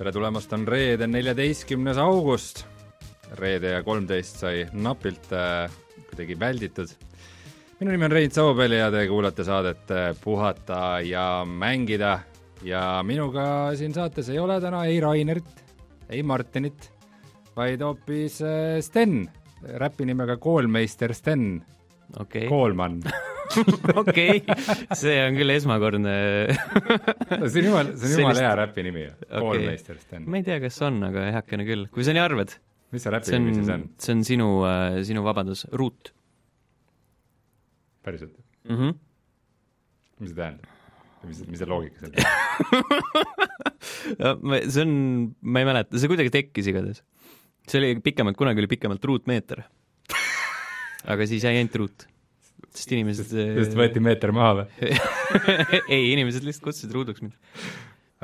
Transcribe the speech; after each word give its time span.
tere 0.00 0.14
tulemast, 0.16 0.52
on 0.56 0.62
reede, 0.64 1.04
neljateistkümnes 1.04 1.98
august. 2.00 2.62
reede 3.36 3.74
ja 3.74 3.82
kolmteist 3.84 4.40
sai 4.40 4.62
napilt 4.72 5.28
äh, 5.36 5.70
kuidagi 6.08 6.38
välditud. 6.40 6.88
minu 7.80 7.92
nimi 7.92 8.04
on 8.08 8.12
Reit 8.12 8.32
Soobel 8.32 8.72
ja 8.78 8.88
te 8.90 9.04
kuulate 9.08 9.44
saadet 9.44 9.92
äh, 9.92 10.16
Puhata 10.24 11.00
ja 11.04 11.44
mängida 11.44 12.18
ja 12.64 13.02
minuga 13.04 13.76
siin 13.76 13.94
saates 13.94 14.28
ei 14.28 14.38
ole 14.38 14.60
täna 14.60 14.84
ei 14.84 15.00
Rainerit, 15.00 15.64
ei 16.08 16.22
Martinit, 16.22 16.90
vaid 17.56 17.84
hoopis 17.84 18.40
äh, 18.40 18.80
Sten, 18.80 19.28
räpi 19.62 20.08
nimega 20.08 20.36
Koolmeister 20.36 21.12
Sten 21.14 21.60
okay. 22.18 22.48
Koolman 22.48 23.02
okei 24.02 24.40
okay. 24.40 24.76
see 24.98 25.16
on 25.24 25.38
küll 25.38 25.54
esmakordne 25.54 26.14
see 26.50 27.62
on 27.62 27.68
jumala, 27.68 27.94
see 27.94 28.10
on 28.10 28.16
jumala 28.16 28.34
Sellist- 28.34 28.42
hea 28.44 28.54
räpi 28.62 28.86
nimi 28.86 29.04
ju 29.04 29.12
Okei. 29.12 29.44
Koolmeister 29.46 30.00
Sten. 30.02 30.26
ma 30.30 30.40
ei 30.40 30.46
tea, 30.46 30.58
kas 30.62 30.80
on, 30.86 31.02
aga 31.10 31.28
heakene 31.38 31.66
küll, 31.68 31.86
kui 31.94 32.06
sa 32.06 32.16
nii 32.16 32.24
arvad. 32.24 32.56
mis 32.94 33.06
see 33.06 33.14
räpi 33.16 33.38
nimi 33.38 33.56
siis 33.58 33.72
on 33.76 33.86
see 33.98 34.16
on 34.16 34.26
sinu 34.32 34.50
äh,, 34.68 35.00
sinu 35.08 35.24
vabadus, 35.26 35.66
ruut 35.72 36.12
päriselt? 38.06 38.36
mm. 38.68 38.76
-hmm. 38.76 39.00
mis 40.20 40.30
see 40.30 40.36
tähendab? 40.42 40.76
mis, 41.28 41.42
mis 41.46 41.58
see 41.60 41.68
loogika 41.68 42.00
seal 42.00 42.12
on? 44.30 44.54
see 44.70 44.84
on, 44.84 44.94
ma 45.42 45.62
ei 45.62 45.68
mäleta, 45.68 45.98
see 46.00 46.10
kuidagi 46.10 46.32
tekkis 46.34 46.70
igatahes. 46.72 47.02
see 47.68 47.80
oli 47.80 48.00
pikemalt, 48.04 48.38
kunagi 48.38 48.62
oli 48.62 48.70
pikemalt 48.70 49.04
ruutmeeter. 49.04 49.64
aga 51.10 51.26
siis 51.26 51.44
jäi 51.44 51.56
ainult 51.56 51.76
ruut. 51.80 52.06
Sest 52.74 52.92
inimesed 52.94 53.30
sest 53.30 53.76
võeti 53.78 54.02
meeter 54.04 54.32
maha 54.36 54.60
või? 54.60 54.90
ei, 55.94 56.10
inimesed 56.12 56.46
lihtsalt 56.46 56.68
kutsusid 56.68 56.92
ruuduks 56.94 57.24
mind, 57.24 57.34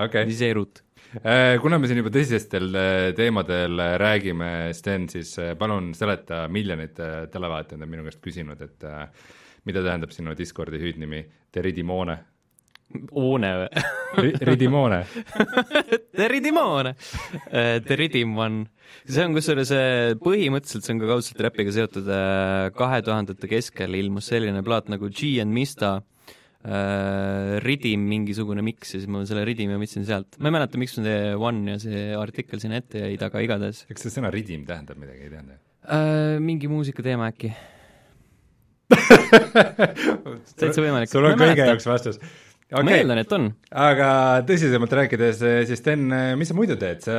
okei 0.06 0.28
siis 0.30 0.44
jäi 0.46 0.52
ruut. 0.58 0.82
okay.. 1.18 1.58
kuna 1.62 1.80
me 1.80 1.90
siin 1.90 2.02
juba 2.02 2.12
tõsistel 2.14 2.70
äh, 2.78 3.08
teemadel 3.18 3.82
äh, 3.82 3.96
räägime, 4.02 4.52
Sten, 4.76 5.08
siis 5.12 5.34
äh, 5.42 5.54
palun 5.58 5.92
seleta, 5.98 6.44
miljonid 6.52 7.02
äh, 7.02 7.18
televaatajad 7.32 7.82
on 7.82 7.92
minu 7.96 8.06
käest 8.06 8.22
küsinud, 8.24 8.62
et 8.62 8.86
äh, 8.86 9.04
mida 9.66 9.82
tähendab 9.86 10.14
sinu 10.14 10.36
Discordi 10.38 10.80
hüüdnimi 10.82 11.24
Teridimone? 11.54 12.20
Oone 13.18 13.50
või? 13.60 14.32
Ridimone, 14.46 15.00
Teridimone, 16.18 16.92
Teridimon, 17.84 18.60
see 19.04 19.24
on 19.26 19.34
kusjuures 19.36 19.72
äh, 19.74 20.12
põhimõtteliselt 20.22 20.86
see 20.86 20.94
on 20.94 21.02
ka 21.02 21.10
kaudselt 21.10 21.42
räpiga 21.48 21.74
seotud, 21.74 22.10
kahe 22.78 23.00
tuhandete 23.04 23.50
keskel 23.50 23.98
ilmus 23.98 24.30
selline 24.32 24.62
plaat 24.66 24.88
nagu 24.92 25.10
G 25.10 25.34
and 25.42 25.52
Mista 25.56 25.96
äh, 25.98 27.58
Ridim 27.64 28.06
mingisugune 28.08 28.64
miks 28.64 28.94
ja 28.94 29.02
siis 29.02 29.10
ma 29.10 29.26
selle 29.28 29.44
Ridimi 29.48 29.76
võtsin 29.82 30.06
sealt, 30.08 30.38
ma 30.38 30.50
ei 30.50 30.56
mäleta, 30.56 30.80
miks 30.80 30.96
mul 30.96 31.10
see 31.10 31.36
One 31.50 31.74
ja 31.74 31.82
see 31.82 32.08
artikkel 32.16 32.62
sinna 32.62 32.80
ette 32.80 33.02
jäid, 33.02 33.22
aga 33.26 33.44
igatahes 33.44 33.84
kas 33.90 34.06
see 34.06 34.14
sõna 34.14 34.32
ridim 34.34 34.64
tähendab 34.68 35.02
midagi, 35.02 35.26
ei 35.26 35.34
tähenda? 35.34 35.58
äh, 35.84 36.38
mingi 36.42 36.70
muusikateema 36.70 37.34
äkki, 37.34 37.52
täitsa 40.60 40.80
võimalik. 40.80 41.10
sul 41.10 41.26
on 41.26 41.40
kõige 41.40 41.66
jaoks 41.66 41.90
vastus. 41.90 42.22
Ma 42.74 42.82
okei, 42.82 42.98
eeldan, 43.00 43.22
et 43.22 43.32
on. 43.36 43.48
aga 43.70 44.10
tõsisemalt 44.48 44.94
rääkides, 44.98 45.42
siis 45.70 45.82
Sten, 45.82 46.08
mis 46.38 46.50
sa 46.50 46.58
muidu 46.58 46.78
teed, 46.80 47.04
sa 47.06 47.16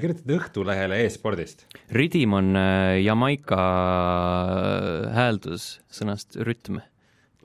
kirjutad 0.00 0.34
Õhtulehele 0.38 1.02
e-spordist. 1.04 1.66
Ridim 1.92 2.36
on 2.38 2.52
äh, 2.56 2.98
Jamaica 3.04 3.62
hääldus 5.16 5.74
sõnast 5.92 6.38
rütm 6.40 6.80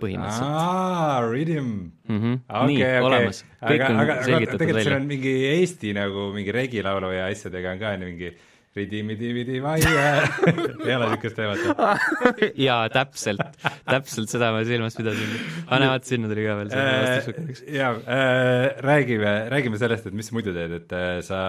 põhimõtteliselt 0.02 0.48
aa, 0.48 1.20
Rhythm 1.26 1.68
mm. 2.08 2.20
-hmm. 2.20 2.40
okei, 2.48 2.70
nii, 2.72 2.80
okei 2.84 3.04
olemas. 3.08 3.44
aga, 3.60 3.90
aga, 3.90 4.16
aga 4.22 4.46
tegelikult 4.58 4.88
seal 4.88 4.98
on. 4.98 5.10
mingi 5.10 5.36
Eesti 5.52 5.94
nagu 5.98 6.30
mingi 6.36 6.56
regilaulu 6.56 7.12
ja 7.16 7.28
asjadega 7.32 7.76
on 7.76 7.84
ka 7.84 7.94
mingi 8.02 8.32
ridimi-dividi 8.78 9.60
vaia, 9.64 10.06
ei 10.48 10.96
ole 10.96 11.10
niisugust 11.12 11.36
teemat? 11.36 12.06
jaa, 12.68 12.86
täpselt, 12.94 13.44
täpselt 13.88 14.32
seda 14.32 14.54
ma 14.56 14.62
silmas 14.68 14.96
pidasin. 15.00 15.34
aga 15.66 15.82
näe, 15.84 15.92
vaat 15.92 16.08
sinna 16.08 16.32
tuli 16.32 16.46
ka 16.48 16.56
veel 16.62 16.72
see 16.72 16.86
vastus 16.88 17.32
korraks. 17.32 17.66
jaa, 17.68 17.92
Äh, 18.12 18.82
räägime, 18.82 19.50
räägime 19.50 19.78
sellest, 19.78 20.08
et 20.08 20.14
mis 20.14 20.28
sa 20.28 20.36
muidu 20.36 20.54
teed, 20.56 20.74
et 20.80 20.94
äh, 20.96 21.20
sa 21.26 21.42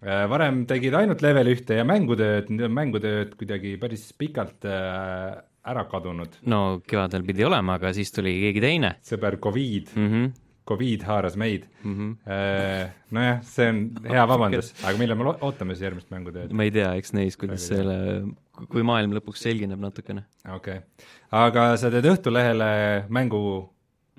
äh, 0.00 0.24
varem 0.30 0.62
tegid 0.70 0.94
ainult 0.96 1.22
level 1.24 1.50
ühte 1.52 1.76
ja 1.76 1.86
mängutööd, 1.88 2.50
nüüd 2.52 2.68
on 2.68 2.76
mängutööd 2.76 3.34
kuidagi 3.40 3.74
päris 3.82 4.06
pikalt 4.18 4.64
äh, 4.68 5.40
ära 5.68 5.84
kadunud. 5.90 6.38
no 6.48 6.80
kevadel 6.86 7.26
pidi 7.26 7.46
olema, 7.46 7.76
aga 7.80 7.92
siis 7.96 8.14
tuli 8.14 8.34
keegi 8.46 8.62
teine 8.64 8.94
sõber 9.06 9.38
Covid, 9.42 9.92
mm. 9.96 10.08
-hmm. 10.08 10.32
Covid 10.68 11.02
haaras 11.08 11.36
meid 11.36 11.66
Mm 11.82 11.96
-hmm. 11.96 12.30
Äh, 12.30 12.90
nojah, 13.10 13.42
see 13.42 13.68
on 13.68 13.90
hea 14.08 14.28
vabandus, 14.28 14.74
aga 14.84 14.98
millal 14.98 15.18
me 15.18 15.34
ootame 15.40 15.74
siis 15.74 15.88
järgmist 15.88 16.10
mängutööd? 16.10 16.52
ma 16.52 16.62
ei 16.62 16.70
tea, 16.70 16.94
eks 16.94 17.12
näis, 17.12 17.36
kuidas 17.36 17.66
selle, 17.66 18.24
kui 18.68 18.82
maailm 18.82 19.12
lõpuks 19.18 19.42
selgineb 19.42 19.80
natukene 19.80 20.24
okei 20.54 20.78
okay., 20.78 21.06
aga 21.30 21.76
sa 21.76 21.90
teed 21.90 22.04
Õhtulehele 22.04 23.04
mängu 23.08 23.70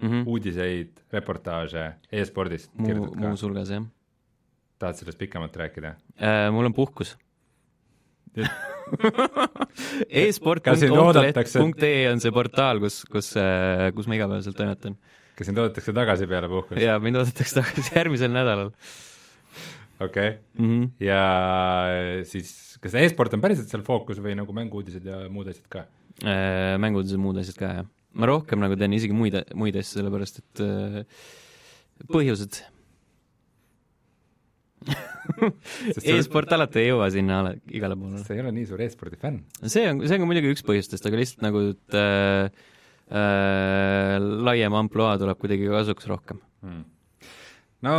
mm. 0.02 0.10
-hmm. 0.10 0.28
uudiseid, 0.28 0.90
reportaaže 1.14 1.94
e-spordist 2.12 2.72
muu, 2.76 3.12
ka, 3.12 3.28
muuhulgas 3.28 3.70
jah 3.70 3.86
tahad 4.80 5.00
sellest 5.00 5.20
pikemalt 5.20 5.56
rääkida? 5.56 5.96
äh,. 6.20 6.52
mul 6.52 6.66
on 6.66 6.74
puhkus 6.74 7.18
e-sport.ee 10.10 12.12
on 12.12 12.22
see 12.24 12.34
portaal, 12.34 12.80
kus, 12.82 13.04
kus, 13.12 13.34
kus 13.96 14.10
ma 14.10 14.18
igapäevaselt 14.18 14.58
toimetan. 14.58 14.98
Kas 15.38 15.50
sind 15.50 15.62
oodatakse 15.62 15.96
tagasi 15.96 16.30
peale 16.30 16.52
puhkust? 16.52 16.82
ja 16.82 17.00
mind 17.04 17.22
oodatakse 17.22 17.62
tagasi 17.62 17.94
järgmisel 18.00 18.34
nädalal 18.34 18.74
okei 20.00 20.30
okay., 20.30 20.38
mm. 20.58 20.70
-hmm. 20.70 20.92
ja 21.04 21.24
siis 22.30 22.78
kas 22.84 22.98
e-sport 23.00 23.34
on 23.36 23.44
päriselt 23.44 23.72
seal 23.72 23.86
fookus 23.86 24.20
või 24.24 24.36
nagu 24.38 24.56
mängu-uudised 24.56 25.06
ja 25.08 25.24
muud 25.32 25.48
asjad 25.52 25.68
ka? 25.72 25.86
Äh, 26.22 26.76
mängud 26.82 27.10
ja 27.10 27.20
muud 27.22 27.40
asjad 27.42 27.58
ka, 27.60 27.72
jah. 27.80 27.88
ma 28.14 28.30
rohkem 28.30 28.62
nagu 28.62 28.78
teen 28.80 28.94
isegi 28.98 29.16
muid, 29.18 29.40
muid 29.58 29.78
asju, 29.80 30.00
sellepärast 30.02 30.42
et 30.44 30.64
äh, 30.66 31.02
põhjused. 32.12 32.60
e-sport 36.12 36.52
alati 36.52 36.82
ei 36.82 36.90
jõua 36.90 37.08
sinna 37.14 37.40
ala, 37.40 37.54
igale 37.72 37.96
poole. 37.96 38.20
sa 38.26 38.36
ei 38.36 38.44
ole 38.44 38.52
nii 38.52 38.68
suur 38.68 38.84
e-spordi 38.84 39.20
fänn. 39.22 39.42
see 39.64 39.88
on, 39.88 40.04
see 40.04 40.18
on 40.18 40.26
ka 40.26 40.30
muidugi 40.30 40.52
üks 40.58 40.66
põhjustest, 40.68 41.08
aga 41.08 41.22
lihtsalt 41.22 41.46
nagu, 41.48 41.64
et 41.72 41.98
äh, 41.98 42.66
äh, 43.14 44.18
laiem 44.20 44.76
ampluaa 44.82 45.16
tuleb 45.22 45.40
kuidagi 45.42 45.72
kasuks 45.72 46.10
rohkem. 46.10 46.42
Hmm. 46.64 46.86
no 47.84 47.96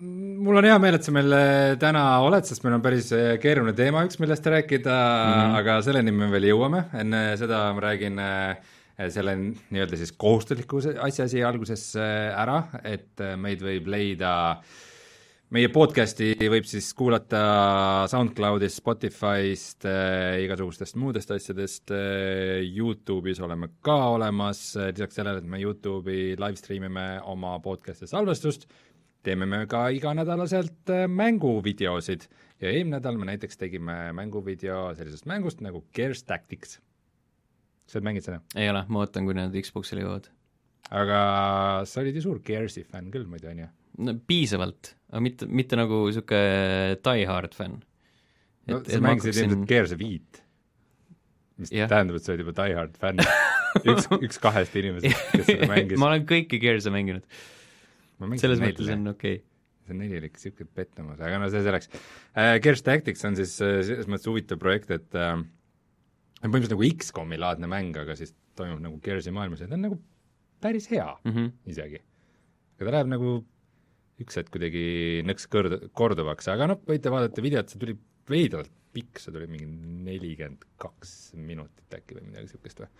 mul 0.00 0.56
on 0.56 0.66
hea 0.66 0.78
meel, 0.80 0.96
et 0.96 1.06
sa 1.06 1.12
meil 1.14 1.32
äh, 1.36 1.76
täna 1.80 2.02
oled, 2.24 2.46
sest 2.48 2.64
meil 2.64 2.78
on 2.78 2.84
päris 2.84 3.10
äh, 3.16 3.34
keeruline 3.42 3.76
teema 3.76 4.04
üks, 4.08 4.20
millest 4.22 4.46
rääkida 4.46 4.96
mm, 4.96 5.32
-hmm. 5.40 5.56
aga 5.60 5.78
selleni 5.84 6.14
me 6.14 6.30
veel 6.32 6.50
jõuame, 6.50 6.86
enne 7.02 7.24
seda 7.40 7.66
ma 7.76 7.84
räägin 7.84 8.18
äh, 8.18 8.70
selle 9.08 9.36
nii-öelda 9.40 9.96
siis 9.96 10.12
kohustusliku 10.12 10.80
asja 11.00 11.28
siia 11.28 11.48
alguses 11.48 11.90
äh, 11.96 12.30
ära, 12.36 12.62
et 12.84 13.20
äh, 13.20 13.36
meid 13.40 13.62
võib 13.64 13.88
leida 13.92 14.32
meie 15.54 15.70
podcasti 15.74 16.30
võib 16.50 16.66
siis 16.68 16.92
kuulata 16.94 17.40
SoundCloudist, 18.10 18.78
Spotify'st 18.78 19.86
äh,, 19.88 20.36
igasugustest 20.44 20.98
muudest 21.00 21.32
asjadest 21.34 21.90
äh,, 21.94 22.60
Youtube'is 22.68 23.40
oleme 23.42 23.72
ka 23.84 23.96
olemas 24.14 24.62
äh,, 24.78 24.92
lisaks 24.94 25.18
sellele, 25.18 25.42
et 25.42 25.48
me 25.50 25.58
Youtube'i 25.62 26.36
live 26.38 26.58
stream 26.60 26.86
ime 26.86 27.06
oma 27.32 27.56
podcast'i 27.64 28.06
salvestust, 28.10 28.68
teeme 29.26 29.48
me 29.50 29.64
ka 29.70 29.88
iganädalaselt 29.96 30.92
äh, 30.94 31.08
mänguvideosid 31.10 32.28
ja 32.62 32.70
eelmine 32.70 33.00
nädal 33.00 33.18
me 33.18 33.32
näiteks 33.32 33.58
tegime 33.58 33.98
mänguvideo 34.16 34.92
sellisest 34.98 35.26
mängust 35.30 35.64
nagu 35.66 35.82
Gears 35.96 36.22
Tactics. 36.28 36.78
sa 37.90 37.98
oled 37.98 38.06
mänginud 38.06 38.28
seda? 38.28 38.38
ei 38.54 38.70
ole, 38.70 38.84
ma 38.86 39.02
ootan, 39.02 39.26
kui 39.26 39.34
nad 39.34 39.58
Xbox'ile 39.66 40.06
jõuavad. 40.06 40.30
aga 40.94 41.20
sa 41.90 42.04
olid 42.04 42.14
ju 42.14 42.24
suur 42.28 42.40
Gearsi 42.46 42.86
fänn 42.86 43.10
küll 43.10 43.26
muidu, 43.26 43.50
on 43.50 43.66
ju? 43.66 43.70
no 44.06 44.14
piisavalt, 44.30 44.94
aga 45.10 45.22
mitte, 45.24 45.48
mitte 45.50 45.78
nagu 45.78 46.04
niisugune 46.06 46.96
die 47.06 47.26
hard 47.28 47.56
fänn. 47.56 47.80
no 48.70 48.80
sa 48.86 49.02
mängisid 49.02 49.44
ilmselt 49.44 49.68
Gears 49.70 49.94
viit, 49.98 50.42
mis 51.60 51.72
Jah. 51.74 51.90
tähendab, 51.90 52.20
et 52.20 52.26
sa 52.26 52.34
oled 52.34 52.44
juba 52.44 52.56
die 52.62 52.76
hard 52.78 52.98
fänn. 53.00 53.22
üks, 53.90 54.08
üks 54.18 54.40
kahest 54.42 54.74
inimesest, 54.78 55.30
kes 55.34 55.46
seda 55.48 55.70
mängis. 55.74 56.00
ma 56.00 56.10
olen 56.10 56.26
kõiki 56.28 56.60
Gears'e 56.62 56.92
mänginud, 56.94 57.22
selles 58.42 58.62
mõttes 58.62 58.90
on 58.94 59.12
okei 59.12 59.38
okay.. 59.38 59.46
see 59.86 59.98
neli 59.98 60.18
oli 60.18 60.30
ikka 60.30 60.42
niisugune 60.42 60.74
pettumus, 60.80 61.22
aga 61.22 61.38
no 61.42 61.50
see 61.52 61.62
selleks 61.66 61.90
äh,. 61.94 62.56
Gears 62.62 62.82
Tactics 62.86 63.26
on 63.28 63.38
siis 63.38 63.56
äh, 63.64 63.80
selles 63.86 64.10
mõttes 64.10 64.30
huvitav 64.30 64.60
projekt, 64.62 64.90
et 64.94 65.18
äh, 65.18 65.36
on 65.38 66.48
põhimõtteliselt 66.48 66.76
nagu 66.76 66.90
X-komi 66.96 67.38
laadne 67.40 67.70
mäng, 67.70 67.94
aga 68.00 68.16
siis 68.18 68.34
toimub 68.58 68.82
nagu 68.82 68.98
Gearsi 69.04 69.32
maailmas 69.34 69.62
ja 69.62 69.70
ta 69.70 69.78
on 69.78 69.86
nagu 69.88 70.00
päris 70.60 70.90
hea 70.90 71.08
Mm 71.24 71.32
-hmm. 71.32 71.52
isegi. 71.66 72.02
aga 72.78 72.84
ta 72.90 72.96
läheb 72.96 73.10
nagu 73.14 73.44
üks 74.20 74.38
hetk 74.40 74.52
kuidagi 74.54 74.84
nõks 75.28 75.48
kõrd-, 75.50 75.90
korduvaks, 75.96 76.50
aga 76.52 76.70
noh, 76.72 76.80
võite 76.88 77.12
vaadata 77.12 77.44
videot, 77.44 77.72
see 77.72 77.80
tuli 77.80 77.96
veidralt 78.30 78.72
pikk, 78.94 79.20
see 79.22 79.34
tuli 79.34 79.46
mingi 79.50 79.68
nelikümmend 80.06 80.64
kaks 80.80 81.34
minutit 81.38 82.00
äkki 82.00 82.18
või 82.18 82.26
midagi 82.28 82.48
niisugust 82.48 82.82
või. 82.82 82.90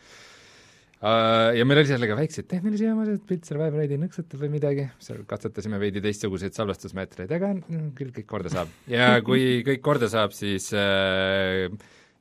Uh, 1.00 1.54
ja 1.56 1.64
meil 1.64 1.80
oli 1.80 1.88
sellega 1.88 2.16
väikseid 2.18 2.44
tehnilisi 2.50 2.84
jamasid, 2.84 3.22
pilt 3.24 3.46
seal 3.48 3.62
veidi 3.72 3.96
nõksutab 3.96 4.42
või 4.42 4.50
midagi, 4.58 4.84
seal 5.00 5.22
katsetasime 5.28 5.78
veidi 5.80 6.02
teistsuguseid 6.04 6.52
salvestusmeetreid, 6.52 7.32
aga 7.32 7.54
no, 7.56 7.86
küll 7.96 8.12
kõik 8.18 8.28
korda 8.28 8.52
saab. 8.52 8.74
ja 8.90 9.14
kui 9.24 9.62
kõik 9.64 9.80
korda 9.86 10.10
saab, 10.12 10.36
siis 10.36 10.68
uh, 10.76 11.72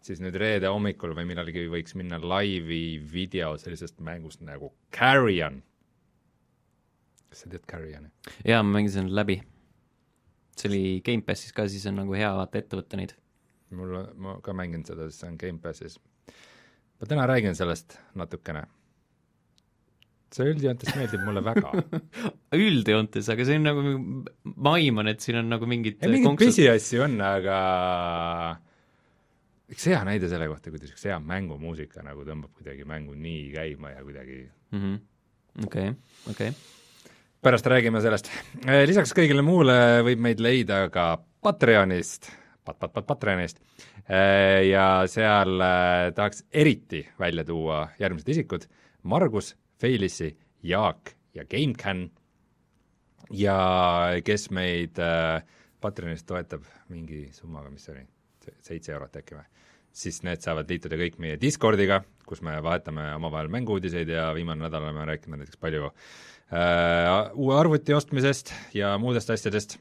siis 0.06 0.22
nüüd 0.24 0.38
reede 0.40 0.72
hommikul 0.72 1.13
või 1.18 1.28
millalgi 1.30 1.66
võiks 1.72 1.96
minna 2.00 2.19
laivi 2.24 3.00
video 3.12 3.56
sellisest 3.60 4.00
mängust 4.04 4.44
nagu 4.46 4.72
Carrion. 4.96 5.60
Sa 7.31 7.49
tead 7.49 7.65
Carrioni? 7.69 8.11
jaa, 8.47 8.61
ma 8.63 8.79
mängisin 8.79 9.09
läbi. 9.15 9.39
see 10.57 10.69
oli 10.69 10.83
Gamepassis 11.05 11.55
ka, 11.55 11.67
siis 11.71 11.85
on 11.87 12.01
nagu 12.01 12.13
hea 12.17 12.29
vaata 12.35 12.61
ette 12.61 12.79
võtta 12.79 12.99
neid. 12.99 13.15
mul, 13.71 13.97
ma 14.15 14.39
ka 14.43 14.53
mängin 14.53 14.85
seda, 14.87 15.09
sest 15.09 15.23
see 15.23 15.33
on 15.33 15.41
Gamepassis 15.41 15.99
ma 16.99 17.07
täna 17.07 17.27
räägin 17.27 17.55
sellest 17.55 17.97
natukene. 18.19 18.65
see 20.29 20.45
üldjoontes 20.45 20.93
meeldib 20.93 21.23
mulle 21.25 21.41
väga 21.41 21.71
üldjoontes, 22.67 23.31
aga 23.33 23.45
see 23.47 23.57
on 23.57 23.63
nagu, 23.65 23.93
ma 24.45 24.75
aiman, 24.77 25.09
et 25.09 25.23
siin 25.25 25.39
on 25.39 25.47
nagu 25.49 25.65
mingid 25.69 26.03
ei, 26.05 26.11
mingeid 26.19 26.43
pisiasju 26.43 27.01
on, 27.07 27.15
aga 27.25 27.55
üks 29.73 29.87
hea 29.89 30.03
näide 30.05 30.29
selle 30.29 30.45
kohta, 30.51 30.69
kuidas 30.73 30.93
üks 30.93 31.07
hea 31.09 31.17
mängumuusika 31.31 32.05
nagu 32.05 32.27
tõmbab 32.27 32.53
kuidagi 32.59 32.85
mängu 32.89 33.17
nii 33.17 33.47
käima 33.55 33.95
ja 33.95 34.05
kuidagi 34.05 34.43
mhm. 34.75 34.99
okei, 35.65 35.95
okei. 36.35 36.53
Pärast 37.41 37.68
räägime 37.68 38.01
sellest. 38.01 38.30
lisaks 38.86 39.13
kõigile 39.15 39.44
muule 39.45 40.03
võib 40.03 40.19
meid 40.19 40.44
leida 40.44 40.86
ka 40.91 41.15
Patreonist 41.41 42.31
pat, 42.69 42.80
pat, 42.80 42.94
pat, 42.94 43.07
Patreonist. 43.07 43.62
Äh, 44.09 44.65
ja 44.69 45.06
seal 45.09 45.62
äh, 45.62 46.12
tahaks 46.15 46.44
eriti 46.51 47.03
välja 47.19 47.45
tuua 47.45 47.88
järgmised 48.00 48.30
isikud, 48.30 48.65
Margus, 49.03 49.56
Feilissi, 49.80 50.31
Jaak 50.63 51.13
ja 51.33 51.45
GameCAN 51.45 52.09
ja 53.31 53.59
kes 54.25 54.50
meid 54.51 55.00
Patreonist 55.81 56.27
toetab 56.27 56.65
mingi 56.89 57.27
summaga, 57.31 57.69
mis 57.71 57.86
see 57.86 57.95
oli, 57.95 58.06
seitse 58.65 58.94
eurot 58.95 59.19
äkki 59.21 59.38
või, 59.38 59.45
siis 60.01 60.24
need 60.25 60.41
saavad 60.44 60.69
liituda 60.69 60.97
kõik 61.00 61.19
meie 61.21 61.38
Discordiga, 61.41 62.01
kus 62.27 62.41
me 62.45 62.57
vahetame 62.65 63.06
omavahel 63.15 63.51
mänguuudiseid 63.53 64.09
ja 64.12 64.30
viimane 64.36 64.65
nädal 64.65 64.89
oleme 64.89 65.06
rääkinud 65.13 65.39
näiteks 65.39 65.62
palju 65.62 65.94
uue 66.50 67.54
arvuti 67.60 67.94
ostmisest 67.94 68.54
ja 68.74 68.96
muudest 68.98 69.30
asjadest 69.30 69.78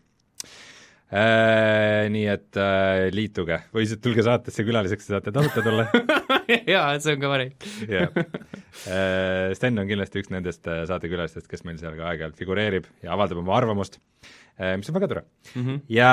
Äh, 1.08 2.04
nii 2.12 2.26
et 2.28 2.56
äh, 2.60 3.06
liituge 3.16 3.56
või 3.72 3.86
siis 3.88 3.96
tulge 4.04 4.20
saatesse 4.26 4.60
külaliseks, 4.60 5.06
saate 5.08 5.32
tasuta 5.32 5.62
tulla 5.64 5.86
jaa, 6.74 6.90
see 7.00 7.14
on 7.16 7.22
ka 7.22 7.30
variant 7.32 7.64
jah. 7.94 8.12
Äh, 8.84 9.54
Sten 9.56 9.80
on 9.80 9.88
kindlasti 9.88 10.20
üks 10.20 10.28
nendest 10.34 10.68
äh, 10.68 10.82
saatekülalistest, 10.90 11.48
kes 11.48 11.64
meil 11.64 11.80
seal 11.80 11.96
ka 11.96 12.10
aeg-ajalt 12.10 12.36
figureerib 12.36 12.90
ja 13.00 13.14
avaldab 13.16 13.40
oma 13.40 13.56
arvamust, 13.56 13.96
mis 14.58 14.90
on 14.90 14.98
väga 14.98 15.08
tore 15.08 15.24
mm. 15.54 15.62
-hmm. 15.62 15.80
ja 15.96 16.12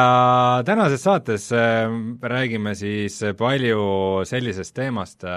tänases 0.63 1.03
saates 1.03 1.49
räägime 1.51 2.75
siis 2.79 3.19
palju 3.35 4.23
sellisest 4.23 4.75
teemast, 4.79 5.27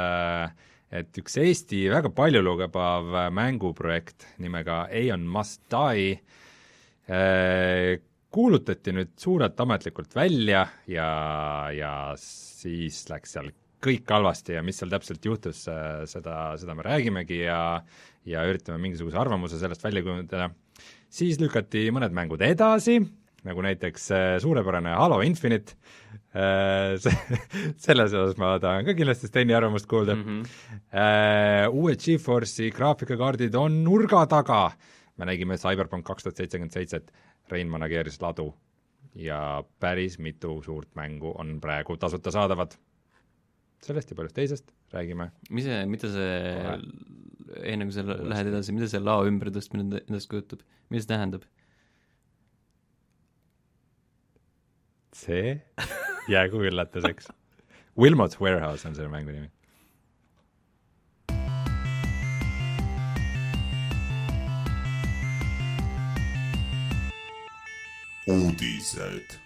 et 0.90 1.20
üks 1.20 1.36
Eesti 1.42 1.84
väga 1.92 2.10
paljulugebav 2.16 3.30
mänguprojekt 3.36 4.26
nimega 4.42 4.86
Aeon 4.88 5.26
Must 5.28 5.62
Die 5.72 6.18
kuulutati 8.28 8.92
nüüd 8.92 9.14
suurelt 9.16 9.60
ametlikult 9.60 10.12
välja 10.16 10.66
ja, 10.88 11.08
ja 11.72 11.92
siis 12.20 13.06
läks 13.08 13.32
seal 13.36 13.48
kõik 13.84 14.10
halvasti 14.10 14.56
ja 14.56 14.62
mis 14.66 14.80
seal 14.80 14.90
täpselt 14.92 15.24
juhtus, 15.24 15.62
seda, 15.64 16.36
seda 16.60 16.74
me 16.76 16.84
räägimegi 16.84 17.44
ja 17.46 17.60
ja 18.28 18.44
üritame 18.48 18.80
mingisuguse 18.82 19.18
arvamuse 19.20 19.58
sellest 19.60 19.84
välja 19.84 20.02
kujundada. 20.04 20.50
siis 21.08 21.40
lükati 21.40 21.88
mõned 21.94 22.12
mängud 22.14 22.42
edasi, 22.44 22.98
nagu 23.48 23.64
näiteks 23.64 24.10
äh, 24.12 24.26
suurepärane 24.42 24.92
Halo 24.98 25.20
Infinite, 25.24 25.72
äh, 25.72 26.17
selles 27.84 28.12
osas 28.12 28.36
ma 28.36 28.58
tahan 28.60 28.84
ka 28.84 28.94
kindlasti 28.96 29.30
Steni 29.30 29.54
arvamust 29.56 29.88
kuulda 29.88 30.14
mm. 30.14 30.42
-hmm. 30.42 31.72
uued 31.72 32.02
GeForce'i 32.04 32.70
graafikakaardid 32.70 33.54
on 33.54 33.82
nurga 33.84 34.26
taga, 34.26 34.70
me 35.16 35.24
nägime 35.24 35.56
Cyberpunk 35.56 36.04
kaks 36.04 36.22
tuhat 36.22 36.36
seitsekümmend 36.36 36.72
seitset 36.72 37.12
Rein 37.48 37.68
manageeris 37.68 38.20
ladu 38.20 38.52
ja 39.14 39.64
päris 39.80 40.18
mitu 40.18 40.62
suurt 40.62 40.94
mängu 40.94 41.32
on 41.38 41.60
praegu 41.60 41.96
tasuta 41.96 42.30
saadavad. 42.30 42.76
sellest 43.82 44.10
ja 44.10 44.16
paljust 44.16 44.34
teisest 44.34 44.72
räägime. 44.92 45.30
mis 45.50 45.64
see, 45.64 45.86
mida 45.86 46.08
see, 46.10 46.78
enne 47.62 47.86
kui 47.86 47.92
sa 47.92 48.02
lähed 48.04 48.50
edasi, 48.50 48.72
mida 48.72 48.88
see 48.88 49.00
lao 49.00 49.24
ümbertõstmine 49.26 50.02
endast 50.08 50.28
kujutab, 50.28 50.60
mida 50.90 51.02
see 51.02 51.12
tähendab? 51.14 51.46
see 55.14 55.60
jäägu 56.28 56.64
üllatuseks 56.70 57.30
Wilmot's 57.98 58.40
Warehouse 58.40 58.88
on 58.88 58.94
selle 58.94 59.10
mängu 59.10 59.32
nimi 59.32 59.50
uudised. 68.28 69.38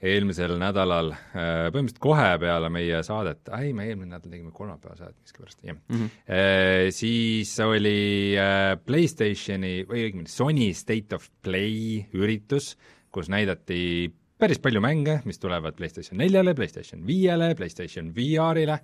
eelmisel 0.00 0.54
nädalal, 0.56 1.10
äh, 1.12 1.66
põhimõtteliselt 1.68 1.98
kohe 2.00 2.28
peale 2.40 2.70
meie 2.72 3.02
saadet, 3.04 3.50
ei, 3.52 3.74
me 3.76 3.84
eelmine 3.84 4.14
nädal 4.14 4.32
tegime 4.32 4.48
kolmapäeva 4.56 4.94
saadet 4.96 5.18
miskipärast, 5.20 5.58
jah 5.60 5.76
mm, 5.76 6.06
-hmm. 6.06 6.94
siis 6.96 7.52
oli 7.60 8.32
äh, 8.40 8.78
PlayStationi 8.80 9.74
või 9.90 10.06
õigemini 10.06 10.32
Sony 10.32 10.70
State 10.72 11.18
of 11.18 11.28
Play 11.44 12.06
üritus, 12.16 12.78
kus 13.12 13.30
näidati 13.32 14.10
päris 14.40 14.60
palju 14.62 14.80
mänge, 14.80 15.20
mis 15.28 15.38
tulevad 15.38 15.76
PlayStation 15.76 16.18
neljale, 16.20 16.54
PlayStation 16.56 17.02
viiele, 17.06 17.54
PlayStation 17.58 18.12
VR-ile 18.16 18.78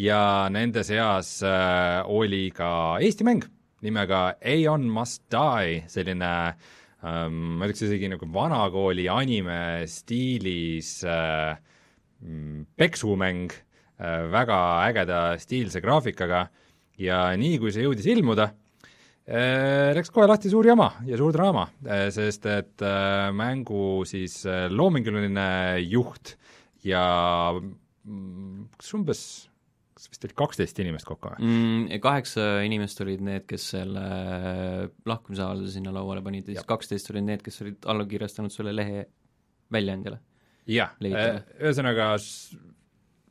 ja 0.00 0.20
nende 0.52 0.84
seas 0.86 1.38
oli 2.10 2.50
ka 2.54 2.98
Eesti 3.00 3.26
mäng 3.26 3.46
nimega 3.84 4.34
Aeon 4.44 4.84
Must 4.92 5.24
Die, 5.32 5.80
selline 5.88 6.30
ähm, 7.04 7.56
ma 7.58 7.66
ütleks 7.66 7.84
isegi 7.86 8.10
nagu 8.12 8.28
vanakooli 8.32 9.08
anime 9.12 9.86
stiilis 9.88 10.98
äh, 11.08 11.56
mm, 12.20 12.66
peksumäng 12.76 13.48
äh,, 13.52 14.26
väga 14.32 14.60
ägeda 14.88 15.20
stiilse 15.40 15.80
graafikaga 15.84 16.48
ja 17.00 17.22
nii, 17.40 17.56
kui 17.62 17.72
see 17.72 17.86
jõudis 17.86 18.08
ilmuda 18.12 18.50
äh,, 18.50 18.59
läks 19.30 20.10
kohe 20.14 20.26
lahti 20.26 20.50
suur 20.50 20.66
jama 20.66 20.88
ja 21.06 21.18
suur 21.20 21.34
draama 21.34 21.68
äh,, 21.86 22.08
sest 22.14 22.46
et 22.50 22.82
äh, 22.82 23.28
mängu 23.36 24.02
siis 24.08 24.40
äh, 24.48 24.66
loominguline 24.72 25.78
juht 25.84 26.34
ja 26.86 27.04
mm, 27.54 28.66
kas 28.80 28.96
umbes 28.98 29.22
kas 29.94 30.08
vist 30.10 30.24
oli 30.26 30.36
kaksteist 30.40 30.80
inimest 30.82 31.06
kokku 31.08 31.34
või 31.34 31.46
mm,? 31.46 32.00
Kaheksa 32.02 32.48
inimest 32.66 33.02
olid 33.04 33.22
need, 33.24 33.46
kes 33.50 33.68
selle 33.76 34.04
lahkumisavalduse 35.06 35.76
sinna 35.76 35.92
lauale 35.94 36.24
panid 36.24 36.48
ja 36.48 36.56
siis 36.56 36.68
kaksteist 36.68 37.12
olid 37.12 37.28
need, 37.28 37.44
kes 37.44 37.60
olid 37.64 37.88
alla 37.92 38.08
kirjastanud 38.08 38.54
selle 38.54 38.74
lehe 38.74 39.04
väljaandjale. 39.70 40.18
jah, 40.70 40.96
ühesõnaga 41.60 42.14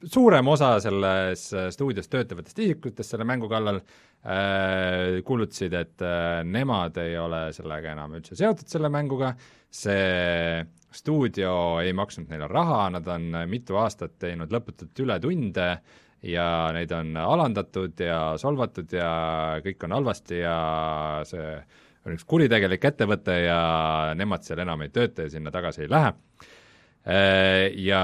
suurem 0.03 0.47
osa 0.47 0.75
selles 0.83 1.45
stuudios 1.75 2.07
töötavatest 2.11 2.59
isikutest 2.63 3.15
selle 3.15 3.27
mängu 3.27 3.49
kallal 3.51 3.81
äh, 3.81 5.19
kuulutasid, 5.27 5.75
et 5.75 6.03
äh, 6.05 6.41
nemad 6.47 6.97
ei 7.03 7.17
ole 7.19 7.47
sellega 7.55 7.95
enam 7.95 8.19
üldse 8.19 8.37
seotud, 8.39 8.67
selle 8.71 8.91
mänguga, 8.93 9.33
see 9.69 10.61
stuudio 10.95 11.53
ei 11.83 11.93
maksnud 11.93 12.31
neile 12.31 12.47
raha, 12.49 12.85
nad 12.95 13.07
on 13.11 13.43
mitu 13.49 13.77
aastat 13.77 14.17
teinud 14.21 14.53
lõputult 14.53 15.03
ületunde 15.05 15.71
äh,, 15.73 15.97
ja 16.25 16.45
neid 16.75 16.91
on 16.95 17.13
alandatud 17.17 17.99
ja 18.03 18.19
solvatud 18.39 18.91
ja 18.95 19.11
kõik 19.63 19.85
on 19.87 19.95
halvasti 19.95 20.41
ja 20.41 20.55
see 21.27 21.53
on 22.07 22.15
üks 22.15 22.25
kuritegelik 22.27 22.85
ettevõte 22.91 23.35
ja 23.45 23.59
nemad 24.19 24.43
seal 24.47 24.63
enam 24.63 24.83
ei 24.83 24.91
tööta 24.93 25.27
ja 25.27 25.33
sinna 25.33 25.51
tagasi 25.53 25.85
ei 25.85 25.91
lähe. 25.91 26.13
Ja 27.79 28.01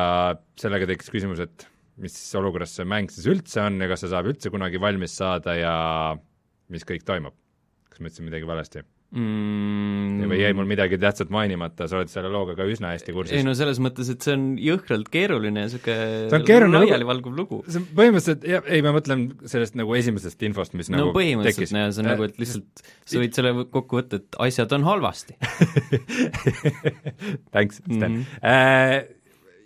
sellega 0.60 0.88
tekkis 0.90 1.12
küsimus, 1.14 1.42
et 1.44 1.66
mis 2.02 2.18
olukorras 2.36 2.76
see 2.76 2.88
mäng 2.88 3.12
siis 3.14 3.28
üldse 3.32 3.62
on 3.64 3.80
ja 3.80 3.88
kas 3.92 4.04
see 4.04 4.12
saab 4.12 4.28
üldse 4.32 4.52
kunagi 4.54 4.82
valmis 4.82 5.16
saada 5.22 5.56
ja 5.56 5.76
mis 6.74 6.88
kõik 6.88 7.06
toimub. 7.08 7.36
kas 7.90 8.02
ma 8.02 8.12
ütlesin 8.12 8.28
midagi 8.28 8.50
valesti? 8.50 8.84
mm.. 9.16 10.26
või 10.30 10.40
jäi 10.42 10.52
mul 10.58 10.68
midagi 10.70 10.98
tähtsat 11.02 11.32
mainimata, 11.34 11.88
sa 11.90 12.00
oled 12.00 12.12
selle 12.12 12.30
looga 12.32 12.56
ka 12.58 12.68
üsna 12.70 12.94
hästi 12.94 13.16
kursis. 13.16 13.38
ei 13.38 13.46
no 13.46 13.54
selles 13.58 13.80
mõttes, 13.84 14.10
et 14.12 14.26
see 14.26 14.36
on 14.36 14.46
jõhkralt 14.62 15.10
keeruline 15.14 15.66
ja 15.66 15.70
niisugune 15.70 16.70
laialivalguv 16.74 17.38
lugu. 17.38 17.62
see 17.68 17.82
on 17.82 17.88
põhimõtteliselt, 18.00 18.48
jah, 18.50 18.68
ei 18.68 18.84
ma 18.86 18.96
mõtlen 18.96 19.28
sellest 19.52 19.78
nagu 19.80 19.96
esimesest 19.98 20.48
infost, 20.48 20.76
mis 20.78 20.92
no, 20.92 21.00
nagu 21.02 21.16
põhimõtteliselt 21.16 21.80
jah, 21.80 21.94
see 21.96 22.04
on 22.04 22.10
äh, 22.10 22.12
nagu, 22.12 22.28
et 22.28 22.42
lihtsalt 22.42 22.86
sa 23.06 23.22
võid 23.22 23.40
selle 23.40 23.56
kokku 23.64 24.02
võtta, 24.02 24.22
et 24.22 24.40
asjad 24.50 24.76
on 24.78 24.88
halvasti 24.90 25.38
Thanks, 27.54 27.82
Sten 27.86 28.02
mm. 28.02 28.20
-hmm. 28.20 28.44
Äh, 28.46 29.00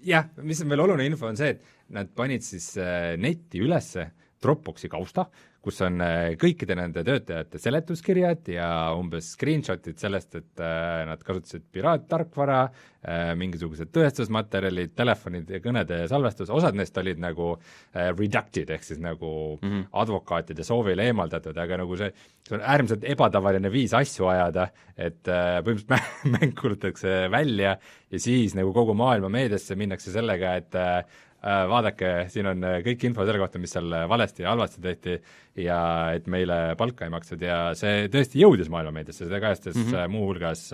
jah, 0.06 0.30
mis 0.46 0.62
on 0.64 0.72
veel 0.72 0.86
oluline 0.86 1.10
info, 1.10 1.30
on 1.30 1.40
see, 1.40 1.56
et 1.56 1.79
nad 1.96 2.10
panid 2.16 2.46
siis 2.46 2.74
äh, 2.80 3.14
netti 3.20 3.62
ülesse 3.64 4.12
Dropboxi 4.40 4.88
kausta, 4.88 5.26
kus 5.60 5.82
on 5.84 6.00
äh, 6.00 6.30
kõikide 6.40 6.78
nende 6.80 7.02
töötajate 7.04 7.60
seletuskirjad 7.60 8.48
ja 8.54 8.70
umbes 8.96 9.34
screenshot'id 9.34 10.00
sellest, 10.00 10.38
et 10.40 10.64
äh, 10.64 11.02
nad 11.10 11.24
kasutasid 11.26 11.66
piraattarkvara, 11.76 12.62
mingisugused 13.40 13.94
tõestusmaterjalid, 13.96 14.90
telefonid 14.92 15.54
ja 15.54 15.62
kõnede 15.64 16.02
salvestus, 16.12 16.50
osad 16.52 16.76
neist 16.76 16.98
olid 17.00 17.22
nagu 17.24 17.54
redacted, 17.96 18.74
ehk 18.76 18.84
siis 18.84 19.00
nagu 19.00 19.30
mm 19.56 19.70
-hmm. 19.70 19.86
advokaatide 20.02 20.66
soovil 20.68 21.00
eemaldatud, 21.00 21.56
aga 21.64 21.78
nagu 21.80 21.96
see, 21.96 22.12
see 22.44 22.58
on 22.58 22.66
äärmiselt 22.74 23.08
ebatavaline 23.08 23.72
viis 23.72 23.96
asju 23.96 24.28
ajada, 24.28 24.68
et 24.98 25.24
põhimõtteliselt 25.24 26.28
mäng 26.36 26.60
kuulutatakse 26.60 27.32
välja 27.32 27.78
ja 28.12 28.20
siis 28.20 28.56
nagu 28.60 28.74
kogu 28.76 28.94
maailma 28.94 29.30
meediasse 29.32 29.80
minnakse 29.80 30.12
sellega, 30.12 30.58
et 30.60 30.76
vaadake, 31.72 32.12
siin 32.32 32.50
on 32.52 32.64
äh, 32.68 32.78
kõik 32.84 33.06
info 33.08 33.24
selle 33.28 33.40
kohta, 33.40 33.62
mis 33.62 33.72
seal 33.72 33.88
äh, 33.96 34.06
valesti 34.12 34.44
ja 34.44 34.52
halvasti 34.52 34.84
tehti 34.84 35.16
ja 35.64 35.80
et 36.16 36.28
meile 36.32 36.76
palka 36.80 37.08
ei 37.08 37.14
makstud 37.14 37.44
ja 37.44 37.72
see 37.80 38.10
tõesti 38.12 38.42
jõudis 38.44 38.72
maailmameediasse, 38.72 39.26
seda 39.26 39.40
kajastas 39.44 39.78
mm 39.78 39.92
-hmm. 39.92 40.16
muuhulgas 40.16 40.70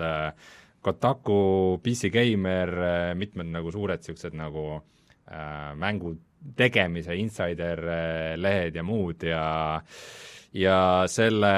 Kotaku, 0.86 1.80
PC 1.82 2.12
Gamer, 2.14 2.70
mitmed 3.18 3.48
nagu 3.50 3.70
suured 3.74 3.98
niisugused 3.98 4.34
nagu 4.38 4.82
äh, 5.30 5.74
mängu 5.74 6.16
tegemise 6.56 7.14
insider 7.16 7.80
lehed 8.36 8.76
ja 8.76 8.82
muud 8.82 9.22
ja 9.22 9.82
ja 10.52 11.04
selle, 11.06 11.54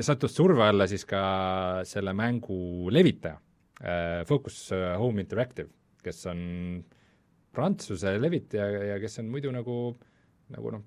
sattus 0.00 0.34
surve 0.34 0.64
alla 0.64 0.86
siis 0.86 1.04
ka 1.04 1.84
selle 1.84 2.12
mängu 2.12 2.90
levitaja 2.90 3.36
äh,, 3.80 4.24
Focus 4.26 4.70
Home 4.98 5.20
Interactive, 5.20 5.68
kes 6.02 6.26
on 6.26 6.40
äh, 6.78 7.01
Prantsuse 7.52 8.16
levitaja 8.20 8.86
ja 8.92 9.00
kes 9.02 9.20
on 9.22 9.28
muidu 9.32 9.52
nagu, 9.54 9.76
nagu 10.52 10.72
noh, 10.76 10.84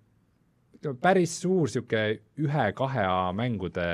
ütleme 0.77 1.01
päris 1.01 1.35
suur 1.43 1.67
niisugune 1.67 2.17
ühe-kahe 2.45 3.05
mängude 3.37 3.85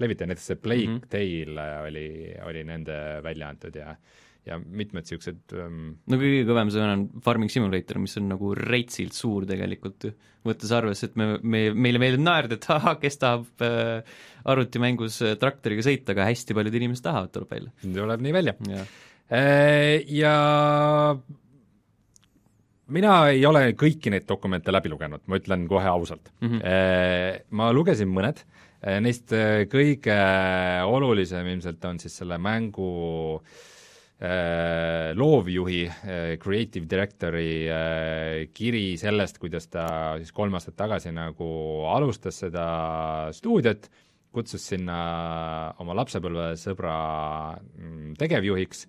levitaja, 0.00 0.30
näiteks 0.30 0.50
see 0.50 0.60
Plague 0.60 0.90
mm 0.90 1.00
-hmm. 1.00 1.08
Tale 1.10 1.66
oli, 1.86 2.08
oli 2.48 2.64
nende 2.64 2.98
välja 3.22 3.48
antud 3.48 3.76
ja 3.76 3.96
ja 4.44 4.58
mitmed 4.60 5.06
niisugused 5.06 5.54
um... 5.56 5.94
no 6.10 6.18
kõige 6.20 6.44
kõvem 6.48 6.70
sõna 6.72 6.96
on 6.98 7.04
Farming 7.24 7.52
Simulator, 7.52 8.00
mis 8.02 8.16
on 8.20 8.28
nagu 8.28 8.52
reitsilt 8.58 9.16
suur 9.16 9.46
tegelikult 9.48 10.08
ju, 10.08 10.12
võttes 10.44 10.74
arvesse, 10.76 11.08
et 11.08 11.16
me, 11.20 11.28
me, 11.40 11.62
meile 11.72 12.00
meeldib 12.02 12.24
naerda, 12.24 12.58
et 12.58 12.68
ahah, 12.74 12.98
kes 13.00 13.16
tahab 13.22 13.64
äh, 13.64 14.18
arvutimängus 14.52 15.22
äh, 15.24 15.38
traktoriga 15.40 15.86
sõita, 15.86 16.12
aga 16.12 16.28
hästi 16.28 16.56
paljud 16.56 16.76
inimesed 16.80 17.06
tahavad, 17.06 17.32
tuleb 17.32 17.56
välja. 17.56 17.72
tuleb 17.86 18.26
nii 18.26 18.36
välja. 18.36 18.56
ja, 18.68 18.84
äh, 19.40 20.04
ja 20.12 20.34
mina 22.92 23.12
ei 23.32 23.44
ole 23.48 23.70
kõiki 23.78 24.12
neid 24.12 24.26
dokumente 24.28 24.72
läbi 24.72 24.92
lugenud, 24.92 25.24
ma 25.26 25.38
ütlen 25.40 25.68
kohe 25.70 25.88
ausalt 25.88 26.30
mm. 26.40 26.48
-hmm. 26.48 27.44
Ma 27.56 27.70
lugesin 27.72 28.10
mõned, 28.12 28.42
äh, 28.84 29.00
neist 29.00 29.32
äh, 29.32 29.64
kõige 29.70 30.16
olulisem 30.84 31.46
ilmselt 31.54 31.84
on 31.84 31.98
siis 32.02 32.16
selle 32.22 32.38
mängu 32.38 33.40
loovjuhi, 35.18 35.80
creative 36.40 36.86
director'i 36.88 37.66
kiri 38.54 38.94
sellest, 38.96 39.40
kuidas 39.42 39.66
ta 39.68 40.14
siis 40.16 40.30
kolm 40.32 40.54
aastat 40.54 40.76
tagasi 40.78 41.10
nagu 41.12 41.48
alustas 41.90 42.38
seda 42.38 42.64
stuudiot, 43.34 43.90
kutsus 44.32 44.64
sinna 44.70 45.74
oma 45.82 45.98
lapsepõlvesõbra 45.98 46.94
mm, 47.58 48.14
tegevjuhiks, 48.22 48.86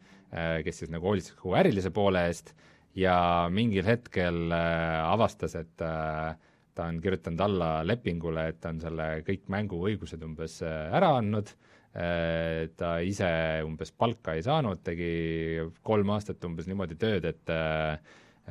kes 0.64 0.80
siis 0.80 0.94
nagu 0.94 1.10
hoolitses 1.10 1.36
kogu 1.42 1.58
ärilise 1.58 1.92
poole 1.92 2.28
eest 2.30 2.54
ja 2.96 3.16
mingil 3.52 3.86
hetkel 3.88 4.52
äh, 4.56 5.04
avastas, 5.06 5.56
et 5.60 5.84
äh, 5.84 6.36
ta 6.76 6.90
on 6.90 7.00
kirjutanud 7.04 7.44
alla 7.44 7.70
lepingule, 7.88 8.50
et 8.52 8.60
ta 8.64 8.72
on 8.74 8.82
selle 8.84 9.08
kõik 9.28 9.48
mänguõigused 9.52 10.24
umbes 10.26 10.62
äh, 10.66 10.92
ära 10.96 11.16
andnud, 11.20 11.56
ta 11.96 12.90
ise 13.08 13.28
umbes 13.64 13.94
palka 13.96 14.34
ei 14.36 14.42
saanud, 14.44 14.82
tegi 14.84 15.62
kolm 15.88 16.10
aastat 16.12 16.44
umbes 16.44 16.66
niimoodi 16.68 16.98
tööd, 17.00 17.24
et 17.30 17.52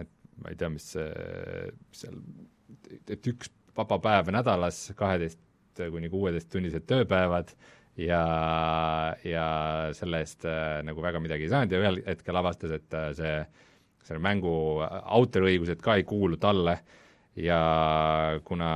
et 0.00 0.08
ma 0.40 0.48
ei 0.48 0.56
tea, 0.56 0.70
mis 0.72 0.86
seal, 0.88 2.16
et 3.04 3.28
üks 3.28 3.52
vaba 3.76 3.98
päev 4.00 4.30
nädalas, 4.32 4.78
kaheteist 4.96 5.84
kuni 5.92 6.08
kuueteisttunnised 6.08 6.88
tööpäevad 6.88 7.52
ja, 8.00 8.22
ja 9.28 9.46
selle 10.00 10.24
eest 10.24 10.48
nagu 10.88 11.04
väga 11.04 11.20
midagi 11.20 11.44
ei 11.44 11.52
saanud 11.52 11.76
ja 11.76 11.84
ühel 11.84 12.00
hetkel 12.08 12.40
avastas, 12.40 12.78
et 12.80 12.98
see 13.20 13.36
selle 14.04 14.20
mängu 14.22 14.52
autoriõigused 14.84 15.80
ka 15.84 15.96
ei 15.98 16.04
kuulu 16.08 16.36
talle 16.40 16.78
ja 17.40 17.60
kuna 18.46 18.68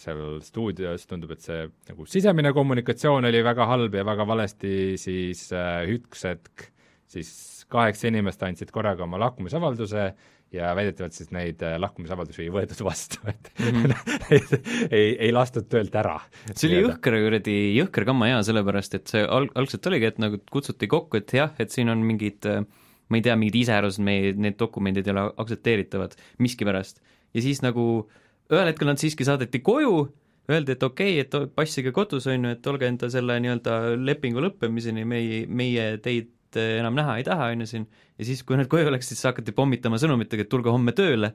seal 0.00 0.38
stuudios 0.44 1.04
tundub, 1.08 1.34
et 1.36 1.44
see 1.44 1.66
nagu 1.90 2.06
sisemine 2.08 2.52
kommunikatsioon 2.56 3.28
oli 3.28 3.42
väga 3.44 3.66
halb 3.68 3.98
ja 3.98 4.06
väga 4.08 4.26
valesti, 4.28 4.72
siis 5.00 5.50
äh, 5.52 5.84
üks 5.96 6.24
hetk 6.28 6.70
siis 7.10 7.28
kaheksa 7.70 8.08
inimest 8.10 8.42
andsid 8.46 8.72
korraga 8.74 9.04
oma 9.04 9.20
lahkumisavalduse 9.20 10.06
ja 10.54 10.70
väidetavalt 10.78 11.16
siis 11.16 11.30
neid 11.34 11.60
äh, 11.66 11.76
lahkumisavaldusi 11.82 12.46
ei 12.46 12.52
võetud 12.54 12.80
vastu, 12.86 13.20
et 13.28 13.50
mm 13.58 13.82
-hmm. 13.82 14.88
ei, 14.96 15.16
ei 15.28 15.32
lastud 15.34 15.68
töölt 15.68 15.94
ära. 15.94 16.20
see 16.54 16.70
oli 16.70 16.82
jõhker 16.86 17.18
kuradi, 17.24 17.58
jõhker 17.76 18.06
kamma 18.08 18.30
hea, 18.32 18.42
sellepärast 18.46 18.94
et 18.94 19.12
see 19.12 19.24
alg-, 19.26 19.52
algselt 19.54 19.86
oligi, 19.86 20.12
et 20.12 20.18
nagu 20.22 20.40
kutsuti 20.50 20.88
kokku, 20.88 21.20
et 21.20 21.32
jah, 21.32 21.52
et 21.58 21.70
siin 21.70 21.90
on 21.92 22.04
mingid 22.06 22.46
äh, 22.46 22.62
ma 23.08 23.18
ei 23.18 23.24
tea, 23.24 23.36
mingid 23.38 23.58
iseärased, 23.62 24.02
meie, 24.04 24.32
need 24.34 24.58
dokumendid 24.60 25.06
ei 25.06 25.14
ole 25.14 25.26
aktsepteeritavad 25.42 26.16
miskipärast. 26.42 27.02
ja 27.34 27.42
siis 27.42 27.62
nagu 27.62 28.06
ühel 28.52 28.70
hetkel 28.70 28.90
nad 28.90 29.00
siiski 29.02 29.26
saadeti 29.26 29.60
koju, 29.66 30.06
öeldi, 30.50 30.76
et 30.76 30.86
okei 30.86 31.20
okay,, 31.20 31.42
et 31.44 31.54
passige 31.54 31.92
kodus, 31.94 32.28
on 32.30 32.46
ju, 32.46 32.54
et 32.56 32.70
olge 32.70 32.88
enda 32.88 33.10
selle 33.12 33.38
nii-öelda 33.42 33.96
lepingu 33.98 34.42
lõppemiseni, 34.44 35.06
meie, 35.08 35.44
meie 35.46 35.88
teid 36.02 36.32
enam 36.56 36.96
näha 36.96 37.18
ei 37.20 37.26
taha, 37.26 37.50
on 37.52 37.64
ju 37.64 37.68
siin, 37.68 37.86
ja 38.16 38.26
siis, 38.28 38.42
kui 38.46 38.56
nad 38.58 38.70
koju 38.70 38.92
läksid, 38.94 39.16
siis 39.16 39.28
hakati 39.28 39.54
pommitama 39.56 39.98
sõnumitega, 40.00 40.46
et 40.46 40.52
tulge 40.52 40.72
homme 40.72 40.94
tööle, 40.96 41.32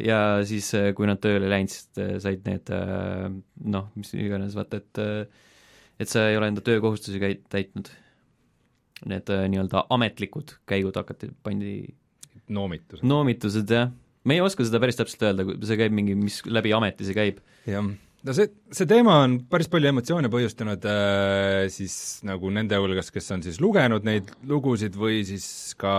ja 0.00 0.18
siis, 0.46 0.68
kui 0.96 1.08
nad 1.08 1.20
tööle 1.22 1.48
ei 1.48 1.54
läinud, 1.56 1.72
siis 1.72 2.22
said 2.24 2.44
need 2.48 2.70
noh, 3.74 3.88
mis 3.98 4.12
iganes, 4.16 4.56
vaata, 4.58 4.80
et 4.80 5.02
et 6.00 6.08
sa 6.08 6.30
ei 6.30 6.38
ole 6.38 6.48
enda 6.48 6.62
töökohustusi 6.64 7.18
täitnud 7.52 7.90
need 9.08 9.32
äh, 9.32 9.46
nii-öelda 9.52 9.86
ametlikud 9.96 10.56
käigud 10.68 10.96
hakati, 11.00 11.30
pandi 11.44 11.74
noomitused. 12.52 13.06
noomitused, 13.06 13.72
jah. 13.72 13.90
me 14.24 14.36
ei 14.36 14.44
oska 14.44 14.66
seda 14.66 14.82
päris 14.82 15.00
täpselt 15.00 15.26
öelda, 15.28 15.46
see 15.66 15.80
käib 15.80 15.96
mingi, 15.96 16.16
mis 16.18 16.40
läbi 16.46 16.74
ameti 16.76 17.08
see 17.08 17.16
käib. 17.16 17.40
jah, 17.68 17.86
no 18.26 18.34
see, 18.36 18.50
see 18.76 18.88
teema 18.90 19.16
on 19.24 19.38
päris 19.50 19.70
palju 19.72 19.90
emotsioone 19.92 20.30
põhjustanud 20.32 20.84
äh, 20.90 21.64
siis 21.72 21.94
nagu 22.28 22.50
nende 22.52 22.78
hulgas, 22.80 23.12
kes 23.14 23.30
on 23.36 23.44
siis 23.46 23.60
lugenud 23.62 24.04
neid 24.06 24.28
lugusid 24.50 24.98
või 25.00 25.22
siis 25.28 25.46
ka 25.80 25.94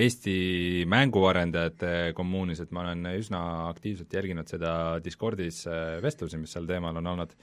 Eesti 0.00 0.86
mänguarendajate 0.90 2.12
kommuunis, 2.16 2.62
et 2.64 2.72
ma 2.72 2.86
olen 2.86 3.12
üsna 3.16 3.42
aktiivselt 3.68 4.14
jälginud 4.16 4.48
seda 4.48 4.74
Discordis 5.04 5.64
äh, 5.68 5.98
vestlusi, 6.04 6.40
mis 6.40 6.54
sel 6.56 6.68
teemal 6.70 7.02
on 7.02 7.12
olnud, 7.14 7.36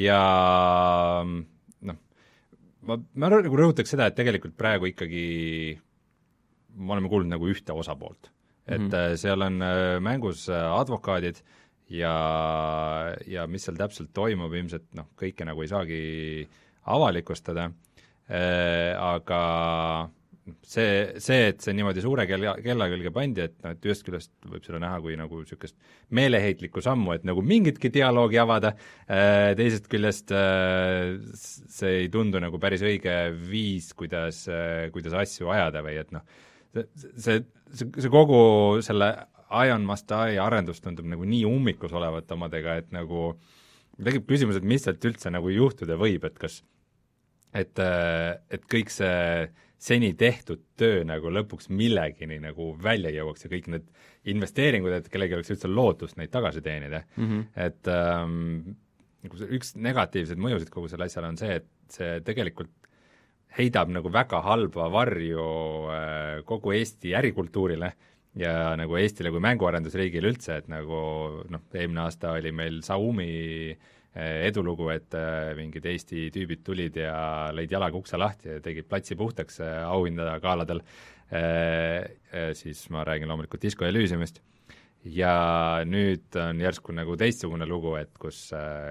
ja 0.00 0.22
ma, 2.88 2.98
ma 2.98 3.32
nagu 3.32 3.58
rõhutaks 3.58 3.94
seda, 3.94 4.08
et 4.08 4.18
tegelikult 4.18 4.56
praegu 4.58 4.90
ikkagi 4.90 5.24
me 6.78 6.94
oleme 6.96 7.10
kuulnud 7.12 7.34
nagu 7.34 7.50
ühte 7.50 7.74
osapoolt. 7.76 8.30
et 8.66 8.78
mm 8.80 8.88
-hmm. 8.88 9.16
seal 9.16 9.42
on 9.42 9.62
äh, 9.62 10.00
mängus 10.00 10.48
äh, 10.48 10.80
advokaadid 10.80 11.42
ja, 11.88 12.14
ja 13.26 13.46
mis 13.46 13.64
seal 13.64 13.76
täpselt 13.76 14.12
toimub, 14.14 14.52
ilmselt 14.54 14.94
noh, 14.94 15.08
kõike 15.18 15.44
nagu 15.44 15.62
ei 15.62 15.68
saagi 15.68 16.48
avalikustada, 16.86 17.70
aga 18.98 19.40
see, 20.66 21.20
see, 21.22 21.48
et 21.52 21.62
see 21.62 21.74
niimoodi 21.76 22.02
suure 22.02 22.24
kella, 22.26 22.54
kella 22.62 22.88
külge 22.90 23.12
pandi, 23.14 23.44
et 23.46 23.54
noh, 23.62 23.74
et 23.76 23.86
ühest 23.86 24.04
küljest 24.06 24.32
võib 24.48 24.64
seda 24.66 24.80
näha 24.82 24.98
kui 25.04 25.14
nagu 25.18 25.42
niisugust 25.42 25.76
meeleheitlikku 26.18 26.82
sammu, 26.82 27.14
et 27.14 27.26
nagu 27.28 27.44
mingitki 27.46 27.92
dialoogi 27.94 28.40
avada, 28.42 28.72
äh, 29.06 29.52
teisest 29.58 29.86
küljest 29.92 30.34
äh, 30.34 31.14
see 31.32 31.94
ei 32.02 32.10
tundu 32.12 32.42
nagu 32.42 32.58
päris 32.62 32.82
õige 32.86 33.16
viis, 33.38 33.92
kuidas, 33.98 34.44
äh, 34.50 34.88
kuidas 34.94 35.16
asju 35.22 35.52
ajada 35.54 35.84
või 35.86 36.00
et 36.02 36.12
noh, 36.14 36.26
see, 36.74 37.42
see, 37.70 37.86
see 37.86 38.12
kogu 38.12 38.42
selle 38.84 39.14
Ion 39.52 39.86
Must 39.86 40.08
Die 40.08 40.38
arendus 40.40 40.80
tundub 40.82 41.06
nagu 41.06 41.26
nii 41.28 41.44
ummikus 41.46 41.92
olevat 41.94 42.30
omadega, 42.34 42.80
et 42.80 42.94
nagu 42.94 43.32
tekib 44.02 44.26
küsimus, 44.26 44.58
et 44.58 44.66
mis 44.66 44.82
sealt 44.82 45.04
üldse 45.06 45.30
nagu 45.30 45.52
juhtuda 45.52 45.98
võib, 46.00 46.24
et 46.26 46.38
kas 46.40 46.62
et, 47.52 47.78
et 47.78 48.62
kõik 48.72 48.90
see 48.90 49.12
seni 49.82 50.12
tehtud 50.18 50.62
töö 50.78 51.02
nagu 51.06 51.30
lõpuks 51.32 51.70
millegini 51.74 52.38
nagu 52.42 52.70
välja 52.82 53.10
jõuaks 53.14 53.46
ja 53.46 53.50
kõik 53.50 53.66
need 53.72 53.88
investeeringud, 54.30 54.94
et 54.94 55.08
kellelgi 55.10 55.34
oleks 55.38 55.50
üldse 55.54 55.70
lootust 55.70 56.18
neid 56.20 56.30
tagasi 56.34 56.62
teenida 56.62 57.02
mm, 57.16 57.24
-hmm. 57.24 57.42
et 57.66 57.90
ähm, 57.90 58.76
nagu 59.26 59.50
üks 59.58 59.74
negatiivseid 59.74 60.38
mõjusid 60.38 60.70
kogu 60.70 60.90
sellele 60.90 61.10
asjale 61.10 61.32
on 61.32 61.40
see, 61.40 61.58
et 61.58 61.68
see 61.90 62.20
tegelikult 62.26 62.70
heidab 63.58 63.90
nagu 63.92 64.12
väga 64.12 64.40
halba 64.46 64.88
varju 64.92 65.48
äh, 65.92 66.44
kogu 66.48 66.72
Eesti 66.78 67.16
ärikultuurile 67.18 67.92
ja 68.38 68.72
nagu 68.80 68.96
Eestile 68.96 69.32
kui 69.32 69.42
mänguarendusriigile 69.44 70.30
üldse, 70.32 70.60
et 70.62 70.68
nagu 70.72 71.00
noh, 71.52 71.64
eelmine 71.76 72.04
aasta 72.06 72.36
oli 72.38 72.52
meil 72.56 72.80
Xiaomi 72.84 73.32
eh, 73.72 74.38
edulugu, 74.48 74.88
et 74.94 75.16
eh, 75.18 75.52
mingid 75.58 75.88
Eesti 75.88 76.30
tüübid 76.34 76.62
tulid 76.64 76.96
ja 77.02 77.50
lõid 77.54 77.72
jalaga 77.72 77.98
ukse 77.98 78.20
lahti 78.20 78.54
ja 78.54 78.62
tegid 78.64 78.88
platsi 78.88 79.18
puhtaks 79.20 79.60
eh, 79.64 79.82
auhindade 79.88 80.38
galadel, 80.44 80.84
siis 82.52 82.82
ma 82.92 83.06
räägin 83.08 83.30
loomulikult 83.30 83.62
Disco 83.62 83.86
Elysiumist, 83.88 84.42
ja 85.08 85.30
nüüd 85.88 86.36
on 86.36 86.60
järsku 86.60 86.92
nagu 86.92 87.16
teistsugune 87.16 87.64
lugu, 87.64 87.94
et 87.96 88.12
kus, 88.20 88.50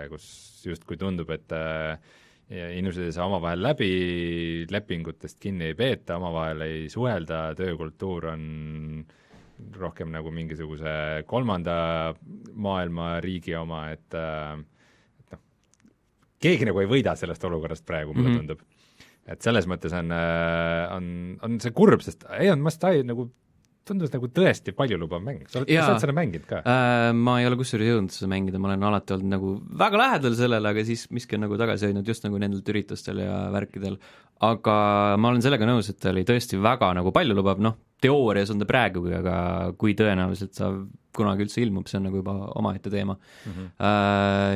kus 0.10 0.26
justkui 0.66 0.98
tundub, 0.98 1.30
et 1.36 1.54
inimesed 2.50 3.06
ei 3.06 3.14
saa 3.14 3.28
omavahel 3.30 3.62
läbi, 3.62 3.92
lepingutest 4.74 5.38
kinni 5.38 5.70
ei 5.70 5.78
peeta, 5.78 6.18
omavahel 6.18 6.66
ei 6.66 6.90
suhelda, 6.90 7.44
töökultuur 7.62 8.32
on 8.34 8.50
äh, 9.06 9.22
rohkem 9.82 10.12
nagu 10.14 10.32
mingisuguse 10.34 11.24
kolmanda 11.30 11.76
maailma 12.54 13.16
riigi 13.24 13.56
oma, 13.58 13.86
et 13.94 14.18
äh, 14.18 14.56
et 15.22 15.36
noh, 15.36 15.44
keegi 16.42 16.68
nagu 16.70 16.84
ei 16.84 16.90
võida 16.90 17.16
sellest 17.20 17.44
olukorrast 17.50 17.86
praegu, 17.88 18.14
mulle 18.14 18.30
mm 18.30 18.36
-hmm. 18.36 18.48
tundub. 18.48 18.62
et 19.32 19.42
selles 19.42 19.68
mõttes 19.70 19.94
on, 19.94 20.12
äh, 20.12 20.96
on, 20.96 21.06
on 21.42 21.60
see 21.60 21.72
kurb, 21.72 22.02
sest 22.02 22.26
Aeon 22.30 22.62
Must 22.62 22.82
Die 22.82 23.04
nagu 23.04 23.30
tundus 23.88 24.12
nagu 24.14 24.30
tõesti 24.30 24.74
paljulubav 24.78 25.22
mäng, 25.26 25.46
sa 25.50 25.62
oled, 25.62 25.72
sa 25.74 25.94
oled 25.94 26.04
seda 26.04 26.16
mänginud 26.16 26.48
ka 26.50 26.62
äh,? 26.62 27.12
Ma 27.18 27.40
ei 27.42 27.48
ole 27.50 27.58
kusjuures 27.60 27.90
jõudnud 27.90 28.14
seda 28.14 28.30
mängida, 28.32 28.62
ma 28.62 28.70
olen 28.70 28.84
alati 28.92 29.16
olnud 29.16 29.32
nagu 29.34 29.54
väga 29.82 30.02
lähedal 30.02 30.36
sellele, 30.38 30.74
aga 30.74 30.84
siis 30.88 31.08
miski 31.14 31.38
on 31.38 31.46
nagu 31.48 31.58
tagasi 31.60 31.90
hoidnud 31.90 32.12
just 32.14 32.26
nagu 32.28 32.42
nendelt 32.42 32.70
üritustel 32.74 33.24
ja 33.24 33.38
värkidel. 33.54 33.98
aga 34.46 34.76
ma 35.18 35.32
olen 35.34 35.42
sellega 35.46 35.70
nõus, 35.70 35.90
et 35.90 36.00
ta 36.02 36.14
oli 36.14 36.26
tõesti 36.28 36.62
väga 36.62 36.92
nagu 36.98 37.14
paljulubav, 37.16 37.62
noh, 37.64 37.78
teoorias 38.02 38.52
on 38.54 38.62
ta 38.62 38.68
praegugi, 38.70 39.14
aga 39.18 39.36
kui 39.80 39.94
tõenäoliselt 39.98 40.58
sa 40.58 40.72
kunagi 41.16 41.46
üldse 41.46 41.60
ilmub, 41.62 41.90
see 41.90 42.00
on 42.00 42.06
nagu 42.08 42.22
juba 42.22 42.34
omaette 42.60 42.92
teema 42.92 43.18
mm. 43.18 43.52
-hmm. 43.52 43.68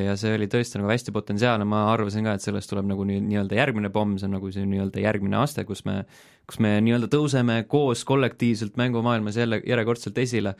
Ja 0.05 0.15
see 0.19 0.35
oli 0.37 0.47
tõesti 0.51 0.79
nagu 0.79 0.91
hästi 0.91 1.11
potentsiaalne, 1.15 1.67
ma 1.67 1.85
arvasin 1.91 2.23
ka, 2.23 2.35
et 2.35 2.45
sellest 2.45 2.71
tuleb 2.71 2.87
nagu 2.91 3.03
nii, 3.03 3.19
nii-öelda 3.27 3.59
järgmine 3.59 3.91
pomm, 3.91 4.17
see 4.17 4.29
on 4.29 4.37
nagu 4.37 4.51
see 4.51 4.65
nii-öelda 4.65 5.03
järgmine 5.03 5.37
aste, 5.41 5.65
kus 5.67 5.85
me, 5.85 6.05
kus 6.47 6.59
me 6.63 6.77
nii-öelda 6.81 7.11
tõuseme 7.11 7.61
koos 7.67 8.05
kollektiivselt 8.07 8.79
mängumaailmas 8.79 9.37
jälle 9.37 9.61
järjekordselt 9.67 10.17
esile, 10.17 10.55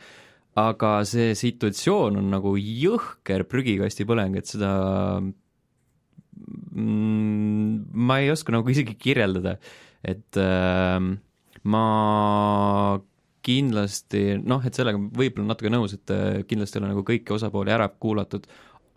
aga 0.56 0.92
see 1.04 1.34
situatsioon 1.34 2.16
on 2.20 2.30
nagu 2.32 2.56
jõhker 2.56 3.44
prügikasti 3.44 4.04
põleng, 4.08 4.36
et 4.36 4.46
seda 4.46 4.70
mm, 6.76 7.92
ma 7.92 8.20
ei 8.20 8.30
oska 8.30 8.52
nagu 8.52 8.68
isegi 8.72 8.96
kirjeldada, 9.00 9.56
et 10.04 10.36
äh, 10.36 11.00
ma 11.66 12.98
kindlasti 13.46 14.22
noh, 14.42 14.64
et 14.66 14.74
sellega 14.74 14.98
võib-olla 14.98 15.52
natuke 15.52 15.70
nõus, 15.70 15.94
et 15.96 16.14
äh, 16.14 16.40
kindlasti 16.48 16.78
ei 16.78 16.82
ole 16.82 16.94
nagu 16.94 17.04
kõiki 17.06 17.36
osapooli 17.36 17.74
ära 17.74 17.88
kuulatud, 17.90 18.46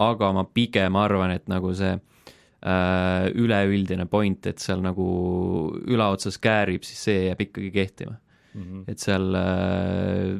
aga 0.01 0.31
ma 0.35 0.45
pigem 0.47 0.97
arvan, 0.97 1.35
et 1.35 1.45
nagu 1.51 1.73
see 1.77 1.91
äh, 1.93 3.27
üleüldine 3.35 4.07
point, 4.09 4.49
et 4.49 4.63
seal 4.63 4.81
nagu 4.83 5.05
ülaotsas 5.85 6.39
käärib, 6.41 6.87
siis 6.87 7.05
see 7.09 7.21
jääb 7.27 7.45
ikkagi 7.45 7.71
kehtima 7.75 8.17
mm. 8.53 8.63
-hmm. 8.63 8.83
et 8.87 8.99
seal 8.99 9.29
äh, 9.35 10.39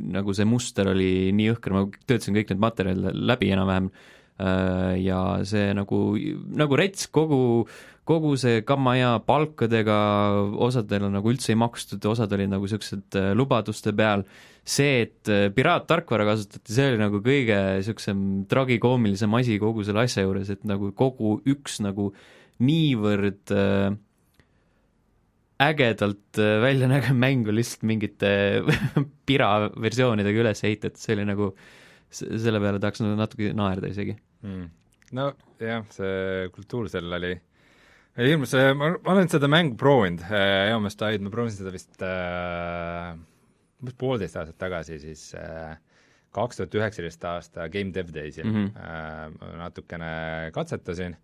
nagu 0.00 0.34
see 0.34 0.48
muster 0.48 0.88
oli 0.88 1.30
nii 1.36 1.50
jõhker, 1.52 1.76
ma 1.76 1.84
töötasin 2.06 2.36
kõik 2.36 2.54
need 2.54 2.62
materjalid 2.62 3.20
läbi 3.30 3.52
enam-vähem 3.52 3.90
äh, 3.90 4.96
ja 5.04 5.20
see 5.44 5.74
nagu, 5.76 6.00
nagu 6.56 6.80
rets 6.80 7.10
kogu 7.12 7.66
kogu 8.10 8.34
see 8.40 8.64
gamma 8.66 8.96
hea 8.98 9.10
palkadega, 9.26 9.96
osadel 10.66 11.06
on 11.06 11.16
nagu 11.18 11.30
üldse 11.30 11.52
ei 11.54 11.58
makstud, 11.60 12.02
osad 12.10 12.32
olid 12.34 12.50
nagu 12.50 12.66
niisugused 12.66 13.18
äh, 13.18 13.30
lubaduste 13.38 13.94
peal, 13.96 14.24
see, 14.66 15.06
et 15.06 15.30
äh, 15.30 15.46
piraattarkvara 15.54 16.26
kasutati, 16.32 16.74
see 16.74 16.90
oli 16.90 17.00
nagu 17.00 17.22
kõige 17.24 17.58
niisugusem 17.78 18.22
tragikoomilisem 18.50 19.34
asi 19.38 19.58
kogu 19.62 19.86
selle 19.86 20.06
asja 20.06 20.26
juures, 20.26 20.50
et 20.52 20.66
nagu 20.68 20.90
kogu 20.98 21.38
üks 21.50 21.78
nagu 21.84 22.10
niivõrd 22.60 23.54
äh, 23.56 23.98
ägedalt 25.60 26.40
äh, 26.40 26.56
välja 26.64 26.88
nägev 26.90 27.14
mäng 27.16 27.46
oli 27.48 27.60
lihtsalt 27.60 27.86
mingite 27.88 28.32
pira 29.28 29.52
versioonidega 29.70 30.42
üles 30.42 30.64
ehitatud, 30.66 30.98
see 31.00 31.14
oli 31.14 31.28
nagu, 31.28 31.52
selle 32.10 32.62
peale 32.62 32.82
tahaks 32.82 33.04
nagu 33.04 33.20
natuke 33.20 33.52
naerda 33.56 33.92
isegi. 33.92 34.16
Mm.. 34.42 34.66
no 35.16 35.30
jah, 35.60 35.86
see 35.94 36.50
kultuur 36.54 36.88
seal 36.90 37.12
oli 37.20 37.36
hirmus, 38.18 38.54
ma, 38.76 38.94
ma 38.96 39.12
olen 39.14 39.30
seda 39.30 39.48
mängu 39.50 39.76
proovinud 39.80 40.24
äh,, 40.26 40.70
Eomast 40.72 40.98
Tide, 40.98 41.22
ma 41.24 41.30
proovisin 41.32 41.62
seda 41.62 41.74
vist 41.74 42.02
äh, 42.02 43.14
umbes 43.80 43.96
poolteist 44.00 44.36
aastat 44.40 44.58
tagasi, 44.60 44.98
siis 45.02 45.30
äh, 45.38 45.76
kaks 46.34 46.60
tuhat 46.60 46.76
üheksateist 46.78 47.24
aasta 47.26 47.68
Game 47.72 47.94
Dev 47.94 48.12
Daysil. 48.14 48.46
Mm 48.46 48.66
-hmm. 48.66 48.76
äh, 48.76 49.58
natukene 49.58 50.50
katsetasin. 50.54 51.16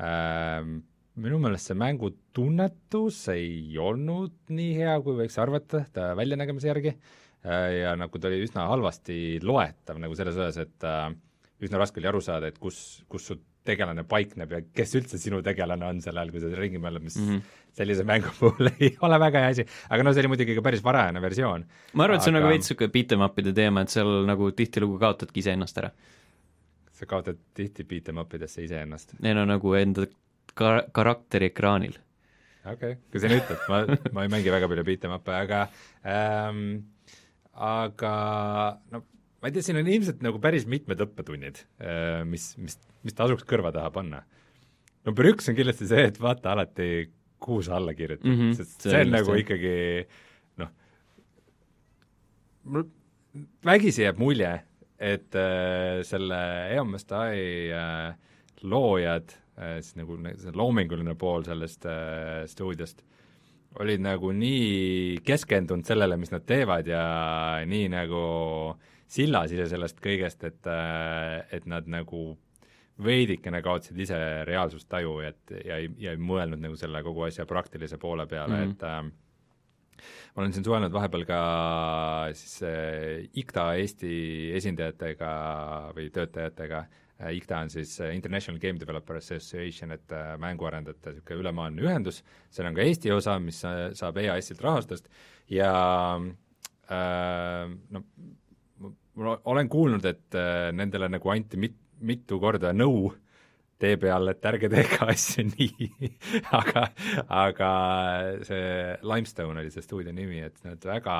Äh,, 0.00 0.82
minu 1.20 1.38
meelest 1.38 1.66
see 1.66 1.76
mängu 1.76 2.12
tunnetus 2.32 3.28
ei 3.28 3.78
olnud 3.78 4.32
nii 4.48 4.74
hea, 4.76 5.00
kui 5.04 5.16
võiks 5.18 5.36
arvata, 5.42 5.84
ta 5.92 6.14
väljanägemise 6.16 6.68
järgi. 6.68 6.94
Äh,, 7.44 7.80
ja 7.82 7.96
nagu 7.96 8.18
ta 8.18 8.28
oli 8.28 8.42
üsna 8.44 8.68
halvasti 8.68 9.40
loetav 9.42 9.98
nagu 9.98 10.14
selles 10.14 10.36
osas, 10.36 10.56
et 10.56 10.84
äh, 10.84 11.12
üsna 11.60 11.78
raske 11.78 12.00
oli 12.00 12.08
aru 12.08 12.20
saada, 12.20 12.46
et 12.46 12.58
kus, 12.58 13.04
kus 13.08 13.26
su 13.26 13.36
tegelane 13.66 14.04
paikneb 14.08 14.52
ja 14.54 14.60
kes 14.76 14.94
üldse 14.98 15.18
sinu 15.20 15.40
tegelane 15.44 15.86
on 15.86 16.00
sel 16.04 16.16
ajal, 16.16 16.32
kui 16.32 16.42
sa 16.42 16.50
ringi 16.56 16.80
oled, 16.80 17.02
mis 17.04 17.16
mm 17.20 17.28
-hmm. 17.28 17.58
sellise 17.76 18.04
mängu 18.08 18.32
puhul 18.38 18.70
ei 18.80 18.96
ole 19.06 19.18
väga 19.20 19.42
hea 19.44 19.50
asi. 19.54 19.66
aga 19.88 20.02
no 20.02 20.12
see 20.12 20.22
oli 20.22 20.32
muidugi 20.32 20.54
ka 20.56 20.62
päris 20.62 20.84
varajane 20.84 21.20
versioon. 21.20 21.66
ma 21.94 22.04
arvan, 22.04 22.16
et 22.16 22.22
see 22.22 22.32
on 22.32 22.38
nagu 22.40 22.48
veits 22.48 22.64
niisugune 22.64 22.92
beat 22.92 23.12
em 23.12 23.26
up'ide 23.26 23.52
teema, 23.52 23.82
et 23.82 23.88
seal 23.88 24.24
nagu 24.26 24.50
tihtilugu 24.52 24.98
kaotadki 24.98 25.40
iseennast 25.40 25.78
ära. 25.78 25.90
sa 26.92 27.06
kaotad 27.06 27.36
tihti 27.54 27.84
beat 27.84 28.08
em 28.08 28.18
up 28.18 28.34
idesse 28.34 28.62
iseennast? 28.62 29.14
ei 29.22 29.34
no 29.34 29.44
nagu 29.44 29.74
enda 29.74 30.06
kar-, 30.54 30.86
karakteri 30.92 31.46
ekraanil. 31.52 31.98
okei 32.64 32.72
okay., 32.72 32.96
kui 33.10 33.20
sa 33.20 33.28
nii 33.28 33.42
ütled, 33.42 33.68
ma, 33.68 33.84
ma 34.12 34.22
ei 34.22 34.28
mängi 34.28 34.50
väga 34.50 34.68
palju 34.68 34.84
beat 34.84 35.04
em 35.04 35.16
up'e, 35.18 35.36
aga 35.44 35.68
ähm, 36.04 36.66
aga 37.52 38.14
no 38.90 39.04
ma 39.40 39.48
ei 39.48 39.56
tea, 39.56 39.64
siin 39.64 39.80
on 39.80 39.88
ilmselt 39.88 40.20
nagu 40.24 40.40
päris 40.42 40.66
mitmed 40.68 41.00
õppetunnid, 41.06 41.62
äh, 41.80 42.20
mis, 42.28 42.52
mis, 42.60 42.76
mis 43.06 43.16
tasuks 43.16 43.46
kõrva 43.48 43.72
taha 43.74 43.92
panna. 43.94 44.22
number 45.08 45.30
üks 45.30 45.48
on 45.48 45.56
kindlasti 45.56 45.88
see, 45.88 46.08
et 46.10 46.20
vaata 46.20 46.52
alati, 46.52 47.08
kuhu 47.40 47.62
sa 47.64 47.78
alla 47.78 47.94
kirjutad 47.96 48.28
mm, 48.28 48.40
-hmm, 48.40 48.56
sest 48.56 48.82
see, 48.82 48.90
see 48.92 49.04
on 49.06 49.14
nagu 49.14 49.36
ikkagi 49.40 49.76
noh, 50.60 50.72
mul 52.68 52.84
vägisi 53.64 54.04
jääb 54.04 54.20
mulje, 54.20 54.50
et 54.98 55.36
äh, 55.40 56.02
selle 56.04 56.40
Eomast 56.76 57.12
ai 57.16 57.72
äh, 57.72 58.12
loojad 58.60 59.32
äh,, 59.56 59.80
siis 59.80 59.96
nagu 59.96 60.18
see 60.36 60.52
loominguline 60.52 61.16
pool 61.16 61.48
sellest 61.48 61.88
äh, 61.88 62.44
stuudiost, 62.44 63.00
olid 63.80 64.04
nagu 64.04 64.34
nii 64.36 65.22
keskendunud 65.24 65.88
sellele, 65.88 66.20
mis 66.20 66.34
nad 66.34 66.44
teevad 66.44 66.86
ja 66.90 67.04
nii 67.64 67.88
nagu 67.88 68.20
äh, 68.76 68.88
sillas 69.10 69.52
ise 69.54 69.66
sellest 69.70 69.98
kõigest, 70.04 70.44
et, 70.46 70.62
äh, 70.70 71.40
et 71.56 71.66
nad 71.70 71.88
nagu 71.90 72.36
veidikene 73.00 73.62
kaotasid 73.64 73.98
ise 74.04 74.18
reaalsustaju, 74.48 75.16
et 75.24 75.56
ja 75.64 75.80
ei, 75.80 75.88
ja 76.02 76.14
ei 76.14 76.20
mõelnud 76.20 76.60
nagu 76.60 76.76
selle 76.78 77.02
kogu 77.06 77.24
asja 77.28 77.46
praktilise 77.48 77.98
poole 77.98 78.26
peale 78.28 78.56
mm, 78.56 78.62
-hmm. 78.62 78.72
et 78.72 78.82
äh, 78.82 80.00
ma 80.34 80.42
olen 80.42 80.52
siin 80.54 80.64
suhelnud 80.64 80.92
vahepeal 80.92 81.26
ka 81.28 81.40
siis 82.38 82.62
äh, 82.66 83.28
IKTA 83.42 83.66
Eesti 83.80 84.14
esindajatega 84.58 85.30
või 85.96 86.10
töötajatega. 86.14 86.84
Äh,, 87.20 87.34
IKTA 87.36 87.64
on 87.64 87.70
siis 87.70 87.96
äh, 88.00 88.14
International 88.16 88.60
Game 88.60 88.80
Developer 88.80 89.16
Association, 89.16 89.92
et 89.96 90.12
äh, 90.12 90.36
mänguarendajate 90.40 91.16
niisugune 91.16 91.40
ülemaailmne 91.44 91.86
ühendus, 91.88 92.22
seal 92.50 92.70
on 92.70 92.78
ka 92.78 92.86
Eesti 92.86 93.12
osa, 93.12 93.38
mis 93.42 93.62
äh, 93.64 93.90
saab 93.96 94.20
EAS-ilt 94.22 94.62
rahastust. 94.64 95.10
Ja 95.50 95.72
äh, 96.90 97.76
no 97.90 98.04
ma 99.18 99.34
olen 99.50 99.68
kuulnud, 99.68 100.06
et 100.06 100.38
äh, 100.38 100.70
nendele 100.76 101.10
nagu 101.10 101.32
anti 101.32 101.58
mit-, 101.60 101.80
mitu 102.00 102.38
korda 102.42 102.72
nõu 102.76 103.10
tee 103.80 103.96
peal, 104.00 104.28
et 104.28 104.44
ärge 104.44 104.68
tehke 104.72 105.06
asju 105.08 105.46
nii 105.54 106.10
aga, 106.56 106.84
aga 107.32 107.70
see 108.46 108.64
Limestone 109.08 109.62
oli 109.62 109.72
see 109.72 109.84
stuudio 109.84 110.12
nimi, 110.16 110.42
et 110.44 110.60
nad 110.66 110.84
väga 110.84 111.16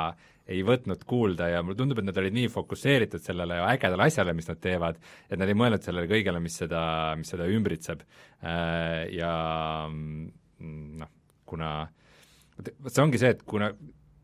ei 0.50 0.64
võtnud 0.66 1.04
kuulda 1.08 1.48
ja 1.52 1.62
mulle 1.62 1.78
tundub, 1.78 2.00
et 2.02 2.08
nad 2.08 2.18
olid 2.20 2.34
nii 2.36 2.50
fokusseeritud 2.52 3.22
sellele 3.22 3.60
ägedale 3.64 4.08
asjale, 4.08 4.34
mis 4.36 4.50
nad 4.50 4.60
teevad, 4.62 4.98
et 5.30 5.38
nad 5.40 5.48
ei 5.48 5.56
mõelnud 5.56 5.86
sellele 5.86 6.10
kõigele, 6.10 6.42
mis 6.42 6.58
seda, 6.62 6.82
mis 7.20 7.30
seda 7.32 7.46
ümbritseb. 7.48 8.02
Äh, 8.42 9.06
ja 9.14 9.32
mm, 9.86 10.98
noh, 11.00 11.12
kuna 11.48 11.70
see 12.60 13.02
ongi 13.02 13.20
see, 13.22 13.32
et 13.36 13.44
kuna 13.48 13.70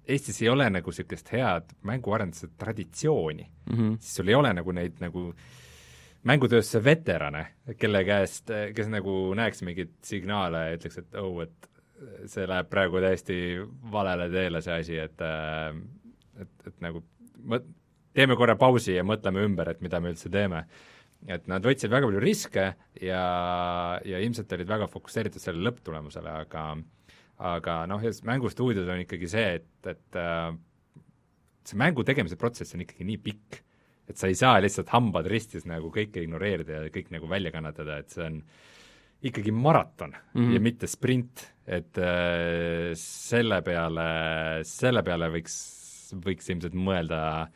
Eestis 0.07 0.43
ei 0.43 0.49
ole 0.49 0.69
nagu 0.71 0.93
niisugust 0.93 1.33
head 1.35 1.73
mänguarenduse 1.83 2.49
traditsiooni 2.59 3.43
mm, 3.43 3.77
-hmm. 3.77 3.97
siis 4.01 4.17
sul 4.21 4.29
ei 4.29 4.35
ole 4.35 4.53
nagu 4.55 4.73
neid 4.73 5.01
nagu 5.01 5.33
mängutööstuse 6.27 6.83
veterane, 6.85 7.47
kelle 7.79 8.03
käest, 8.05 8.51
kes 8.75 8.89
nagu 8.91 9.35
näeks 9.39 9.63
mingeid 9.63 9.93
signaale 10.03 10.65
ja 10.67 10.79
ütleks, 10.79 10.99
et 10.99 11.15
oh, 11.21 11.43
et 11.43 11.69
see 12.29 12.47
läheb 12.49 12.69
praegu 12.71 13.01
täiesti 13.01 13.37
valele 13.93 14.27
teele, 14.33 14.61
see 14.63 14.81
asi, 14.81 14.99
et 14.99 15.23
äh, 15.25 15.77
et, 16.43 16.53
et 16.67 16.85
nagu 16.85 17.03
mõt-, 17.47 17.69
teeme 18.17 18.37
korra 18.39 18.57
pausi 18.61 18.97
ja 18.97 19.05
mõtleme 19.07 19.45
ümber, 19.47 19.73
et 19.73 19.83
mida 19.85 20.01
me 20.01 20.13
üldse 20.15 20.33
teeme. 20.33 20.67
et 21.27 21.47
nad 21.49 21.65
võtsid 21.65 21.91
väga 21.91 22.07
palju 22.07 22.21
riske 22.21 22.65
ja, 23.03 23.23
ja 24.05 24.19
ilmselt 24.21 24.53
olid 24.53 24.69
väga 24.69 24.87
fokusseeritud 24.87 25.43
sellele 25.43 25.71
lõpptulemusele, 25.71 26.35
aga 26.45 26.67
aga 27.39 27.83
noh, 27.91 28.05
mängustuudios 28.25 28.89
on 28.89 29.03
ikkagi 29.03 29.29
see, 29.29 29.49
et, 29.61 29.91
et 29.93 30.21
äh, 30.21 30.55
see 31.67 31.81
mängu 31.81 32.05
tegemise 32.07 32.39
protsess 32.41 32.77
on 32.77 32.85
ikkagi 32.85 33.07
nii 33.09 33.21
pikk, 33.23 33.61
et 34.07 34.17
sa 34.21 34.31
ei 34.31 34.39
saa 34.39 34.61
lihtsalt 34.63 34.93
hambad 34.95 35.29
ristis 35.31 35.67
nagu 35.69 35.91
kõike 35.95 36.23
ignoreerida 36.23 36.81
ja 36.81 36.95
kõik 36.95 37.11
nagu 37.15 37.29
välja 37.29 37.53
kannatada, 37.55 37.99
et 38.01 38.15
see 38.15 38.25
on 38.25 38.41
ikkagi 39.27 39.53
maraton 39.53 40.13
mm 40.15 40.41
-hmm. 40.41 40.55
ja 40.55 40.61
mitte 40.61 40.87
sprint, 40.87 41.53
et 41.67 41.99
äh, 41.99 42.95
selle 42.95 43.63
peale, 43.63 44.09
selle 44.65 45.03
peale 45.03 45.29
võiks, 45.33 45.57
võiks 46.25 46.51
ilmselt 46.53 46.75
mõelda, 46.75 47.49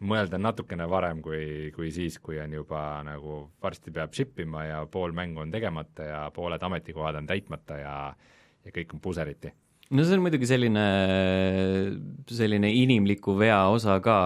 mõelda 0.00 0.38
natukene 0.38 0.88
varem 0.88 1.22
kui, 1.22 1.70
kui 1.74 1.90
siis, 1.92 2.18
kui 2.18 2.40
on 2.40 2.52
juba 2.52 3.02
nagu 3.04 3.50
varsti 3.62 3.90
peab 3.90 4.14
ship 4.14 4.38
ima 4.40 4.64
ja 4.64 4.86
pool 4.86 5.12
mängu 5.12 5.40
on 5.40 5.50
tegemata 5.50 6.02
ja 6.02 6.30
pooled 6.30 6.62
ametikohad 6.62 7.14
on 7.14 7.26
täitmata 7.26 7.78
ja 7.78 8.14
ja 8.64 8.74
kõik 8.74 8.94
on 8.96 9.02
puseriti. 9.02 9.52
no 9.90 10.04
see 10.04 10.16
on 10.16 10.24
muidugi 10.24 10.48
selline, 10.48 10.86
selline 12.30 12.72
inimliku 12.82 13.36
vea 13.38 13.62
osa 13.72 13.98
ka 14.04 14.18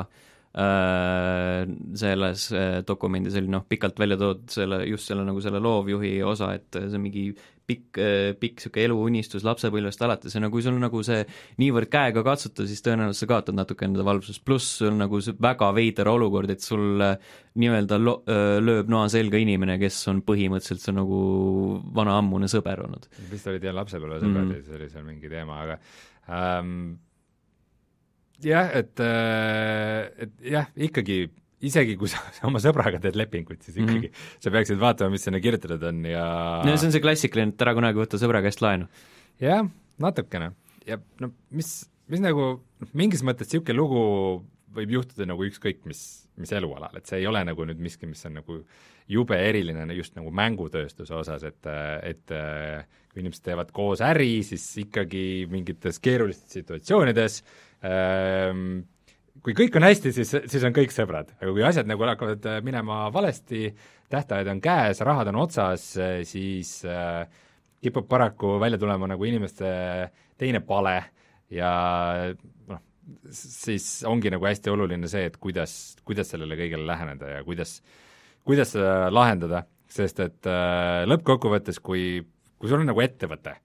selles 0.55 2.45
äh, 2.55 2.77
dokumendis 2.87 3.35
oli 3.41 3.51
noh, 3.51 3.65
pikalt 3.67 3.99
välja 3.99 4.19
toodud 4.21 4.53
selle, 4.55 4.85
just 4.87 5.11
selle 5.11 5.25
nagu 5.27 5.41
selle 5.43 5.59
loovjuhi 5.63 6.21
osa, 6.23 6.53
et 6.55 6.79
see 6.79 6.95
on 6.95 7.03
mingi 7.03 7.25
pikk, 7.67 7.99
pikk 8.39 8.61
niisugune 8.61 8.85
eluunistus 8.87 9.45
lapsepõlvest 9.47 10.03
alates 10.05 10.37
ja 10.37 10.43
no 10.43 10.51
kui 10.53 10.63
sul 10.63 10.77
nagu 10.79 11.01
see 11.07 11.23
niivõrd 11.59 11.91
käega 11.91 12.23
katsuta, 12.27 12.67
siis 12.69 12.85
tõenäoliselt 12.85 13.25
sa 13.25 13.31
kaotad 13.33 13.57
natuke 13.57 13.89
enda 13.89 14.05
valvsust, 14.07 14.45
pluss 14.47 14.79
sul 14.83 14.95
nagu 14.99 15.19
see 15.25 15.35
väga 15.43 15.71
veider 15.75 16.11
olukord, 16.13 16.53
et 16.55 16.63
sul 16.63 17.03
äh, 17.03 17.17
nii-öelda 17.59 17.99
lo-, 18.03 18.21
äh, 18.31 18.59
lööb 18.63 18.93
noa 18.93 19.09
selga 19.13 19.41
inimene, 19.41 19.79
kes 19.83 20.03
on 20.13 20.23
põhimõtteliselt 20.27 20.85
see 20.85 20.95
nagu 20.95 21.23
vana 21.97 22.19
ammune 22.21 22.51
sõber 22.53 22.85
olnud. 22.85 23.09
vist 23.33 23.49
olid 23.51 23.65
jah 23.65 23.75
lapsepõlvesõbrad 23.81 24.45
mm. 24.45 24.55
ja 24.55 24.63
siis 24.63 24.79
oli 24.79 24.93
seal 24.93 25.09
mingi 25.09 25.33
teema, 25.33 25.65
aga 25.65 25.81
ähm, 26.29 26.77
jah, 28.43 28.71
et, 28.75 29.01
äh, 29.01 30.27
et 30.27 30.53
jah, 30.55 30.69
ikkagi 30.77 31.25
isegi 31.65 31.97
kui 32.01 32.11
sa 32.11 32.21
oma 32.49 32.61
sõbraga 32.63 33.01
teed 33.03 33.19
lepingut, 33.19 33.63
siis 33.63 33.79
ikkagi 33.79 34.09
mm 34.09 34.13
-hmm. 34.13 34.41
sa 34.47 34.53
peaksid 34.55 34.81
vaatama, 34.81 35.15
mis 35.15 35.25
sinna 35.27 35.41
kirjutatud 35.41 35.83
on 35.83 36.05
ja 36.09 36.27
no 36.65 36.77
see 36.77 36.89
on 36.89 36.93
see 36.93 37.05
klassikaline, 37.05 37.55
et 37.55 37.63
ära 37.67 37.75
kunagi 37.75 38.01
võta 38.01 38.21
sõbra 38.21 38.43
käest 38.45 38.63
laenu. 38.65 38.89
jah, 39.41 39.67
natukene. 39.99 40.53
ja 40.87 40.99
no 41.21 41.31
mis, 41.51 41.89
mis 42.09 42.21
nagu, 42.21 42.61
noh 42.81 42.91
mingis 42.93 43.23
mõttes 43.23 43.49
niisugune 43.49 43.79
lugu 43.79 44.45
võib 44.75 44.91
juhtuda 44.91 45.27
nagu 45.27 45.45
ükskõik 45.47 45.85
mis, 45.87 46.27
mis 46.37 46.53
elualal, 46.53 46.97
et 46.97 47.07
see 47.07 47.21
ei 47.23 47.27
ole 47.27 47.45
nagu 47.45 47.65
nüüd 47.65 47.79
miski, 47.79 48.07
mis 48.07 48.25
on 48.27 48.35
nagu 48.41 48.65
jube 49.09 49.37
eriline 49.37 49.95
just 49.95 50.17
nagu 50.17 50.31
mängutööstuse 50.35 51.15
osas, 51.15 51.45
et, 51.45 51.67
et 52.03 52.33
kui 53.13 53.23
inimesed 53.23 53.45
teevad 53.45 53.71
koos 53.71 54.01
äri, 54.03 54.43
siis 54.43 54.65
ikkagi 54.83 55.47
mingites 55.51 56.01
keerulistes 56.03 56.59
situatsioonides 56.59 57.43
kui 59.45 59.57
kõik 59.57 59.75
on 59.77 59.85
hästi, 59.85 60.13
siis, 60.17 60.31
siis 60.49 60.65
on 60.65 60.75
kõik 60.77 60.93
sõbrad, 60.95 61.35
aga 61.37 61.51
kui 61.53 61.65
asjad 61.67 61.89
nagu 61.89 62.07
hakkavad 62.09 62.47
äh, 62.49 62.61
minema 62.65 63.05
valesti, 63.13 63.69
tähtajad 64.13 64.49
on 64.53 64.63
käes, 64.65 65.03
rahad 65.05 65.29
on 65.33 65.43
otsas, 65.43 65.91
äh, 66.01 66.23
siis 66.29 66.79
äh, 66.89 67.27
kipub 67.85 68.09
paraku 68.09 68.57
välja 68.63 68.81
tulema 68.81 69.09
nagu 69.11 69.29
inimeste 69.29 69.69
teine 70.41 70.63
pale 70.65 70.97
ja 71.53 71.73
noh, 72.71 72.81
siis 73.29 73.89
ongi 74.09 74.33
nagu 74.33 74.49
hästi 74.49 74.73
oluline 74.73 75.11
see, 75.11 75.29
et 75.29 75.37
kuidas, 75.43 75.97
kuidas 76.09 76.33
sellele 76.33 76.57
kõigele 76.59 76.89
läheneda 76.89 77.37
ja 77.37 77.45
kuidas, 77.45 77.79
kuidas 78.49 78.73
seda 78.73 79.11
lahendada, 79.13 79.67
sest 79.93 80.25
et 80.25 80.49
äh, 80.49 81.05
lõppkokkuvõttes, 81.11 81.83
kui, 81.85 82.23
kui 82.57 82.71
sul 82.71 82.81
on 82.81 82.89
nagu 82.89 83.05
ettevõte, 83.05 83.59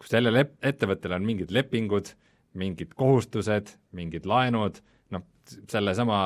kus 0.00 0.16
sellel 0.16 0.40
ettevõttel 0.46 1.18
on 1.18 1.28
mingid 1.28 1.52
lepingud, 1.52 2.14
mingid 2.56 2.94
kohustused, 2.96 3.76
mingid 3.96 4.26
laenud, 4.26 4.80
sellesama 5.70 6.18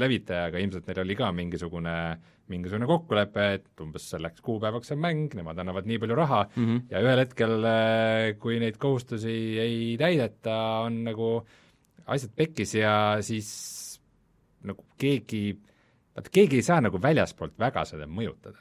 levitajaga 0.00 0.60
ilmselt 0.62 0.86
neil 0.88 1.00
oli 1.02 1.16
ka 1.18 1.28
mingisugune, 1.36 1.96
mingisugune 2.52 2.88
kokkulepe, 2.88 3.46
et 3.58 3.82
umbes 3.84 4.08
selleks 4.14 4.44
kuupäevaks 4.44 4.94
on 4.94 5.02
mäng, 5.02 5.34
nemad 5.36 5.60
annavad 5.62 5.88
nii 5.88 6.00
palju 6.02 6.16
raha 6.18 6.42
mm 6.48 6.64
-hmm. 6.64 6.82
ja 6.90 7.02
ühel 7.04 7.22
hetkel, 7.24 7.56
äh, 7.68 8.38
kui 8.38 8.58
neid 8.60 8.78
kohustusi 8.80 9.36
ei 9.60 9.96
täideta, 10.00 10.56
on 10.86 11.02
nagu 11.04 11.30
asjad 12.06 12.32
pekkis 12.36 12.74
ja 12.74 12.94
siis 13.20 14.00
nagu 14.64 14.84
keegi, 14.98 15.58
vaata 16.16 16.30
keegi 16.32 16.56
ei 16.56 16.62
saa 16.62 16.80
nagu 16.80 17.02
väljaspoolt 17.02 17.58
väga 17.58 17.84
seda 17.84 18.06
mõjutada. 18.06 18.58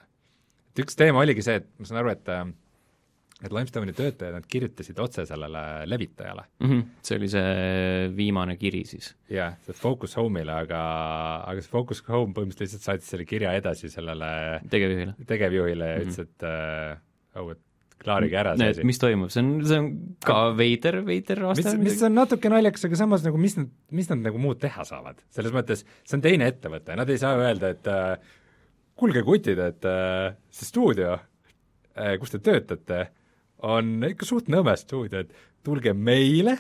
et 0.72 0.80
üks 0.86 0.96
teema 0.96 1.20
oligi 1.20 1.42
see, 1.42 1.56
et 1.56 1.68
ma 1.80 1.86
saan 1.86 2.00
aru, 2.00 2.10
et 2.10 2.30
äh, 2.30 2.48
et 3.42 3.54
Limestone'i 3.54 3.96
töötajad, 3.98 4.36
nad 4.38 4.46
kirjutasid 4.50 5.00
otse 5.02 5.26
sellele 5.26 5.64
levitajale 5.90 6.44
mm. 6.60 6.70
-hmm. 6.70 6.84
see 7.02 7.18
oli 7.18 7.30
see 7.32 8.12
viimane 8.18 8.58
kiri 8.58 8.84
siis? 8.86 9.16
jah, 9.30 9.58
see 9.66 9.78
Focus 9.78 10.18
Home'ile, 10.18 10.54
aga, 10.66 10.82
aga 11.48 11.62
see 11.62 11.72
Focus 11.72 12.04
Home 12.10 12.34
põhimõtteliselt 12.38 12.68
lihtsalt 12.68 12.88
saatis 12.90 13.12
selle 13.16 13.26
kirja 13.26 13.54
edasi 13.58 13.90
sellele 13.90 14.62
tegevjuhile, 14.70 15.16
tegevjuhile 15.28 15.92
ja 15.92 15.98
mm 15.98 16.02
-hmm. 16.02 16.12
ütles, 16.12 16.20
et 16.20 16.44
äh, 16.44 17.42
oh, 17.42 17.52
et 17.52 17.68
klaarige 18.02 18.38
ära 18.42 18.56
see 18.58 18.74
asi. 18.74 18.86
mis 18.88 19.00
toimub, 19.02 19.32
see 19.34 19.44
on, 19.44 19.50
see 19.68 19.80
on 19.82 19.90
ka 20.26 20.38
veider, 20.58 21.00
veider 21.08 21.44
aasta. 21.50 21.74
mis, 21.78 21.92
mis 21.92 22.04
on 22.08 22.16
natuke 22.18 22.52
naljakas, 22.52 22.86
aga 22.90 23.00
samas 23.04 23.26
nagu 23.26 23.42
mis 23.42 23.58
nad, 23.60 23.72
mis 23.92 24.10
nad 24.12 24.24
nagu 24.26 24.42
muud 24.42 24.62
teha 24.62 24.86
saavad, 24.88 25.22
selles 25.34 25.56
mõttes 25.56 25.86
see 25.86 26.18
on 26.18 26.26
teine 26.26 26.50
ettevõte, 26.52 26.98
nad 26.98 27.10
ei 27.10 27.22
saa 27.22 27.38
öelda, 27.40 27.74
et 27.76 27.90
äh, 27.92 28.38
kuulge, 29.00 29.24
kutid, 29.28 29.62
et 29.62 29.90
äh, 29.90 30.34
see 30.54 30.70
stuudio 30.70 31.16
äh,, 31.16 32.18
kus 32.22 32.34
te 32.34 32.42
töötate, 32.44 33.06
on 33.68 34.00
ikka 34.10 34.28
suht 34.28 34.50
nõme 34.52 34.74
stuudio, 34.80 35.24
et 35.26 35.34
tulge 35.66 35.94
meile 35.94 36.56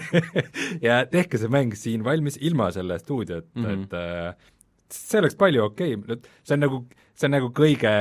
ja 0.86 1.04
tehke 1.10 1.38
see 1.38 1.50
mäng 1.52 1.76
siin 1.78 2.04
valmis 2.06 2.38
ilma 2.42 2.70
selle 2.74 2.98
stuudiota 2.98 3.46
mm, 3.54 3.64
-hmm. 3.64 3.84
et 3.84 3.94
äh, 3.94 4.52
see 4.90 5.20
oleks 5.20 5.38
palju 5.38 5.64
okei 5.64 5.94
okay., 5.94 6.20
see 6.42 6.56
on 6.56 6.64
nagu, 6.66 6.80
see 7.14 7.28
on 7.28 7.34
nagu 7.36 7.50
kõige, 7.56 7.92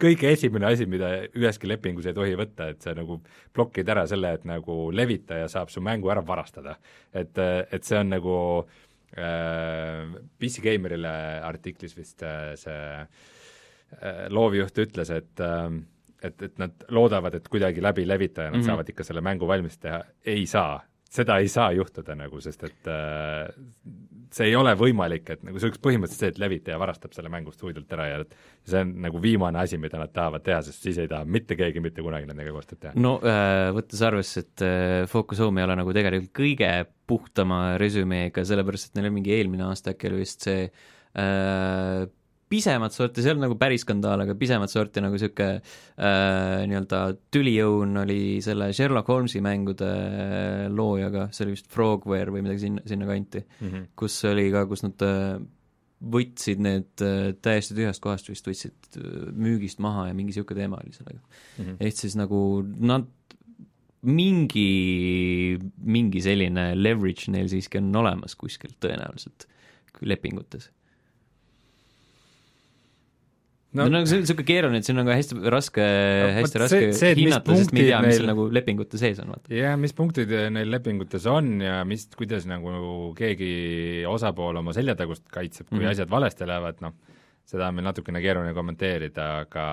kõige 0.00 0.30
esimene 0.34 0.70
asi, 0.70 0.86
mida 0.90 1.10
üheski 1.36 1.68
lepingus 1.70 2.08
ei 2.08 2.16
tohi 2.16 2.36
võtta, 2.38 2.70
et 2.72 2.82
sa 2.82 2.94
nagu 2.96 3.20
blokid 3.54 3.88
ära 3.88 4.06
selle, 4.10 4.34
et 4.38 4.46
nagu 4.48 4.78
levitaja 4.94 5.48
saab 5.52 5.72
su 5.72 5.82
mängu 5.84 6.10
ära 6.12 6.24
varastada. 6.26 6.76
et, 7.12 7.38
et 7.38 7.84
see 7.84 7.98
on 7.98 8.14
nagu 8.14 8.36
äh, 9.18 10.16
PC 10.38 10.64
Gamerile 10.64 11.14
artiklis 11.46 11.96
vist 11.96 12.22
äh, 12.22 12.54
see 12.60 12.82
äh, 13.00 14.26
loovjuht 14.30 14.78
ütles, 14.86 15.10
et 15.10 15.40
äh, 15.44 15.68
et, 16.22 16.42
et 16.42 16.58
nad 16.60 16.86
loodavad, 16.88 17.34
et 17.34 17.48
kuidagi 17.48 17.82
läbi 17.82 18.06
levitaja 18.08 18.50
nad 18.50 18.58
mm 18.58 18.62
-hmm. 18.62 18.66
saavad 18.66 18.88
ikka 18.88 19.04
selle 19.04 19.20
mängu 19.20 19.48
valmis 19.48 19.78
teha, 19.78 20.02
ei 20.26 20.46
saa. 20.46 20.80
seda 21.10 21.38
ei 21.38 21.48
saa 21.48 21.72
juhtuda 21.72 22.14
nagu, 22.14 22.40
sest 22.40 22.64
et 22.64 22.86
äh, 22.86 23.50
see 24.34 24.50
ei 24.50 24.56
ole 24.56 24.72
võimalik, 24.78 25.26
et 25.34 25.42
nagu 25.46 25.58
see 25.58 25.68
oleks 25.68 25.80
põhimõtteliselt 25.82 26.22
see, 26.22 26.32
et 26.34 26.38
levitaja 26.38 26.78
varastab 26.78 27.14
selle 27.16 27.32
mängu 27.32 27.50
stuudiolt 27.54 27.90
ära 27.96 28.06
ja 28.06 28.20
see 28.68 28.84
on 28.84 28.92
nagu 29.02 29.22
viimane 29.22 29.58
asi, 29.58 29.78
mida 29.82 29.98
nad 29.98 30.12
tahavad 30.14 30.44
teha, 30.46 30.60
sest 30.66 30.86
siis 30.86 31.00
ei 31.02 31.10
taha 31.10 31.26
mitte 31.26 31.58
keegi 31.58 31.82
mitte 31.82 32.04
kunagi 32.06 32.30
nendega 32.30 32.54
koostööd 32.54 32.82
teha. 32.84 32.94
no 32.94 33.16
äh, 33.26 33.70
võttes 33.74 34.04
arvesse, 34.06 34.44
et 34.46 34.64
äh, 34.66 35.08
Focus 35.10 35.42
Home 35.42 35.62
ei 35.62 35.66
ole 35.66 35.78
nagu 35.82 35.94
tegelikult 35.96 36.34
kõige 36.40 36.70
puhtama 37.10 37.60
resümeega, 37.82 38.46
sellepärast 38.46 38.90
et 38.90 39.00
neil 39.00 39.10
on 39.10 39.18
mingi 39.18 39.34
eelmine 39.34 39.66
aasta 39.66 39.96
äkki 39.96 40.12
oli 40.12 40.22
vist 40.22 40.46
see 40.46 40.68
äh, 41.18 42.06
pisemat 42.50 42.94
sorti, 42.94 43.22
see 43.22 43.30
ei 43.30 43.34
olnud 43.36 43.46
nagu 43.46 43.56
päris 43.60 43.84
skandaal, 43.84 44.24
aga 44.24 44.34
pisemat 44.38 44.72
sorti 44.72 45.02
nagu 45.04 45.14
niisugune 45.14 45.60
äh, 45.60 46.64
nii-öelda 46.70 47.02
tüliõun 47.30 48.02
oli 48.02 48.40
selle 48.44 48.72
Sherlock 48.76 49.12
Holmesi 49.12 49.42
mängude 49.44 49.90
loojaga, 50.74 51.28
see 51.34 51.46
oli 51.46 51.54
vist 51.54 51.70
Frogware 51.70 52.34
või 52.34 52.42
midagi 52.46 52.66
sinna, 52.66 52.82
sinnakanti 52.90 53.44
mm, 53.44 53.70
-hmm. 53.70 53.88
kus 54.02 54.18
oli 54.30 54.48
ka, 54.54 54.64
kus 54.70 54.82
nad 54.86 55.06
äh, 55.06 55.38
võtsid 56.00 56.62
need 56.64 57.04
äh, 57.04 57.30
täiesti 57.44 57.76
tühjast 57.76 58.02
kohast 58.02 58.30
vist, 58.32 58.48
võtsid 58.48 58.98
äh, 58.98 59.30
müügist 59.36 59.82
maha 59.84 60.08
ja 60.08 60.16
mingi 60.16 60.32
niisugune 60.32 60.64
teema 60.64 60.80
oli 60.80 60.94
sellega 60.96 61.20
mm. 61.20 61.64
-hmm. 61.64 61.78
ehk 61.86 61.96
siis 62.02 62.16
nagu 62.18 62.42
nad 62.64 63.06
mingi, 64.00 65.58
mingi 65.84 66.22
selline 66.24 66.72
leverage 66.74 67.30
neil 67.30 67.50
siiski 67.52 67.78
on 67.78 67.94
olemas 68.00 68.34
kuskilt 68.34 68.78
tõenäoliselt 68.80 69.44
lepingutes 70.00 70.70
no, 73.78 73.86
no 73.92 74.00
see 74.08 74.18
on 74.18 74.24
niisugune 74.24 74.46
keeruline, 74.48 74.80
et 74.80 74.88
siin 74.88 74.98
on 75.00 75.08
ka 75.08 75.16
hästi 75.18 75.52
raske 75.54 75.84
no,, 75.84 76.30
hästi 76.38 76.62
raske 76.62 76.80
see, 76.80 76.94
see, 76.98 77.12
hinnata, 77.20 77.56
sest 77.58 77.74
me 77.74 77.84
ei 77.84 77.90
tea, 77.90 78.00
mis 78.04 78.18
neil 78.18 78.30
nagu 78.32 78.46
lepingute 78.50 79.00
sees 79.00 79.20
on, 79.22 79.30
vaata. 79.34 79.52
jah, 79.54 79.76
mis 79.80 79.94
punktid 79.96 80.32
neil 80.54 80.72
lepingutes 80.74 81.28
on 81.30 81.52
ja 81.64 81.80
mis, 81.88 82.08
kuidas 82.18 82.48
nagu 82.50 82.72
keegi 83.18 83.52
osapool 84.10 84.58
oma 84.62 84.74
seljatagust 84.76 85.28
kaitseb, 85.30 85.68
kui 85.68 85.78
mm 85.78 85.84
-hmm. 85.84 85.94
asjad 85.94 86.10
valesti 86.10 86.48
lähevad, 86.50 86.80
noh, 86.86 86.96
seda 87.50 87.68
on 87.68 87.78
meil 87.78 87.86
natukene 87.90 88.22
keeruline 88.24 88.54
kommenteerida, 88.56 89.28
aga 89.44 89.66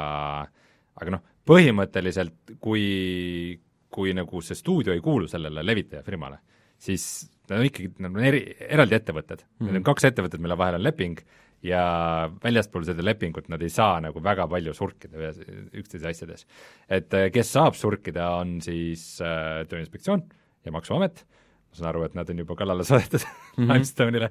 aga 0.97 1.15
noh, 1.17 1.23
põhimõtteliselt 1.47 2.57
kui, 2.61 3.57
kui 3.89 4.13
nagu 4.17 4.43
see 4.45 4.57
stuudio 4.57 4.93
ei 4.93 5.01
kuulu 5.01 5.29
sellele 5.31 5.63
levitajafirmale, 5.65 6.39
siis 6.77 7.27
nad 7.47 7.61
on 7.61 7.69
ikkagi, 7.69 7.91
nad 8.03 8.13
on 8.13 8.25
eri, 8.27 8.41
eraldi 8.59 8.97
ettevõtted 8.97 9.41
mm, 9.41 9.47
-hmm. 9.47 9.63
Mhm. 9.63 9.73
need 9.73 9.81
on 9.81 9.89
kaks 9.89 10.09
ettevõtet, 10.11 10.41
mille 10.43 10.57
vahel 10.57 10.79
on 10.79 10.83
leping 10.83 11.21
ja 11.65 11.81
väljaspool 12.43 12.85
seda 12.85 13.05
lepingut 13.05 13.47
nad 13.49 13.61
ei 13.65 13.71
saa 13.73 13.97
nagu 14.03 14.21
väga 14.23 14.45
palju 14.49 14.73
surkida 14.77 15.17
ühes, 15.17 15.39
üksteise 15.77 16.11
asjades. 16.11 16.45
et 16.89 17.13
äh, 17.17 17.29
kes 17.33 17.51
saab 17.55 17.77
surkida, 17.77 18.29
on 18.41 18.59
siis 18.61 19.17
äh, 19.21 19.63
Tööinspektsioon 19.69 20.23
ja 20.65 20.73
Maksuamet, 20.75 21.23
ma 21.67 21.79
saan 21.79 21.89
aru, 21.91 22.03
et 22.05 22.17
nad 22.17 22.29
on 22.29 22.43
juba 22.43 22.57
kallale 22.59 22.85
saadetud 22.87 23.23
mm 23.23 23.63
-hmm. 23.63 23.71
Limestone'ile 23.73 24.29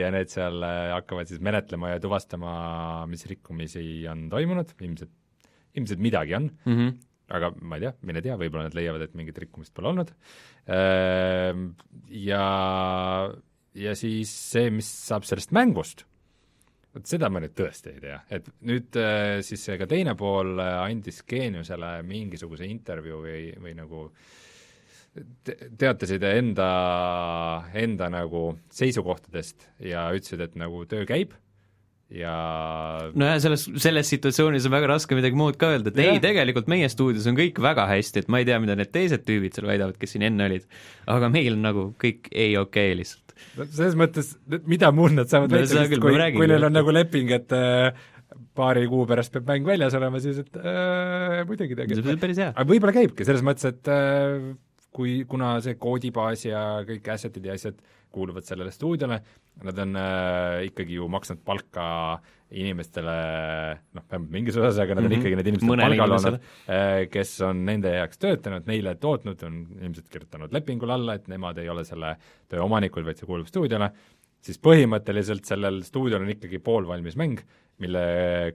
ja 0.00 0.10
need 0.10 0.32
seal 0.32 0.62
äh, 0.62 0.90
hakkavad 0.96 1.30
siis 1.30 1.40
menetlema 1.40 1.94
ja 1.94 2.00
tuvastama, 2.00 3.06
mis 3.06 3.26
rikkumisi 3.26 4.08
on 4.10 4.28
toimunud, 4.30 4.74
ilmselt, 4.80 5.14
ilmselt 5.74 6.00
midagi 6.00 6.34
on 6.34 6.50
mm. 6.64 6.76
-hmm. 6.76 6.98
aga 7.30 7.54
ma 7.62 7.76
ei 7.76 7.80
tea, 7.86 7.94
mine 8.02 8.22
tea, 8.22 8.36
võib-olla 8.36 8.66
nad 8.66 8.74
leiavad, 8.74 9.02
et 9.02 9.14
mingit 9.14 9.38
rikkumist 9.38 9.74
pole 9.74 9.88
olnud. 9.88 10.10
Ja, 12.10 12.44
ja 13.74 13.94
siis 13.94 14.30
see, 14.50 14.70
mis 14.70 14.86
saab 15.06 15.24
sellest 15.24 15.52
mängust, 15.52 16.04
vot 16.94 17.06
seda 17.06 17.30
ma 17.30 17.42
nüüd 17.42 17.54
tõesti 17.58 17.94
ei 17.94 18.02
tea, 18.02 18.20
et 18.34 18.48
nüüd 18.66 18.98
äh, 19.00 19.38
siis 19.46 19.66
ka 19.80 19.88
teine 19.90 20.16
pool 20.18 20.56
äh, 20.58 20.76
andis 20.82 21.22
Geeniusele 21.28 22.00
mingisuguse 22.06 22.66
intervjuu 22.68 23.20
või, 23.26 23.42
või 23.62 23.76
nagu 23.78 24.08
te 25.46 25.56
teatasid 25.78 26.24
enda, 26.26 26.70
enda 27.78 28.10
nagu 28.12 28.54
seisukohtadest 28.74 29.68
ja 29.82 30.08
ütlesid, 30.14 30.42
et 30.46 30.58
nagu 30.58 30.84
töö 30.90 31.06
käib 31.08 31.34
ja 32.10 32.34
nojah, 33.14 33.38
selles, 33.42 33.64
selles 33.82 34.10
situatsioonis 34.10 34.66
on 34.66 34.74
väga 34.74 34.90
raske 34.90 35.16
midagi 35.18 35.38
muud 35.38 35.58
ka 35.60 35.70
öelda, 35.74 35.92
et 35.92 36.00
yeah. 36.00 36.16
ei, 36.16 36.22
tegelikult 36.22 36.70
meie 36.70 36.88
stuudios 36.90 37.26
on 37.30 37.38
kõik 37.38 37.60
väga 37.62 37.86
hästi, 37.90 38.24
et 38.24 38.30
ma 38.32 38.42
ei 38.42 38.48
tea, 38.48 38.58
mida 38.62 38.74
need 38.78 38.90
teised 38.94 39.22
tüübid 39.26 39.54
seal 39.56 39.68
väidavad, 39.70 39.98
kes 40.00 40.16
siin 40.16 40.26
enne 40.26 40.48
olid, 40.50 40.66
aga 41.10 41.30
meil 41.32 41.54
on 41.54 41.66
nagu 41.68 41.86
kõik 42.02 42.30
ei 42.32 42.56
okei 42.58 42.90
okay 42.90 42.98
lihtsalt. 43.02 43.29
No 43.58 43.66
selles 43.66 43.98
mõttes, 43.98 44.32
mida 44.70 44.90
muud 44.94 45.16
nad 45.16 45.30
saavad 45.30 45.52
küll, 45.54 45.98
kui, 45.98 46.14
ma 46.14 46.24
räägingi. 46.24 46.40
kui 46.40 46.50
neil 46.50 46.66
on 46.68 46.76
nagu 46.76 46.94
leping, 46.94 47.30
et 47.36 47.54
äh, 47.56 48.08
paari 48.56 48.86
kuu 48.90 49.06
pärast 49.10 49.34
peab 49.34 49.48
mäng 49.50 49.68
väljas 49.68 49.96
olema, 49.98 50.20
siis 50.22 50.42
et 50.44 50.58
äh, 50.60 51.40
muidugi 51.48 51.74
see 51.74 51.82
tegelikult 51.82 52.12
on 52.14 52.24
päris 52.24 52.42
hea. 52.42 52.50
aga 52.54 52.68
võib-olla 52.72 52.96
käibki, 52.96 53.26
selles 53.28 53.44
mõttes, 53.46 53.70
et 53.70 53.90
äh, 53.92 54.50
kui, 54.96 55.20
kuna 55.30 55.56
see 55.64 55.78
koodibaas 55.80 56.44
ja 56.46 56.64
kõik 56.86 57.10
asset'id 57.14 57.50
ja 57.50 57.56
asjad 57.58 57.80
kuuluvad 58.12 58.46
sellele 58.46 58.72
stuudiole, 58.74 59.20
nad 59.64 59.78
on 59.84 59.96
äh, 59.96 60.66
ikkagi 60.68 60.98
ju 60.98 61.08
maksnud 61.10 61.40
palka 61.46 61.86
inimestele 62.50 63.12
noh, 63.94 64.04
vähemalt 64.10 64.32
mingis 64.34 64.56
osas, 64.58 64.80
aga 64.82 64.96
nad 64.98 65.04
on 65.04 65.12
Mhm. 65.12 65.20
ikkagi 65.20 65.36
need 65.38 65.50
inimesed 65.52 65.68
Mõnele 65.70 65.94
palgal 65.94 66.16
olnud 66.16 66.38
äh, 66.66 67.04
kes 67.12 67.34
on 67.46 67.64
nende 67.68 67.92
heaks 67.94 68.18
töötanud, 68.18 68.66
neile 68.66 68.96
tootnud, 68.98 69.42
on 69.46 69.60
ilmselt 69.80 70.08
kirjutanud 70.10 70.52
lepingule 70.52 70.96
alla, 70.96 71.14
et 71.14 71.28
nemad 71.30 71.58
ei 71.62 71.68
ole 71.70 71.84
selle 71.86 72.16
töö 72.50 72.64
omanikud, 72.66 73.06
vaid 73.06 73.20
see 73.20 73.28
kuulub 73.30 73.46
stuudiole, 73.46 73.92
siis 74.44 74.60
põhimõtteliselt 74.62 75.48
sellel 75.48 75.82
stuudiol 75.86 76.24
on 76.24 76.32
ikkagi 76.34 76.60
poolvalmis 76.64 77.16
mäng, 77.20 77.42
mille 77.80 78.02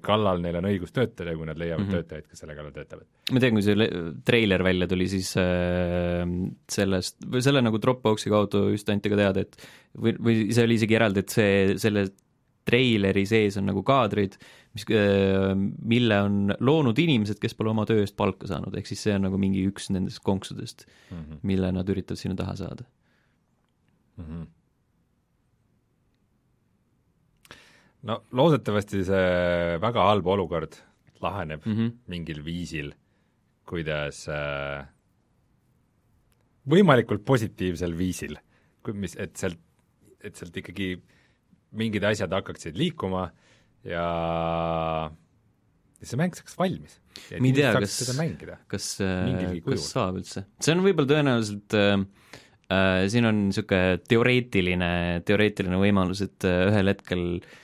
kallal 0.05 0.41
neil 0.41 0.59
on 0.59 0.67
õigus 0.69 0.93
töötada 0.93 1.33
ja 1.33 1.37
kui 1.37 1.47
nad 1.49 1.57
leiavad 1.57 1.81
mm. 1.81 1.89
-hmm. 1.89 2.03
töötajaid, 2.03 2.27
kes 2.29 2.43
selle 2.43 2.55
kallal 2.57 2.73
töötavad. 2.75 3.07
ma 3.31 3.41
tean, 3.41 3.55
kui 3.57 3.65
see 3.65 3.77
le- 3.77 3.89
treiler 4.25 4.63
välja 4.63 4.87
tuli, 4.87 5.07
siis 5.09 5.31
äh, 5.41 6.25
sellest, 6.71 7.17
või 7.25 7.41
selle 7.45 7.63
nagu 7.65 7.81
Dropboxi 7.81 8.29
kaudu 8.29 8.67
just 8.75 8.89
anti 8.93 9.09
ka 9.09 9.17
teada, 9.17 9.41
et 9.41 9.57
või, 9.97 10.13
või 10.19 10.37
see 10.53 10.67
oli 10.67 10.77
isegi 10.77 10.97
eraldi, 10.99 11.25
et 11.25 11.33
see, 11.33 11.55
selle 11.81 12.05
treileri 12.65 13.25
sees 13.29 13.57
on 13.61 13.67
nagu 13.69 13.83
kaadrid, 13.85 14.37
mis 14.75 14.85
äh,, 14.89 15.53
mille 15.55 16.19
on 16.25 16.55
loonud 16.59 16.99
inimesed, 16.99 17.39
kes 17.41 17.53
pole 17.57 17.71
oma 17.71 17.85
töö 17.85 18.01
eest 18.03 18.17
palka 18.17 18.49
saanud, 18.49 18.75
ehk 18.77 18.89
siis 18.89 19.05
see 19.05 19.15
on 19.15 19.27
nagu 19.27 19.39
mingi 19.41 19.65
üks 19.69 19.91
nendest 19.93 20.23
konksudest, 20.25 20.87
Mm 21.11 21.17
-hmm. 21.17 21.39
mille 21.43 21.71
nad 21.71 21.89
üritavad 21.89 22.17
sinna 22.17 22.35
taha 22.35 22.55
saada. 22.55 22.83
Mm 24.17 24.25
-hmm. 24.25 24.45
No 28.09 28.19
loodetavasti 28.37 29.03
see 29.07 29.77
väga 29.81 30.05
halb 30.09 30.27
olukord 30.35 30.77
laheneb 31.23 31.65
mm 31.65 31.71
mm 31.71 31.77
-hmm. 31.79 31.91
mingil 32.11 32.43
viisil, 32.45 32.93
kuidas 33.65 34.27
äh, 34.29 34.85
võimalikult 36.69 37.25
positiivsel 37.25 37.97
viisil, 37.97 38.37
kui 38.83 38.93
mis, 38.93 39.15
et 39.17 39.35
sealt, 39.37 39.59
et 40.21 40.35
sealt 40.35 40.57
ikkagi 40.57 40.95
mingid 41.71 42.03
asjad 42.03 42.31
hakkaksid 42.31 42.77
liikuma 42.77 43.31
ja 43.83 44.05
ja 45.95 46.05
see 46.05 46.17
mäng 46.19 46.35
saaks 46.35 46.57
valmis. 46.57 46.99
Ma 47.39 47.47
ei 47.47 47.53
tea, 47.53 47.73
kas- 47.73 47.99
kas 48.67 48.89
kujul. 49.63 49.77
kas 49.81 49.91
saab 49.91 50.17
üldse? 50.19 50.45
see 50.59 50.73
on 50.75 50.83
võib-olla 50.85 51.09
tõenäoliselt 51.13 51.77
äh, 51.79 52.05
äh, 52.69 53.07
siin 53.09 53.25
on 53.25 53.45
niisugune 53.49 54.01
teoreetiline, 54.05 55.21
teoreetiline 55.25 55.77
võimalus, 55.79 56.21
et 56.21 56.43
äh, 56.45 56.67
ühel 56.69 56.91
hetkel 56.91 57.23
äh, 57.39 57.61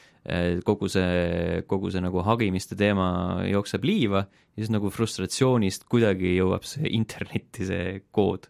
kogu 0.67 0.85
see, 0.91 1.61
kogu 1.65 1.89
see 1.91 2.01
nagu 2.03 2.21
hagimiste 2.27 2.75
teema 2.77 3.41
jookseb 3.49 3.83
liiva 3.87 4.19
ja 4.27 4.59
siis 4.61 4.69
nagu 4.73 4.91
frustratsioonist 4.93 5.87
kuidagi 5.89 6.35
jõuab 6.37 6.65
see 6.67 6.91
internetti, 6.93 7.65
see 7.65 7.85
kood. 8.13 8.45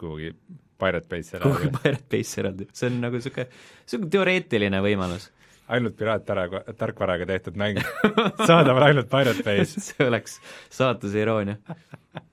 kuhugi 0.00 0.32
Pirate 0.80 1.08
Base'i 1.10 1.40
kuhugi 1.42 1.68
ära 1.68 1.78
Pirate 1.82 2.06
Base 2.12 2.40
eraldi, 2.40 2.66
see 2.72 2.88
on 2.88 3.00
nagu 3.04 3.18
niisugune, 3.18 3.46
niisugune 3.84 4.10
teoreetiline 4.14 4.78
võimalus. 4.84 5.26
ainult 5.70 5.94
piraattara-, 5.98 6.62
tarkvaraga 6.80 7.26
tehtud 7.28 7.56
mäng, 7.60 7.80
saadaval 8.48 8.86
ainult 8.88 9.10
Pirate 9.12 9.44
Base. 9.46 9.80
see 9.90 10.06
oleks 10.08 10.38
saatuse 10.72 11.20
iroonia 11.24 11.56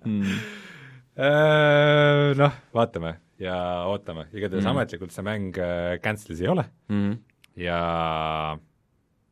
mm.. 0.05 0.37
Noh, 2.37 2.53
vaatame 2.77 3.15
ja 3.41 3.55
ootame, 3.89 4.27
igatahes 4.33 4.63
Mm. 4.65 4.71
ametlikult 4.75 5.13
see 5.13 5.23
mäng 5.25 5.57
äh, 5.61 5.97
cancel'is 6.03 6.41
ei 6.43 6.49
ole 6.51 6.65
Mm. 6.89 7.17
Ja 7.57 7.79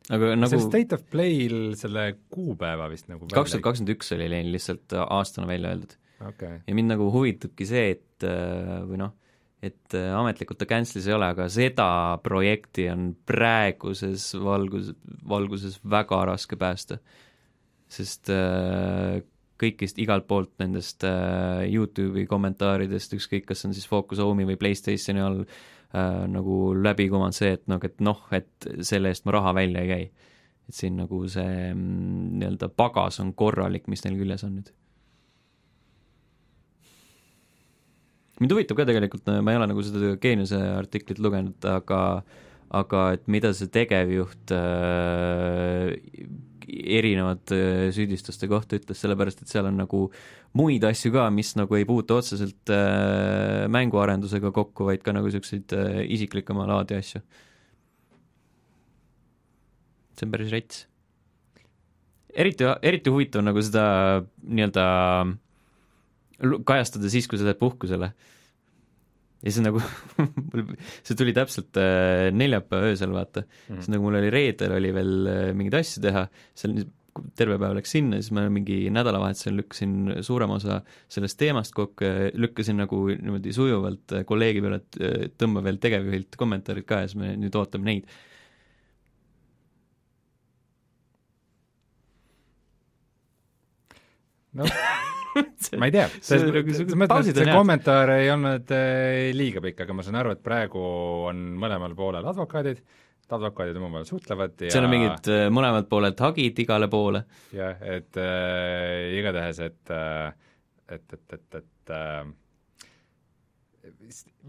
aga 0.10 0.32
nagu... 0.38 0.52
see 0.54 0.64
State 0.66 0.98
of 0.98 1.06
Play'l 1.14 1.76
selle 1.80 2.08
kuupäeva 2.34 2.90
vist 2.92 3.10
nagu 3.12 3.28
kaks 3.30 3.56
tuhat 3.56 3.68
kakskümmend 3.70 3.96
üks 3.96 4.12
oli 4.16 4.32
neil 4.32 4.50
lihtsalt 4.54 4.98
aastana 5.06 5.50
välja 5.50 5.74
öeldud. 5.74 5.98
okei 6.22 6.32
okay., 6.32 6.64
ja 6.68 6.78
mind 6.78 6.94
nagu 6.96 7.12
huvitabki 7.14 7.70
see, 7.70 7.94
et 7.98 8.28
äh, 8.28 8.82
või 8.90 9.02
noh, 9.02 9.14
et 9.66 9.98
äh, 9.98 10.10
ametlikult 10.16 10.60
ta 10.62 10.68
cancel'is 10.70 11.08
ei 11.10 11.16
ole, 11.16 11.30
aga 11.34 11.48
seda 11.52 11.88
projekti 12.26 12.90
on 12.92 13.14
praeguses 13.28 14.32
valgus, 14.42 14.92
valguses 15.28 15.80
väga 15.84 16.26
raske 16.32 16.60
päästa. 16.60 17.00
sest 17.96 18.32
äh, 18.34 19.22
kõigist 19.62 20.00
igalt 20.02 20.26
poolt 20.28 20.52
nendest 20.60 21.06
äh, 21.08 21.64
Youtube'i 21.70 22.26
kommentaaridest, 22.28 23.14
ükskõik, 23.16 23.46
kas 23.52 23.64
on 23.68 23.76
siis 23.76 23.88
Focus 23.88 24.20
Home'i 24.20 24.48
või 24.50 24.60
Playstationi 24.60 25.24
all 25.24 25.46
äh, 25.94 26.24
nagu 26.32 26.74
läbi 26.78 27.10
kumanud 27.12 27.36
see, 27.38 27.54
et 27.58 27.68
noh, 27.72 27.82
et 27.84 28.00
noh, 28.04 28.24
et 28.36 28.70
selle 28.86 29.12
eest 29.12 29.28
ma 29.28 29.36
raha 29.38 29.54
välja 29.58 29.84
ei 29.84 29.92
käi. 29.92 30.32
et 30.66 30.74
siin 30.74 30.98
nagu 30.98 31.22
see 31.30 31.74
mm, 31.74 32.40
nii-öelda 32.40 32.72
pagas 32.74 33.20
on 33.22 33.36
korralik, 33.38 33.88
mis 33.92 34.02
neil 34.06 34.18
küljes 34.18 34.48
on 34.48 34.58
nüüd 34.58 34.74
mind 38.42 38.52
huvitab 38.52 38.80
ka 38.80 38.88
tegelikult, 38.90 39.30
ma 39.46 39.54
ei 39.54 39.60
ole 39.60 39.70
nagu 39.72 39.84
seda 39.86 40.16
Geeniuse 40.22 40.60
artiklit 40.76 41.22
lugenud, 41.24 41.70
aga 41.70 42.02
aga 42.76 43.02
et 43.16 43.28
mida 43.32 43.54
see 43.56 43.70
tegevjuht 43.72 44.52
äh, 44.56 45.94
erinevate 46.66 47.58
äh, 47.58 47.92
süüdistuste 47.96 48.50
kohta 48.52 48.78
ütles, 48.80 49.00
sellepärast 49.02 49.44
et 49.44 49.52
seal 49.52 49.68
on 49.70 49.78
nagu 49.80 50.06
muid 50.58 50.84
asju 50.88 51.12
ka, 51.14 51.28
mis 51.34 51.54
nagu 51.60 51.78
ei 51.78 51.86
puutu 51.88 52.18
otseselt 52.18 52.74
äh, 52.74 53.66
mänguarendusega 53.72 54.52
kokku, 54.56 54.88
vaid 54.90 55.04
ka 55.06 55.14
nagu 55.16 55.30
niisuguseid 55.30 55.76
äh, 55.78 56.02
isiklikuma 56.18 56.68
laadi 56.70 57.00
asju. 57.00 57.24
see 60.16 60.26
on 60.26 60.32
päris 60.32 60.52
rets. 60.54 60.86
eriti, 62.32 62.68
eriti 62.82 63.12
huvitav 63.12 63.44
nagu 63.44 63.62
seda 63.64 64.24
nii-öelda 64.42 64.86
kajastada 66.68 67.12
siis, 67.12 67.28
kui 67.28 67.40
sa 67.40 67.48
lähed 67.48 67.60
puhkusele. 67.60 68.14
Ja 69.46 69.54
see 69.54 69.64
nagu 69.66 69.82
see 71.06 71.18
tuli 71.18 71.34
täpselt 71.38 71.78
äh, 71.80 72.28
neljapäeva 72.34 72.92
öösel, 72.92 73.14
vaata 73.16 73.46
mm.. 73.46 73.80
siis 73.80 73.92
nagu 73.94 74.08
mul 74.08 74.20
oli 74.20 74.32
reedel 74.34 74.76
oli 74.80 74.92
veel 74.96 75.16
äh, 75.30 75.50
mingeid 75.58 75.80
asju 75.82 76.04
teha, 76.06 76.26
seal 76.58 76.80
terve 77.40 77.56
päev 77.62 77.78
läks 77.78 77.94
sinna, 77.96 78.20
siis 78.20 78.34
ma 78.36 78.44
mingi 78.52 78.82
nädalavahetusel 78.92 79.56
lükkasin 79.62 79.94
suurema 80.26 80.58
osa 80.60 80.82
sellest 81.08 81.40
teemast 81.40 81.76
kokku 81.78 82.10
lükkasin 82.36 82.82
nagu 82.84 83.06
niimoodi 83.14 83.56
sujuvalt 83.56 84.18
äh, 84.18 84.26
kolleegi 84.28 84.64
peale, 84.66 84.82
et 84.84 85.36
tõmba 85.40 85.64
veel 85.66 85.80
tegevjuhilt 85.84 86.40
kommentaarid 86.42 86.90
ka 86.90 87.04
ja 87.04 87.12
siis 87.12 87.22
me 87.22 87.36
nüüd 87.40 87.56
ootame 87.62 87.94
neid 87.94 88.10
noh, 94.56 94.72
ma 95.82 95.90
ei 95.90 95.96
tea, 95.96 96.06
see 96.20 96.40
selles 96.42 96.54
nagu 96.54 97.00
mõttes 97.02 97.32
et 97.32 97.40
see 97.42 97.56
kommentaar 97.56 98.14
ei 98.18 98.30
olnud 98.34 98.76
äh, 98.76 99.32
liiga 99.36 99.64
pikk, 99.66 99.84
aga 99.86 99.98
ma 99.98 100.06
saan 100.06 100.20
aru, 100.22 100.36
et 100.36 100.46
praegu 100.46 100.86
on 101.32 101.42
mõlemal 101.62 101.98
poolel 101.98 102.26
advokaadid, 102.32 102.82
advokaadid 103.26 103.78
omavahel 103.82 104.08
suhtlevad 104.08 104.66
ja 104.68 104.74
seal 104.74 104.88
on 104.88 104.96
mingid 104.96 105.30
äh, 105.34 105.46
mõlemad 105.54 105.90
pooled 105.92 106.26
hagid 106.28 106.64
igale 106.66 106.90
poole. 106.92 107.26
Jah, 107.56 107.78
et 107.82 108.22
äh, 108.22 109.14
igatahes, 109.20 109.62
et 109.66 109.94
äh, 109.94 110.34
et, 110.90 111.14
et, 111.14 111.34
et, 111.34 111.56
et 111.62 111.94
äh, 111.94 112.26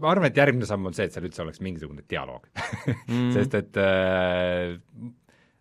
ma 0.01 0.11
arvan, 0.11 0.29
et 0.29 0.37
järgmine 0.37 0.67
samm 0.69 0.89
on 0.89 0.95
see, 0.95 1.07
et 1.07 1.15
seal 1.15 1.27
üldse 1.27 1.43
oleks 1.43 1.61
mingisugune 1.65 2.05
dialoog 2.09 2.47
mm. 3.11 3.31
sest 3.35 3.57
et 3.59 3.79
äh, 3.81 4.75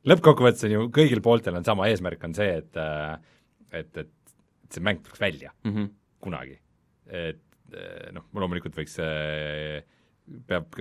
lõppkokkuvõttes 0.07 0.69
on 0.69 0.77
ju 0.77 0.85
kõigil 0.95 1.23
pooltel 1.25 1.57
on 1.59 1.67
sama 1.67 1.89
eesmärk, 1.91 2.23
on 2.29 2.37
see, 2.37 2.51
et 2.63 2.81
äh, 2.81 3.17
et, 3.77 3.91
et 3.99 4.13
see 4.75 4.85
mäng 4.85 5.03
tuleks 5.05 5.21
välja 5.23 5.53
mm 5.65 5.75
-hmm. 5.75 5.91
kunagi. 6.21 6.59
et 7.07 7.75
äh, 7.75 8.13
noh, 8.13 8.25
loomulikult 8.35 8.77
võiks 8.77 8.99
äh,, 9.03 9.85
peab 10.47 10.75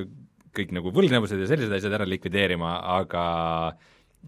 kõik 0.55 0.71
nagu 0.71 0.91
võlgnevused 0.95 1.39
ja 1.39 1.47
sellised 1.49 1.73
asjad 1.75 1.93
ära 1.93 2.07
likvideerima, 2.07 2.79
aga 2.95 3.23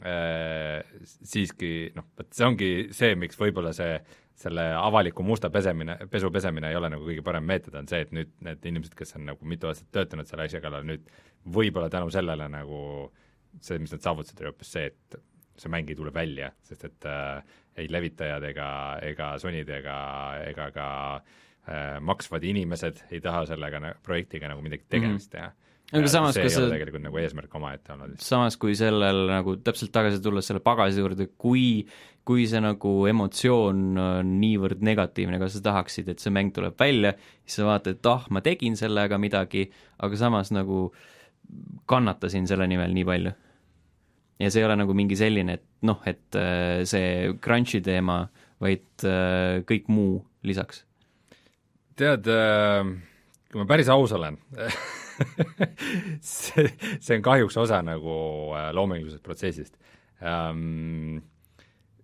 äh, 0.04 0.84
siiski 1.04 1.92
noh, 1.96 2.06
vot 2.18 2.34
see 2.34 2.46
ongi 2.46 2.72
see, 2.92 3.16
miks 3.16 3.40
võib-olla 3.40 3.74
see 3.74 4.00
selle 4.38 4.68
avaliku 4.78 5.24
musta 5.26 5.50
pesemine, 5.50 5.96
pesu 6.12 6.30
pesemine 6.34 6.70
ei 6.70 6.78
ole 6.78 6.92
nagu 6.94 7.08
kõige 7.08 7.24
parem 7.26 7.48
meetod, 7.50 7.74
on 7.80 7.88
see, 7.90 8.04
et 8.06 8.12
nüüd 8.14 8.36
need 8.46 8.68
inimesed, 8.70 8.94
kes 8.98 9.16
on 9.18 9.26
nagu 9.32 9.50
mitu 9.50 9.70
aastat 9.70 9.90
töötanud 9.96 10.30
selle 10.30 10.46
asja 10.46 10.62
kallal, 10.62 10.86
nüüd 10.86 11.08
võib-olla 11.58 11.90
tänu 11.90 12.12
sellele 12.14 12.46
nagu 12.54 12.82
see, 13.58 13.80
mis 13.82 13.96
nad 13.96 14.04
saavutasid, 14.06 14.44
oli 14.44 14.52
hoopis 14.52 14.76
see, 14.76 14.92
et 14.92 15.18
see 15.58 15.72
mäng 15.74 15.90
ei 15.90 15.98
tule 15.98 16.14
välja, 16.14 16.52
sest 16.68 16.86
et 16.86 17.10
äh, 17.10 17.58
ei 17.78 17.92
levitajad 17.92 18.44
ega, 18.50 18.70
ega 19.06 19.34
Sonyd 19.42 19.70
ega, 19.70 20.00
ega 20.48 20.72
ka 20.76 20.90
äh, 21.18 21.98
maksvad 22.02 22.44
inimesed 22.44 23.08
ei 23.12 23.22
taha 23.24 23.46
sellega 23.50 23.96
projektiga 24.04 24.52
nagu 24.52 24.66
midagi 24.66 24.86
tegemist 24.90 25.34
mm 25.34 25.40
-hmm. 25.40 25.54
teha 25.54 25.68
aga 25.96 26.10
samas, 26.12 26.38
ei 26.40 26.52
see... 26.52 26.68
tegelikult 26.68 27.04
nagu 27.06 27.20
eesmärk 27.22 27.54
omaette 27.60 27.94
olnud. 27.96 28.20
samas, 28.24 28.58
kui 28.60 28.76
sellel 28.76 29.24
nagu 29.32 29.56
täpselt 29.64 29.94
tagasi 29.96 30.20
tulles 30.24 30.50
selle 30.50 30.62
pagasi 30.64 31.00
juurde, 31.00 31.30
kui, 31.40 31.86
kui 32.28 32.48
see 32.50 32.62
nagu 32.64 32.94
emotsioon 33.08 33.84
on 34.04 34.34
niivõrd 34.42 34.84
negatiivne, 34.84 35.40
kas 35.40 35.56
sa 35.58 35.64
tahaksid, 35.70 36.12
et 36.12 36.24
see 36.24 36.34
mäng 36.36 36.52
tuleb 36.56 36.76
välja, 36.80 37.14
siis 37.46 37.62
sa 37.62 37.70
vaatad, 37.70 38.00
et 38.00 38.12
ah, 38.12 38.28
ma 38.34 38.44
tegin 38.44 38.76
sellega 38.80 39.20
midagi, 39.22 39.68
aga 40.04 40.20
samas 40.20 40.52
nagu 40.56 40.90
kannatasin 41.88 42.50
selle 42.50 42.68
nimel 42.68 42.92
nii 42.96 43.08
palju. 43.08 43.36
ja 44.44 44.52
see 44.52 44.62
ei 44.62 44.68
ole 44.68 44.76
nagu 44.84 44.94
mingi 44.94 45.16
selline, 45.18 45.56
et 45.56 45.67
noh, 45.86 46.02
et 46.10 46.38
äh, 46.40 46.82
see 46.90 47.34
crunch'i 47.44 47.82
teema, 47.86 48.24
vaid 48.64 49.06
äh, 49.06 49.62
kõik 49.68 49.92
muu 49.94 50.22
lisaks. 50.48 50.84
tead, 51.98 52.28
äh, 52.30 52.82
kui 53.52 53.62
ma 53.62 53.68
päris 53.70 53.90
aus 53.90 54.14
olen 54.14 54.38
see, 56.22 56.68
see 57.00 57.18
on 57.18 57.24
kahjuks 57.26 57.58
osa 57.62 57.82
nagu 57.86 58.14
äh, 58.58 58.70
loomingulisest 58.76 59.24
protsessist 59.26 59.78
um,. 60.22 61.18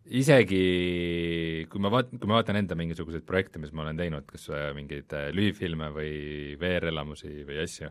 isegi 0.04 1.66
kui 1.72 1.82
ma 1.82 1.92
vaat-, 1.94 2.12
kui 2.12 2.30
ma 2.30 2.40
vaatan 2.40 2.60
enda 2.60 2.78
mingisuguseid 2.78 3.26
projekte, 3.26 3.62
mis 3.62 3.72
ma 3.74 3.86
olen 3.86 4.00
teinud, 4.00 4.28
kas 4.30 4.50
äh, 4.52 4.72
mingeid 4.78 5.14
äh, 5.16 5.30
lühifilme 5.36 5.90
või 5.96 6.14
VR-elamusi 6.62 7.46
või 7.48 7.62
asju, 7.64 7.90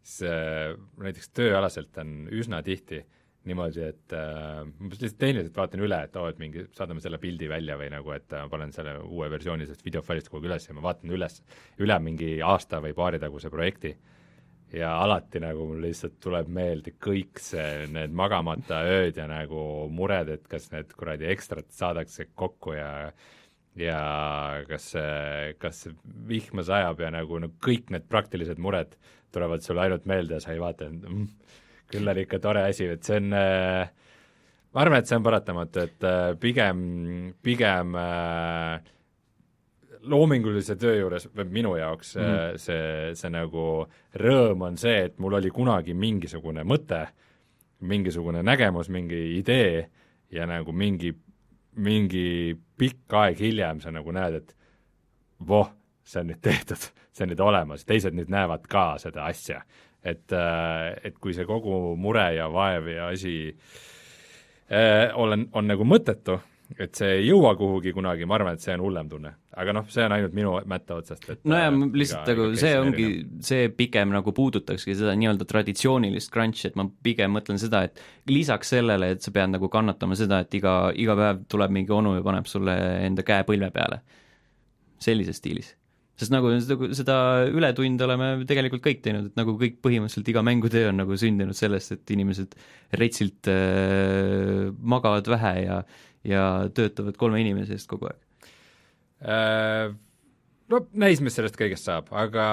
siis 0.00 0.24
äh, 0.28 0.72
näiteks 1.02 1.32
tööalaselt 1.36 2.00
on 2.00 2.14
üsna 2.32 2.62
tihti 2.66 3.02
niimoodi, 3.48 3.86
et 3.88 4.14
äh, 4.16 4.60
ma 4.66 4.90
lihtsalt 4.92 5.18
tehniliselt 5.20 5.56
vaatan 5.56 5.82
üle, 5.86 5.98
et 6.04 6.16
oo 6.18 6.26
oh,, 6.26 6.32
et 6.32 6.40
mingi, 6.42 6.66
saadame 6.76 7.00
selle 7.00 7.20
pildi 7.22 7.48
välja 7.48 7.78
või 7.80 7.88
nagu, 7.92 8.12
et 8.12 8.28
ma 8.36 8.46
panen 8.52 8.72
selle 8.74 8.98
uue 9.06 9.30
versiooni 9.32 9.66
sellest 9.66 9.86
videofailist 9.86 10.28
aeg 10.32 10.48
üles 10.50 10.68
ja 10.68 10.76
ma 10.76 10.84
vaatan 10.90 11.14
üles, 11.16 11.40
üle 11.80 11.96
mingi 12.04 12.34
aasta 12.44 12.82
või 12.84 12.92
paari 12.96 13.20
taguse 13.22 13.52
projekti. 13.52 13.94
Ja 14.70 14.92
alati 15.02 15.40
nagu 15.42 15.64
mul 15.66 15.80
lihtsalt 15.82 16.20
tuleb 16.22 16.46
meelde 16.54 16.92
kõik 17.02 17.40
see, 17.42 17.88
need 17.90 18.12
magamata 18.14 18.84
ööd 18.86 19.16
ja 19.18 19.26
nagu 19.26 19.88
mured, 19.90 20.30
et 20.30 20.44
kas 20.50 20.68
need 20.70 20.92
kuradi 20.94 21.26
ekstrad 21.32 21.72
saadakse 21.74 22.28
kokku 22.38 22.76
ja 22.76 22.90
ja 23.78 24.02
kas 24.68 24.92
see, 24.92 25.54
kas 25.62 25.88
vihma 26.28 26.62
sajab 26.66 27.02
ja 27.02 27.10
nagu 27.14 27.38
no 27.42 27.50
kõik 27.62 27.90
need 27.94 28.06
praktilised 28.10 28.58
mured 28.62 28.94
tulevad 29.34 29.62
sulle 29.64 29.86
ainult 29.86 30.06
meelde 30.10 30.36
ja 30.36 30.42
sa 30.42 30.54
ei 30.54 30.62
vaata, 30.62 30.86
et 30.90 31.08
mm, 31.08 31.26
küll 31.90 32.08
on 32.08 32.18
ikka 32.22 32.38
tore 32.42 32.64
asi, 32.68 32.86
et 32.94 33.04
see 33.04 33.18
on 33.20 33.32
äh, 33.36 33.90
ma 34.74 34.84
arvan, 34.84 35.00
et 35.00 35.10
see 35.10 35.18
on 35.18 35.26
paratamatu, 35.26 35.84
et 35.86 36.06
äh, 36.06 36.32
pigem, 36.40 36.82
pigem 37.42 37.94
äh, 37.98 38.90
loomingulise 40.10 40.76
töö 40.80 40.96
juures, 41.00 41.26
või 41.36 41.48
minu 41.60 41.74
jaoks 41.76 42.14
mm 42.16 42.22
-hmm. 42.28 42.60
see, 42.62 43.14
see 43.14 43.30
nagu 43.30 43.64
rõõm 44.14 44.62
on 44.68 44.78
see, 44.80 45.04
et 45.10 45.18
mul 45.18 45.36
oli 45.40 45.50
kunagi 45.50 45.94
mingisugune 45.94 46.64
mõte, 46.64 47.06
mingisugune 47.80 48.42
nägemus, 48.42 48.88
mingi 48.88 49.38
idee 49.38 49.90
ja 50.30 50.46
nagu 50.46 50.72
mingi, 50.72 51.12
mingi 51.76 52.56
pikk 52.78 53.12
aeg 53.12 53.38
hiljem 53.38 53.80
sa 53.80 53.90
nagu 53.90 54.12
näed, 54.12 54.34
et 54.34 54.56
voh, 55.48 55.70
see 56.04 56.20
on 56.20 56.26
nüüd 56.30 56.40
tehtud, 56.40 56.90
see 57.12 57.24
on 57.24 57.30
nüüd 57.32 57.40
olemas, 57.40 57.84
teised 57.84 58.14
nüüd 58.14 58.28
näevad 58.28 58.66
ka 58.68 58.98
seda 58.98 59.24
asja. 59.24 59.62
Et, 60.02 60.32
äh, 60.32 60.94
et 61.04 61.18
kui 61.20 61.34
see 61.36 61.46
kogu 61.48 61.96
mure 62.00 62.30
ja 62.36 62.48
vaev 62.52 62.88
ja 62.92 63.10
asi 63.12 63.34
äh, 64.70 65.10
olen, 65.14 65.48
on 65.52 65.68
nagu 65.68 65.84
mõttetu, 65.84 66.38
et 66.78 66.94
see 66.94 67.16
ei 67.18 67.24
jõua 67.26 67.52
kuhugi 67.58 67.92
kunagi, 67.92 68.26
ma 68.28 68.36
arvan, 68.38 68.56
et 68.56 68.64
see 68.64 68.72
on 68.76 68.84
hullem 68.84 69.08
tunne. 69.10 69.32
aga 69.60 69.74
noh, 69.74 69.88
see 69.90 70.04
on 70.06 70.14
ainult 70.14 70.34
minu 70.36 70.52
mätta 70.70 70.96
otsast, 71.00 71.26
et 71.32 71.40
nojah, 71.48 71.74
lihtsalt 71.98 72.30
nagu 72.30 72.46
see 72.60 72.76
ongi, 72.78 73.08
see 73.44 73.66
pigem 73.76 74.14
nagu 74.14 74.32
puudutakski 74.32 74.94
seda 74.96 75.16
nii-öelda 75.18 75.48
traditsioonilist 75.50 76.32
crunch'i, 76.32 76.70
et 76.70 76.78
ma 76.78 76.86
pigem 77.04 77.34
mõtlen 77.36 77.58
seda, 77.60 77.82
et 77.88 78.30
lisaks 78.30 78.72
sellele, 78.76 79.10
et 79.16 79.26
sa 79.26 79.34
pead 79.34 79.52
nagu 79.56 79.68
kannatama 79.72 80.16
seda, 80.18 80.40
et 80.46 80.54
iga, 80.56 80.76
iga 80.94 81.18
päev 81.18 81.44
tuleb 81.50 81.74
mingi 81.76 81.92
onu 81.92 82.14
ja 82.16 82.24
paneb 82.24 82.48
sulle 82.48 82.78
enda 83.02 83.26
käe 83.26 83.44
põlve 83.48 83.72
peale, 83.74 84.00
sellises 85.02 85.42
stiilis 85.42 85.74
sest 86.20 86.32
nagu 86.34 86.52
seda, 86.60 86.90
seda 86.96 87.16
ületunde 87.48 88.04
oleme 88.06 88.28
tegelikult 88.48 88.84
kõik 88.84 89.00
teinud, 89.04 89.30
et 89.30 89.40
nagu 89.40 89.56
kõik 89.60 89.80
põhimõtteliselt 89.84 90.28
iga 90.32 90.44
mängutöö 90.44 90.90
on 90.90 91.00
nagu 91.00 91.16
sündinud 91.20 91.56
sellest, 91.56 91.96
et 91.96 92.14
inimesed 92.14 92.54
retsilt 93.00 93.50
äh, 93.50 94.68
magavad 94.80 95.32
vähe 95.32 95.56
ja 95.64 95.82
ja 96.20 96.68
töötavad 96.76 97.16
kolme 97.16 97.40
inimese 97.40 97.78
eest 97.78 97.88
kogu 97.88 98.10
aeg 98.10 98.48
äh,? 99.24 99.96
No 100.70 100.84
näis, 100.94 101.18
mis 101.18 101.34
sellest 101.34 101.56
kõigest 101.58 101.88
saab, 101.88 102.12
aga 102.14 102.44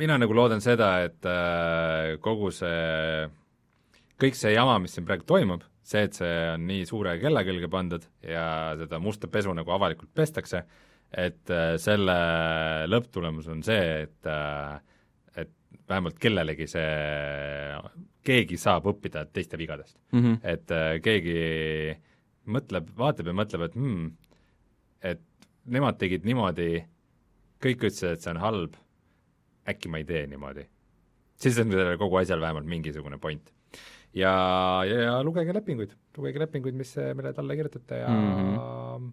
mina 0.00 0.14
nagu 0.16 0.32
loodan 0.32 0.62
seda, 0.64 1.02
et 1.04 1.26
äh, 1.28 2.14
kogu 2.24 2.48
see, 2.54 3.26
kõik 4.16 4.38
see 4.38 4.54
jama, 4.54 4.78
mis 4.80 4.96
siin 4.96 5.04
praegu 5.04 5.26
toimub, 5.28 5.66
see, 5.84 6.06
et 6.08 6.16
see 6.16 6.32
on 6.54 6.64
nii 6.68 6.86
suure 6.88 7.12
kella 7.20 7.42
külge 7.44 7.68
pandud 7.72 8.06
ja 8.24 8.46
seda 8.80 9.00
musta 9.04 9.28
pesu 9.28 9.52
nagu 9.56 9.74
avalikult 9.76 10.14
pestakse, 10.16 10.62
et 11.16 11.52
äh, 11.52 11.76
selle 11.80 12.16
lõpptulemus 12.90 13.48
on 13.52 13.62
see, 13.64 14.04
et 14.04 14.28
äh, 14.28 14.76
et 15.40 15.52
vähemalt 15.88 16.18
kellelegi 16.20 16.68
see, 16.68 16.84
keegi 18.26 18.58
saab 18.60 18.90
õppida 18.92 19.24
teiste 19.32 19.58
vigadest 19.60 19.96
mm. 20.12 20.20
-hmm. 20.20 20.38
et 20.52 20.76
äh, 20.76 20.92
keegi 21.04 21.38
mõtleb, 22.46 22.92
vaatab 22.98 23.32
ja 23.32 23.36
mõtleb, 23.36 23.66
et 23.66 23.74
hmm, 23.74 24.12
et 25.02 25.24
nemad 25.66 25.98
tegid 25.98 26.26
niimoodi, 26.26 26.84
kõik 27.62 27.88
ütlesid, 27.88 28.12
et 28.14 28.22
see 28.22 28.32
on 28.34 28.42
halb, 28.42 28.76
äkki 29.66 29.90
ma 29.90 29.98
ei 29.98 30.06
tee 30.06 30.26
niimoodi. 30.30 30.68
siis 31.36 31.58
on 31.58 31.72
sellel 31.72 31.98
kogu 31.98 32.16
asjal 32.20 32.40
vähemalt 32.40 32.68
mingisugune 32.68 33.18
point. 33.18 33.52
ja, 34.14 34.32
ja, 34.86 35.00
ja 35.08 35.22
lugege 35.24 35.52
lepinguid, 35.52 35.96
lugege 36.16 36.38
lepinguid, 36.38 36.74
mis, 36.74 36.96
mille 37.14 37.32
te 37.32 37.40
alla 37.40 37.56
kirjutate 37.56 38.04
ja 38.04 38.08
mm, 38.08 38.56
-hmm. 38.56 39.12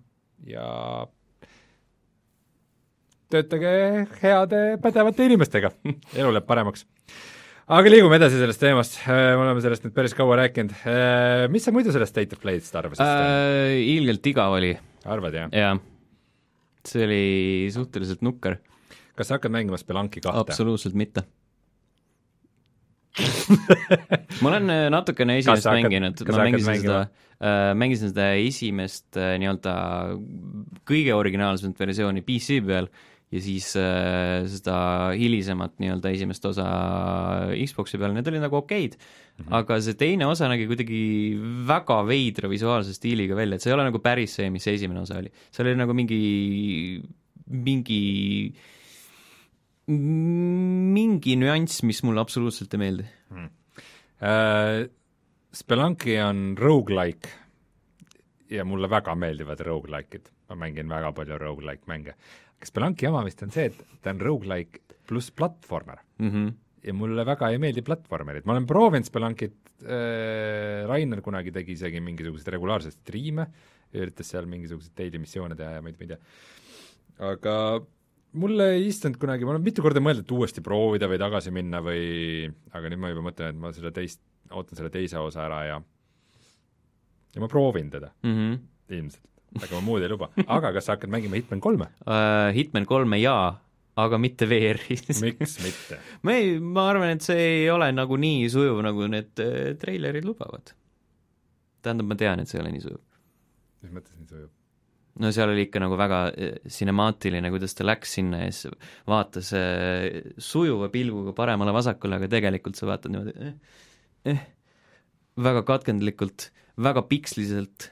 ja 0.52 1.08
töötage 3.34 3.76
heade 4.22 4.64
pädevate 4.84 5.30
inimestega 5.30 5.74
elu 5.84 6.32
läheb 6.32 6.50
paremaks 6.50 6.86
aga 7.72 7.92
liigume 7.92 8.18
edasi 8.20 8.40
sellest 8.42 8.62
teemast, 8.62 8.98
äh, 9.06 9.34
me 9.38 9.46
oleme 9.46 9.64
sellest 9.64 9.86
nüüd 9.86 9.96
päris 9.96 10.16
kaua 10.18 10.38
rääkinud, 10.42 10.74
äh, 10.90 11.46
mis 11.54 11.64
sa 11.64 11.72
muidu 11.76 11.94
sellest 11.96 12.12
State 12.12 12.36
of 12.36 12.42
Play'st 12.44 12.76
arvasid 12.80 13.06
äh,? 13.06 13.78
Ilgelt 13.94 14.28
igav 14.34 14.58
oli. 14.58 14.74
arvad, 15.06 15.38
jah? 15.38 15.54
jah. 15.56 15.80
see 16.88 17.06
oli 17.06 17.24
suhteliselt 17.74 18.26
nukker. 18.26 18.60
kas 19.16 19.32
sa 19.32 19.40
hakkad 19.40 19.56
mängima 19.56 19.80
Spelunki 19.80 20.24
kahte? 20.24 20.44
absoluutselt 20.44 20.98
mitte 21.00 21.24
ma 24.42 24.50
olen 24.50 24.74
äh, 24.74 24.88
natukene 24.92 25.38
esimest 25.40 25.70
hakkad, 25.70 25.88
mänginud, 25.88 26.26
ma 26.28 26.48
mängisin 26.50 26.82
seda 26.84 27.04
mängisin 27.76 28.14
seda 28.14 28.30
esimest 28.40 29.18
nii-öelda 29.18 29.72
kõige 30.88 31.12
originaalsemat 31.18 31.82
versiooni 31.82 32.22
PC 32.24 32.62
peal 32.64 32.88
ja 33.34 33.42
siis 33.42 33.72
äh, 33.80 34.44
seda 34.52 34.76
hilisemat 35.18 35.80
nii-öelda 35.82 36.12
esimest 36.14 36.46
osa 36.46 36.68
Xbox'i 37.56 37.98
peal, 38.02 38.14
need 38.14 38.30
olid 38.30 38.44
nagu 38.44 38.60
okeid 38.60 38.98
mm, 38.98 39.40
-hmm. 39.40 39.56
aga 39.60 39.80
see 39.82 39.98
teine 39.98 40.28
osa 40.30 40.50
nägi 40.52 40.68
kuidagi 40.70 41.02
väga 41.70 42.02
veidra 42.06 42.52
visuaalse 42.52 42.94
stiiliga 42.94 43.36
välja, 43.36 43.58
et 43.58 43.66
see 43.66 43.72
ei 43.74 43.78
ole 43.78 43.88
nagu 43.90 44.02
päris 44.04 44.38
see, 44.38 44.50
mis 44.54 44.64
see 44.64 44.78
esimene 44.78 45.02
osa 45.02 45.18
oli. 45.18 45.34
seal 45.52 45.72
oli 45.72 45.80
nagu 45.80 45.96
mingi, 45.98 46.22
mingi, 47.50 48.02
mingi 49.88 51.38
nüanss, 51.42 51.84
mis 51.84 52.04
mulle 52.04 52.22
absoluutselt 52.22 52.74
ei 52.74 52.86
meeldi 52.86 53.10
mm. 53.32 53.52
Uh, 54.24 54.86
Spelunki 55.52 56.14
on 56.24 56.56
rogu-like 56.56 57.30
ja 58.50 58.64
mulle 58.66 58.88
väga 58.90 59.16
meeldivad 59.20 59.60
rogu-like'id, 59.60 60.30
ma 60.50 60.56
mängin 60.56 60.88
väga 60.90 61.12
palju 61.12 61.38
rogu-like 61.42 61.90
mänge 61.92 62.16
Spelunki 62.70 63.08
jama 63.08 63.24
vist 63.26 63.44
on 63.46 63.52
see, 63.54 63.70
et 63.72 64.02
ta 64.04 64.14
on 64.14 64.22
rogu-like 64.24 64.84
pluss 65.08 65.32
platvormer 65.36 66.00
mm. 66.20 66.30
-hmm. 66.30 66.54
ja 66.88 66.94
mulle 66.94 67.26
väga 67.26 67.50
ei 67.52 67.60
meeldi 67.62 67.84
platvormerid, 67.86 68.46
ma 68.46 68.56
olen 68.56 68.68
proovinud 68.68 69.08
Spelunkit 69.08 69.56
äh,, 69.84 70.88
Rainer 70.88 71.22
kunagi 71.22 71.52
tegi 71.52 71.78
isegi 71.78 72.00
mingisuguseid 72.00 72.54
regulaarseid 72.56 72.98
striime, 73.00 73.48
üritas 73.94 74.30
seal 74.30 74.48
mingisuguseid 74.50 74.96
daily 74.98 75.20
missioone 75.20 75.56
teha 75.56 75.78
ja 75.78 75.82
ma 75.82 75.92
ei, 75.92 75.98
ma 76.00 76.06
ei 76.06 76.14
tea. 76.14 76.20
aga 77.30 77.56
mulle 78.34 78.70
ei 78.78 78.88
istunud 78.88 79.20
kunagi, 79.22 79.46
ma 79.46 79.54
olen 79.54 79.66
mitu 79.66 79.84
korda 79.86 80.02
mõelnud, 80.02 80.26
et 80.26 80.32
uuesti 80.32 80.62
proovida 80.66 81.10
või 81.12 81.20
tagasi 81.22 81.52
minna 81.54 81.82
või 81.86 82.48
aga 82.74 82.90
nüüd 82.90 83.02
ma 83.02 83.12
juba 83.14 83.28
mõtlen, 83.30 83.54
et 83.54 83.60
ma 83.60 83.74
seda 83.76 83.92
teist, 83.94 84.24
ootan 84.52 84.80
selle 84.80 84.90
teise 84.94 85.20
osa 85.22 85.46
ära 85.46 85.66
ja 85.68 85.82
ja 87.34 87.42
ma 87.42 87.50
proovin 87.50 87.90
teda 87.90 88.12
Mm 88.24 88.34
-hmm. 88.34 88.60
ilmselt, 88.90 89.28
aga 89.60 89.76
ma 89.76 89.84
muud 89.86 90.06
ei 90.06 90.12
luba. 90.12 90.30
aga 90.46 90.74
kas 90.78 90.90
sa 90.90 90.96
hakkad 90.96 91.12
mängima 91.14 91.40
Hitman 91.40 91.62
kolme? 91.64 91.90
uh, 92.06 92.50
Hitman 92.56 92.88
kolme 92.90 93.20
jaa, 93.22 93.52
aga 94.04 94.20
mitte 94.22 94.48
VR-is 94.50 95.22
miks 95.24 95.60
mitte? 95.64 96.00
ma 96.26 96.38
ei, 96.40 96.58
ma 96.60 96.88
arvan, 96.94 97.14
et 97.18 97.26
see 97.26 97.46
ei 97.60 97.70
ole 97.74 97.92
nagu 97.94 98.18
nii 98.20 98.50
sujuv, 98.54 98.82
nagu 98.86 99.08
need 99.12 99.44
äh, 99.44 99.78
treilerid 99.82 100.28
lubavad. 100.28 100.74
tähendab, 101.84 102.10
ma 102.10 102.20
tean, 102.20 102.44
et 102.44 102.52
see 102.52 102.60
ei 102.60 102.66
ole 102.66 102.76
nii 102.76 102.86
sujuv. 102.88 103.02
mis 103.86 103.96
mõttes 103.96 104.20
nii 104.20 104.30
sujub? 104.34 104.52
no 105.22 105.30
seal 105.34 105.52
oli 105.54 105.68
ikka 105.68 105.82
nagu 105.84 105.98
väga 106.00 106.20
äh, 106.32 106.56
sinemaatiline, 106.78 107.52
kuidas 107.54 107.78
ta 107.78 107.86
läks 107.86 108.16
sinna 108.18 108.44
ja 108.46 108.52
siis 108.54 108.74
vaatas 109.10 109.52
äh, 109.58 110.34
sujuva 110.42 110.90
pilguga 110.94 111.36
paremale-vasakule, 111.38 112.18
aga 112.18 112.30
tegelikult 112.32 112.80
sa 112.80 112.90
vaatad 112.90 113.14
niimoodi 113.14 113.36
eh, 113.38 113.82
eh, 114.34 114.46
väga 115.44 115.64
katkendlikult, 115.68 116.50
väga 116.82 117.06
piksliliselt 117.10 117.92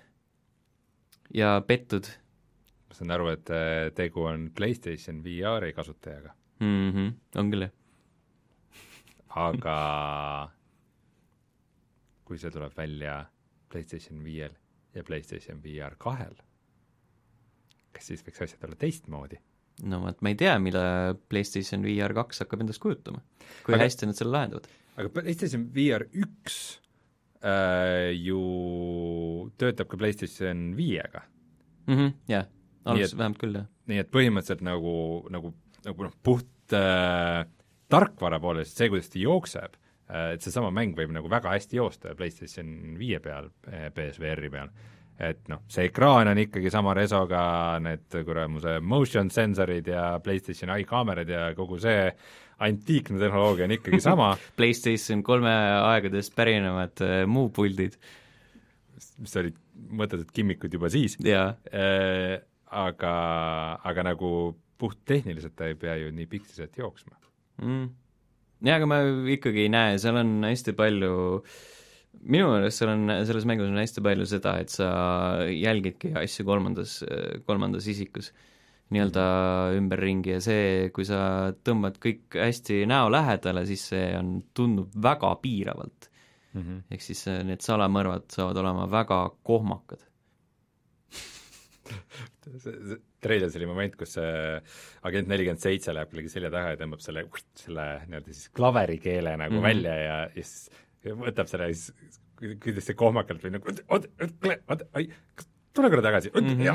ja 1.34 1.56
pettud 1.68 2.08
ma 2.92 2.98
saan 2.98 3.14
aru, 3.16 3.30
et 3.32 3.52
äh, 3.56 3.90
tegu 3.96 4.26
on 4.28 4.50
PlayStation 4.56 5.22
VR-i 5.24 5.72
kasutajaga, 5.74 6.34
mm. 6.60 6.90
-hmm. 6.92 7.14
on 7.40 7.52
küll, 7.54 7.68
jah. 7.68 7.72
aga 9.48 9.76
kui 12.28 12.40
see 12.40 12.52
tuleb 12.52 12.76
välja 12.78 13.26
PlayStation 13.72 14.24
viiel 14.24 14.52
ja 14.96 15.04
PlayStation 15.04 15.64
VR 15.64 15.96
kahel, 15.98 16.36
kas 17.96 18.12
siis 18.12 18.28
võiks 18.28 18.44
asjad 18.44 18.68
olla 18.68 18.76
teistmoodi? 18.76 19.40
no 19.88 20.02
vot, 20.04 20.20
ma 20.22 20.30
ei 20.30 20.36
tea, 20.36 20.60
mida 20.60 20.84
PlayStation 21.30 21.84
VR 21.88 22.14
kaks 22.14 22.44
hakkab 22.44 22.62
endast 22.62 22.84
kujutama. 22.84 23.24
kui 23.64 23.76
aga... 23.76 23.84
hästi 23.86 24.12
nad 24.12 24.20
selle 24.20 24.36
lahendavad. 24.36 24.68
aga 24.98 25.10
PlayStation 25.16 25.70
VR 25.76 26.10
üks 26.12 26.82
äh, 27.44 28.12
ju 28.18 28.42
töötab 29.60 29.90
ka 29.92 30.00
PlayStation 30.00 30.72
viiega, 30.78 31.24
mm. 31.88 31.96
-hmm, 31.96 32.14
jah, 32.32 32.48
alguses 32.86 33.18
vähemalt 33.18 33.42
küll, 33.42 33.58
jah. 33.62 33.68
nii 33.92 34.04
et 34.04 34.12
põhimõtteliselt 34.14 34.64
nagu, 34.66 34.96
nagu, 35.34 35.54
nagu 35.86 36.08
noh, 36.08 36.16
puht 36.24 36.76
äh, 36.78 37.46
tarkvara 37.92 38.40
poolest, 38.40 38.78
see, 38.78 38.90
kuidas 38.92 39.12
ta 39.12 39.20
jookseb 39.22 39.76
äh,, 39.76 40.34
et 40.36 40.46
seesama 40.46 40.72
mäng 40.76 40.96
võib 40.98 41.14
nagu 41.16 41.30
väga 41.32 41.56
hästi 41.56 41.82
joosta 41.82 42.16
PlayStation 42.16 42.98
viie 43.00 43.20
peal 43.24 43.52
äh,, 43.68 43.90
PSVR-i 43.96 44.50
peal. 44.54 44.72
et 45.22 45.50
noh, 45.52 45.62
see 45.70 45.86
ekraan 45.86 46.32
on 46.32 46.40
ikkagi 46.42 46.72
sama 46.74 46.96
resoga, 46.98 47.80
need 47.84 48.16
kuramuse 48.26 48.80
motion 48.82 49.30
sensorid 49.30 49.88
ja 49.88 50.20
PlayStation 50.24 50.72
eye 50.74 50.86
kaamerad 50.88 51.30
ja 51.30 51.52
kogu 51.58 51.78
see 51.80 52.08
antiikne 52.62 53.20
tehnoloogia 53.22 53.68
on 53.68 53.76
ikkagi 53.78 54.02
sama. 54.04 54.32
PlayStation 54.58 55.24
kolme 55.26 55.54
aegadest 55.92 56.36
pärinevad 56.38 57.04
äh, 57.06 57.22
muupildid 57.30 57.98
mis 59.22 59.36
olid 59.40 59.58
mõttetud 59.98 60.30
gimmikud 60.36 60.74
juba 60.74 60.92
siis. 60.94 61.18
Ja 61.26 61.54
äh, 61.74 62.38
aga, 62.72 63.16
aga 63.88 64.06
nagu 64.12 64.30
puhttehniliselt 64.82 65.56
ta 65.58 65.70
ei 65.70 65.78
pea 65.78 65.98
ju 66.02 66.14
nii 66.16 66.30
piksliselt 66.30 66.78
jooksma. 66.80 67.18
mm. 67.62 67.90
jaa, 68.66 68.80
aga 68.80 68.90
ma 68.90 69.02
ikkagi 69.36 69.68
ei 69.68 69.74
näe, 69.74 70.00
seal 70.02 70.18
on 70.22 70.40
hästi 70.48 70.74
palju 70.78 71.12
minu 72.22 72.50
meelest 72.52 72.82
seal 72.82 72.94
on, 72.94 73.12
selles 73.28 73.46
mängus 73.50 73.70
on 73.70 73.82
hästi 73.82 74.04
palju 74.06 74.28
seda, 74.30 74.56
et 74.62 74.74
sa 74.74 74.90
jälgidki 75.48 76.14
asju 76.22 76.46
kolmandas, 76.48 77.00
kolmandas 77.48 77.88
isikus 77.90 78.32
nii-öelda 78.92 79.26
ümberringi 79.78 80.34
ja 80.36 80.40
see, 80.44 80.90
kui 80.96 81.06
sa 81.08 81.52
tõmbad 81.64 81.98
kõik 82.04 82.36
hästi 82.36 82.86
näo 82.92 83.10
lähedale, 83.12 83.66
siis 83.66 83.88
see 83.94 84.08
on, 84.18 84.42
tundub 84.54 84.92
väga 85.04 85.36
piiravalt. 85.42 86.10
Mm 86.54 86.62
-hmm. 86.62 86.80
ehk 86.92 87.02
siis 87.02 87.28
äh, 87.28 87.44
need 87.48 87.62
salamõrvad 87.64 88.26
saavad 88.32 88.58
olema 88.58 88.88
väga 88.92 89.30
kohmakad. 89.44 90.00
treilis 93.22 93.56
oli 93.56 93.66
moment, 93.70 93.96
kus 94.00 94.16
agent 95.04 95.28
nelikümmend 95.30 95.62
seitse 95.62 95.94
läheb 95.94 96.10
kellegi 96.12 96.30
selja 96.34 96.52
taha 96.54 96.74
ja 96.74 96.80
tõmbab 96.80 97.04
selle, 97.04 97.26
selle 97.60 97.86
nii-öelda 98.08 98.34
siis 98.34 98.50
klaverikeele 98.58 99.36
nagu 99.38 99.54
mm 99.54 99.58
Mhm. 99.58 99.66
-hmm. 99.66 99.70
välja 99.70 99.96
ja, 99.96 100.18
ja 100.36 100.44
siis 100.44 100.70
võtab 101.06 101.48
selle 101.52 101.68
ja 101.70 101.74
siis 101.76 102.20
kuidas 102.64 102.86
see 102.86 102.96
kohmakalt 102.98 103.44
või 103.44 103.52
nagu 103.58 103.68
oot, 103.70 103.82
oot, 103.90 104.08
oot, 104.68 104.82
oi, 104.96 105.08
tule 105.74 105.90
korra 105.90 106.02
tagasi 106.02 106.32
mm, 106.34 106.42
Mhm. 106.42 106.62
-hmm. 106.62 106.66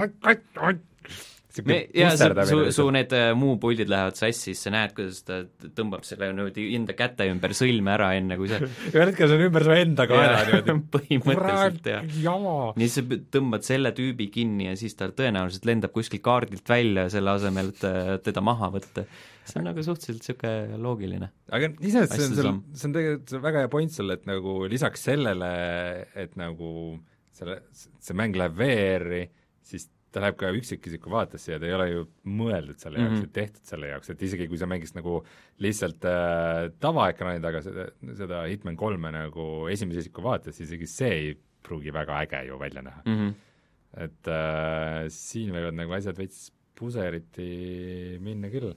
Me, 1.65 1.77
ja 1.97 2.11
su, 2.17 2.29
su, 2.49 2.59
su 2.75 2.85
need 2.93 3.13
äh, 3.17 3.31
muupildid 3.39 3.89
lähevad 3.89 4.19
sassi, 4.19 4.51
siis 4.51 4.65
sa 4.67 4.73
näed, 4.75 4.93
kuidas 4.97 5.23
ta 5.25 5.39
tõmbab 5.77 6.05
selle 6.07 6.29
niimoodi 6.33 6.67
enda 6.77 6.97
käte 6.99 7.29
ümber 7.31 7.55
sõlme 7.57 7.95
ära, 7.95 8.11
enne 8.19 8.37
kui 8.41 8.51
sa 8.51 8.59
ühel 8.93 9.13
hetkel 9.13 9.31
see 9.31 9.39
on 9.39 9.45
ümber 9.47 9.65
su 9.65 9.77
enda 9.77 10.07
kaela 10.11 10.43
niimoodi. 10.51 10.77
põhimõtteliselt 10.97 11.89
jah. 11.93 12.11
jama. 12.25 12.57
nii 12.77 12.91
sa 12.93 13.07
tõmbad 13.39 13.67
selle 13.69 13.95
tüübi 13.97 14.29
kinni 14.35 14.69
ja 14.69 14.77
siis 14.77 14.99
ta 14.99 15.09
tõenäoliselt 15.09 15.71
lendab 15.71 15.95
kuskilt 15.97 16.25
kaardilt 16.27 16.69
välja, 16.69 17.09
selle 17.13 17.33
asemel, 17.37 17.73
et 17.73 17.89
äh, 17.89 18.13
teda 18.27 18.45
maha 18.45 18.71
võtta. 18.77 19.07
see 19.47 19.61
on 19.63 19.69
nagu 19.71 19.83
suhteliselt 19.87 20.23
niisugune 20.23 20.81
loogiline. 20.83 21.33
aga 21.57 21.73
iseenesest 21.81 22.21
see 22.21 22.31
on 22.33 22.39
samm., 22.43 22.63
see 22.75 22.91
on 22.91 22.97
tegelikult 23.01 23.33
see 23.33 23.41
on 23.41 23.49
väga 23.49 23.65
hea 23.65 23.73
point 23.73 23.97
sul, 23.97 24.13
et 24.13 24.29
nagu 24.29 24.59
lisaks 24.71 25.09
sellele, 25.09 25.53
et 26.19 26.37
nagu 26.41 26.71
selle, 27.37 27.61
see 27.73 28.17
mäng 28.17 28.37
läheb 28.37 28.57
VR-i, 28.59 29.27
siis 29.67 29.89
ta 30.17 30.23
läheb 30.25 30.37
ka 30.41 30.51
üksikisiku 30.57 31.13
vaatesse 31.13 31.53
ja 31.53 31.61
ta 31.61 31.69
ei 31.69 31.75
ole 31.77 31.87
ju 31.91 32.05
mõeldud 32.39 32.81
selle 32.81 33.03
jaoks 33.03 33.13
mm 33.13 33.19
-hmm. 33.19 33.29
ja 33.29 33.37
tehtud 33.37 33.69
selle 33.69 33.91
jaoks, 33.91 34.11
et 34.11 34.23
isegi 34.25 34.49
kui 34.49 34.61
sa 34.61 34.69
mängiks 34.71 34.95
nagu 34.97 35.19
lihtsalt 35.61 36.07
äh, 36.09 36.71
tavaekraani 36.81 37.43
taga 37.45 37.61
seda, 37.65 37.91
seda 38.17 38.45
Hitman 38.49 38.79
kolme 38.81 39.13
nagu 39.13 39.67
esimese 39.73 40.07
isiku 40.07 40.25
vaates, 40.25 40.61
isegi 40.65 40.89
see 40.89 41.13
ei 41.13 41.35
pruugi 41.67 41.93
väga 41.93 42.23
äge 42.25 42.47
ju 42.49 42.59
välja 42.59 42.83
näha 42.83 43.03
mm. 43.05 43.17
-hmm. 43.19 43.35
et 44.07 44.33
äh, 44.33 45.05
siin 45.13 45.53
võivad 45.53 45.77
nagu 45.77 45.93
asjad 45.93 46.17
veits 46.19 46.51
puseriti 46.77 48.19
minna 48.21 48.49
küll. 48.53 48.75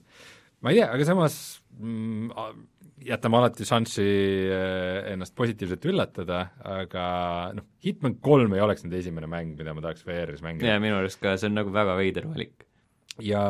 Ma 0.64 0.74
ei 0.74 0.80
tea, 0.80 0.89
aga 0.91 1.07
samas 1.07 1.36
mm, 1.80 2.32
jätame 3.07 3.39
alati 3.39 3.68
šanssi 3.68 4.05
äh, 4.51 5.12
ennast 5.14 5.36
positiivselt 5.38 5.86
üllatada, 5.89 6.41
aga 6.66 7.03
noh, 7.55 7.68
Hitman 7.84 8.18
kolm 8.24 8.55
ei 8.55 8.64
oleks 8.64 8.84
nüüd 8.86 8.97
esimene 8.99 9.30
mäng, 9.32 9.55
mida 9.60 9.76
ma 9.76 9.84
tahaks 9.86 10.03
VR-is 10.07 10.43
mängida 10.45 10.76
ja 10.76 10.82
minu 10.84 10.99
arust 10.99 11.22
ka 11.24 11.38
see 11.39 11.51
on 11.51 11.57
nagu 11.62 11.74
väga 11.76 11.95
veider 11.99 12.28
valik. 12.30 12.66
ja 13.24 13.41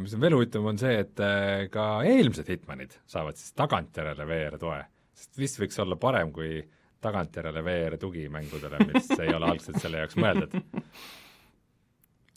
mis 0.00 0.16
on 0.16 0.24
veel 0.24 0.36
huvitavam, 0.38 0.72
on 0.72 0.80
see, 0.80 0.96
et 1.04 1.22
äh, 1.24 1.68
ka 1.72 1.90
eelmised 2.08 2.48
Hitmanid 2.48 2.96
saavad 3.08 3.40
siis 3.40 3.54
tagantjärele 3.58 4.28
VR 4.28 4.58
toe, 4.60 4.82
sest 5.16 5.40
vist 5.40 5.60
võiks 5.60 5.80
olla 5.84 6.00
parem 6.00 6.32
kui 6.32 6.62
tagantjärele 7.04 7.62
VR 7.62 7.96
tugi 8.00 8.26
mängudele, 8.32 8.82
mis 8.92 9.10
ei 9.18 9.32
ole 9.34 9.48
algselt 9.52 9.80
selle 9.82 10.02
jaoks 10.02 10.18
mõeldud. 10.18 10.56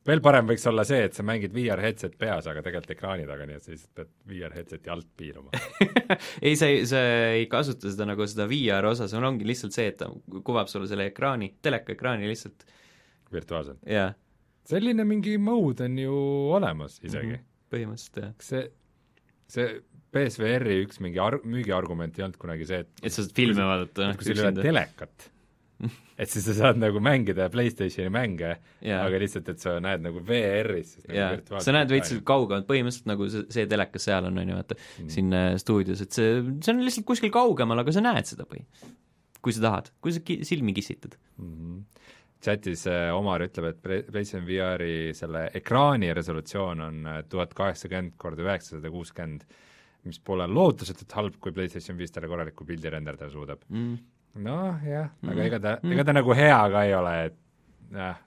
Veel 0.07 0.21
parem 0.23 0.47
võiks 0.49 0.63
olla 0.69 0.83
see, 0.87 1.03
et 1.07 1.17
sa 1.17 1.25
mängid 1.25 1.53
VR 1.55 1.81
headset 1.83 2.15
peas, 2.19 2.47
aga 2.49 2.63
tegelikult 2.65 2.95
ekraani 2.95 3.27
taga, 3.29 3.45
nii 3.47 3.57
et 3.59 3.65
sa 3.65 3.73
lihtsalt 3.73 3.93
pead 3.99 4.11
VR 4.31 4.55
headseti 4.57 4.93
alt 4.93 5.09
piirama. 5.17 5.61
ei, 6.47 6.55
sa 6.57 6.69
ei, 6.71 6.81
sa 6.89 7.01
ei 7.35 7.45
kasuta 7.51 7.91
seda 7.91 8.07
nagu 8.09 8.25
seda 8.29 8.47
VR 8.49 8.89
osa, 8.89 9.09
see 9.11 9.19
on, 9.19 9.29
ongi 9.29 9.47
lihtsalt 9.47 9.77
see, 9.77 9.91
et 9.93 9.99
ta 10.01 10.09
kuvab 10.47 10.71
sulle 10.71 10.89
selle 10.89 11.09
ekraani, 11.11 11.51
telekaekraani 11.61 12.29
lihtsalt, 12.31 12.65
virtuaalselt. 13.31 13.81
jaa. 13.87 14.09
selline 14.67 15.05
mingi 15.07 15.37
mode 15.41 15.85
on 15.87 15.97
ju 15.97 16.17
olemas 16.57 16.99
isegi 17.01 17.31
mm. 17.31 17.37
-hmm. 17.37 17.47
põhimõtteliselt 17.73 18.19
jah. 18.21 18.33
kas 18.37 18.51
see, 18.51 18.65
see 19.53 19.69
PSVR-i 20.11 20.81
üks 20.83 20.99
mingi 21.03 21.21
ar-, 21.23 21.39
müügiargument 21.47 22.17
ei 22.19 22.25
olnud 22.25 22.39
kunagi 22.41 22.67
see, 22.67 22.81
et 22.83 23.05
et 23.05 23.13
sa 23.13 23.23
saad 23.23 23.35
filme 23.37 23.63
vaadata, 23.63 24.09
noh, 24.09 24.17
kui 24.19 24.27
sul 24.27 24.41
ei 24.41 24.49
ole 24.49 24.65
telekat, 24.65 25.29
et 26.21 26.29
siis 26.31 26.45
sa 26.45 26.55
saad 26.57 26.79
nagu 26.81 27.01
mängida 27.03 27.47
PlayStationi 27.53 28.11
mänge, 28.13 28.55
Jaa. 28.85 29.01
aga 29.05 29.19
lihtsalt, 29.21 29.49
et 29.53 29.63
sa 29.63 29.77
näed 29.83 30.03
nagu 30.05 30.21
VR-is 30.27 30.97
nagu 31.07 31.17
jaa, 31.17 31.61
sa 31.65 31.75
näed 31.75 31.93
veits 31.93 32.13
kaugemalt, 32.27 32.67
põhimõtteliselt 32.69 33.09
nagu 33.09 33.29
see, 33.33 33.45
see 33.53 33.69
telekas 33.71 34.07
seal 34.09 34.27
on, 34.29 34.37
on 34.41 34.51
ju, 34.53 34.57
vaata 34.59 34.77
mm. 34.77 35.13
siin 35.15 35.37
äh, 35.37 35.47
stuudios, 35.61 36.03
et 36.05 36.17
see, 36.17 36.41
see 36.59 36.73
on 36.73 36.83
lihtsalt 36.85 37.07
kuskil 37.09 37.33
kaugemal, 37.33 37.81
aga 37.83 37.95
sa 37.95 38.03
näed 38.05 38.29
seda 38.29 38.47
põhi. 38.49 38.65
kui 39.41 39.55
sa 39.57 39.63
tahad, 39.63 39.89
kui 40.03 40.13
sa 40.13 40.21
ki-, 40.25 40.43
silmi 40.45 40.75
kissitad. 40.77 41.17
mm. 41.37 41.55
-hmm. 41.55 42.05
chatis 42.41 42.85
äh, 42.87 43.09
Omar 43.17 43.41
ütleb, 43.47 43.71
et 43.71 43.81
Play- 43.81 44.05
PlayStation 44.05 44.45
VR-i 44.45 45.13
selle 45.17 45.49
ekraani 45.53 46.13
resolutsioon 46.13 46.81
on 46.81 47.05
äh, 47.05 47.23
tuhat 47.29 47.53
kaheksakümmend 47.53 48.17
korda 48.17 48.43
üheksasada 48.43 48.89
kuuskümmend, 48.89 49.43
mis 50.03 50.19
pole 50.19 50.47
lootusetult 50.47 51.11
halb, 51.13 51.35
kui 51.39 51.51
PlayStation 51.51 51.97
viis 51.97 52.11
talle 52.11 52.27
korraliku 52.27 52.65
pildi 52.65 52.89
renderdada 52.89 53.29
suudab. 53.29 53.61
Mm. 53.69 53.97
Noh, 54.35 54.79
jah, 54.85 55.09
aga 55.23 55.35
Mhm. 55.35 55.45
ega 55.45 55.59
ta, 55.59 55.77
Mhm. 55.83 55.91
ega 55.93 56.03
ta 56.03 56.13
nagu 56.13 56.33
hea 56.33 56.59
ka 56.71 56.83
ei 56.83 56.93
ole, 56.93 57.13
et 57.25 57.35
jah, 57.91 58.17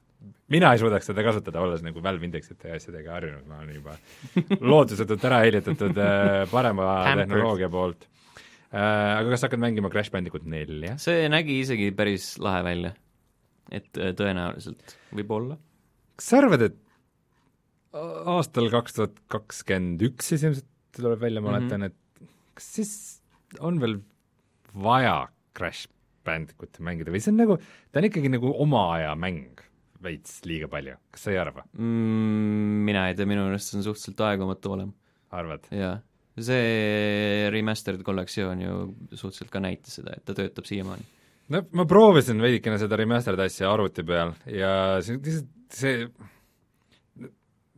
mina 0.48 0.72
ei 0.72 0.78
suudaks 0.78 1.06
seda 1.06 1.22
kasutada, 1.22 1.60
olles 1.60 1.82
nagu 1.82 2.00
Valve 2.02 2.24
indeksite 2.24 2.68
ja 2.68 2.74
asjadega 2.76 3.12
harjunud, 3.12 3.46
ma 3.48 3.58
olen 3.62 3.74
juba 3.74 3.96
lootusetult 4.72 5.24
ära 5.24 5.40
helitatud 5.44 5.96
äh, 5.98 6.44
parema 6.50 7.04
tehnoloogia 7.16 7.68
poolt 7.68 8.04
äh,. 8.74 9.18
Aga 9.20 9.30
kas 9.30 9.40
sa 9.40 9.46
hakkad 9.48 9.60
mängima 9.62 9.90
Crash 9.90 10.10
Bandicoot 10.10 10.44
nelja? 10.44 10.96
see 10.98 11.28
nägi 11.28 11.60
isegi 11.62 11.90
päris 11.94 12.38
lahe 12.38 12.62
välja. 12.64 12.94
et 13.72 13.88
äh, 13.96 14.12
tõenäoliselt, 14.12 14.96
võib-olla. 15.14 15.56
kas 16.16 16.26
sa 16.28 16.38
arvad, 16.42 16.62
et 16.62 16.76
aastal 17.94 18.68
kaks 18.72 18.96
tuhat 18.96 19.18
kakskümmend 19.30 20.02
üks 20.08 20.32
ilmselt 20.34 20.66
tuleb 20.94 21.20
välja, 21.22 21.40
ma 21.40 21.52
oletan 21.54 21.80
mm, 21.80 21.86
-hmm. 21.86 21.86
et 21.86 22.28
kas 22.54 22.66
siis 22.76 22.92
on 23.60 23.80
veel 23.80 24.00
vaja 24.74 25.28
Crash 25.56 25.88
Bandicootti 26.26 26.84
mängida 26.86 27.14
või 27.14 27.22
see 27.22 27.32
on 27.34 27.40
nagu, 27.42 27.58
ta 27.92 28.00
on 28.00 28.08
ikkagi 28.08 28.32
nagu 28.32 28.52
oma 28.64 28.84
aja 28.96 29.14
mäng 29.18 29.62
veits 30.04 30.42
liiga 30.48 30.68
palju, 30.72 30.96
kas 31.14 31.26
sa 31.26 31.32
ei 31.32 31.40
arva 31.40 31.64
mm,? 31.72 32.82
Mina 32.88 33.06
ei 33.08 33.16
tea, 33.18 33.28
minu 33.28 33.46
meelest 33.48 33.70
see 33.70 33.80
on 33.80 33.86
suhteliselt 33.86 34.20
aegumatu 34.28 34.74
olema. 34.76 34.92
arvad? 35.34 35.66
jaa. 35.74 35.96
see 36.34 37.48
remastered 37.54 38.04
kollektsioon 38.06 38.62
ju 38.64 38.78
suhteliselt 39.12 39.52
ka 39.54 39.62
näitas 39.64 40.00
seda, 40.00 40.16
et 40.18 40.26
ta 40.26 40.36
töötab 40.36 40.68
siiamaani. 40.68 41.08
no 41.54 41.64
ma 41.78 41.88
proovisin 41.88 42.42
veidikene 42.42 42.78
seda 42.82 42.98
remastered 43.00 43.40
asja 43.46 43.72
arvuti 43.72 44.04
peal 44.06 44.34
ja 44.50 44.74
see, 45.04 45.40
see 45.72 46.06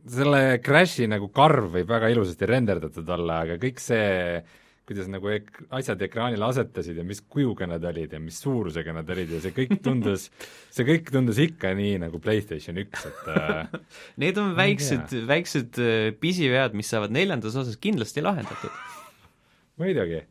selle 0.07 0.59
Crashi 0.63 1.07
nagu 1.09 1.29
karv 1.35 1.71
võib 1.75 1.89
väga 1.89 2.09
ilusasti 2.13 2.47
renderdatud 2.49 3.09
olla, 3.17 3.41
aga 3.45 3.57
kõik 3.61 3.81
see, 3.83 4.41
kuidas 4.87 5.09
nagu 5.11 5.29
ek-, 5.33 5.63
asjad 5.75 6.01
ekraanile 6.07 6.47
asetasid 6.47 6.97
ja 6.99 7.05
mis 7.07 7.19
kujuga 7.27 7.67
nad 7.69 7.83
olid 7.89 8.13
ja 8.15 8.21
mis 8.23 8.39
suurusega 8.43 8.95
nad 8.95 9.09
olid 9.13 9.33
ja 9.35 9.41
see 9.43 9.55
kõik 9.55 9.75
tundus, 9.85 10.29
see 10.73 10.87
kõik 10.87 11.11
tundus 11.13 11.41
ikka 11.43 11.73
nii 11.77 11.97
nagu 12.05 12.21
PlayStation 12.23 12.79
üks, 12.83 13.07
et 13.09 13.31
äh, 13.33 13.77
Need 14.23 14.39
on 14.41 14.53
väiksed, 14.57 15.15
väiksed 15.27 15.81
äh, 15.83 16.09
pisivead, 16.19 16.77
mis 16.77 16.91
saavad 16.93 17.15
neljandas 17.15 17.57
osas 17.59 17.79
kindlasti 17.83 18.23
lahendatud. 18.23 18.71
muidugi 19.81 20.21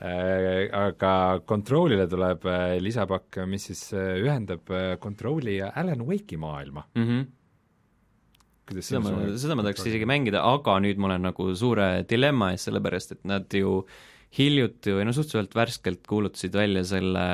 äh, 0.00 0.70
aga 0.80 1.12
Controlile 1.46 2.08
tuleb 2.10 2.48
äh, 2.48 2.78
lisapakk, 2.80 3.42
mis 3.50 3.68
siis 3.68 3.84
äh, 3.92 4.16
ühendab 4.24 4.72
Controli 5.02 5.58
ja 5.60 5.74
Alan 5.76 6.06
Wake'i 6.08 6.40
maailma 6.40 6.88
mm. 6.94 7.04
-hmm 7.04 7.28
kuidas 8.70 8.90
seda 8.90 9.02
ma, 9.02 9.12
seda 9.40 9.56
ma 9.58 9.66
tahaks 9.66 9.84
isegi 9.90 10.08
mängida, 10.08 10.44
aga 10.46 10.78
nüüd 10.84 11.00
ma 11.00 11.10
olen 11.10 11.28
nagu 11.30 11.50
suure 11.58 11.90
dilemma 12.08 12.52
ees, 12.54 12.68
sellepärast 12.68 13.16
et 13.16 13.26
nad 13.28 13.46
ju 13.50 13.80
hiljuti 14.38 14.94
või 14.94 15.08
no 15.08 15.14
suhteliselt 15.14 15.56
värskelt 15.58 16.06
kuulutasid 16.08 16.54
välja 16.54 16.84
selle 16.86 17.26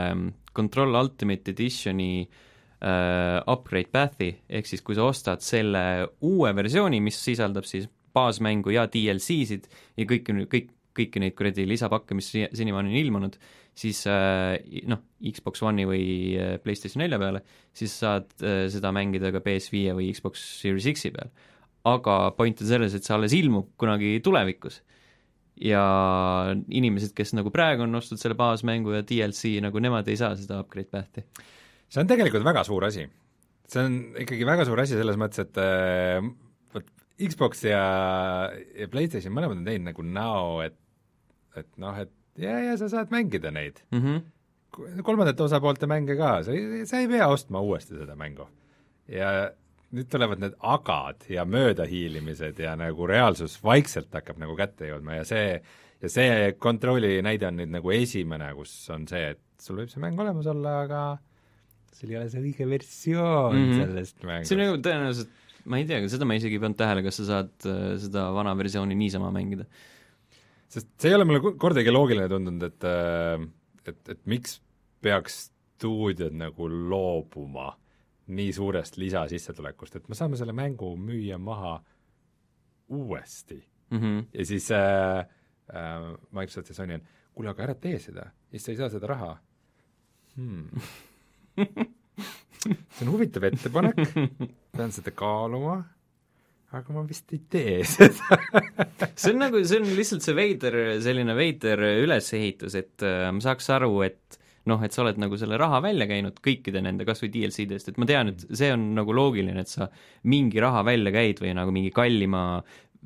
Control 0.57 0.97
Ultimate 0.97 1.53
Editioni 1.53 2.25
äh, 2.25 3.37
upgrade 3.45 3.93
path'i, 3.93 4.31
ehk 4.49 4.71
siis 4.71 4.85
kui 4.85 4.97
sa 4.97 5.05
ostad 5.11 5.45
selle 5.45 5.83
uue 6.25 6.55
versiooni, 6.57 7.03
mis 7.05 7.21
sisaldab 7.21 7.69
siis 7.69 7.91
baasmängu 8.17 8.73
ja 8.73 8.87
DLC-sid 8.89 9.69
ja 10.01 10.09
kõiki, 10.09 10.47
kõik, 10.53 10.73
kõiki 10.97 11.23
neid 11.23 11.37
kuradi 11.37 11.67
lisapakke, 11.69 12.17
mis 12.19 12.33
senimaani 12.33 12.93
on 12.93 13.01
ilmunud, 13.01 13.39
siis 13.77 14.01
äh, 14.09 14.57
noh, 14.89 15.03
Xbox 15.21 15.63
One'i 15.67 15.85
või 15.89 16.07
äh, 16.41 16.55
PlayStation 16.63 17.03
nelja 17.05 17.21
peale, 17.21 17.43
siis 17.77 17.95
saad 18.01 18.31
äh, 18.41 18.65
seda 18.73 18.93
mängida 18.97 19.33
ka 19.35 19.43
PS5 19.45 19.97
või 19.99 20.09
Xbox 20.17 20.45
Series 20.63 20.89
X-i 20.95 21.13
peal. 21.15 21.33
aga 21.87 22.17
point 22.39 22.63
on 22.63 22.67
selles, 22.67 22.97
et 22.97 23.07
see 23.07 23.15
alles 23.15 23.35
ilmub 23.37 23.75
kunagi 23.79 24.17
tulevikus. 24.25 24.81
ja 25.57 25.83
inimesed, 26.53 27.15
kes 27.17 27.33
nagu 27.33 27.49
praegu 27.53 27.87
on 27.87 27.95
ostnud 27.97 28.21
selle 28.21 28.37
baasmängu 28.37 28.93
ja 28.93 29.05
DLC, 29.09 29.57
nagu 29.65 29.81
nemad 29.81 30.09
ei 30.09 30.19
saa 30.21 30.35
seda 30.37 30.61
upgrade 30.61 30.91
path'i. 30.93 31.25
see 31.89 32.01
on 32.01 32.09
tegelikult 32.09 32.45
väga 32.45 32.65
suur 32.65 32.89
asi. 32.89 33.07
see 33.69 33.85
on 33.85 34.01
ikkagi 34.25 34.49
väga 34.49 34.65
suur 34.65 34.81
asi 34.81 34.97
selles 34.97 35.21
mõttes, 35.21 35.45
et 35.45 35.63
vot 36.73 36.91
Xbox 37.29 37.65
ja, 37.65 37.85
ja 38.77 38.89
PlayStation 38.89 39.37
mõlemad 39.37 39.61
on 39.61 39.69
teinud 39.69 39.93
nagu 39.93 40.05
näo, 40.05 40.61
et 40.65 40.81
et 41.61 41.69
noh, 41.83 41.97
et 41.99 42.13
ja, 42.41 42.57
ja 42.61 42.77
sa 42.81 42.89
saad 42.93 43.13
mängida 43.15 43.53
neid 43.55 43.81
mm. 43.91 44.03
-hmm. 44.03 45.03
kolmandate 45.03 45.43
osapoolte 45.43 45.89
mänge 45.91 46.17
ka, 46.17 46.43
sa 46.43 46.53
ei, 46.53 46.87
sa 46.87 47.01
ei 47.01 47.09
pea 47.09 47.29
ostma 47.29 47.61
uuesti 47.61 47.97
seda 47.97 48.17
mängu. 48.17 48.49
ja 49.09 49.51
nüüd 49.95 50.09
tulevad 50.11 50.41
need 50.43 50.57
agad 50.59 51.29
ja 51.31 51.45
möödahiilimised 51.45 52.59
ja 52.59 52.75
nagu 52.77 53.07
reaalsus 53.07 53.59
vaikselt 53.65 54.13
hakkab 54.15 54.41
nagu 54.43 54.57
kätte 54.59 54.89
jõudma 54.91 55.21
ja 55.21 55.25
see, 55.25 55.61
ja 56.03 56.11
see 56.11 56.53
kontrolli 56.59 57.21
näide 57.23 57.47
on 57.47 57.61
nüüd 57.61 57.71
nagu 57.71 57.95
esimene, 57.95 58.51
kus 58.59 58.75
on 58.91 59.07
see, 59.09 59.31
et 59.37 59.63
sul 59.63 59.79
võib 59.81 59.93
see 59.93 60.03
mäng 60.03 60.19
olemas 60.21 60.49
olla, 60.51 60.81
aga 60.83 61.03
sul 61.95 62.11
ei 62.11 62.19
ole 62.19 62.29
see 62.33 62.43
õige 62.43 62.69
versioon 62.69 63.57
mm 63.57 63.67
-hmm. 63.71 63.85
sellest 63.85 64.25
mängust. 64.25 64.51
see 64.51 64.59
on 64.59 64.65
nagu 64.65 64.81
tõenäoliselt, 64.89 65.45
ma 65.65 65.79
ei 65.79 65.87
tea, 65.87 66.09
seda 66.09 66.29
ma 66.29 66.35
isegi 66.35 66.59
ei 66.59 66.65
pannud 66.67 66.81
tähele, 66.83 67.07
kas 67.07 67.23
sa 67.23 67.29
saad 67.31 67.69
äh, 67.71 67.85
seda 68.03 68.27
vana 68.35 68.57
versiooni 68.59 68.99
niisama 68.99 69.31
mängida 69.31 69.71
sest 70.69 70.89
see 71.01 71.13
ei 71.13 71.17
ole 71.19 71.27
mulle 71.29 71.55
kordagi 71.61 71.93
loogiline 71.93 72.29
tundunud, 72.31 72.63
et 72.67 72.87
äh, 72.89 73.47
et, 73.87 74.09
et 74.09 74.23
miks 74.27 74.61
peaks 75.05 75.47
stuudiod 75.77 76.35
nagu 76.37 76.69
loobuma 76.71 77.71
nii 78.27 78.53
suurest 78.53 78.97
lisasissetulekust, 78.99 79.99
et 79.99 80.09
me 80.11 80.19
saame 80.19 80.39
selle 80.39 80.55
mängu 80.57 80.95
müüa 80.99 81.39
maha 81.39 81.77
uuesti 82.89 83.61
mm. 83.91 83.99
-hmm. 83.99 84.25
ja 84.33 84.47
siis 84.47 84.71
äh, 84.71 85.19
äh, 85.19 86.17
Microsoft 86.31 86.69
ja 86.69 86.75
Sony 86.75 86.95
on, 86.95 87.03
kuule, 87.35 87.51
aga 87.51 87.63
ära 87.63 87.75
tee 87.75 87.99
seda, 87.99 88.31
siis 88.51 88.65
sa 88.65 88.73
ei 88.73 88.77
saa 88.77 88.89
seda 88.89 89.07
raha 89.07 89.37
hmm. 90.37 90.71
see 92.95 93.07
on 93.07 93.13
huvitav 93.13 93.45
ettepanek, 93.45 93.97
pean 94.77 94.93
seda 94.93 95.11
kaaluma 95.11 95.85
aga 96.75 96.95
ma 96.95 97.05
vist 97.07 97.31
ei 97.35 97.43
tee 97.51 97.85
seda. 97.87 98.39
See 99.15 99.33
on 99.33 99.41
nagu, 99.45 99.63
see 99.63 99.81
on 99.81 99.93
lihtsalt 99.97 100.25
see 100.25 100.37
veider, 100.37 100.79
selline 101.05 101.37
veider 101.39 101.83
ülesehitus, 102.03 102.77
et 102.79 103.07
äh, 103.07 103.29
ma 103.31 103.45
saaks 103.45 103.71
aru, 103.77 103.93
et 104.07 104.39
noh, 104.67 104.83
et 104.83 104.95
sa 104.95 105.05
oled 105.05 105.21
nagu 105.23 105.39
selle 105.39 105.59
raha 105.61 105.79
välja 105.85 106.09
käinud 106.11 106.41
kõikide 106.43 106.83
nende 106.83 107.07
kas 107.07 107.23
või 107.23 107.31
DLC-dest, 107.37 107.93
et 107.93 108.01
ma 108.03 108.09
tean, 108.09 108.33
et 108.33 108.47
see 108.51 108.73
on 108.75 108.89
nagu 108.97 109.15
loogiline, 109.15 109.63
et 109.63 109.71
sa 109.71 109.87
mingi 110.27 110.63
raha 110.63 110.83
välja 110.87 111.13
käid 111.15 111.43
või 111.45 111.53
nagu 111.59 111.75
mingi 111.75 111.93
kallima 111.95 112.43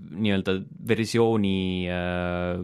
nii-öelda 0.00 0.54
versiooni 0.88 1.58
äh, 1.92 2.62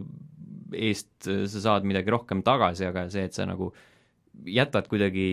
eest 0.87 1.27
sa 1.27 1.61
saad 1.61 1.85
midagi 1.87 2.11
rohkem 2.11 2.41
tagasi, 2.45 2.87
aga 2.89 3.05
see, 3.13 3.27
et 3.29 3.37
sa 3.37 3.45
nagu 3.47 3.69
jätad 4.49 4.89
kuidagi 4.89 5.29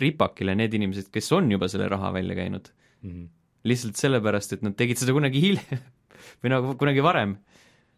ripakile 0.00 0.54
need 0.56 0.74
inimesed, 0.78 1.10
kes 1.12 1.28
on 1.36 1.50
juba 1.52 1.68
selle 1.70 1.90
raha 1.90 2.12
välja 2.14 2.38
käinud 2.38 2.72
mm, 3.02 3.10
-hmm 3.10 3.28
lihtsalt 3.68 4.00
sellepärast, 4.00 4.56
et 4.56 4.64
nad 4.64 4.76
tegid 4.78 5.00
seda 5.00 5.14
kunagi 5.16 5.42
hiljem 5.42 5.80
või 6.42 6.52
nagu 6.54 6.74
kunagi 6.80 7.04
varem. 7.04 7.38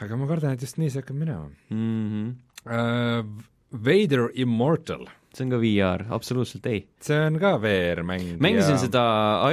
aga 0.04 0.18
ma 0.18 0.28
kardan, 0.30 0.54
et 0.56 0.66
just 0.66 0.78
nii 0.78 0.92
see 0.92 1.02
hakkab 1.02 1.18
minema 1.18 1.50
mm. 1.70 2.10
-hmm. 2.12 2.36
Uh, 2.60 3.24
Vader 3.72 4.30
Immortal. 4.36 5.08
see 5.34 5.46
on 5.46 5.52
ka 5.54 5.60
VR, 5.62 6.06
absoluutselt 6.10 6.66
ei. 6.66 6.88
see 7.00 7.20
on 7.26 7.40
ka 7.40 7.58
VR-mäng. 7.62 8.38
mängisin 8.40 8.78
ja... 8.78 8.82
seda 8.82 9.04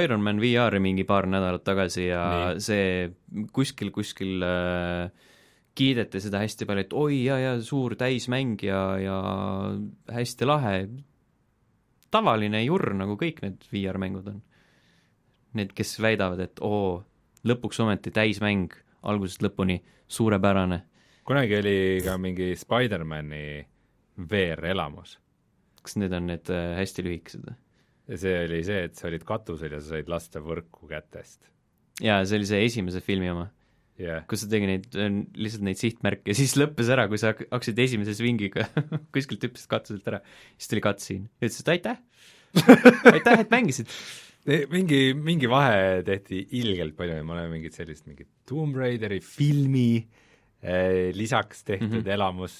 Ironman 0.03 0.41
VR-i 0.41 0.79
mingi 0.79 1.03
paar 1.03 1.25
nädalat 1.25 1.63
tagasi 1.63 2.07
ja 2.07 2.53
nii. 2.53 2.61
see 2.61 3.09
kuskil, 3.53 3.91
kuskil 3.91 4.43
äh, 4.43 5.09
kiideti 5.77 6.21
seda 6.23 6.41
hästi 6.41 6.65
palju, 6.65 6.85
et 6.87 6.95
oi 6.97 7.19
ja, 7.27 7.37
ja 7.37 7.53
suur 7.61 7.95
täismäng 7.99 8.57
ja, 8.65 8.81
ja 9.01 9.17
hästi 10.13 10.49
lahe, 10.49 10.75
tavaline 12.13 12.63
jurr, 12.63 12.93
nagu 12.97 13.17
kõik 13.19 13.41
need 13.43 13.67
VR-mängud 13.71 14.29
on. 14.31 14.41
Need, 15.57 15.73
kes 15.77 15.95
väidavad, 16.03 16.41
et 16.43 16.61
oo, 16.65 17.01
lõpuks 17.47 17.79
ometi 17.83 18.11
täismäng 18.13 18.75
algusest 19.07 19.43
lõpuni, 19.45 19.79
suurepärane. 20.07 20.81
kunagi 21.27 21.57
oli 21.57 21.77
ka 22.03 22.17
mingi 22.17 22.53
Spider-mani 22.55 23.65
VR-elamus. 24.17 25.17
kas 25.81 25.95
need 25.95 26.13
on 26.13 26.27
need 26.27 26.49
äh, 26.51 26.75
hästi 26.79 27.03
lühikesed 27.03 27.43
või? 27.47 27.55
see 28.15 28.37
oli 28.45 28.63
see, 28.63 28.83
et 28.87 28.95
sa 28.95 29.07
olid 29.07 29.23
katusel 29.27 29.71
ja 29.75 29.79
sa 29.81 29.95
said 29.95 30.09
lasta 30.09 30.39
võrku 30.39 30.87
kätest. 30.87 31.49
jaa, 32.01 32.23
see 32.25 32.39
oli 32.39 32.47
see 32.47 32.65
esimese 32.65 33.01
filmi 33.01 33.29
oma 33.31 33.49
yeah.. 34.01 34.23
kus 34.29 34.43
sa 34.43 34.49
tegi 34.51 34.69
neid, 34.69 34.85
lihtsalt 35.37 35.65
neid 35.65 35.79
sihtmärke 35.79 36.31
ja 36.31 36.37
siis 36.41 36.55
lõppes 36.59 36.91
ära, 36.93 37.07
kui 37.11 37.19
sa 37.21 37.33
hakkasid 37.33 37.81
esimese 37.87 38.15
svingiga 38.17 38.67
kuskilt 39.15 39.43
hüppasid 39.47 39.71
katuselt 39.71 40.07
ära, 40.11 40.21
siis 40.55 40.71
tuli 40.71 40.83
cutscene, 40.85 41.29
ütles, 41.41 41.59
et 41.63 41.75
aitäh! 41.77 41.99
Aitäh, 43.15 43.43
et 43.43 43.51
mängisid! 43.51 43.91
Mingi, 44.71 45.11
mingi 45.19 45.49
vahe 45.51 46.05
tehti 46.07 46.39
ilgelt 46.55 46.95
palju 46.95 47.17
ja 47.17 47.23
me 47.27 47.33
oleme 47.35 47.57
mingit 47.57 47.75
sellist 47.75 48.05
mingit 48.07 48.29
Tomb 48.47 48.77
Raideri 48.79 49.17
filmi 49.19 49.97
eh, 49.99 51.09
lisaks 51.11 51.65
tehtud 51.67 51.89
mm 51.89 52.05
-hmm. 52.05 52.13
elamus 52.15 52.55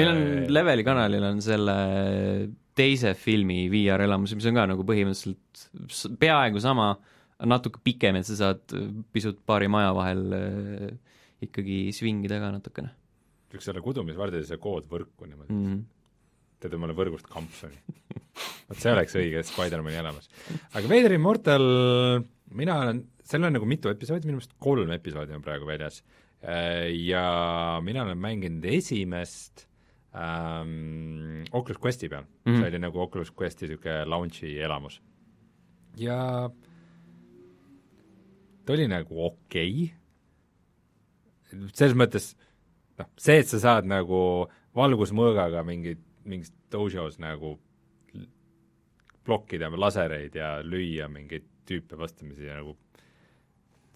meil 0.00 0.08
on 0.08 0.22
Leveli 0.48 0.86
kanalil 0.86 1.26
on 1.28 1.42
selle 1.44 1.74
teise 2.76 3.12
filmi 3.14 3.66
VR 3.68 4.06
elamus, 4.06 4.32
mis 4.34 4.48
on 4.48 4.56
ka 4.56 4.64
nagu 4.72 4.88
põhimõtteliselt 4.88 6.16
peaaegu 6.16 6.64
sama 6.64 6.88
äh, 6.94 7.15
natuke 7.44 7.80
pikem, 7.84 8.16
et 8.16 8.26
sa 8.28 8.36
saad 8.38 8.62
pisut 9.12 9.42
paari 9.44 9.68
maja 9.68 9.92
vahel 9.96 10.22
äh, 10.32 10.86
ikkagi 11.44 11.90
svingida 11.92 12.38
ka 12.40 12.52
natukene. 12.54 12.92
võiks 13.52 13.68
olla 13.72 13.82
kudumisvardjas 13.84 14.50
ja 14.54 14.58
kood 14.60 14.88
võrku 14.88 15.28
niimoodi 15.28 15.52
mm. 15.52 15.66
-hmm. 15.66 15.82
teed 16.60 16.74
omale 16.78 16.96
võrgust 16.96 17.28
kampsuni. 17.28 17.76
vot 18.68 18.80
see 18.80 18.92
oleks 18.92 19.14
õige 19.20 19.42
Spider-mani 19.44 20.00
elamus. 20.00 20.30
aga 20.72 20.88
Vader 20.88 21.12
Immortal, 21.12 21.66
mina 22.56 22.80
olen, 22.82 23.04
seal 23.24 23.44
on 23.44 23.52
nagu 23.52 23.66
mitu 23.68 23.92
episoodi, 23.92 24.26
minu 24.26 24.40
meelest 24.40 24.56
kolm 24.58 24.90
episoodi 24.96 25.36
on 25.36 25.42
praegu 25.44 25.66
väljas. 25.68 26.02
ja 26.92 27.80
mina 27.82 28.02
olen 28.04 28.18
mänginud 28.18 28.64
esimest 28.64 29.66
ähm, 30.14 31.44
Oculus 31.52 31.80
Questi 31.82 32.08
peal 32.08 32.22
mm, 32.22 32.28
Mhm. 32.46 32.54
-hmm. 32.56 32.60
see 32.60 32.68
oli 32.68 32.78
nagu 32.78 33.00
Oculus 33.00 33.32
Questi 33.40 33.66
niisugune 33.66 34.04
launch'i 34.04 34.58
elamus. 34.60 35.02
ja 35.96 36.50
ta 38.66 38.74
oli 38.74 38.88
nagu 38.90 39.22
okei 39.28 39.86
okay., 39.86 41.70
selles 41.72 41.94
mõttes 41.96 42.32
noh, 42.98 43.08
see, 43.20 43.38
et 43.40 43.48
sa 43.50 43.60
saad 43.62 43.86
nagu 43.88 44.18
valgusmõõgaga 44.76 45.62
mingit, 45.66 46.02
mingis 46.28 46.52
dojos 46.72 47.20
nagu 47.22 47.56
blokkida 49.26 49.70
lasereid 49.74 50.36
ja 50.38 50.56
lüüa 50.62 51.08
mingeid 51.10 51.46
tüüpe 51.66 51.98
vastamisi 51.98 52.46
ja 52.46 52.60
nagu 52.60 52.76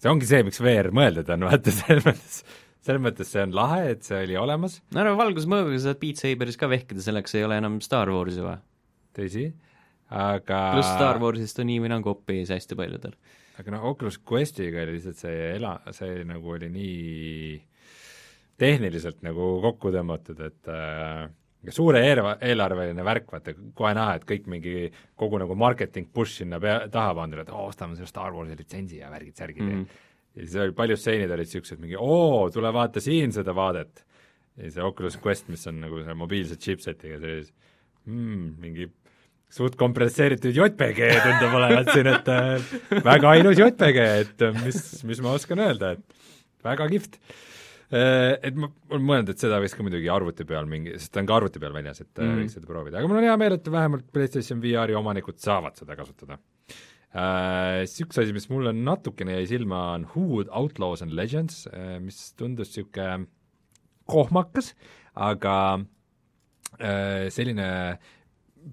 see 0.01 0.11
ongi 0.11 0.27
see, 0.27 0.43
miks 0.47 0.61
VR 0.63 0.91
mõeldud 0.95 1.29
on, 1.35 1.45
vaata 1.49 1.73
selles 1.73 2.05
mõttes, 2.07 2.39
selles 2.81 3.03
mõttes 3.03 3.31
see 3.31 3.43
on 3.45 3.55
lahe, 3.55 3.83
et 3.95 4.07
see 4.07 4.23
oli 4.25 4.37
olemas, 4.39 4.79
no 4.91 5.03
ära 5.03 5.13
valgusmõõgaga 5.19 5.81
saad 5.83 6.01
Beat 6.01 6.21
Saberis 6.21 6.59
ka 6.59 6.69
vehkida, 6.71 7.03
selleks 7.05 7.37
ei 7.37 7.45
ole 7.47 7.59
enam 7.61 7.79
Star 7.85 8.11
Warsi 8.11 8.43
vaja. 8.43 8.61
tõsi, 9.17 9.45
aga 10.11 10.63
pluss 10.75 10.95
Star 10.97 11.21
Warsist 11.23 11.61
on 11.63 11.71
nii 11.71 11.83
või 11.83 11.93
naa 11.93 12.03
kopi 12.05 12.41
ees 12.41 12.51
hästi 12.53 12.79
paljudel. 12.79 13.15
Aga 13.61 13.75
noh, 13.75 13.89
Oculus 13.91 14.19
Questiga 14.27 14.81
oli 14.83 14.97
lihtsalt 14.97 15.19
see 15.21 15.51
ela, 15.55 15.75
see 15.95 16.23
nagu 16.27 16.55
oli 16.55 16.69
nii 16.73 17.59
tehniliselt 18.61 19.23
nagu 19.25 19.55
kokku 19.63 19.91
tõmmatud, 19.93 20.41
et 20.45 20.69
äh, 20.69 21.25
suure 21.73 22.01
eelarve, 22.05 22.35
eelarveline 22.49 23.05
värk, 23.05 23.31
vaata 23.33 23.53
kohe 23.77 23.93
näha, 23.97 24.17
et 24.17 24.27
kõik 24.29 24.47
mingi 24.51 24.75
kogu 25.19 25.39
nagu 25.41 25.57
marketing 25.57 26.09
push 26.13 26.41
sinna 26.41 26.59
pea, 26.61 26.85
taha 26.93 27.15
pandud, 27.17 27.41
et 27.43 27.51
oo, 27.53 27.67
ostame 27.69 27.97
selle 27.97 28.09
Star 28.09 28.33
Warsi 28.35 28.57
litsentsi 28.57 29.01
ja 29.01 29.11
värgid-särgid 29.13 29.65
mm. 29.65 29.73
-hmm. 29.81 30.07
ja 30.35 30.45
siis 30.45 30.55
oli 30.65 30.77
paljud 30.77 31.01
stseenid 31.01 31.31
olid 31.31 31.49
niisugused 31.49 31.81
mingi 31.81 31.97
oo, 31.97 32.49
tule 32.53 32.73
vaata 32.73 33.01
siin 33.01 33.33
seda 33.33 33.55
vaadet. 33.55 34.05
ja 34.57 34.71
see 34.71 34.83
Oculus 34.83 35.17
Quest, 35.25 35.47
mis 35.49 35.67
on 35.67 35.79
nagu 35.81 36.01
selle 36.01 36.13
mobiilse 36.13 36.55
chipsetiga, 36.55 37.19
see 37.19 37.33
oli 37.33 37.43
siis 37.43 37.53
mm, 38.05 38.55
mingi 38.59 38.91
suht 39.51 39.77
kompresseeritud 39.79 40.55
JPG 40.55 41.11
tundub 41.25 41.55
olevat 41.59 41.91
siin, 41.93 42.09
et 42.11 42.29
äh, 42.31 42.73
väga 43.03 43.35
ainus 43.35 43.59
JPG, 43.59 44.03
et 44.25 44.45
äh, 44.47 44.59
mis, 44.65 44.81
mis 45.07 45.23
ma 45.23 45.35
oskan 45.37 45.63
öelda, 45.63 45.95
et 45.97 46.67
väga 46.67 46.89
kihvt. 46.91 47.17
Et 47.91 48.55
ma 48.55 48.69
olen 48.87 49.01
mõelnud, 49.03 49.29
et 49.33 49.41
seda 49.41 49.57
võiks 49.59 49.73
ka 49.75 49.83
muidugi 49.83 50.07
arvuti 50.07 50.45
peal 50.47 50.63
mingi, 50.71 50.93
sest 50.95 51.11
ta 51.11 51.19
on 51.19 51.25
ka 51.27 51.35
arvuti 51.41 51.59
peal 51.59 51.73
väljas, 51.75 51.99
et 51.99 52.21
mm. 52.23 52.37
Võiks 52.39 52.53
seda 52.55 52.69
proovida, 52.69 53.01
aga 53.01 53.09
mul 53.11 53.19
on 53.19 53.25
hea 53.27 53.33
meel, 53.41 53.57
et 53.57 53.67
vähemalt 53.67 54.05
PlayStation 54.15 54.61
VR-i 54.63 54.95
omanikud 54.95 55.35
saavad 55.43 55.75
seda 55.75 55.97
kasutada. 55.99 56.37
Siis 57.11 58.05
üks 58.05 58.21
asi, 58.23 58.31
mis 58.31 58.47
mulle 58.47 58.71
natukene 58.71 59.35
jäi 59.35 59.49
silma, 59.49 59.81
on 59.97 60.07
Hood 60.13 60.47
Outlaws 60.55 61.03
and 61.03 61.11
Legends, 61.19 61.65
mis 61.99 62.21
tundus 62.39 62.71
niisugune 62.71 63.27
kohmakas, 64.07 64.71
aga 65.15 65.55
äh, 66.79 67.27
selline 67.33 67.67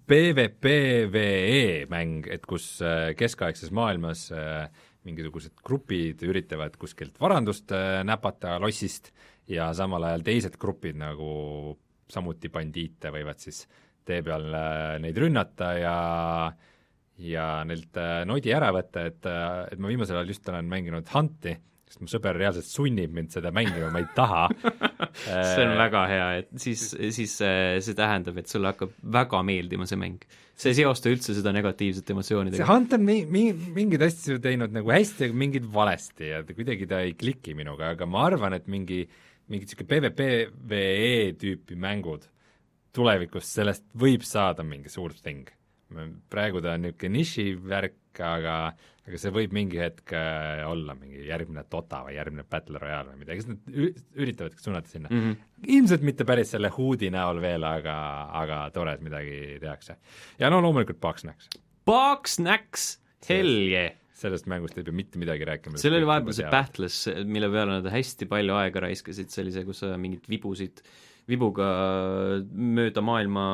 PvPVE 0.09 1.87
mäng, 1.91 2.27
et 2.31 2.45
kus 2.49 2.79
äh, 2.85 3.13
keskaegses 3.19 3.73
maailmas 3.75 4.29
äh, 4.35 4.69
mingisugused 5.09 5.57
grupid 5.65 6.23
üritavad 6.27 6.77
kuskilt 6.81 7.19
varandust 7.21 7.73
äh, 7.73 8.01
näpata 8.07 8.59
lossist 8.61 9.13
ja 9.49 9.71
samal 9.77 10.05
ajal 10.09 10.27
teised 10.27 10.59
grupid 10.61 10.99
nagu 11.01 11.77
samuti 12.09 12.51
bandiite 12.53 13.13
võivad 13.13 13.41
siis 13.41 13.65
tee 14.09 14.23
peal 14.25 14.47
neid 15.03 15.19
rünnata 15.21 15.73
ja 15.77 15.97
ja 17.19 17.47
neilt 17.67 17.97
nodi 18.31 18.53
ära 18.55 18.71
võtta, 18.73 19.03
et, 19.11 19.27
et 19.27 19.81
ma 19.83 19.91
viimasel 19.91 20.21
ajal 20.21 20.31
just 20.31 20.49
olen 20.49 20.69
mänginud 20.71 21.09
Hunti, 21.13 21.57
sest 21.89 22.03
mu 22.05 22.11
sõber 22.11 22.37
reaalselt 22.37 22.69
sunnib 22.69 23.15
mind 23.17 23.33
seda 23.33 23.53
mängima, 23.55 23.89
ma 23.93 24.03
ei 24.03 24.09
taha. 24.17 24.45
see 25.25 25.65
on 25.65 25.75
väga 25.81 26.03
hea, 26.11 26.27
et 26.43 26.51
siis, 26.61 26.85
siis 27.17 27.39
see, 27.41 27.79
see 27.85 27.97
tähendab, 27.99 28.39
et 28.41 28.51
sulle 28.53 28.73
hakkab 28.73 28.93
väga 29.19 29.43
meeldima 29.49 29.89
see 29.89 30.01
mäng. 30.01 30.23
see 30.59 30.75
ei 30.75 30.81
seosta 30.81 31.11
üldse 31.13 31.37
seda 31.37 31.53
negatiivsete 31.55 32.11
see 32.11 32.17
emotsioonidega. 32.17 32.69
Hunt 32.69 32.97
on 32.97 33.05
mi-, 33.07 33.25
mi-, 33.31 33.55
mingeid 33.77 34.05
asju 34.09 34.41
teinud 34.45 34.75
nagu 34.75 34.93
hästi, 34.93 35.29
aga 35.29 35.43
mingeid 35.45 35.69
valesti 35.75 36.33
ja 36.33 36.43
kuidagi 36.49 36.89
ta 36.91 37.03
ei 37.07 37.15
kliki 37.19 37.57
minuga, 37.59 37.95
aga 37.97 38.09
ma 38.11 38.27
arvan, 38.29 38.59
et 38.59 38.67
mingi, 38.71 39.05
mingi 39.49 39.69
niisugune 39.69 39.89
PvPVE 39.95 41.39
tüüpi 41.41 41.79
mängud 41.79 42.27
tulevikus 42.99 43.49
sellest 43.59 43.87
võib 43.99 44.25
saada 44.27 44.65
mingi 44.67 44.93
suur 44.93 45.15
thing. 45.17 45.49
praegu 46.29 46.61
ta 46.61 46.75
on 46.77 46.85
niisugune 46.85 47.23
nišivärk, 47.23 48.21
aga 48.21 48.57
aga 49.09 49.21
see 49.21 49.35
võib 49.35 49.55
mingi 49.57 49.81
hetk 49.81 50.13
äh, 50.17 50.63
olla 50.69 50.95
mingi 50.99 51.27
järgmine 51.29 51.65
Dota 51.71 52.03
või 52.07 52.17
järgmine 52.19 52.45
Battle 52.49 52.81
Royale 52.83 53.15
või 53.15 53.23
midagi, 53.25 53.43
kas 53.43 53.51
nad 53.51 53.71
ü- 53.73 53.95
üritavadki 54.23 54.65
suunata 54.65 54.93
sinna 54.93 55.11
mm. 55.11 55.23
-hmm. 55.23 55.71
ilmselt 55.79 56.05
mitte 56.07 56.29
päris 56.29 56.53
selle 56.55 56.71
huudi 56.77 57.11
näol 57.15 57.41
veel, 57.45 57.65
aga, 57.65 57.97
aga 58.43 58.67
tore, 58.75 58.99
et 58.99 59.05
midagi 59.05 59.59
tehakse. 59.63 59.99
ja 60.39 60.53
no 60.53 60.61
loomulikult 60.65 61.01
Bugsnax 61.01 61.49
Bugsnax, 61.89 62.99
hell 63.31 63.65
yeah! 63.73 63.97
sellest 64.19 64.49
mängust 64.51 64.79
ei 64.79 64.87
pea 64.87 64.97
mitte 64.97 65.21
midagi 65.21 65.47
rääkima. 65.47 65.79
seal 65.81 65.95
oli 65.99 66.09
vahepeal 66.09 66.37
see. 66.37 66.49
Battles, 66.51 66.97
mille 67.29 67.51
peale 67.53 67.79
nad 67.79 67.87
hästi 67.93 68.27
palju 68.31 68.57
aega 68.59 68.83
raiskasid, 68.89 69.31
see 69.33 69.45
oli 69.45 69.55
see, 69.55 69.67
kus 69.69 69.85
sa 69.85 69.93
mingeid 70.01 70.27
vibusid, 70.31 70.83
vibuga 71.29 71.69
mööda 72.51 73.05
maailma 73.05 73.45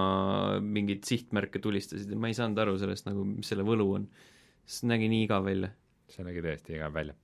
mingeid 0.65 1.05
sihtmärke 1.09 1.61
tulistasid 1.63 2.15
ja 2.15 2.21
ma 2.21 2.31
ei 2.31 2.39
saanud 2.39 2.63
aru 2.65 2.79
sellest 2.81 3.11
nagu, 3.11 3.27
mis 3.29 3.51
selle 3.53 3.67
võlu 3.67 3.91
on. 3.99 4.09
See 4.67 4.89
nägi 4.91 5.11
nii 5.13 5.27
igav 5.27 5.47
välja. 5.47 5.71
see 6.11 6.27
nägi 6.27 6.43
tõesti 6.45 6.77
igav 6.79 6.95
välja. 6.95 7.15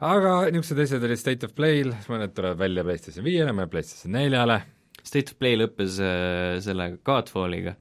aga 0.00 0.34
niisugused 0.54 0.84
asjad 0.86 1.06
olid 1.08 1.20
State 1.20 1.48
of 1.48 1.54
Play'l, 1.56 1.94
mõned 2.12 2.34
tulevad 2.36 2.60
välja 2.62 2.84
PlayStation 2.86 3.26
viiele, 3.26 3.54
mõned 3.56 3.72
PlayStation 3.72 4.14
neljale, 4.16 4.60
State 5.02 5.34
of 5.34 5.40
Play 5.40 5.58
lõppes 5.58 6.00
äh, 6.04 6.58
selle 6.64 6.92
Godfalliga 7.06 7.76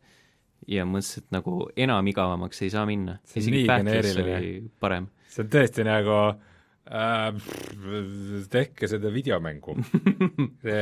ja 0.70 0.86
mõtlesin, 0.88 1.26
et 1.26 1.34
nagu 1.34 1.64
enam 1.80 2.12
igavamaks 2.12 2.62
ei 2.66 2.72
saa 2.74 2.86
minna. 2.90 3.18
Isegi 3.34 3.66
Battles 3.70 4.16
oli 4.22 4.52
parem. 4.82 5.10
see 5.30 5.44
on 5.46 5.52
tõesti 5.54 5.86
nagu 5.86 6.18
äh, 6.90 7.30
tehke 8.50 8.90
seda 8.90 9.12
videomängu 9.14 9.76
Te, 10.66 10.80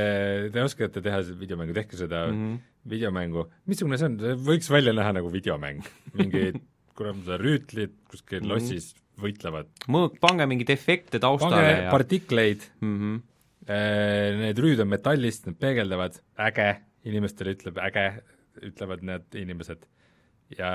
te 0.53 0.63
oskate 0.63 1.03
teha 1.03 1.21
seda 1.25 1.39
videomängu, 1.39 1.75
tehke 1.75 1.99
seda 1.99 2.25
mm. 2.31 2.39
-hmm. 2.39 2.57
videomängu, 2.95 3.45
missugune 3.67 3.99
see 3.99 4.09
on, 4.09 4.17
võiks 4.47 4.71
välja 4.71 4.95
näha 4.95 5.17
nagu 5.19 5.31
videomäng, 5.33 5.83
mingi 6.15 6.53
kurat, 6.97 7.33
rüütlid 7.41 7.93
kuskil 8.09 8.41
mm. 8.41 8.45
-hmm. 8.45 8.53
lossis 8.53 8.93
võitlevad, 9.21 9.69
mõõk, 9.89 10.19
pange 10.21 10.45
mingeid 10.49 10.71
efekte 10.73 11.21
taustale 11.21 11.61
pange 11.61 11.73
ja 11.73 11.91
partikleid 11.93 12.69
mm. 12.81 12.95
-hmm. 12.99 13.25
Need 13.67 14.59
rüüd 14.63 14.79
on 14.79 14.87
metallist, 14.87 15.43
need 15.43 15.57
peegeldavad, 15.59 16.21
äge, 16.39 16.67
inimestele 17.03 17.51
ütleb 17.51 17.81
äge, 17.83 18.05
ütlevad 18.63 19.03
need 19.03 19.35
inimesed. 19.35 19.81
ja 20.57 20.69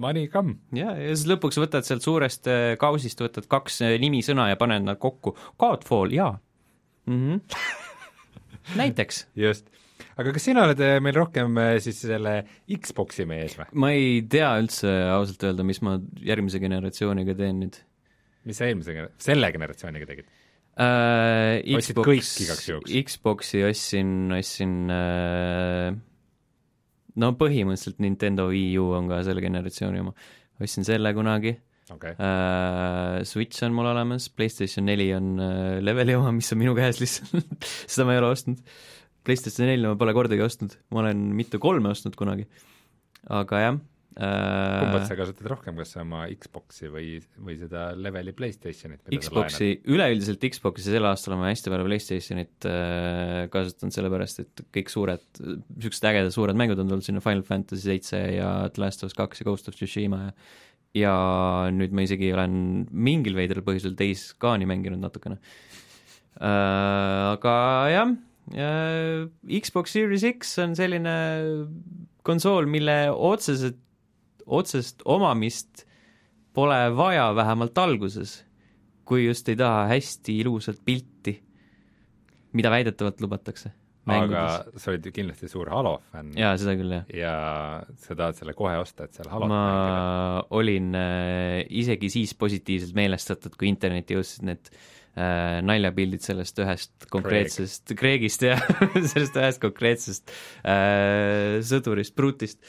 money 0.00 0.30
come, 0.32 0.54
ja, 0.72 0.94
ja 0.96 1.10
siis 1.12 1.26
lõpuks 1.28 1.58
võtad 1.60 1.84
sealt 1.84 2.00
suurest 2.00 2.48
äh, 2.48 2.78
kausist, 2.80 3.20
võtad 3.20 3.44
kaks 3.50 3.82
äh, 3.84 3.98
nimisõna 4.00 4.48
ja 4.48 4.56
paned 4.56 4.86
nad 4.86 4.96
kokku. 4.96 5.34
Godfall, 5.60 6.14
jaa 6.16 6.38
mm. 7.06 7.18
-hmm. 7.20 7.40
näiteks. 8.80 9.26
just. 9.36 9.68
Aga 10.20 10.34
kas 10.36 10.46
sina 10.50 10.64
oled 10.66 10.80
eh, 10.84 10.98
meil 11.02 11.16
rohkem 11.16 11.56
eh, 11.62 11.76
siis 11.84 12.02
selle 12.04 12.34
Xbox'i 12.68 13.26
mees 13.28 13.56
või? 13.58 13.70
ma 13.82 13.92
ei 13.96 14.20
tea 14.30 14.50
üldse 14.60 14.92
ausalt 15.14 15.46
öelda, 15.48 15.66
mis 15.66 15.80
ma 15.86 15.96
järgmise 16.24 16.60
generatsiooniga 16.62 17.36
teen 17.38 17.64
nüüd 17.64 17.80
mis 18.48 18.60
sa 18.60 18.68
eelmise, 18.68 19.08
selle 19.20 19.50
generatsiooniga 19.54 20.08
tegid? 20.08 20.28
igaks 22.46 22.68
juhuks? 22.70 22.92
Xbox'i 23.10 23.64
ostsin, 23.68 24.12
ostsin 24.36 24.76
äh, 24.94 25.88
no 27.20 27.32
põhimõtteliselt 27.40 28.00
Nintendo 28.04 28.48
Wii 28.52 28.78
U 28.80 28.92
on 28.96 29.10
ka 29.10 29.20
selle 29.26 29.42
generatsiooni 29.44 30.04
oma. 30.04 30.14
ostsin 30.60 30.86
selle 30.88 31.12
kunagi 31.16 31.56
okei 31.90 32.12
okay., 32.12 32.14
äh,, 32.14 33.24
Switch 33.24 33.64
on 33.66 33.74
mul 33.76 33.90
olemas, 33.90 34.28
PlayStation 34.30 34.86
neli 34.88 35.10
on 35.14 35.34
äh, 35.42 35.80
leveli 35.82 36.14
oma, 36.16 36.32
mis 36.36 36.52
on 36.54 36.60
minu 36.62 36.74
käes 36.78 37.00
lihtsalt 37.02 37.68
seda 37.90 38.06
ma 38.08 38.16
ei 38.16 38.22
ole 38.22 38.32
ostnud. 38.36 38.62
PlayStation 39.26 39.68
neli 39.68 39.86
ma 39.86 39.96
pole 40.00 40.16
kordagi 40.16 40.44
ostnud, 40.44 40.76
ma 40.94 41.04
olen 41.04 41.30
mitu 41.36 41.60
kolme 41.62 41.92
ostnud 41.92 42.18
kunagi, 42.18 42.48
aga 43.40 43.64
jah 43.66 43.80
kumbat 44.10 45.04
äh, 45.04 45.06
sa 45.06 45.14
kasutad 45.14 45.46
rohkem, 45.52 45.76
kas 45.78 45.92
oma 46.00 46.24
Xbox'i 46.34 46.88
või, 46.90 47.10
või 47.38 47.54
seda 47.60 47.90
leveli 47.94 48.34
Playstationit? 48.36 49.04
Xbox'i, 49.14 49.68
üleüldiselt 49.88 50.42
Xbox'i 50.50 50.90
sel 50.90 51.06
aastal 51.08 51.36
olen 51.36 51.44
ma 51.44 51.52
hästi 51.52 51.70
palju 51.72 51.86
Playstationit 51.86 52.66
äh, 52.68 53.44
kasutanud, 53.54 53.94
sellepärast 53.94 54.42
et 54.42 54.64
kõik 54.74 54.90
suured, 54.92 55.22
niisugused 55.38 56.08
ägedad 56.10 56.34
suured 56.34 56.58
mängud 56.58 56.82
on 56.82 56.90
tulnud 56.90 57.06
sinna, 57.06 57.22
Final 57.24 57.46
Fantasy 57.46 57.86
seitse 57.86 58.20
ja 58.34 58.50
The 58.74 58.82
Last 58.82 59.04
of 59.04 59.12
Us 59.12 59.18
kaks 59.18 59.44
ja 59.44 59.48
Ghost 59.48 59.70
of 59.70 59.78
Tsushima 59.78 60.24
ja 60.26 60.34
ja 60.96 61.14
nüüd 61.70 61.92
ma 61.94 62.02
isegi 62.02 62.32
olen 62.34 62.54
mingil 62.90 63.36
veidral 63.38 63.62
põhjusel 63.62 63.94
Days 63.98 64.32
Gone'i 64.42 64.66
mänginud 64.66 64.98
natukene 64.98 65.38
äh,. 66.40 67.36
Aga 67.36 67.54
jah 67.92 68.16
Xbox 68.50 69.94
Series 69.94 70.24
X 70.26 70.56
on 70.62 70.74
selline 70.78 71.14
konsool, 72.26 72.66
mille 72.70 72.96
otseselt, 73.10 73.78
otsest 74.50 75.04
omamist 75.06 75.84
pole 76.56 76.78
vaja 76.96 77.30
vähemalt 77.36 77.78
alguses, 77.78 78.40
kui 79.06 79.28
just 79.28 79.48
ei 79.50 79.58
taha 79.58 79.86
hästi 79.92 80.40
ilusat 80.42 80.80
pilti, 80.84 81.36
mida 82.58 82.72
väidetavalt 82.72 83.22
lubatakse. 83.22 83.76
aga 84.10 84.64
sa 84.80 84.90
oled 84.90 85.04
ju 85.06 85.12
kindlasti 85.14 85.46
suur 85.46 85.68
Halo 85.70 86.00
fänn. 86.10 86.32
jaa, 86.34 86.56
seda 86.58 86.72
küll, 86.74 86.90
jah. 86.96 87.04
ja 87.14 87.34
sa 88.00 88.16
tahad 88.18 88.34
selle 88.34 88.56
kohe 88.58 88.72
osta, 88.80 89.06
et 89.06 89.14
seal 89.14 89.28
Halot 89.30 89.46
ma 89.52 89.60
mängida. 89.60 90.46
olin 90.58 90.88
äh, 90.98 91.58
isegi 91.68 92.10
siis 92.10 92.32
positiivselt 92.34 92.96
meelestatud, 92.98 93.54
kui 93.60 93.70
internetti 93.70 94.16
jõudsid 94.16 94.48
need 94.48 94.72
äh, 94.72 94.88
naljapildid 95.66 96.24
sellest 96.24 96.60
ühest 96.62 97.08
konkreetsest 97.12 97.94
Kreegist 97.98 98.44
ja 98.46 98.58
sellest 99.12 99.38
ühest 99.38 99.62
konkreetsest 99.62 100.32
äh, 100.64 101.58
sõdurist, 101.66 102.14
Brutist, 102.18 102.60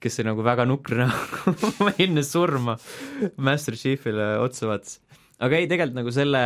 kes 0.00 0.20
oli 0.20 0.30
nagu 0.30 0.44
väga 0.46 0.66
nukr 0.68 1.02
nagu 1.04 1.54
enne 2.04 2.24
surma 2.26 2.76
Master 3.36 3.76
Chiefile 3.78 4.32
otsa 4.44 4.70
vaatas. 4.70 4.98
aga 5.40 5.60
ei, 5.60 5.68
tegelikult 5.70 6.00
nagu 6.00 6.14
selle, 6.14 6.42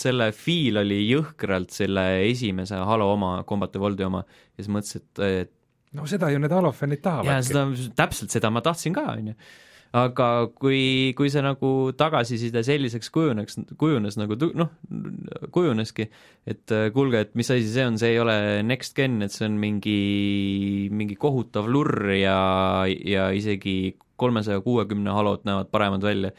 selle 0.00 0.32
feel 0.36 0.82
oli 0.84 1.02
jõhkralt 1.06 1.74
selle 1.74 2.08
esimese 2.28 2.80
Halo 2.88 3.12
oma, 3.14 3.36
Combat 3.48 3.76
Evolve'i 3.78 4.08
oma 4.08 4.24
ja 4.24 4.62
siis 4.62 4.72
mõtlesin, 4.72 5.06
et, 5.28 5.54
no 5.96 6.08
seda 6.08 6.32
ju 6.32 6.42
need 6.42 6.52
Halo 6.54 6.72
fännid 6.76 7.00
jaa, 7.00 7.22
tahavadki. 7.22 7.48
seda, 7.52 7.92
täpselt 7.98 8.34
seda 8.34 8.52
ma 8.52 8.64
tahtsin 8.64 8.96
ka, 8.96 9.06
on 9.14 9.32
ju. 9.32 9.38
Aga 9.96 10.28
kui, 10.52 11.14
kui 11.16 11.30
see 11.32 11.42
nagu 11.44 11.70
tagasiside 11.96 12.60
selliseks 12.66 13.08
kujuneks, 13.14 13.58
kujunes 13.80 14.18
nagu 14.20 14.36
noh, 14.58 14.72
kujuneski, 15.54 16.08
et 16.48 16.74
äh, 16.74 16.90
kuulge, 16.94 17.22
et 17.24 17.34
mis 17.38 17.48
asi 17.54 17.68
see 17.72 17.86
on, 17.88 17.96
see 18.00 18.12
ei 18.12 18.20
ole 18.20 18.36
next 18.68 18.96
gen, 18.98 19.22
et 19.24 19.32
see 19.32 19.46
on 19.48 19.56
mingi, 19.60 19.98
mingi 20.92 21.16
kohutav 21.20 21.70
lurr 21.72 22.12
ja, 22.18 22.38
ja 22.84 23.30
isegi 23.32 23.96
kolmesaja 24.18 24.60
kuuekümne 24.64 25.14
halot 25.14 25.46
näevad 25.48 25.70
paremad 25.72 26.04
välja, 26.04 26.32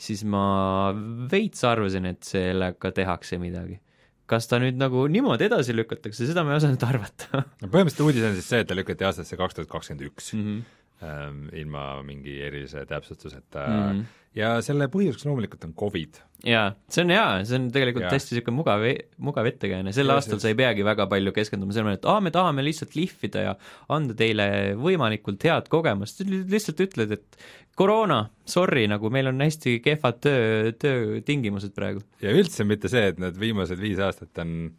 siis 0.00 0.24
ma 0.26 0.92
veits 1.30 1.62
arvasin, 1.68 2.08
et 2.10 2.26
sellega 2.26 2.92
tehakse 2.96 3.38
midagi. 3.42 3.80
kas 4.26 4.48
ta 4.50 4.58
nüüd 4.58 4.74
nagu 4.74 5.04
niimoodi 5.06 5.46
edasi 5.46 5.70
lükatakse, 5.76 6.26
seda 6.26 6.42
ma 6.42 6.56
ei 6.56 6.58
osanud 6.58 6.82
arvata 6.82 7.44
no 7.62 7.68
põhimõtteliselt 7.70 8.02
uudis 8.02 8.24
on 8.26 8.34
siis 8.34 8.48
see, 8.50 8.64
et 8.64 8.66
ta 8.66 8.74
lükati 8.74 9.06
aastasse 9.06 9.38
kaks 9.38 9.54
tuhat 9.54 9.70
kakskümmend 9.70 10.08
üks. 10.08 10.32
-hmm. 10.34 10.64
Ähm, 11.04 11.46
ilma 11.56 12.02
mingi 12.06 12.38
erilise 12.42 12.86
täpsustuseta 12.88 13.66
Mm 13.66 13.74
mm. 13.74 13.98
-hmm. 14.00 14.04
ja 14.36 14.54
selle 14.64 14.88
põhjuseks 14.92 15.26
loomulikult 15.26 15.64
on 15.64 15.74
Covid. 15.74 16.20
jaa, 16.44 16.70
see 16.88 17.04
on 17.04 17.10
hea, 17.10 17.44
see 17.44 17.58
on 17.58 17.68
tegelikult 17.72 18.06
Jaa. 18.06 18.14
hästi 18.16 18.34
niisugune 18.34 18.56
mugav, 18.56 18.84
mugav 19.18 19.46
ettekääne, 19.50 19.92
sel 19.92 20.08
Ja 20.08 20.14
aastal 20.14 20.38
sa 20.38 20.48
ei 20.48 20.54
peagi 20.54 20.84
väga 20.84 21.06
palju 21.06 21.32
keskenduma 21.32 21.72
sellele, 21.72 22.00
et 22.00 22.08
aa, 22.08 22.20
me 22.20 22.30
tahame 22.30 22.64
lihtsalt 22.64 22.96
lihvida 22.96 23.44
ja 23.48 23.54
anda 23.88 24.14
teile 24.14 24.48
võimalikult 24.76 25.44
head 25.44 25.68
kogemust, 25.72 26.20
lihtsalt 26.26 26.80
ütled, 26.80 27.12
et 27.16 27.40
koroona, 27.76 28.30
sorry, 28.48 28.86
nagu 28.88 29.10
meil 29.12 29.28
on 29.32 29.40
hästi 29.40 29.80
kehvad 29.84 30.20
töö, 30.24 30.72
töötingimused 30.72 31.74
praegu. 31.76 32.04
ja 32.24 32.32
üldse 32.32 32.64
mitte 32.64 32.88
see, 32.92 33.12
et 33.12 33.18
nad 33.22 33.36
viimased 33.40 33.80
viis 33.80 33.98
aastat 33.98 34.44
on 34.44 34.72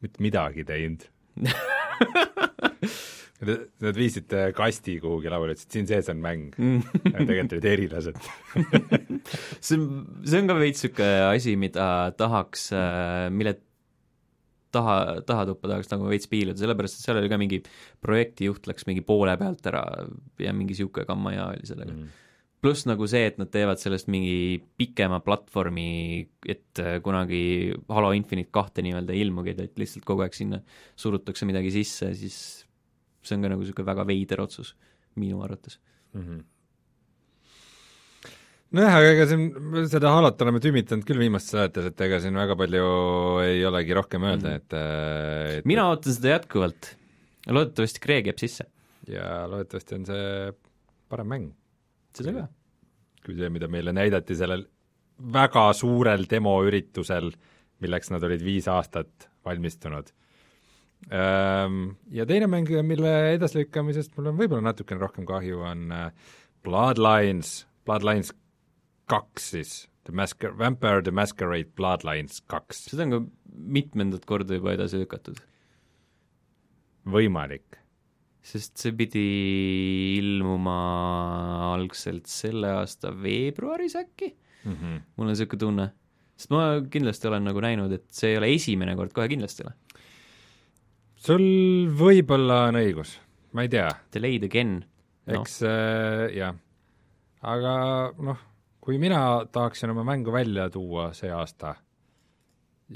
mitte 0.00 0.22
midagi 0.22 0.64
teinud 0.64 1.06
Nad, 3.40 3.96
viisid 3.96 4.32
äh, 4.36 4.50
kasti 4.52 4.98
kuhugi 5.00 5.30
lauale, 5.32 5.54
ütlesid 5.56 5.78
siin 5.78 5.88
sees 5.88 6.10
on 6.12 6.20
mäng 6.20 6.52
Mm. 6.60 6.82
tegelikult 7.14 7.56
olid 7.56 7.68
erilased. 7.70 8.20
see 9.64 9.78
on, 9.78 9.88
see 10.26 10.42
on 10.42 10.50
ka 10.50 10.56
veits 10.58 10.84
niisugune 10.84 11.10
asi, 11.30 11.56
mida 11.60 11.86
tahaks, 12.18 12.68
mille 13.32 13.54
taha, 14.74 14.96
tahatuppa 15.26 15.70
tahaks 15.70 15.90
nagu 15.92 16.08
veits 16.10 16.30
piiluda, 16.30 16.58
sellepärast 16.60 16.98
et 16.98 17.04
seal 17.04 17.20
oli 17.20 17.30
ka 17.30 17.38
mingi 17.40 17.60
projektijuht 18.04 18.68
läks 18.70 18.86
mingi 18.88 19.04
poole 19.06 19.36
pealt 19.40 19.66
ära 19.70 19.84
ja 20.42 20.54
mingi 20.56 20.74
niisugune 20.74 21.08
kammaja 21.08 21.50
oli 21.54 21.68
sellega 21.68 21.94
mm. 21.94 22.16
pluss 22.64 22.86
nagu 22.88 23.08
see, 23.10 23.24
et 23.30 23.40
nad 23.40 23.50
teevad 23.52 23.82
sellest 23.82 24.10
mingi 24.12 24.60
pikema 24.80 25.20
platvormi, 25.26 25.90
et 26.44 26.82
äh, 26.82 26.98
kunagi 27.04 27.42
Halo 27.90 28.12
Infinite 28.16 28.52
kahte 28.54 28.84
nii-öelda 28.86 29.16
ei 29.16 29.24
ilmugi, 29.26 29.56
et 29.56 29.80
lihtsalt 29.80 30.06
kogu 30.08 30.26
aeg 30.26 30.36
sinna 30.36 30.62
surutakse 30.98 31.48
midagi 31.48 31.72
sisse, 31.80 32.12
siis 32.18 32.40
see 33.22 33.36
on 33.36 33.44
ka 33.44 33.52
nagu 33.52 33.64
niisugune 33.64 33.90
väga 33.90 34.06
veider 34.08 34.42
otsus 34.44 34.74
minu 35.20 35.42
arvates. 35.44 35.78
mm. 36.14 36.22
-hmm. 36.22 36.40
nojah, 38.78 38.96
aga 39.00 39.12
ega 39.14 39.26
siin 39.26 39.44
seda 39.92 40.14
Halot 40.16 40.42
oleme 40.42 40.62
tümitanud 40.64 41.06
küll 41.08 41.22
viimastes 41.24 41.56
saadetes, 41.56 41.90
et 41.92 42.00
ega 42.08 42.20
siin 42.20 42.34
väga 42.38 42.56
palju 42.56 42.88
ei 43.44 43.64
olegi 43.66 43.94
rohkem 43.94 44.26
öelda, 44.30 44.56
et, 44.60 44.72
äh, 44.72 45.58
et 45.58 45.66
mina 45.66 45.88
ootan 45.90 46.16
seda 46.16 46.36
jätkuvalt. 46.36 46.96
loodetavasti 47.48 48.00
Craig 48.00 48.26
jääb 48.26 48.38
sisse. 48.38 48.66
ja 49.08 49.46
loodetavasti 49.48 49.94
on 49.94 50.06
see 50.06 50.52
parem 51.08 51.26
mäng 51.26 51.50
seda 52.14 52.32
ka. 52.32 52.48
kui 53.24 53.36
see, 53.36 53.50
mida 53.52 53.68
meile 53.68 53.92
näidati 53.92 54.36
sellel 54.36 54.64
väga 55.20 55.66
suurel 55.76 56.24
demoüritusel, 56.30 57.30
milleks 57.84 58.10
nad 58.12 58.24
olid 58.24 58.42
viis 58.44 58.68
aastat 58.68 59.28
valmistunud. 59.44 60.08
Ja 61.08 62.26
teine 62.28 62.46
mäng, 62.46 62.68
mille 62.86 63.12
edasilükkamisest 63.34 64.12
mul 64.16 64.30
on 64.30 64.36
võib-olla 64.38 64.68
natukene 64.68 65.00
rohkem 65.00 65.26
kahju, 65.26 65.62
on 65.66 65.88
äh, 65.94 66.12
Bloodlines, 66.62 67.64
Bloodlines 67.88 68.34
kaks 69.10 69.50
siis, 69.56 69.72
The 70.06 70.14
Masquer-, 70.16 70.54
Vampire 70.58 71.02
the 71.02 71.14
Masquerade 71.14 71.72
Bloodlines 71.76 72.40
kaks, 72.50 72.84
seda 72.92 73.08
on 73.08 73.14
ka 73.14 73.20
mitmendat 73.78 74.26
korda 74.28 74.58
juba 74.58 74.76
edasi 74.76 75.00
lükatud. 75.02 75.40
võimalik. 77.10 77.78
sest 78.42 78.78
see 78.80 78.92
pidi 78.96 79.24
ilmuma 80.16 80.76
algselt 81.74 82.28
selle 82.30 82.70
aasta 82.78 83.12
veebruaris 83.12 83.96
äkki, 84.00 84.34
Mm 84.60 84.72
-hmm. 84.76 85.00
mul 85.16 85.24
on 85.26 85.32
niisugune 85.32 85.58
tunne. 85.58 85.92
sest 86.36 86.50
ma 86.50 86.80
kindlasti 86.90 87.28
olen 87.28 87.44
nagu 87.44 87.60
näinud, 87.60 87.92
et 87.92 88.04
see 88.10 88.30
ei 88.30 88.36
ole 88.36 88.54
esimene 88.54 88.96
kord, 88.96 89.12
kohe 89.12 89.28
kindlasti 89.28 89.62
ei 89.62 89.66
ole. 89.66 89.74
Sul 91.20 91.44
võib-olla 92.00 92.66
on 92.70 92.80
õigus, 92.80 93.14
ma 93.52 93.66
ei 93.66 93.72
tea, 93.72 93.88
Delayed 94.14 94.46
again 94.48 94.78
no.. 94.80 95.40
eks 95.40 95.60
äh, 95.68 96.26
jah, 96.38 96.56
aga 97.44 97.74
noh, 98.24 98.40
kui 98.80 98.98
mina 99.02 99.44
tahaksin 99.52 99.92
oma 99.92 100.06
mängu 100.08 100.32
välja 100.34 100.70
tuua 100.72 101.10
see 101.16 101.32
aasta 101.34 101.76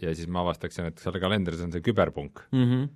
ja 0.03 0.13
siis 0.17 0.29
ma 0.31 0.43
avastaksin, 0.45 0.91
et 0.91 1.01
seal 1.03 1.19
kalendris 1.23 1.63
on 1.65 1.73
see 1.75 1.85
küberpunk, 1.85 2.47
Mm 2.53 2.65
-hmm. 2.65 2.89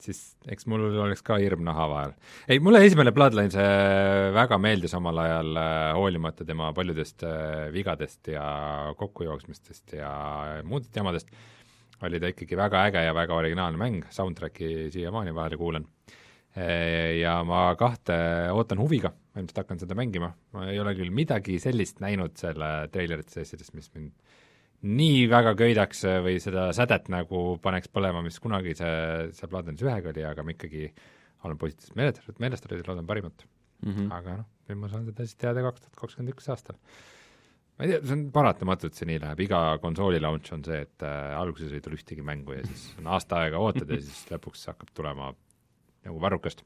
siis 0.00 0.36
eks 0.48 0.66
mul 0.66 0.86
oleks 1.04 1.22
ka 1.22 1.36
hirm 1.36 1.62
naha 1.64 1.88
vahel. 1.88 2.12
ei, 2.48 2.58
mulle 2.58 2.84
esimene 2.84 3.12
Bloodline 3.12 3.50
see 3.50 4.32
väga 4.34 4.58
meeldis 4.58 4.94
omal 4.94 5.18
ajal, 5.18 5.56
äh, 5.56 5.94
hoolimata 5.94 6.44
tema 6.44 6.72
paljudest 6.72 7.22
äh, 7.22 7.72
vigadest 7.72 8.28
ja 8.28 8.94
kokkujooksmistest 8.96 9.92
ja 9.92 10.62
muudest 10.64 10.96
jamadest, 10.96 11.28
oli 12.06 12.20
ta 12.20 12.30
ikkagi 12.32 12.58
väga 12.58 12.84
äge 12.88 13.04
ja 13.04 13.14
väga 13.16 13.36
originaalne 13.36 13.80
mäng, 13.80 14.04
soundtrack'i 14.14 14.88
siiamaani 14.94 15.34
vahele 15.36 15.58
kuulan. 15.60 15.86
Ja 17.20 17.36
ma 17.46 17.68
kahte 17.78 18.16
ootan 18.50 18.80
huviga, 18.82 19.12
ilmselt 19.38 19.60
hakkan 19.62 19.78
seda 19.78 19.94
mängima, 19.94 20.32
ma 20.56 20.64
ei 20.66 20.80
ole 20.82 20.96
küll 20.98 21.12
midagi 21.14 21.60
sellist 21.62 22.00
näinud 22.02 22.34
selle 22.40 22.88
treilerite 22.90 23.36
sessidest, 23.36 23.76
mis 23.78 23.86
mind 23.94 24.10
nii 24.90 25.28
väga 25.30 25.54
köidaks 25.60 26.02
või 26.24 26.40
seda 26.42 26.70
sädet 26.74 27.06
nagu 27.12 27.60
paneks 27.62 27.92
põlema, 27.92 28.24
mis 28.26 28.40
kunagi 28.42 28.74
see, 28.74 29.30
see 29.36 29.52
Bloodlines 29.52 29.84
ühega 29.84 30.10
oli, 30.10 30.26
aga 30.26 30.42
ma 30.42 30.56
ikkagi 30.56 30.88
olen 31.44 31.60
positiivselt 31.60 32.00
meelestatud, 32.00 32.42
meelestatud 32.42 32.80
ja 32.80 32.88
loodan 32.88 33.06
parimat 33.06 33.46
Mm 33.86 33.92
-hmm. 33.92 34.12
aga 34.12 34.36
noh, 34.36 34.48
nüüd 34.68 34.80
ma 34.80 34.88
saan 34.92 35.06
seda 35.08 35.24
siis 35.24 35.38
teada 35.40 35.62
kaks 35.64 35.80
tuhat 35.80 35.96
kakskümmend 36.02 36.34
üks 36.34 36.48
aastal. 36.52 36.76
Ma 37.80 37.86
ei 37.86 37.94
tea, 37.94 38.00
see 38.04 38.16
on 38.18 38.26
paratamatu, 38.34 38.90
et 38.90 38.98
see 38.98 39.08
nii 39.08 39.20
läheb, 39.22 39.38
iga 39.46 39.60
konsooli 39.80 40.20
launch 40.20 40.52
on 40.52 40.64
see, 40.66 40.82
et 40.84 41.06
äh, 41.06 41.30
alguses 41.38 41.72
ei 41.72 41.80
tule 41.84 41.96
ühtegi 41.96 42.24
mängu 42.26 42.58
ja 42.58 42.64
siis 42.66 42.90
on 43.00 43.08
aasta 43.14 43.40
aega 43.40 43.62
ootad 43.62 43.88
ja 43.88 43.96
siis 44.08 44.26
lõpuks 44.28 44.66
hakkab 44.68 44.92
tulema 44.92 45.32
nagu 46.04 46.20
varrukast 46.20 46.60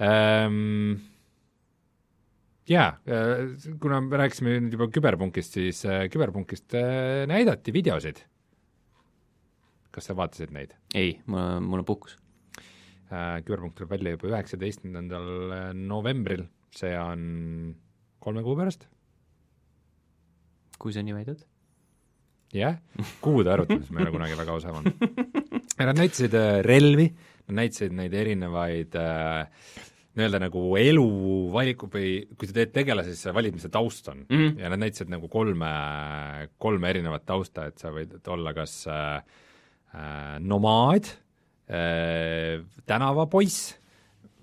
ähm,. 0.00 0.96
Jaa, 2.66 2.96
kuna 3.78 4.00
me 4.02 4.18
rääkisime 4.18 4.56
nüüd 4.58 4.72
juba 4.74 4.88
küberpunkist, 4.90 5.52
siis 5.54 5.84
äh, 5.86 6.08
küberpunkist 6.10 6.74
äh, 6.74 7.22
näidati 7.30 7.70
videosid. 7.70 8.24
kas 9.94 10.10
sa 10.10 10.16
vaatasid 10.18 10.50
neid? 10.52 10.74
ei, 10.98 11.20
mul, 11.30 11.60
mul 11.62 11.84
on 11.84 11.86
puhkus. 11.86 12.16
Äh, 13.06 13.38
küberpunkt 13.46 13.78
tuleb 13.78 13.94
välja 13.94 14.16
juba 14.16 14.32
üheksateistkümnendal 14.32 15.30
novembril, 15.78 16.42
see 16.74 16.90
on 16.98 17.22
kolme 18.18 18.42
kuu 18.42 18.58
pärast. 18.58 18.88
Kui 20.78 20.94
sa 20.94 21.04
nii 21.04 21.16
väidad. 21.16 21.42
jah, 22.56 22.78
kuude 23.20 23.50
arvutamises 23.52 23.90
ma 23.92 24.00
ei 24.00 24.06
ole 24.06 24.14
kunagi 24.14 24.38
väga 24.38 24.54
osav 24.54 24.78
olnud. 24.78 25.02
Nad 25.86 25.98
näitasid 25.98 26.32
äh, 26.38 26.62
relvi, 26.64 27.10
nad 27.46 27.58
näitasid 27.58 27.92
neid 27.92 28.14
erinevaid 28.16 28.94
äh, 28.96 29.44
nii-öelda 30.16 30.40
nagu 30.40 30.62
eluvaliku 30.80 31.88
või 31.92 32.12
kui 32.38 32.48
sa 32.48 32.56
teed 32.56 32.72
tegelase, 32.72 33.12
siis 33.12 33.26
sa 33.26 33.34
valid, 33.36 33.56
mis 33.56 33.66
see 33.66 33.74
taust 33.74 34.08
on 34.12 34.22
mm. 34.24 34.36
Mhm. 34.36 34.62
ja 34.62 34.70
nad 34.72 34.82
näitasid 34.82 35.12
nagu 35.12 35.28
kolme, 35.32 35.72
kolme 36.62 36.90
erinevat 36.92 37.26
tausta, 37.28 37.68
et 37.68 37.82
sa 37.82 37.92
võid 37.94 38.16
olla 38.32 38.54
kas 38.56 38.78
äh, 38.88 39.18
äh, 39.92 40.36
nomaad 40.40 41.10
äh, 41.68 42.64
tänavapoiss 42.88 43.74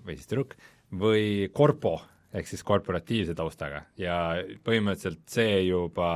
või 0.06 0.18
siis 0.18 0.30
tüdruk 0.30 0.54
või 0.94 1.50
korpo 1.54 1.98
ehk 2.34 2.50
siis 2.50 2.64
korporatiivse 2.66 3.36
taustaga 3.38 3.84
ja 4.00 4.16
põhimõtteliselt 4.66 5.22
see 5.30 5.60
juba 5.68 6.08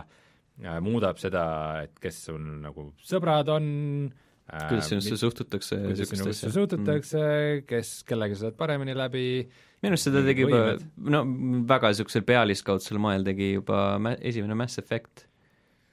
äh, 0.00 0.78
muudab 0.84 1.20
seda, 1.22 1.44
et 1.86 1.98
kes 2.02 2.20
sul 2.28 2.40
nagu 2.62 2.90
sõbrad 3.04 3.48
on 3.54 3.66
äh,, 4.06 4.66
kuidas 4.68 4.90
sinusse 4.92 5.18
suhtutakse 5.20 5.80
niisugust 5.86 6.26
asja? 6.34 6.52
suhtutakse 6.54 7.20
mm., 7.20 7.68
kes, 7.70 7.94
kellega 8.08 8.36
sa 8.36 8.48
saad 8.48 8.58
paremini 8.60 8.96
läbi, 8.98 9.26
minu 9.82 9.96
arust 9.96 10.10
seda 10.10 10.24
tegi 10.26 10.44
juba, 10.46 10.64
no 11.16 11.22
väga 11.70 11.94
niisugusel 11.94 12.26
pealiskaudsel 12.28 13.00
moel 13.02 13.24
tegi 13.26 13.54
juba 13.54 13.86
mä-, 14.02 14.18
esimene 14.20 14.58
Mass 14.58 14.82
Effect. 14.82 15.26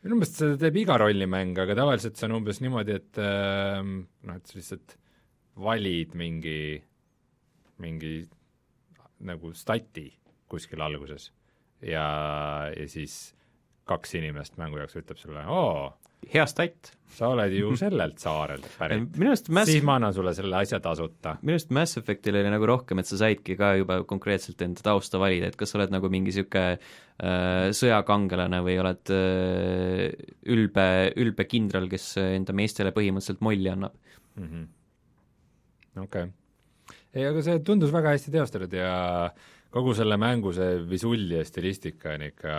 minu 0.03 0.19
meelest 0.19 0.41
seda 0.43 0.59
teeb 0.65 0.81
iga 0.83 0.99
rollimäng, 0.99 1.55
aga 1.63 1.77
tavaliselt 1.79 2.19
see 2.19 2.27
on 2.27 2.41
umbes 2.41 2.59
niimoodi, 2.63 2.99
et 2.99 3.23
ähm, 3.23 4.01
noh, 4.27 4.41
et 4.41 4.51
sa 4.51 4.59
lihtsalt 4.59 4.97
valid 5.61 6.13
mingi, 6.17 6.61
mingi 7.83 8.13
nagu 9.27 9.53
stati 9.57 10.07
kuskil 10.51 10.81
alguses 10.83 11.31
ja, 11.81 12.05
ja 12.75 12.87
siis 12.89 13.33
kaks 13.89 14.15
inimest 14.19 14.57
mängu 14.61 14.79
jaoks 14.79 14.97
ütleb 14.99 15.19
sulle, 15.19 15.43
oo, 15.49 15.89
hea 16.31 16.43
stat. 16.49 16.91
sa 17.11 17.27
oled 17.33 17.51
ju 17.51 17.73
sellelt 17.75 18.21
saarelt 18.23 18.67
pärit. 18.79 19.17
Mass 19.19 19.67
siis 19.67 19.83
ma 19.83 19.97
annan 19.99 20.13
sulle 20.15 20.31
selle 20.37 20.55
asja 20.61 20.79
tasuta. 20.83 21.35
minu 21.41 21.57
arust 21.57 21.73
Mass 21.75 21.99
Effectil 21.99 22.37
oli 22.39 22.51
nagu 22.53 22.67
rohkem, 22.69 23.01
et 23.01 23.09
sa 23.09 23.19
saidki 23.19 23.57
ka 23.59 23.73
juba 23.79 24.01
konkreetselt 24.07 24.61
enda 24.63 24.83
tausta 24.85 25.19
valida, 25.19 25.49
et 25.51 25.57
kas 25.59 25.73
sa 25.73 25.79
oled 25.79 25.91
nagu 25.91 26.11
mingi 26.13 26.31
niisugune 26.31 26.77
äh, 26.77 27.71
sõjakangelane 27.75 28.61
või 28.63 28.77
oled 28.83 29.13
äh, 29.15 30.05
ülbe, 30.55 30.87
ülbe 31.19 31.47
kindral, 31.49 31.89
kes 31.91 32.13
enda 32.23 32.55
meestele 32.55 32.93
põhimõtteliselt 32.95 33.43
molli 33.43 33.73
annab. 33.73 33.97
Mhm. 34.39 34.69
okei. 36.05 36.29
Ei, 37.13 37.25
aga 37.27 37.41
see 37.45 37.63
tundus 37.67 37.93
väga 37.93 38.13
hästi 38.15 38.33
teostatud 38.35 38.75
ja 38.77 38.91
kogu 39.71 39.95
selle 39.97 40.17
mängu 40.19 40.53
see 40.55 40.77
visull 40.89 41.31
ja 41.31 41.43
stilistika 41.47 42.15
on 42.15 42.27
ikka 42.27 42.53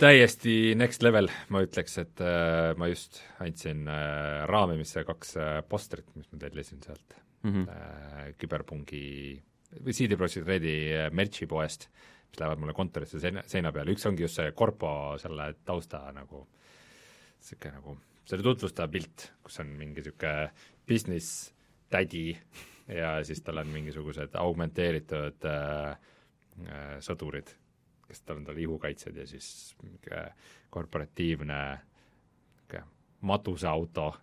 täiesti 0.00 0.74
next 0.78 1.02
level, 1.06 1.28
ma 1.52 1.62
ütleks, 1.62 1.98
et 2.02 2.22
äh, 2.24 2.72
ma 2.80 2.88
just 2.90 3.20
andsin 3.42 3.86
äh, 3.88 4.44
raamimisse 4.50 5.04
kaks 5.06 5.36
äh, 5.38 5.58
postrit, 5.68 6.08
mis 6.16 6.30
ma 6.32 6.40
tellisin 6.42 6.82
sealt 6.84 7.20
Mm 7.40 7.52
-hmm. 7.52 7.68
äh, 7.72 8.34
küberpungi 8.36 9.42
või 9.84 9.92
CD 9.96 10.16
Projekt 10.16 10.46
Redi 10.46 10.92
äh, 10.92 11.10
merch'i 11.10 11.46
poest, 11.46 11.88
mis 12.28 12.40
lähevad 12.40 12.58
mulle 12.60 12.74
kontorisse 12.76 13.20
seina, 13.20 13.42
seina 13.46 13.72
peale, 13.72 13.94
üks 13.94 14.04
ongi 14.06 14.22
just 14.22 14.36
see 14.36 14.52
korpo 14.52 15.16
selle 15.18 15.54
tausta 15.64 16.12
nagu 16.12 16.42
niisugune 17.38 17.72
nagu, 17.78 17.96
selle 18.28 18.42
tutvustaja 18.44 18.88
pilt, 18.88 19.32
kus 19.42 19.56
on 19.60 19.72
mingi 19.72 20.02
niisugune 20.02 20.50
business 20.90 21.50
tädi 21.90 22.34
ja 22.90 23.18
siis 23.26 23.42
tal 23.46 23.62
on 23.62 23.70
mingisugused 23.70 24.34
augmenteeritud 24.38 25.46
äh, 25.46 25.90
äh, 26.66 26.96
sõdurid, 27.04 27.54
kes 28.08 28.24
tal 28.26 28.42
on 28.42 28.48
tal 28.48 28.58
ihukaitsjad 28.58 29.22
ja 29.22 29.28
siis 29.30 29.76
mingi 29.82 30.10
korporatiivne 30.70 31.60
niisugune 31.60 31.86
matuseauto 33.20 34.14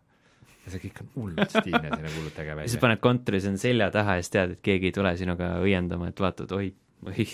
ja 0.65 0.73
see 0.73 0.81
kõik 0.87 1.01
on 1.03 1.11
hullult 1.15 1.53
stiilne, 1.53 1.91
selline 1.91 2.11
hullult 2.15 2.39
äge 2.41 2.51
ja 2.51 2.57
siis 2.57 2.73
välja. 2.75 2.81
paned 2.83 3.01
kontoris 3.03 3.47
enda 3.47 3.61
selja 3.61 3.87
taha 3.93 4.17
ja 4.17 4.25
siis 4.25 4.33
tead, 4.33 4.55
et 4.57 4.63
keegi 4.65 4.89
ei 4.89 4.95
tule 4.95 5.13
sinuga 5.19 5.51
õiendama, 5.63 6.09
et 6.11 6.23
vaatad, 6.23 6.51
oi, 6.57 6.71
oi, 7.07 7.27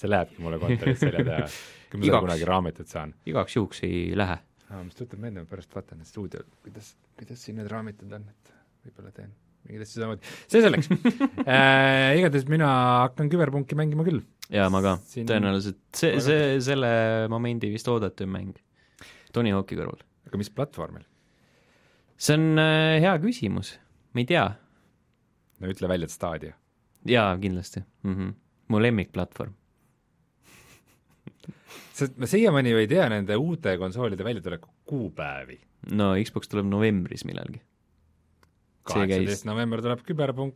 see 0.00 0.10
lähebki 0.10 0.42
mulle 0.44 0.58
kontoris 0.62 1.00
selja 1.00 1.24
taha, 1.24 1.46
kui 1.92 2.02
ma 2.02 2.10
seda 2.10 2.22
kunagi 2.26 2.50
raamitud 2.50 2.90
saan. 2.90 3.14
igaks 3.28 3.56
juhuks 3.56 3.82
ei 3.88 4.02
lähe. 4.18 4.36
aa, 4.68 4.82
mis 4.82 4.98
tuleb 4.98 5.22
meelde, 5.22 5.46
ma 5.46 5.50
pärast 5.54 5.78
vaatan 5.78 6.04
stuudiol, 6.08 6.44
kuidas, 6.66 6.92
kuidas 7.16 7.46
siin 7.46 7.60
need 7.60 7.70
raamitud 7.72 8.12
on, 8.18 8.28
et 8.34 8.52
võib-olla 8.86 9.12
teen 9.16 9.34
mingeid 9.66 9.84
asju 9.86 10.02
samamoodi. 10.02 10.34
see 10.46 10.62
selleks 10.64 10.90
äh, 11.46 12.14
igatahes 12.20 12.46
mina 12.50 12.68
hakkan 13.06 13.30
küberpunki 13.32 13.78
mängima 13.78 14.06
küll. 14.06 14.22
jaa, 14.52 14.68
ma 14.72 14.82
ka 14.84 14.96
Siin- 15.10 15.28
tõenäoliselt, 15.28 15.80
see, 15.96 16.20
see, 16.24 16.56
selle 16.64 16.92
momendi 17.32 17.70
vist 17.74 17.90
oodatum 17.90 18.32
mäng 18.36 18.56
Tony 19.34 19.52
Hawk'i 19.54 19.78
kõrval. 19.78 20.00
aga 20.28 20.40
mis 20.40 20.52
platvormil? 20.52 21.04
see 22.16 22.38
on 22.38 22.62
äh, 22.62 22.96
hea 23.04 23.14
küsimus, 23.22 23.74
ma 24.14 24.22
ei 24.22 24.30
tea. 24.30 24.46
no 25.60 25.72
ütle 25.72 25.90
välja, 25.92 26.08
et 26.08 26.14
Stadia. 26.14 26.56
jaa, 27.06 27.30
kindlasti 27.42 27.82
mm. 27.82 28.14
-hmm. 28.14 28.34
mu 28.72 28.82
lemmikplatvorm. 28.82 29.54
sest 31.98 32.16
ma 32.20 32.28
siiamaani 32.30 32.74
ju 32.74 32.82
ei 32.82 32.90
tea 32.90 33.08
nende 33.12 33.36
uute 33.36 33.76
konsoolide 33.78 34.24
väljatuleku 34.24 34.70
kuupäevi. 34.86 35.60
no 35.92 36.14
Xbox 36.22 36.48
tuleb 36.52 36.70
novembris 36.70 37.24
millalgi. 37.24 37.60
Kaheksateist 38.86 39.46
november 39.48 39.82
tuleb 39.84 40.02
küberpunk, 40.06 40.54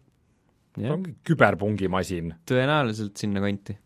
jah, 0.78 0.94
ongi 0.94 1.14
küberpungimasin. 1.26 2.34
tõenäoliselt 2.48 3.18
sinnakanti. 3.20 3.76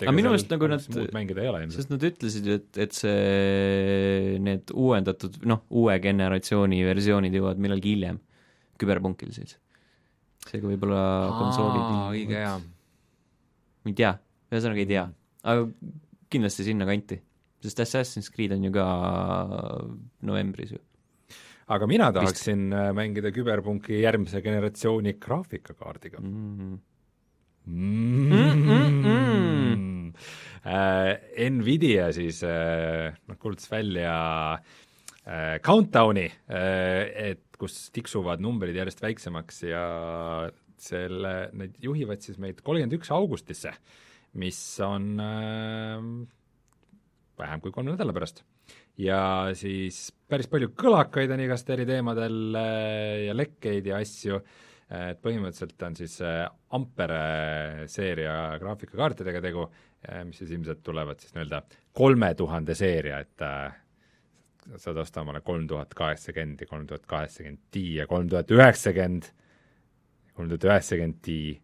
Aga 0.00 0.12
minu 0.16 0.32
meelest 0.32 0.50
nagu 0.50 0.66
nad- 0.66 0.86
muud 0.90 1.12
mängida 1.14 1.44
ei 1.44 1.48
ole 1.48 1.60
ilmselt. 1.62 1.78
sest 1.78 1.92
nad 1.92 2.04
ütlesid 2.08 2.46
ju, 2.48 2.56
et, 2.58 2.78
et 2.84 2.96
see, 2.96 4.38
need 4.42 4.72
uuendatud, 4.74 5.38
noh, 5.46 5.62
uue 5.70 5.94
generatsiooni 6.02 6.82
versioonid 6.88 7.36
jõuavad 7.38 7.62
millalgi 7.62 7.94
hiljem, 7.94 8.18
küberpunkil 8.82 9.30
siis. 9.36 9.56
seega 10.48 10.66
võib-olla 10.66 11.04
konsoolid 11.38 11.86
õige 12.16 12.40
hea. 12.40 12.52
ma 12.58 13.92
ei 13.92 13.96
tea, 14.02 14.12
ühesõnaga 14.50 14.82
ei 14.82 14.90
tea, 14.90 15.06
aga 15.44 15.68
kindlasti 16.34 16.66
sinnakanti. 16.66 17.20
sest 17.62 17.80
Assassin's 17.86 18.32
Creed 18.34 18.52
on 18.56 18.64
ju 18.64 18.72
ka 18.74 18.86
novembris 20.26 20.74
ju 20.74 20.82
aga 21.70 21.86
mina 21.90 22.10
tahaksin 22.14 22.70
äh, 22.74 22.90
mängida 22.96 23.30
küberpunki 23.34 24.00
järgmise 24.02 24.42
generatsiooni 24.44 25.14
graafikakaardiga 25.22 26.22
mm.. 26.22 26.78
mm. 27.66 29.20
Äh, 30.60 31.14
Nvidia 31.48 32.10
siis 32.12 32.42
äh, 32.44 33.14
noh, 33.30 33.36
kuulutas 33.40 33.70
välja 33.70 34.14
äh, 35.24 35.56
countdown'i 35.64 36.26
äh,, 36.28 37.30
et 37.30 37.56
kus 37.60 37.86
tiksuvad 37.94 38.42
numbrid 38.44 38.76
järjest 38.76 39.00
väiksemaks 39.00 39.62
ja 39.70 39.84
selle, 40.80 41.32
need 41.56 41.78
juhivad 41.84 42.20
siis 42.24 42.38
meid 42.40 42.60
kolmkümmend 42.64 42.98
üks 42.98 43.12
augustisse, 43.14 43.72
mis 44.40 44.60
on 44.84 45.08
äh, 45.24 45.96
vähem 47.40 47.64
kui 47.64 47.72
kolme 47.72 47.94
nädala 47.94 48.12
pärast 48.16 48.44
ja 49.00 49.20
siis 49.56 50.08
päris 50.30 50.48
palju 50.50 50.72
kõlakaid 50.78 51.32
on 51.34 51.42
igast 51.44 51.70
eri 51.72 51.86
teemadel 51.88 52.58
äh, 52.58 53.26
ja 53.28 53.36
lekkeid 53.36 53.88
ja 53.90 54.00
asju, 54.02 54.40
et 54.90 55.20
põhimõtteliselt 55.22 55.86
on 55.86 55.96
siis 55.98 56.16
äh, 56.26 56.42
Ampere 56.76 57.86
seeria 57.90 58.34
graafikakaartidega 58.60 59.42
tegu, 59.44 59.68
mis 60.24 60.38
siis 60.40 60.54
ilmselt 60.56 60.80
tulevad 60.82 61.20
siis 61.20 61.34
nii-öelda 61.34 61.60
kolme 61.96 62.30
tuhande 62.38 62.74
seeria, 62.78 63.18
et 63.20 63.44
äh, 63.44 63.74
saad 64.80 65.00
osta 65.02 65.24
omale 65.24 65.42
kolm 65.44 65.66
tuhat 65.68 65.92
kaheksakümmend 65.96 66.62
ja 66.64 66.70
kolm 66.70 66.86
tuhat 66.88 67.06
kaheksakümmend 67.10 67.60
Ti 67.70 67.84
ja 67.98 68.06
kolm 68.10 68.28
tuhat 68.30 68.50
üheksakümmend, 68.54 69.28
kolm 70.36 70.48
tuhat 70.52 70.68
üheksakümmend 70.70 71.28
ja 71.32 71.58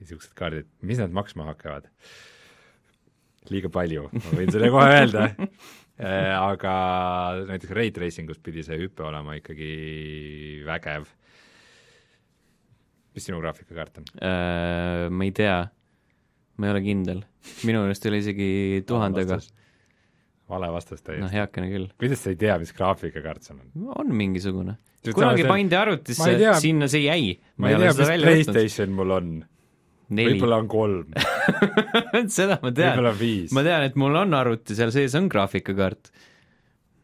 niisugused 0.00 0.34
kaardid, 0.36 0.68
mis 0.86 1.00
nad 1.00 1.12
maksma 1.12 1.48
hakkavad? 1.50 1.88
liiga 3.48 3.70
palju, 3.72 4.08
ma 4.12 4.32
võin 4.36 4.50
selle 4.52 4.68
kohe 4.72 4.88
öelda. 4.92 5.30
Äh, 5.30 5.48
aga 6.00 6.74
näiteks 7.48 7.74
Ray 7.76 7.92
Tracingus 7.94 8.40
pidi 8.42 8.64
see 8.66 8.78
hüpe 8.80 9.04
olema 9.04 9.36
ikkagi 9.38 9.70
vägev. 10.66 11.08
mis 13.14 13.26
sinu 13.26 13.40
graafikakaart 13.42 14.00
on? 14.00 14.10
äh,. 14.22 15.06
ma 15.10 15.26
ei 15.26 15.32
tea, 15.36 15.56
ma 16.56 16.68
ei 16.68 16.74
ole 16.76 16.84
kindel, 16.84 17.24
minu 17.68 17.84
meelest 17.84 18.06
ei 18.06 18.12
ole 18.12 18.20
isegi 18.22 18.50
tuhandega, 18.88 19.40
vale 20.50 20.70
vastus 20.72 21.02
täiesti 21.02 21.24
noh, 21.24 21.32
heakene 21.34 21.70
küll. 21.72 21.90
kuidas 22.00 22.24
sa 22.24 22.32
ei 22.32 22.38
tea, 22.40 22.56
mis 22.62 22.72
graafikakaart 22.76 23.50
sul 23.50 23.58
on? 23.60 23.90
on 24.00 24.14
mingisugune. 24.16 24.78
Kunagi 25.00 25.46
pandi 25.48 25.76
ma 25.76 25.84
arvutisse 25.86 26.34
ei 26.34 26.50
sinna 26.60 26.88
see 26.92 27.06
jäi. 27.06 27.32
ma 27.56 27.72
ei 27.72 27.80
tea, 27.80 27.94
mis 27.96 28.24
Playstation 28.24 28.96
mul 28.96 29.16
on. 29.16 29.32
neli, 30.14 30.34
võib-olla 30.34 30.58
on 30.62 30.68
kolm 30.70 31.14
seda 32.38 32.58
ma 32.62 32.72
tean. 32.74 33.00
ma 33.54 33.64
tean, 33.66 33.86
et 33.86 33.96
mul 34.00 34.18
on 34.22 34.36
arvuti, 34.36 34.76
seal 34.78 34.92
sees 34.94 35.14
on 35.18 35.30
graafikakaart. 35.30 36.12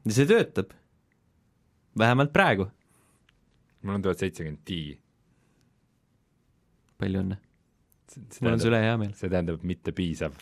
ja 0.07 0.15
see 0.19 0.29
töötab. 0.29 0.75
vähemalt 1.99 2.33
praegu. 2.35 2.69
mul 3.83 3.99
on 3.99 4.07
tuhat 4.07 4.23
seitsekümmend 4.23 4.63
Ti. 4.67 4.81
palju 7.01 7.23
õnne. 7.25 7.41
mul 8.41 8.53
on 8.55 8.63
su 8.63 8.71
üle 8.71 8.83
hea 8.83 8.97
meel. 9.01 9.15
see 9.19 9.31
tähendab 9.33 9.63
mitte 9.67 9.95
piisav 9.97 10.37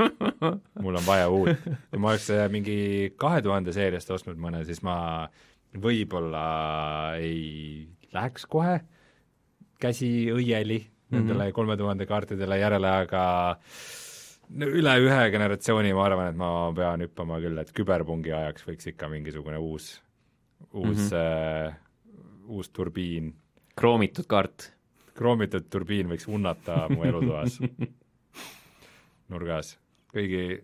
mul 0.84 0.98
on 0.98 1.06
vaja 1.06 1.30
uut. 1.30 1.68
kui 1.90 2.02
ma 2.02 2.14
oleks 2.14 2.30
äh, 2.34 2.48
mingi 2.52 2.78
kahe 3.20 3.42
tuhande 3.46 3.74
seeriast 3.76 4.10
ostnud 4.14 4.40
mõne, 4.40 4.64
siis 4.66 4.82
ma 4.86 4.98
võib-olla 5.76 6.46
ei 7.20 7.86
läheks 8.14 8.46
kohe 8.48 8.80
käsi 9.82 10.08
õieli 10.32 10.78
nendele 11.14 11.52
kolme 11.54 11.76
tuhande 11.76 12.06
kaartidele 12.06 12.58
järele, 12.58 12.90
aga 13.04 13.22
no 14.58 14.66
üle 14.66 14.96
ühe 15.04 15.20
generatsiooni 15.34 15.92
ma 15.94 16.08
arvan, 16.08 16.32
et 16.32 16.40
ma 16.40 16.50
pean 16.74 17.04
hüppama 17.06 17.38
küll, 17.42 17.58
et 17.62 17.72
küberpungi 17.76 18.34
ajaks 18.34 18.66
võiks 18.66 18.90
ikka 18.92 19.10
mingisugune 19.12 19.60
uus 19.62 19.94
uus 20.72 20.96
mm. 20.96 21.04
-hmm. 21.04 21.68
äh, 21.68 21.74
uus 22.46 22.70
turbiin, 22.70 23.34
kroomitud 23.76 24.26
kaart. 24.28 24.72
kroomitud 25.14 25.68
turbiin 25.70 26.08
võiks 26.08 26.28
unnata 26.28 26.88
mu 26.88 27.04
elutoas 27.04 27.58
nurgas, 29.32 29.78
kõigi, 30.14 30.62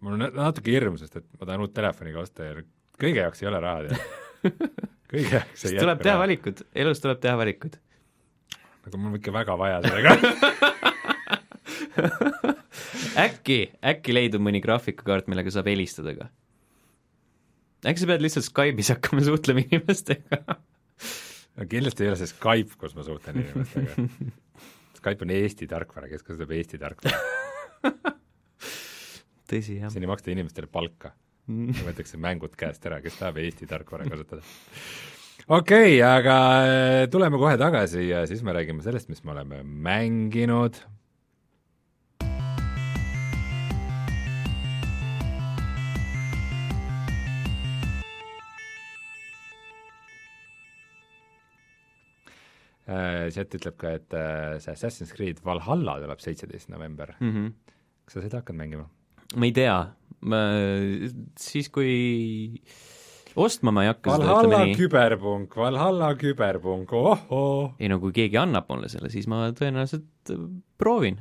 mul 0.00 0.18
on 0.18 0.26
natuke 0.34 0.70
hirm, 0.70 0.98
sest 1.00 1.16
et 1.16 1.26
ma 1.40 1.46
tahan 1.46 1.64
uut 1.64 1.74
telefoni 1.74 2.12
ka 2.12 2.24
osta 2.24 2.46
ja 2.46 2.62
kõige 3.00 3.24
jaoks 3.24 3.42
ei 3.42 3.48
ole 3.48 3.60
raha 3.60 3.86
tead. 3.86 3.96
kõige 5.12 5.32
jaoks 5.38 5.64
ei 5.64 5.78
tuleb 5.78 6.02
teha. 6.04 6.18
valikuid, 6.18 6.64
elus 6.74 7.00
tuleb 7.00 7.22
teha 7.24 7.36
valikuid. 7.40 7.80
Aga 8.86 8.96
mul 8.96 9.12
on 9.12 9.20
ikka 9.20 9.34
väga 9.34 9.58
vaja 9.60 9.82
sellega 9.84 10.16
äkki, 13.26 13.58
äkki 13.92 14.14
leidub 14.14 14.42
mõni 14.44 14.60
graafikakaart, 14.64 15.28
millega 15.30 15.52
saab 15.54 15.68
helistada 15.70 16.14
ka? 16.16 16.28
äkki 17.86 18.02
sa 18.02 18.10
pead 18.10 18.24
lihtsalt 18.24 18.48
Skype'is 18.48 18.92
hakkama 18.94 19.24
suhtlema 19.26 19.64
inimestega? 19.66 20.56
no 21.56 21.68
kindlasti 21.68 22.06
ei 22.06 22.12
ole 22.12 22.20
see 22.20 22.30
Skype, 22.30 22.78
kus 22.80 22.96
ma 22.96 23.06
suhtlen 23.06 23.42
inimestega. 23.42 23.92
Skype 25.00 25.24
on 25.24 25.34
Eesti 25.34 25.68
tarkvara, 25.68 26.10
kes 26.10 26.24
kasutab 26.26 26.52
Eesti 26.56 26.80
tarkvara, 26.80 27.20
tõsi, 29.50 29.80
jah. 29.80 29.92
siin 29.92 30.04
ei 30.04 30.10
maksta 30.10 30.32
inimestele 30.34 30.68
palka. 30.70 31.14
võetakse 31.50 32.20
mängud 32.20 32.52
käest 32.58 32.84
ära, 32.86 33.00
kes 33.02 33.16
tahab 33.18 33.40
Eesti 33.42 33.66
tarkvara 33.70 34.06
kasutada. 34.08 34.44
Okei 35.50 35.98
okay,, 35.98 36.02
aga 36.06 36.34
äh, 36.62 37.04
tuleme 37.10 37.38
kohe 37.42 37.56
tagasi 37.58 38.04
ja 38.06 38.22
siis 38.30 38.44
me 38.46 38.52
räägime 38.54 38.84
sellest, 38.84 39.08
mis 39.10 39.24
me 39.24 39.32
oleme 39.34 39.64
mänginud. 39.66 40.78
Chat 53.30 53.52
ütleb 53.54 53.76
ka, 53.78 53.90
et 53.94 54.14
äh, 54.18 54.56
see 54.58 54.72
Assassin's 54.72 55.12
Creed 55.14 55.38
Valhalla 55.46 55.98
tuleb 56.02 56.22
seitseteist 56.22 56.70
november. 56.70 57.12
Mhm. 57.18 57.52
kas 58.06 58.18
sa 58.18 58.22
seda 58.24 58.40
hakkad 58.40 58.58
mängima? 58.58 58.88
ma 59.38 59.46
ei 59.46 59.52
tea, 59.54 59.76
siis, 61.38 61.68
kui 61.70 62.58
ostma 63.36 63.70
ma 63.74 63.84
ei 63.84 63.90
hakka 63.92 64.14
seda, 64.16 64.26
Valhalla 64.26 64.42
ütleme 64.48 64.64
nii. 64.70 64.76
küberpunk, 64.80 65.56
Valhalla 65.56 66.08
küberpunk, 66.18 66.92
ohoo. 66.92 67.74
ei 67.80 67.88
no 67.92 67.98
kui 68.02 68.12
keegi 68.16 68.38
annab 68.40 68.68
mulle 68.72 68.88
selle, 68.92 69.10
siis 69.12 69.28
ma 69.30 69.48
tõenäoliselt 69.56 70.32
äh, 70.34 70.46
proovin. 70.78 71.20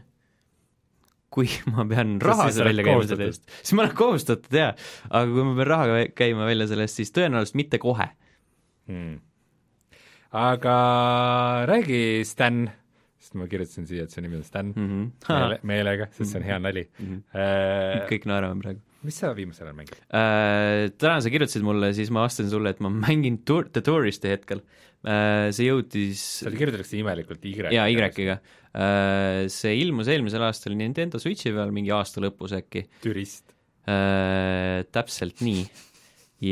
kui 1.30 1.46
ma 1.76 1.86
pean 1.86 2.18
raha 2.22 2.48
välja 2.50 2.84
käima 2.88 3.06
selle 3.06 3.30
eest, 3.30 3.44
siis 3.62 3.76
ma 3.78 3.84
olen 3.86 3.96
kohustatud 3.96 4.56
jaa, 4.58 4.72
aga 5.10 5.30
kui 5.30 5.44
ma 5.46 5.56
pean 5.60 5.68
raha 5.70 6.04
käima 6.18 6.48
välja 6.50 6.68
selle 6.72 6.88
eest, 6.88 6.98
siis 7.02 7.14
tõenäoliselt 7.14 7.60
mitte 7.60 7.78
kohe. 7.84 8.10
hmm.. 8.90 9.20
aga 10.32 10.76
räägi, 11.70 12.02
Sten, 12.26 12.64
sest 13.20 13.38
ma 13.38 13.46
kirjutasin 13.52 13.86
siia, 13.90 14.04
et 14.08 14.14
su 14.14 14.22
nimi 14.26 14.40
on 14.40 14.44
Sten 14.48 14.74
mm. 14.74 15.08
Meele, 15.30 15.56
-hmm. 15.56 15.66
meelega, 15.72 16.08
sest 16.18 16.32
see 16.32 16.40
on 16.42 16.46
hea 16.50 16.60
nali 16.60 16.88
Mhm. 17.00 17.24
äh,. 17.36 18.08
kõik 18.10 18.26
naerame 18.26 18.62
praegu. 18.62 18.82
Mis 19.08 19.20
sa 19.22 19.32
viimasel 19.36 19.70
ajal 19.70 19.78
mängid? 19.78 20.00
Äh, 20.12 20.90
täna 21.00 21.20
sa 21.24 21.32
kirjutasid 21.32 21.66
mulle, 21.66 21.92
siis 21.96 22.12
ma 22.14 22.26
vastasin 22.26 22.52
sulle, 22.52 22.74
et 22.74 22.82
ma 22.84 22.92
mängin 22.92 23.42
Tour, 23.48 23.70
The 23.72 23.84
Touristi 23.86 24.32
hetkel 24.34 24.64
äh,. 25.08 25.50
see 25.56 25.70
jõudis 25.70 26.24
seal 26.44 26.58
kirjutatakse 26.60 27.00
imelikult 27.00 27.46
Y. 27.48 27.56
jaa, 27.76 27.88
Y-ga. 27.88 28.40
see 29.50 29.76
ilmus 29.80 30.12
eelmisel 30.12 30.44
aastal 30.46 30.76
Nintendo 30.78 31.22
Switchi 31.22 31.54
peal 31.56 31.72
mingi 31.76 31.94
aasta 31.96 32.24
lõpus 32.24 32.56
äkki. 32.60 32.86
türist. 33.04 33.56
täpselt 34.94 35.40
nii. 35.42 35.64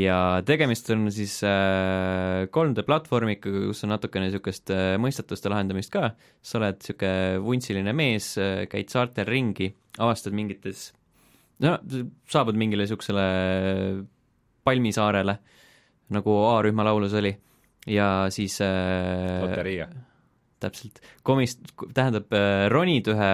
ja 0.00 0.18
tegemist 0.48 0.88
on 0.94 1.06
siis 1.14 1.38
äh, 1.46 2.48
3D 2.48 2.84
platvormiga, 2.88 3.52
kus 3.68 3.84
on 3.84 3.92
natukene 3.92 4.30
niisugust 4.30 4.72
äh, 4.72 4.96
mõistatuste 5.00 5.52
lahendamist 5.52 5.92
ka, 5.92 6.14
sa 6.40 6.62
oled 6.62 6.80
niisugune 6.80 7.42
vuntsiline 7.44 7.92
mees, 7.96 8.32
käid 8.72 8.88
saartel 8.92 9.28
ringi, 9.28 9.74
avastad 10.00 10.32
mingites 10.36 10.88
no 11.64 11.76
saabud 12.30 12.58
mingile 12.58 12.84
niisugusele 12.86 13.24
palmisaarele, 14.66 15.38
nagu 16.14 16.36
A-rühma 16.50 16.86
laulus 16.86 17.16
oli, 17.18 17.32
ja 17.88 18.08
siis 18.34 18.58
äh, 18.64 19.40
loteria. 19.44 19.88
täpselt, 20.60 21.00
komist-, 21.26 21.72
tähendab, 21.94 22.32
ronid 22.72 23.10
ühe 23.14 23.32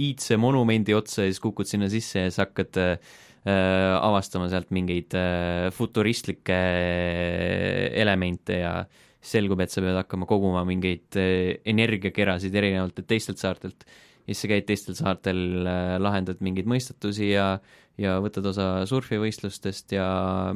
iidse 0.00 0.38
monumendi 0.40 0.94
otsa 0.96 1.24
ja 1.24 1.30
siis 1.30 1.42
kukud 1.42 1.68
sinna 1.70 1.88
sisse 1.92 2.24
ja 2.24 2.30
siis 2.30 2.42
hakkad 2.42 2.80
äh, 2.82 3.14
avastama 3.44 4.48
sealt 4.50 4.72
mingeid 4.74 5.14
äh, 5.18 5.68
futuristlikke 5.74 6.58
elemente 8.02 8.58
ja 8.62 8.78
selgub, 9.24 9.62
et 9.64 9.72
sa 9.72 9.82
pead 9.84 9.96
hakkama 10.02 10.28
koguma 10.28 10.64
mingeid 10.68 11.18
äh, 11.20 11.60
energiakerasid 11.70 12.54
erinevatelt 12.54 13.08
teistelt 13.10 13.40
saartelt. 13.40 13.86
Ja 14.24 14.32
siis 14.32 14.42
sa 14.44 14.50
käid 14.50 14.66
teistel 14.68 14.96
saartel 14.98 15.40
äh,, 15.68 15.94
lahendad 16.00 16.40
mingeid 16.44 16.68
mõistatusi 16.70 17.32
ja 17.34 17.58
ja 18.00 18.16
võtad 18.18 18.46
osa 18.50 18.64
surfivõistlustest 18.90 19.92
ja 19.94 20.06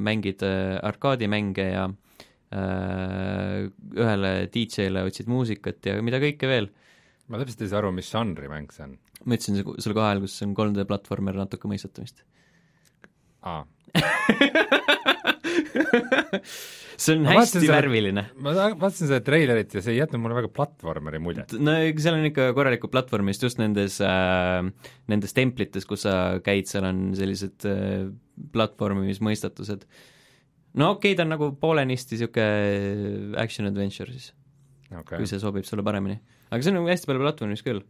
mängid 0.02 0.42
äh, 0.42 0.74
arkaadimänge 0.82 1.66
ja 1.70 1.84
äh, 2.50 3.68
ühele 3.94 4.32
DJ-le 4.54 5.04
otsid 5.06 5.30
muusikat 5.30 5.86
ja 5.86 5.98
mida 6.02 6.18
kõike 6.22 6.50
veel. 6.50 6.70
ma 7.28 7.38
täpselt 7.38 7.62
ei 7.62 7.70
saa 7.70 7.78
aru, 7.82 7.92
mis 7.94 8.10
žanri 8.10 8.50
mäng 8.50 8.72
see 8.74 8.88
on. 8.88 8.96
ma 9.24 9.38
ütlesin 9.38 9.60
su- 9.60 9.76
sulle 9.78 9.94
kahe 9.98 10.16
alguses, 10.16 10.38
see 10.40 10.48
on 10.48 10.56
3D 10.58 10.86
platvormer 10.88 11.38
natuke 11.38 11.70
mõistatamist. 11.70 12.24
aa, 13.46 13.62
see 16.98 17.14
on 17.14 17.24
Ma 17.26 17.36
hästi 17.38 17.62
värviline. 17.70 18.24
ma 18.42 18.52
ta- 18.56 18.72
vaatasin 18.78 19.10
seda 19.10 19.20
treilerit 19.24 19.74
ja 19.76 19.82
see 19.84 19.94
ei 19.94 20.00
jätnud 20.00 20.22
mulle 20.22 20.38
väga 20.40 20.50
platvormeri 20.54 21.20
muljet. 21.22 21.54
no 21.62 21.74
seal 21.94 22.18
on 22.18 22.26
ikka 22.28 22.50
korralikku 22.56 22.90
platvormist 22.92 23.44
just 23.46 23.60
nendes 23.62 24.00
äh,, 24.04 24.66
nendes 25.10 25.36
templites, 25.36 25.86
kus 25.88 26.06
sa 26.06 26.14
käid, 26.44 26.66
seal 26.70 26.88
on 26.88 27.04
sellised 27.18 27.66
äh, 27.70 28.08
platvormimismõistatused. 28.54 29.86
no 30.78 30.94
okei 30.96 31.12
okay,, 31.12 31.18
ta 31.18 31.26
on 31.26 31.34
nagu 31.36 31.52
poolenisti 31.60 32.16
niisugune 32.16 33.36
action 33.44 33.70
adventure 33.70 34.10
siis 34.14 34.32
okay., 34.90 35.20
kui, 35.20 35.30
see 35.30 35.42
sobib 35.42 35.68
sulle 35.68 35.86
paremini. 35.86 36.18
aga 36.50 36.62
see 36.62 36.74
on 36.74 36.80
nagu 36.80 36.90
hästi 36.90 37.12
palju 37.12 37.26
platvormis 37.26 37.62
küll, 37.66 37.84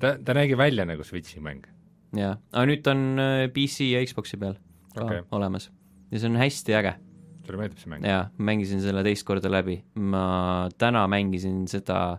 ta, 0.00 0.16
ta 0.16 0.36
nägi 0.38 0.56
välja 0.58 0.88
nagu 0.88 1.04
Switchi 1.04 1.44
mäng. 1.44 1.68
jaa. 2.16 2.38
aga 2.54 2.64
nüüd 2.72 2.88
on 2.94 3.04
äh, 3.20 3.44
PC 3.52 3.92
ja 3.92 4.00
Xboxi 4.08 4.40
peal 4.40 4.56
ka 4.96 5.04
okay. 5.04 5.28
olemas 5.36 5.68
ja 6.10 6.18
see 6.18 6.28
on 6.30 6.36
hästi 6.40 6.74
äge 6.78 6.94
sulle 7.46 7.58
meeldib 7.62 7.78
see 7.82 7.90
mäng? 7.90 8.04
jaa, 8.06 8.30
mängisin 8.38 8.80
selle 8.84 9.02
teist 9.06 9.24
korda 9.26 9.50
läbi, 9.50 9.80
ma 9.94 10.68
täna 10.78 11.06
mängisin 11.10 11.64
seda, 11.70 12.18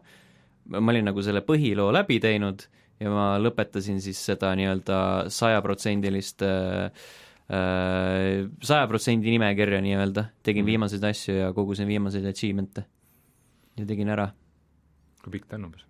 ma 0.72 0.92
olin 0.92 1.06
nagu 1.12 1.22
selle 1.24 1.42
põhiloo 1.48 1.92
läbi 1.96 2.20
teinud 2.24 2.66
ja 3.02 3.10
ma 3.10 3.26
lõpetasin 3.42 4.00
siis 4.04 4.20
seda 4.26 4.52
nii-öelda 4.56 5.30
sajaprotsendilist 5.34 6.44
saja 8.64 8.88
protsendi 8.88 9.32
nimekirja 9.34 9.82
nii-öelda, 9.84 10.24
tegin 10.44 10.64
Mhm. 10.64 10.70
viimaseid 10.72 11.04
asju 11.04 11.34
ja 11.36 11.50
kogusin 11.54 11.88
viimaseid 11.88 12.26
achievement'e 12.26 12.84
ja 13.78 13.86
tegin 13.86 14.10
ära. 14.10 14.30
kui 15.24 15.32
pikk 15.32 15.46
ta 15.50 15.56
on 15.58 15.66
umbes? 15.66 15.84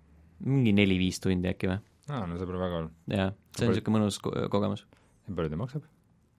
mingi 0.43 0.73
neli-viis 0.73 1.19
tundi 1.21 1.47
äkki 1.47 1.67
või, 1.69 1.77
aa, 2.09 2.25
no 2.27 2.37
see 2.37 2.45
pole 2.49 2.57
väga 2.59 2.79
hull. 2.81 2.89
jaa, 3.07 3.31
see 3.55 3.67
on 3.67 3.73
niisugune 3.73 3.97
mõnus 3.99 4.17
ko- 4.19 4.49
kogemus. 4.49 4.85
ja 5.27 5.35
palju 5.35 5.49
ta 5.49 5.55
maksab 5.55 5.83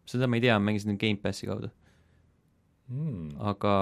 seda 0.08 0.28
ma 0.28 0.38
ei 0.38 0.44
tea, 0.44 0.58
mängisin 0.62 0.98
Gamepassi 1.00 1.48
kaudu, 1.48 1.70
mm.? 2.90 3.34
aga 3.52 3.72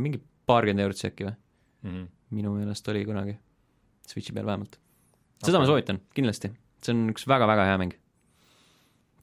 mingi 0.00 0.20
paarkümmend 0.48 0.86
eurot 0.86 1.04
äkki 1.10 1.28
või? 1.28 1.36
Mm 1.84 1.94
-hmm. 1.94 2.10
minu 2.38 2.54
meelest 2.56 2.88
oli 2.90 3.04
kunagi, 3.06 3.38
Switchi 4.08 4.34
peal 4.34 4.46
vähemalt. 4.46 4.78
seda 5.42 5.58
okay. 5.58 5.62
ma 5.62 5.70
soovitan, 5.70 6.02
kindlasti, 6.14 6.52
see 6.82 6.94
on 6.94 7.08
üks 7.12 7.26
väga-väga 7.28 7.66
hea 7.70 7.80
mäng. 7.84 7.96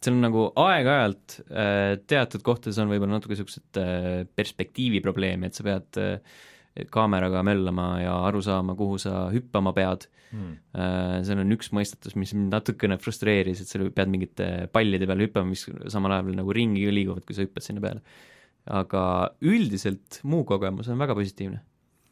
see 0.02 0.14
on 0.14 0.22
nagu 0.22 0.50
aeg-ajalt 0.62 1.40
äh, 1.50 1.96
teatud 2.08 2.44
kohtades 2.46 2.78
on 2.78 2.92
võib-olla 2.92 3.18
natuke 3.18 3.34
niisugused 3.34 3.80
äh, 3.82 4.28
perspektiivi 4.36 5.02
probleemi, 5.02 5.48
et 5.48 5.58
sa 5.58 5.64
pead 5.66 6.02
äh, 6.02 6.20
kaameraga 6.92 7.44
möllama 7.48 7.88
ja 8.02 8.18
aru 8.28 8.42
saama, 8.44 8.76
kuhu 8.76 9.00
sa 9.02 9.26
hüppama 9.34 9.74
pead 9.78 10.10
Mm. 10.36 10.56
seal 11.24 11.40
on 11.40 11.54
üks 11.54 11.70
mõistatus, 11.72 12.16
mis 12.20 12.34
mind 12.36 12.52
natukene 12.52 12.98
frustreeris, 13.00 13.62
et 13.62 13.70
sa 13.70 13.80
pead 13.80 14.10
mingite 14.12 14.48
pallide 14.74 15.08
peal 15.08 15.22
hüppama, 15.24 15.54
mis 15.54 15.64
samal 15.94 16.12
ajal 16.12 16.34
nagu 16.36 16.52
ringi 16.52 16.82
liiguvad, 16.92 17.24
kui 17.24 17.38
sa 17.38 17.46
hüppad 17.46 17.64
sinna 17.64 17.80
peale. 17.80 18.02
aga 18.66 19.02
üldiselt 19.46 20.20
muu 20.26 20.44
kogemus 20.50 20.90
on 20.90 20.98
väga 20.98 21.16
positiivne 21.16 21.62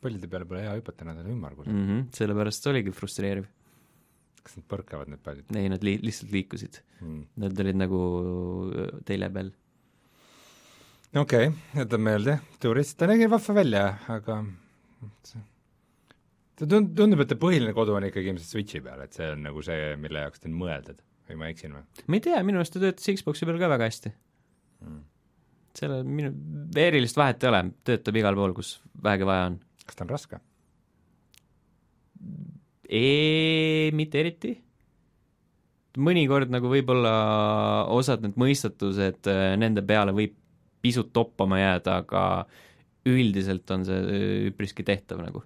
pallide 0.03 0.29
peale 0.29 0.47
pole 0.47 0.63
hea 0.65 0.75
hüpata, 0.77 1.07
nad 1.07 1.19
on 1.21 1.31
ümmargused 1.33 1.71
mm.. 1.71 1.79
mm. 1.79 1.89
-hmm, 1.89 2.07
sellepärast 2.17 2.67
oligi 2.71 2.93
frustreeriv. 2.95 3.49
kas 4.43 4.57
nad 4.59 4.65
põrkavad, 4.67 5.09
need 5.11 5.23
pallid 5.23 5.55
ei, 5.55 5.69
nad 5.71 5.83
li-, 5.87 5.99
lihtsalt 6.03 6.33
liikusid. 6.35 6.81
mm.? 7.01 7.21
Nad 7.43 7.59
olid 7.63 7.79
nagu 7.79 7.99
telje 9.07 9.29
peal. 9.37 9.51
Okei 11.13 11.47
okay,, 11.47 11.53
jätan 11.77 12.01
meelde, 12.01 12.37
turist, 12.63 12.97
ta 12.97 13.07
nägi 13.09 13.29
vahva 13.29 13.55
välja, 13.59 13.85
aga 14.11 14.39
ta 16.57 16.67
tund-, 16.69 16.93
tundub, 16.97 17.23
et 17.23 17.31
ta 17.31 17.39
põhiline 17.39 17.73
kodu 17.75 17.95
on 17.97 18.07
ikkagi 18.09 18.33
ilmselt 18.33 18.49
Switchi 18.49 18.81
peal, 18.83 19.01
et 19.05 19.17
see 19.17 19.31
on 19.33 19.43
nagu 19.47 19.63
see, 19.65 19.93
mille 20.01 20.25
jaoks 20.25 20.43
ta 20.43 20.49
on 20.49 20.57
mõeldud 20.61 21.01
või 21.29 21.39
ma 21.39 21.49
eksin 21.53 21.75
või 21.77 22.05
ma 22.07 22.19
ei 22.19 22.25
tea, 22.27 22.41
minu 22.45 22.61
arust 22.61 22.75
ta 22.75 22.83
töötas 22.83 23.09
Xbox'i 23.19 23.49
peal 23.49 23.61
ka 23.61 23.71
väga 23.75 23.89
hästi 23.91 24.13
mm.? 24.13 25.03
sellel 25.77 26.03
minu, 26.07 26.33
erilist 26.77 27.17
vahet 27.19 27.43
ei 27.43 27.51
ole, 27.51 27.63
töötab 27.85 28.19
igal 28.21 28.37
pool, 28.37 28.57
kus 28.57 28.75
vähegi 29.03 29.29
vaja 29.29 29.47
on. 29.51 29.61
kas 29.85 29.97
ta 29.97 30.05
on 30.05 30.13
raske? 30.13 30.41
mitte 33.97 34.19
eriti. 34.21 34.51
mõnikord 35.97 36.51
nagu 36.53 36.69
võib-olla 36.69 37.13
osad 37.93 38.21
need 38.25 38.37
mõistatused, 38.37 39.29
äh, 39.29 39.53
nende 39.61 39.81
peale 39.85 40.13
võib 40.13 40.37
pisut 40.83 41.13
toppama 41.15 41.61
jääda, 41.61 42.01
aga 42.03 42.23
üldiselt 43.09 43.71
on 43.75 43.83
see 43.87 44.21
üpriski 44.51 44.85
tehtav 44.87 45.21
nagu. 45.23 45.43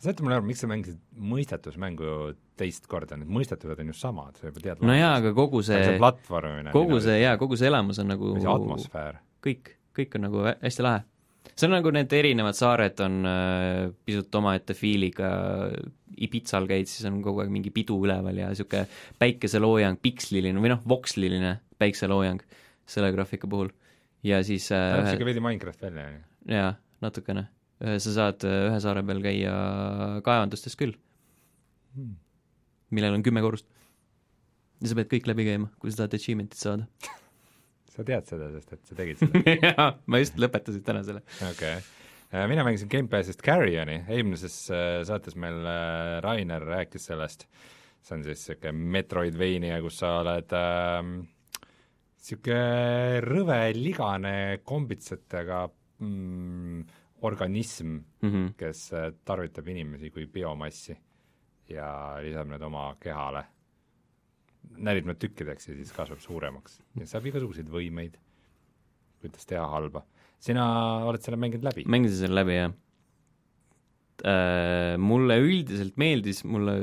saate 0.00 0.24
mulle 0.24 0.38
aru, 0.38 0.48
miks 0.48 0.62
sa 0.64 0.70
mängisid 0.70 1.00
mõistatusmängu 1.14 2.32
teist 2.60 2.86
korda, 2.90 3.18
need 3.20 3.30
mõistatused 3.32 3.80
on 3.82 3.92
ju 3.92 3.96
samad, 3.96 4.36
sa 4.38 4.48
juba 4.48 4.64
tead 4.64 4.82
no 4.84 4.96
jaa, 4.96 5.14
aga 5.20 5.32
kogu 5.36 5.62
see, 5.66 5.78
see 5.84 6.00
platvormimine 6.00 6.74
kogu 6.74 7.00
see 7.04 7.20
jaa, 7.22 7.36
kogu 7.40 7.58
see 7.60 7.70
elamus 7.70 8.00
on 8.02 8.12
nagu 8.12 8.34
see 8.36 8.50
atmosfäär. 8.52 9.20
kõik, 9.44 9.74
kõik 9.96 10.18
on 10.18 10.26
nagu 10.28 10.44
hästi 10.50 10.86
lahe. 10.86 11.04
see 11.54 11.68
on 11.68 11.76
nagu 11.76 11.92
need 11.96 12.12
erinevad 12.20 12.58
saared 12.58 13.00
on 13.04 13.20
äh, 13.28 13.88
pisut 14.04 14.40
omaette 14.40 14.76
fiiliga, 14.76 15.32
Ibizal 16.20 16.66
käid, 16.68 16.88
siis 16.90 17.06
on 17.08 17.20
kogu 17.24 17.40
aeg 17.40 17.52
mingi 17.52 17.70
pidu 17.72 17.96
üleval 18.04 18.36
ja 18.36 18.50
niisugune 18.50 18.84
päikeseloojang, 19.20 20.00
piksliline 20.02 20.60
või 20.60 20.74
noh, 20.74 20.82
voksliline 20.88 21.54
päikseloojang 21.80 22.42
selle 22.90 23.12
graafika 23.14 23.48
puhul. 23.48 23.70
Ja 24.26 24.40
siis 24.46 24.68
äh, 24.74 24.90
näeb 24.94 25.06
niisugune 25.06 25.30
veidi 25.30 25.42
Minecraft 25.44 25.84
välja, 25.86 26.06
on 26.08 26.16
ju? 26.18 26.24
jaa 26.56 26.72
natukene. 27.04 27.46
sa 27.80 28.12
saad 28.16 28.44
äh, 28.44 28.66
ühe 28.68 28.80
saare 28.84 29.04
peal 29.06 29.22
käia 29.24 29.52
kaevandustes 30.26 30.76
küll 30.80 30.96
hmm., 31.96 32.18
millel 32.96 33.16
on 33.16 33.24
kümme 33.24 33.42
korrust. 33.44 33.68
ja 34.80 34.90
sa 34.90 34.98
pead 34.98 35.12
kõik 35.14 35.30
läbi 35.30 35.48
käima, 35.48 35.70
kui 35.80 35.92
sa 35.92 36.02
tahad 36.02 36.18
achievement'it 36.18 36.60
saada 36.60 36.88
sa 37.94 38.04
tead 38.06 38.28
seda, 38.28 38.50
sest 38.58 38.76
et 38.76 38.92
sa 38.92 39.00
tegid 39.00 39.22
seda 39.22 39.56
jaa, 39.70 39.88
ma 40.06 40.22
just 40.22 40.38
lõpetasin 40.40 40.84
täna 40.86 41.06
selle. 41.06 41.24
okei 41.40 41.80
okay. 41.80 41.88
Äh, 42.30 42.44
mina 42.46 42.62
mängisin 42.62 42.86
Gamepassist 42.86 43.40
Carrioni, 43.42 44.04
eelmises 44.06 44.54
äh, 44.70 45.00
saates 45.02 45.34
meil 45.34 45.64
Rainer 46.22 46.62
rääkis 46.62 47.08
sellest, 47.10 47.48
see 48.06 48.14
on 48.14 48.22
siis 48.22 48.44
niisugune 48.44 48.92
Metroidvania, 48.94 49.80
kus 49.82 49.98
sa 49.98 50.12
oled 50.20 50.54
niisugune 52.20 53.20
rõve 53.24 53.60
ligane 53.74 54.34
kombitsetega 54.64 55.60
mm, 56.04 56.82
organism 57.22 57.86
mm, 57.86 58.30
-hmm. 58.30 58.50
kes 58.56 58.92
äh, 58.92 59.12
tarvitab 59.24 59.68
inimesi 59.68 60.10
kui 60.10 60.26
biomassi 60.26 60.96
ja 61.68 62.18
lisab 62.22 62.48
need 62.50 62.62
oma 62.62 62.96
kehale, 63.00 63.44
närib 64.76 65.06
nad 65.06 65.18
tükkideks 65.20 65.68
ja 65.68 65.76
siis 65.76 65.92
kasvab 65.92 66.20
suuremaks 66.20 66.80
ja 67.00 67.06
saab 67.06 67.26
igasuguseid 67.30 67.68
võimeid, 67.68 68.18
kuidas 69.20 69.46
teha 69.46 69.66
halba. 69.66 70.04
sina 70.38 70.64
oled 71.06 71.22
selle 71.22 71.36
mänginud 71.36 71.64
läbi? 71.64 71.84
mängisin 71.86 72.26
selle 72.26 72.40
läbi, 72.42 72.56
jah 72.56 72.72
äh,. 74.24 74.98
Mulle 75.00 75.38
üldiselt 75.40 75.96
meeldis, 75.96 76.44
mulle 76.44 76.74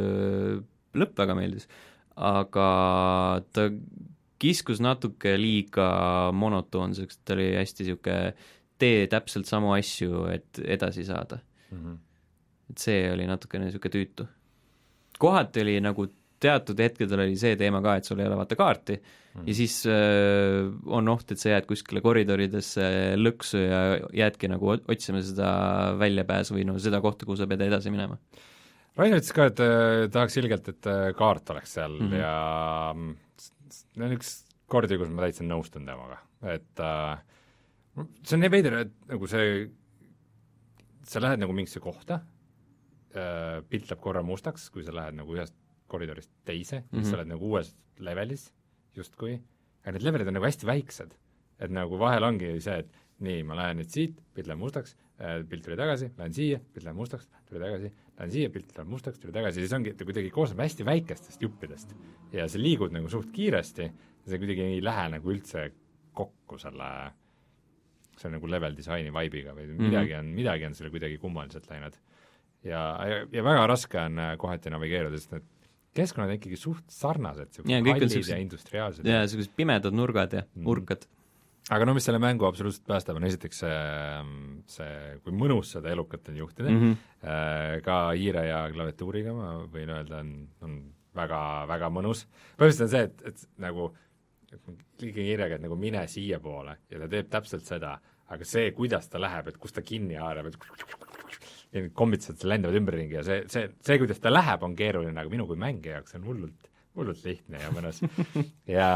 lõpp 0.98 1.18
väga 1.18 1.36
meeldis, 1.38 1.68
aga 2.16 3.44
ta 3.54 3.68
kiskus 4.40 4.82
natuke 4.84 5.36
liiga 5.40 5.88
monotoonseks, 6.34 7.22
ta 7.26 7.36
oli 7.38 7.52
hästi 7.56 7.84
niisugune 7.84 8.34
tee 8.78 9.08
täpselt 9.10 9.50
samu 9.50 9.74
asju, 9.74 10.28
et 10.30 10.62
edasi 10.64 11.06
saada 11.06 11.40
mm. 11.72 11.78
-hmm. 11.78 11.98
et 12.70 12.78
see 12.78 13.12
oli 13.12 13.26
natukene 13.28 13.66
niisugune 13.66 13.94
tüütu. 13.94 14.28
kohati 15.18 15.62
oli 15.62 15.80
nagu 15.82 16.08
teatud 16.40 16.80
hetkedel 16.80 17.20
oli 17.20 17.38
see 17.38 17.56
teema 17.56 17.82
ka, 17.82 17.96
et 17.96 18.06
sul 18.06 18.20
ei 18.20 18.28
ole 18.28 18.38
vaata 18.38 18.56
kaarti 18.56 18.94
mm 18.94 19.28
ja 19.46 19.54
siis 19.58 19.82
äh, 19.86 20.66
on 20.86 21.10
oht, 21.12 21.32
et 21.32 21.42
sa 21.42 21.52
jääd 21.54 21.68
kuskile 21.70 22.02
koridoridesse 22.02 23.16
lõksu 23.20 23.62
ja 23.62 23.82
jäädki 24.24 24.50
nagu 24.50 24.74
otsima 24.78 25.22
seda 25.26 25.50
väljapääsu 26.00 26.58
või 26.58 26.66
no 26.70 26.78
seda 26.82 27.02
kohta, 27.04 27.28
kuhu 27.28 27.38
sa 27.40 27.50
pead 27.50 27.66
edasi 27.68 27.94
minema. 27.94 28.18
Rainer 28.98 29.22
ütles 29.22 29.36
ka, 29.36 29.50
et 29.52 29.62
äh, 29.62 30.08
tahaks 30.14 30.40
ilgelt, 30.42 30.72
et 30.74 30.90
äh, 30.90 31.12
kaart 31.18 31.54
oleks 31.54 31.76
seal 31.78 32.00
mm 32.00 32.10
-hmm. 32.10 32.18
ja 32.18 32.96
see 33.74 34.04
on 34.04 34.16
üks 34.16 34.34
kordi, 34.70 34.98
kus 35.00 35.12
ma 35.12 35.26
täitsa 35.26 35.46
nõustun 35.48 35.88
temaga, 35.88 36.20
et 36.56 36.84
äh, 36.84 37.20
see 38.24 38.38
on 38.38 38.44
nii 38.44 38.54
veider, 38.54 38.82
et 38.84 38.96
nagu 39.12 39.30
see, 39.32 39.68
sa 41.08 41.24
lähed 41.24 41.42
nagu 41.44 41.56
mingisse 41.56 41.82
kohta 41.84 42.22
äh,, 43.16 43.64
pilt 43.70 43.90
läheb 43.90 44.04
korra 44.04 44.24
mustaks, 44.26 44.70
kui 44.74 44.86
sa 44.86 44.96
lähed 44.96 45.18
nagu 45.20 45.38
ühest 45.38 45.56
koridorist 45.88 46.32
teise 46.46 46.82
mm, 46.82 46.86
-hmm. 46.90 47.00
siis 47.00 47.12
sa 47.12 47.20
oled 47.20 47.32
nagu 47.32 47.48
uues 47.48 47.76
levelis 48.04 48.52
justkui, 48.96 49.38
aga 49.84 49.96
need 49.96 50.04
levelid 50.04 50.28
on 50.28 50.36
nagu 50.40 50.46
hästi 50.46 50.68
väiksed. 50.68 51.16
et 51.60 51.72
nagu 51.72 51.98
vahel 51.98 52.24
ongi 52.24 52.60
see, 52.62 52.80
et 52.84 52.92
nii, 53.20 53.44
ma 53.44 53.56
lähen 53.58 53.80
nüüd 53.80 53.90
siit, 53.90 54.20
pilt 54.34 54.48
läheb 54.48 54.60
mustaks 54.62 54.96
pilt 55.50 55.64
tuli 55.66 55.78
tagasi, 55.80 56.12
lähen 56.18 56.34
siia, 56.34 56.60
pilt 56.74 56.86
läheb 56.86 56.98
mustaks, 57.00 57.30
tuli 57.50 57.62
tagasi, 57.64 57.92
lähen 58.20 58.34
siia, 58.34 58.50
pilt 58.54 58.74
läheb 58.78 58.92
mustaks, 58.92 59.20
tuli 59.20 59.34
tagasi, 59.34 59.64
siis 59.64 59.74
ongi, 59.74 59.94
ta 59.98 60.06
kuidagi 60.06 60.30
koosneb 60.34 60.62
hästi 60.62 60.86
väikestest 60.86 61.42
juppidest. 61.42 61.96
ja 62.34 62.48
sa 62.50 62.62
liigud 62.62 62.94
nagu 62.94 63.10
suht 63.10 63.32
kiiresti 63.34 63.88
ja 63.88 64.30
see 64.30 64.42
kuidagi 64.42 64.68
ei 64.76 64.84
lähe 64.84 65.08
nagu 65.16 65.32
üldse 65.34 65.72
kokku 66.18 66.60
selle 66.62 66.90
äh, 67.08 67.16
see 68.18 68.30
on 68.30 68.38
nagu 68.38 68.50
level 68.50 68.78
disaini 68.78 69.12
vibe'iga 69.14 69.54
või 69.56 69.68
mm 69.68 69.76
-hmm. 69.76 69.90
midagi 69.90 70.16
on, 70.18 70.32
midagi 70.38 70.66
on 70.66 70.76
selle 70.78 70.92
kuidagi 70.94 71.18
kummaliselt 71.22 71.70
läinud. 71.70 71.98
ja, 72.64 72.82
ja, 73.10 73.28
ja 73.32 73.44
väga 73.44 73.68
raske 73.68 74.00
on 74.02 74.20
äh, 74.20 74.38
kohati 74.38 74.74
navigeerida, 74.74 75.18
sest 75.18 75.32
need 75.32 75.46
keskkonnad 75.98 76.30
on 76.30 76.38
ikkagi 76.38 76.58
suht 76.60 76.90
sarnased, 76.94 77.62
niisugused 77.66 77.94
hallid 77.94 78.30
ja 78.30 78.38
industriaalsed. 78.42 79.06
jaa, 79.06 79.22
niisugused 79.26 79.54
pimedad 79.56 79.94
nurgad 79.94 80.34
ja 80.34 80.42
mm 80.42 80.62
-hmm. 80.62 80.70
urkad. 80.74 81.08
Aga 81.74 81.88
no 81.88 81.96
mis 81.98 82.06
selle 82.08 82.20
mängu 82.24 82.48
absoluutselt 82.48 82.88
päästab, 82.88 83.20
on 83.20 83.28
esiteks 83.28 83.64
see, 83.64 83.78
see, 84.72 84.92
kui 85.24 85.36
mõnus 85.36 85.74
seda 85.76 85.92
elukat 85.92 86.30
on 86.32 86.42
juhtida 86.44 86.70
mm, 86.72 86.84
-hmm. 86.84 87.82
ka 87.86 87.98
hiire 88.12 88.46
ja 88.48 88.62
klaviatuuriga 88.74 89.34
ma 89.36 89.54
võin 89.72 89.92
öelda, 89.98 90.22
on, 90.24 90.34
on 90.64 90.78
väga, 91.18 91.42
väga 91.68 91.90
mõnus. 91.94 92.26
põhimõtteliselt 92.60 92.88
on 92.88 92.94
see, 92.94 93.04
et, 93.10 93.26
et 93.32 93.64
nagu 93.64 93.90
klikikiirega, 94.98 95.58
et 95.58 95.66
nagu 95.66 95.76
mine 95.76 96.06
siiapoole 96.08 96.78
ja 96.92 97.02
ta 97.04 97.10
teeb 97.12 97.30
täpselt 97.30 97.68
seda, 97.68 97.98
aga 98.32 98.48
see, 98.48 98.72
kuidas 98.76 99.10
ta 99.12 99.20
läheb, 99.20 99.52
et 99.52 99.58
kus 99.58 99.76
ta 99.76 99.84
kinni 99.84 100.16
haarab, 100.16 100.48
et 100.48 100.58
ja 101.74 101.84
need 101.84 101.94
kommitsad 101.98 102.44
lendavad 102.48 102.80
ümberringi 102.80 103.18
ja 103.20 103.24
see, 103.28 103.44
see, 103.52 103.68
see, 103.84 104.00
kuidas 104.02 104.22
ta 104.24 104.32
läheb, 104.32 104.64
on 104.64 104.76
keeruline, 104.78 105.20
aga 105.20 105.32
minu 105.32 105.48
kui 105.50 105.60
mängija 105.60 106.00
jaoks 106.00 106.16
on 106.20 106.28
hullult, 106.28 106.70
hullult 106.98 107.24
lihtne 107.26 107.62
ja 107.62 107.70
mõnus. 107.74 108.02
ja 108.78 108.90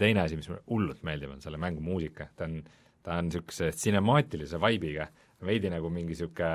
teine 0.00 0.24
asi, 0.24 0.38
mis 0.38 0.48
mulle 0.50 0.64
hullult 0.70 1.04
meeldib, 1.06 1.34
on 1.34 1.44
selle 1.44 1.60
mängu 1.60 1.84
muusika, 1.84 2.28
ta 2.38 2.48
on, 2.48 2.60
ta 3.04 3.18
on 3.18 3.28
niisuguse 3.28 3.72
sinemaatilise 3.76 4.60
vibe'iga, 4.62 5.10
veidi 5.44 5.72
nagu 5.72 5.90
mingi 5.92 6.14
niisugune 6.14 6.54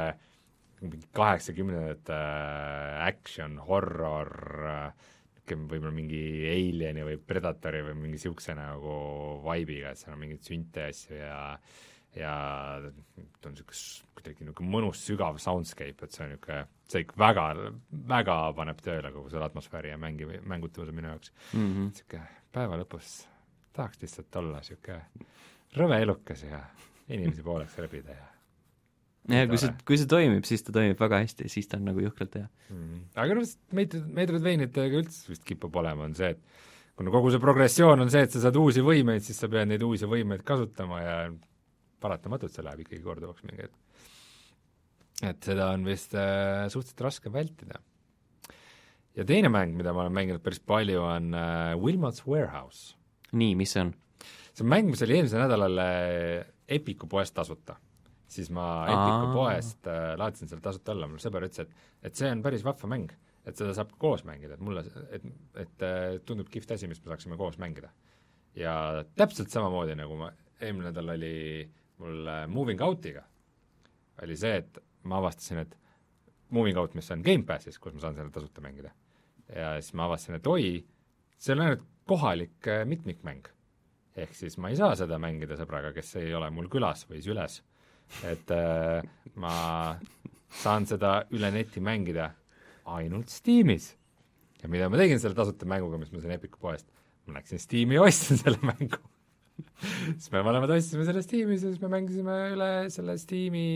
mingi 0.80 1.02
kaheksakümnendate 1.12 2.16
äh, 2.16 3.08
action, 3.10 3.58
horror 3.68 4.32
äh,, 4.70 5.08
võib-olla 5.50 5.92
mingi 5.92 6.22
Alieni 6.46 7.04
või 7.08 7.18
Predatori 7.18 7.82
või 7.84 7.96
mingi 7.98 8.18
niisuguse 8.18 8.54
nagu 8.58 8.94
vibe'iga, 9.44 9.94
et 9.94 10.02
seal 10.02 10.16
on 10.16 10.22
mingeid 10.24 10.46
sünte 10.46 10.86
asju 10.92 11.18
ja 11.18 11.40
ja 12.16 12.34
ta 12.82 13.50
on 13.50 13.56
niisugune 13.56 14.14
kuidagi 14.18 14.46
niisugune 14.46 14.74
mõnus 14.74 15.04
sügav 15.06 15.38
soundscape, 15.42 16.06
et 16.06 16.16
see 16.16 16.26
on 16.26 16.34
niisugune, 16.34 16.64
see 16.92 17.04
ikka 17.06 17.20
väga, 17.22 17.46
väga 18.14 18.40
paneb 18.58 18.82
tööle 18.86 19.14
kogu 19.16 19.30
selle 19.34 19.50
atmosfääri 19.50 19.94
ja 19.94 20.00
mängi, 20.02 20.28
mängutavuse 20.50 20.96
minu 20.96 21.14
jaoks. 21.14 21.34
Mm 21.54 21.68
-hmm.. 21.68 21.92
niisugune 21.94 22.26
päeva 22.56 22.82
lõpus 22.82 23.22
tahaks 23.78 24.02
lihtsalt 24.02 24.42
olla 24.42 24.64
niisugune 24.64 25.30
rõve 25.78 26.02
elukas 26.02 26.44
ja 26.44 26.64
inimesi 27.10 27.46
pooleks 27.46 27.78
rebida 27.78 28.18
ja 28.18 28.30
jah, 29.30 29.50
kui 29.50 29.60
see, 29.62 29.74
kui 29.86 30.00
see 30.00 30.10
toimib, 30.10 30.46
siis 30.48 30.64
ta 30.66 30.74
toimib 30.76 31.00
väga 31.00 31.22
hästi, 31.24 31.50
siis 31.52 31.70
ta 31.70 31.78
on 31.80 31.86
nagu 31.92 32.02
jõhkralt 32.04 32.40
hea. 32.40 32.48
Mm.. 32.74 33.04
aga 33.20 33.38
noh, 33.38 33.54
Metroidvaniatega 33.76 35.04
üldse 35.04 35.30
vist 35.34 35.46
kipub 35.48 35.76
olema, 35.82 36.08
on 36.10 36.16
see, 36.18 36.34
et 36.34 36.98
kuna 37.00 37.14
kogu 37.14 37.32
see 37.34 37.44
progressioon 37.44 38.06
on 38.06 38.12
see, 38.12 38.26
et 38.26 38.34
sa 38.34 38.42
saad 38.46 38.58
uusi 38.60 38.84
võimeid, 38.86 39.24
siis 39.26 39.40
sa 39.40 39.50
pead 39.52 39.70
neid 39.70 39.84
uusi 39.86 40.10
võimeid 40.10 40.44
kasutama 40.48 41.02
ja 41.04 41.16
paratamatult 42.02 42.56
see 42.56 42.66
läheb 42.66 42.86
ikkagi 42.86 43.04
korduvaks 43.06 43.46
mingi 43.48 43.68
hetk. 43.68 44.06
et 45.30 45.50
seda 45.52 45.72
on 45.76 45.86
vist 45.88 46.16
äh, 46.18 46.68
suhteliselt 46.68 47.06
raske 47.08 47.34
vältida. 47.34 47.82
ja 49.16 49.26
teine 49.26 49.52
mäng, 49.54 49.76
mida 49.78 49.94
ma 49.94 50.06
olen 50.06 50.16
mänginud 50.16 50.44
päris 50.46 50.60
palju, 50.60 51.02
on 51.04 51.34
äh, 51.34 51.76
Wilmot's 51.80 52.26
Warehouse. 52.28 52.96
nii, 53.32 53.56
mis 53.60 53.76
see 53.76 53.88
on? 53.88 53.94
see 54.54 54.66
on 54.66 54.74
mäng, 54.76 54.90
mis 54.92 55.04
oli 55.06 55.20
eelmisel 55.20 55.46
nädalal 55.46 55.86
äh, 55.86 56.48
Epiku 56.70 57.08
poest 57.10 57.34
tasuta 57.34 57.80
siis 58.30 58.50
ma 58.54 58.66
Epiku 58.90 59.32
poest 59.34 59.90
äh, 59.90 60.14
laadisin 60.20 60.52
selle 60.52 60.64
tasuta 60.64 60.94
alla, 60.94 61.10
mul 61.10 61.22
sõber 61.22 61.48
ütles, 61.48 61.66
et 61.66 62.10
et 62.10 62.20
see 62.20 62.30
on 62.32 62.44
päris 62.46 62.64
vahva 62.64 62.90
mäng, 62.92 63.12
et 63.48 63.58
seda 63.58 63.74
saab 63.76 63.96
koos 64.02 64.24
mängida, 64.28 64.56
et 64.56 64.64
mulle, 64.64 64.86
et, 65.16 65.26
et 65.64 65.86
äh, 65.86 66.20
tundub 66.28 66.52
kihvt 66.54 66.76
asi, 66.76 66.88
mis 66.88 67.02
me 67.04 67.14
saaksime 67.14 67.40
koos 67.40 67.58
mängida. 67.62 67.92
ja 68.56 68.74
täpselt 69.18 69.52
samamoodi, 69.54 69.96
nagu 69.98 70.16
ma, 70.20 70.32
eelmine 70.60 70.90
nädal 70.90 71.14
oli 71.16 71.34
mul 72.00 72.28
äh, 72.28 72.46
Moving 72.48 72.82
Out'iga, 72.86 73.24
oli 74.24 74.38
see, 74.40 74.64
et 74.64 74.82
ma 75.10 75.20
avastasin, 75.20 75.64
et 75.64 75.78
Moving 76.56 76.80
Out, 76.82 76.96
mis 76.98 77.12
on 77.14 77.24
Gamepassis, 77.26 77.78
kus 77.80 77.94
ma 77.96 78.04
saan 78.04 78.18
selle 78.18 78.34
tasuta 78.34 78.64
mängida, 78.64 78.92
ja 79.54 79.76
siis 79.80 79.94
ma 79.98 80.08
avastasin, 80.10 80.40
et 80.40 80.50
oi, 80.50 80.74
see 81.38 81.56
on 81.56 81.66
ainult 81.66 81.88
kohalik 82.10 82.68
äh, 82.68 82.86
mitmikmäng 82.90 83.48
ehk 84.24 84.36
siis 84.36 84.58
ma 84.62 84.72
ei 84.72 84.78
saa 84.80 84.96
seda 85.00 85.20
mängida 85.22 85.58
sõbraga, 85.60 85.92
kes 85.96 86.16
ei 86.22 86.34
ole 86.36 86.50
mul 86.54 86.70
külas 86.72 87.06
või 87.10 87.22
süles. 87.24 87.62
et 88.26 88.52
äh, 88.52 89.06
ma 89.38 89.54
saan 90.62 90.88
seda 90.90 91.24
üle 91.36 91.52
neti 91.54 91.82
mängida 91.84 92.32
ainult 92.90 93.30
Steamis. 93.30 93.94
ja 94.62 94.70
mida 94.70 94.90
ma 94.90 94.98
tegin 94.98 95.22
selle 95.22 95.38
tasuta 95.38 95.68
mänguga, 95.70 96.00
mis 96.02 96.12
ma 96.12 96.22
sain 96.24 96.36
Epiku 96.36 96.60
poest, 96.62 96.90
ma 97.28 97.38
läksin 97.38 97.62
Steam'i 97.62 98.00
ja 98.00 98.08
ostsin 98.08 98.42
selle 98.42 98.60
mängu 98.66 99.00
siis 100.18 100.30
me 100.34 100.44
mõlemad 100.46 100.74
ostsime 100.76 101.06
selle 101.08 101.24
Steamis 101.26 101.64
ja 101.64 101.72
siis 101.72 101.82
me 101.84 101.92
mängisime 101.92 102.36
üle 102.54 102.70
selle 102.94 103.16
Steam'i 103.22 103.70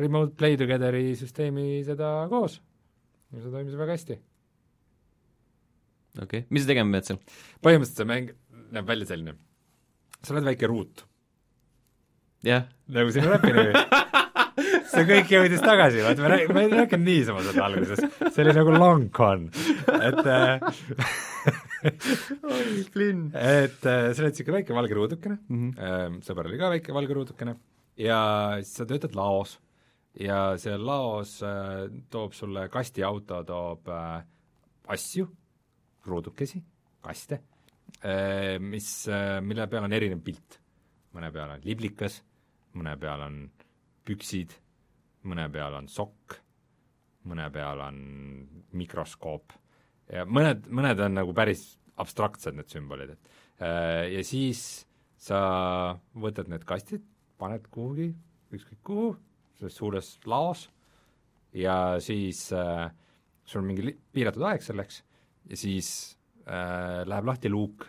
Remote 0.00 0.36
Play 0.36 0.58
Together'i 0.60 1.14
süsteemi 1.18 1.82
seda 1.86 2.10
koos. 2.32 2.60
ja 3.32 3.42
see 3.42 3.52
toimis 3.52 3.76
väga 3.78 3.96
hästi. 3.96 4.18
okei 6.22 6.24
okay., 6.24 6.46
mis 6.50 6.66
sa 6.66 6.72
tegema 6.72 6.98
pead 6.98 7.10
seal? 7.10 7.20
põhimõtteliselt 7.64 8.02
see 8.02 8.10
mäng 8.12 8.32
näeb 8.76 8.88
välja 8.88 9.10
selline, 9.12 9.36
sa 10.22 10.34
oled 10.34 10.50
väike 10.50 10.70
ruut. 10.70 11.06
jah. 12.46 12.66
nagu 12.92 13.14
sinu 13.14 13.32
räpinimi 13.32 13.72
see 14.92 15.06
kõik 15.08 15.32
jõudis 15.32 15.64
tagasi, 15.64 16.02
vaata 16.04 16.24
ma 16.24 16.34
räägin, 16.34 16.52
ma 16.56 16.64
ei 16.64 16.72
rääkinud 16.72 17.08
niisama 17.08 17.46
seda 17.46 17.64
alguses, 17.68 18.04
see 18.32 18.44
oli 18.44 18.54
nagu 18.56 18.76
long 18.76 19.08
con, 19.14 19.48
et 20.00 20.20
oi, 21.84 22.84
Flynn. 22.92 23.30
et 23.34 23.84
äh, 23.84 24.10
sa 24.12 24.22
oled 24.22 24.32
niisugune 24.32 24.60
väike 24.60 24.76
valge 24.76 24.96
ruudukene 24.96 25.38
mm, 25.48 25.70
-hmm. 25.72 26.20
sõber 26.24 26.48
oli 26.48 26.60
ka 26.60 26.70
väike 26.72 26.94
valge 26.96 27.16
ruudukene 27.16 27.56
ja 28.00 28.20
siis 28.60 28.76
sa 28.80 28.86
töötad 28.88 29.16
laos 29.16 29.56
ja 30.20 30.56
seal 30.60 30.86
laos 30.86 31.42
äh, 31.44 31.88
toob 32.10 32.32
sulle 32.32 32.68
kastiauto, 32.72 33.42
toob 33.44 33.88
äh, 33.88 34.22
asju, 34.88 35.28
ruudukesi, 36.06 36.62
kaste 37.02 37.40
äh,, 38.04 38.56
mis 38.60 39.08
mille 39.42 39.66
peal 39.66 39.84
on 39.84 39.92
erinev 39.92 40.22
pilt. 40.24 40.60
mõne 41.16 41.30
peal 41.32 41.50
on 41.50 41.62
liblikas, 41.64 42.22
mõne 42.76 42.96
peal 43.00 43.20
on 43.24 43.36
püksid, 44.04 44.52
mõne 45.24 45.48
peal 45.48 45.74
on 45.74 45.88
sokk, 45.88 46.36
mõne 47.24 47.48
peal 47.50 47.80
on 47.80 48.02
mikroskoop 48.72 49.52
ja 50.12 50.26
mõned, 50.28 50.68
mõned 50.70 51.02
on 51.06 51.18
nagu 51.18 51.34
päris 51.36 51.64
abstraktsed, 52.00 52.56
need 52.56 52.70
sümbolid, 52.70 53.14
et 53.16 53.62
äh, 53.64 54.04
ja 54.16 54.24
siis 54.26 54.60
sa 55.20 55.40
võtad 56.14 56.50
need 56.52 56.66
kastid, 56.68 57.04
paned 57.40 57.66
kuhugi, 57.72 58.10
ükskõik 58.54 58.82
kuhu, 58.86 59.10
selles 59.56 59.78
suures 59.80 60.12
laos, 60.28 60.66
ja 61.56 61.96
siis 62.04 62.46
äh, 62.52 62.88
sul 63.46 63.62
on 63.62 63.70
mingi 63.70 63.94
piiratud 64.12 64.44
aeg 64.48 64.64
selleks 64.64 65.00
ja 65.50 65.58
siis 65.58 65.90
äh, 66.44 67.02
läheb 67.08 67.28
lahti 67.28 67.50
luuk 67.52 67.86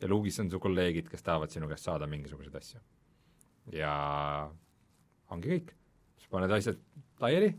ja 0.00 0.08
luugis 0.08 0.38
on 0.40 0.50
su 0.50 0.60
kolleegid, 0.62 1.10
kes 1.10 1.24
tahavad 1.26 1.52
sinu 1.52 1.68
käest 1.70 1.88
saada 1.88 2.08
mingisuguseid 2.10 2.56
asju. 2.56 2.80
ja 3.76 3.92
ongi 5.30 5.52
kõik. 5.52 5.74
sa 6.20 6.30
paned 6.30 6.54
asjad 6.56 6.80
laiali 7.20 7.50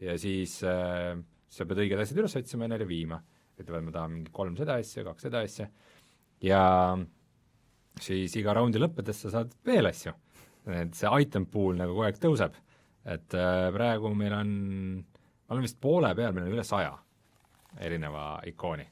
ja 0.00 0.16
siis 0.18 0.62
äh, 0.64 1.18
sa 1.50 1.66
pead 1.66 1.84
õiged 1.84 2.00
asjad 2.00 2.22
üles 2.22 2.36
otsima 2.40 2.66
ja 2.66 2.74
neile 2.74 2.88
viima. 2.88 3.20
Ütlevad, 3.60 3.86
ma 3.86 3.94
tahan 3.94 4.14
mingi 4.16 4.32
kolm 4.34 4.56
seda 4.58 4.78
asja, 4.80 5.04
kaks 5.06 5.28
seda 5.28 5.44
asja 5.46 5.68
ja 6.44 6.62
siis 8.00 8.34
iga 8.40 8.54
raundi 8.56 8.80
lõppedes 8.80 9.24
sa 9.24 9.32
saad 9.34 9.52
veel 9.66 9.90
asju. 9.90 10.12
et 10.70 10.94
see 10.94 11.10
item 11.22 11.46
pool 11.50 11.76
nagu 11.78 11.94
kogu 11.94 12.06
aeg 12.06 12.20
tõuseb. 12.20 12.56
et 13.04 13.34
äh, 13.34 13.68
praegu 13.74 14.12
meil 14.14 14.34
on, 14.36 14.50
ma 15.00 15.54
olen 15.54 15.66
vist 15.66 15.80
poole 15.80 16.14
peal, 16.14 16.32
meil 16.32 16.48
on 16.48 16.56
üle 16.56 16.64
saja 16.64 16.96
erineva 17.80 18.40
ikooni. 18.46 18.86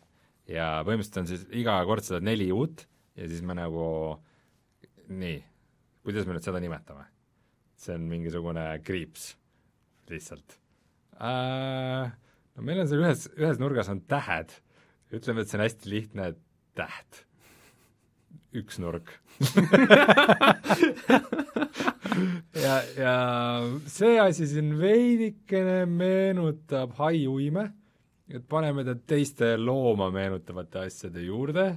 ja 0.48 0.82
põhimõtteliselt 0.84 1.22
on 1.22 1.30
siis 1.30 1.46
iga 1.60 1.80
kord 1.84 2.04
saad 2.04 2.24
neli 2.24 2.50
uut 2.52 2.86
ja 3.16 3.28
siis 3.28 3.42
me 3.42 3.56
nagu 3.58 4.18
nii, 5.08 5.42
kuidas 6.04 6.26
me 6.26 6.36
nüüd 6.36 6.44
seda 6.44 6.60
nimetame? 6.60 7.08
see 7.78 7.94
on 7.94 8.08
mingisugune 8.10 8.64
kriips 8.84 9.36
lihtsalt 10.10 10.58
äh,. 11.22 12.10
No 12.58 12.66
meil 12.66 12.82
on 12.82 12.90
seal 12.90 13.04
ühes, 13.06 13.28
ühes 13.38 13.62
nurgas 13.62 13.88
on 13.92 14.02
tähed, 14.10 14.50
ütleme, 15.14 15.44
et 15.44 15.48
see 15.50 15.58
on 15.60 15.64
hästi 15.64 15.92
lihtne 15.92 16.24
täht, 16.78 17.22
üks 18.58 18.80
nurk 18.82 19.14
ja, 22.64 22.74
ja 22.98 23.14
see 23.86 24.18
asi 24.20 24.48
siin 24.50 24.72
veidikene 24.80 25.84
meenutab 25.86 26.96
hai 26.98 27.26
uime, 27.30 27.68
et 28.28 28.44
paneme 28.50 28.84
ta 28.86 28.96
teiste 28.98 29.54
looma 29.60 30.10
meenutavate 30.14 30.82
asjade 30.88 31.22
juurde 31.22 31.68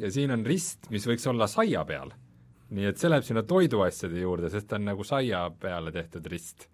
ja 0.00 0.10
siin 0.12 0.34
on 0.34 0.44
rist, 0.46 0.90
mis 0.90 1.06
võiks 1.06 1.26
olla 1.30 1.46
saia 1.50 1.84
peal. 1.86 2.10
nii 2.70 2.86
et 2.90 2.98
see 3.00 3.10
läheb 3.10 3.24
sinna 3.26 3.42
toiduasjade 3.46 4.20
juurde, 4.20 4.50
sest 4.50 4.68
ta 4.70 4.76
on 4.78 4.84
nagu 4.90 5.04
saia 5.06 5.46
peale 5.50 5.90
tehtud 5.94 6.26
rist. 6.30 6.68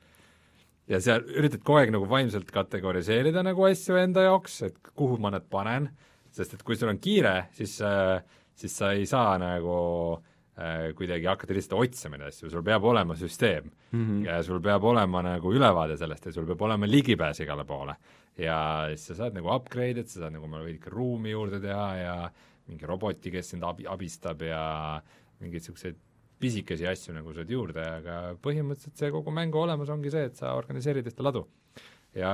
Ja 0.89 1.01
seal 1.03 1.25
üritad 1.35 1.63
kogu 1.65 1.81
aeg 1.81 1.93
nagu 1.95 2.09
vaimselt 2.11 2.51
kategoriseerida 2.55 3.43
nagu 3.43 3.65
asju 3.67 3.99
enda 4.01 4.27
jaoks, 4.29 4.63
et 4.69 4.93
kuhu 4.95 5.19
ma 5.23 5.33
need 5.35 5.49
panen, 5.51 5.91
sest 6.31 6.55
et 6.55 6.63
kui 6.63 6.77
sul 6.77 6.93
on 6.93 7.01
kiire, 7.03 7.47
siis 7.57 7.79
äh, 7.85 8.21
siis 8.57 8.77
sa 8.79 8.93
ei 8.97 9.07
saa 9.07 9.37
nagu 9.41 9.77
äh, 10.59 10.93
kuidagi 10.97 11.29
hakata 11.29 11.55
lihtsalt 11.57 11.81
otsima 11.85 12.17
neid 12.17 12.33
asju, 12.33 12.51
sul 12.51 12.65
peab 12.65 12.85
olema 12.85 13.17
süsteem 13.17 13.69
mm. 13.69 14.05
-hmm. 14.05 14.25
ja 14.27 14.43
sul 14.43 14.61
peab 14.61 14.85
olema 14.85 15.23
nagu 15.23 15.53
ülevaade 15.53 15.97
sellest 15.97 16.27
ja 16.27 16.33
sul 16.33 16.47
peab 16.47 16.63
olema 16.63 16.87
ligipääs 16.87 17.41
igale 17.41 17.65
poole. 17.65 17.95
ja 18.39 18.87
siis 18.89 19.07
sa 19.07 19.15
saad 19.15 19.35
nagu 19.35 19.49
upgrade'id, 19.49 20.07
sa 20.07 20.21
saad 20.21 20.33
nagu 20.33 20.45
omale 20.45 20.65
veidike 20.65 20.91
ruumi 20.91 21.31
juurde 21.31 21.61
teha 21.61 21.97
ja 21.97 22.31
mingi 22.67 22.87
roboti, 22.87 23.31
kes 23.31 23.51
sind 23.51 23.63
abi, 23.63 23.87
abistab 23.87 24.43
ja 24.43 25.03
mingeid 25.41 25.61
niisuguseid 25.61 25.97
pisikesi 26.43 26.87
asju 26.89 27.15
nagu 27.17 27.33
saad 27.37 27.51
juurde, 27.51 27.83
aga 28.01 28.17
põhimõtteliselt 28.45 29.01
see 29.01 29.13
kogu 29.15 29.33
mängu 29.35 29.61
olemus 29.63 29.93
ongi 29.93 30.13
see, 30.13 30.27
et 30.31 30.41
sa 30.41 30.55
organiseerid 30.59 31.09
ühte 31.09 31.25
ladu. 31.25 31.47
ja 32.17 32.31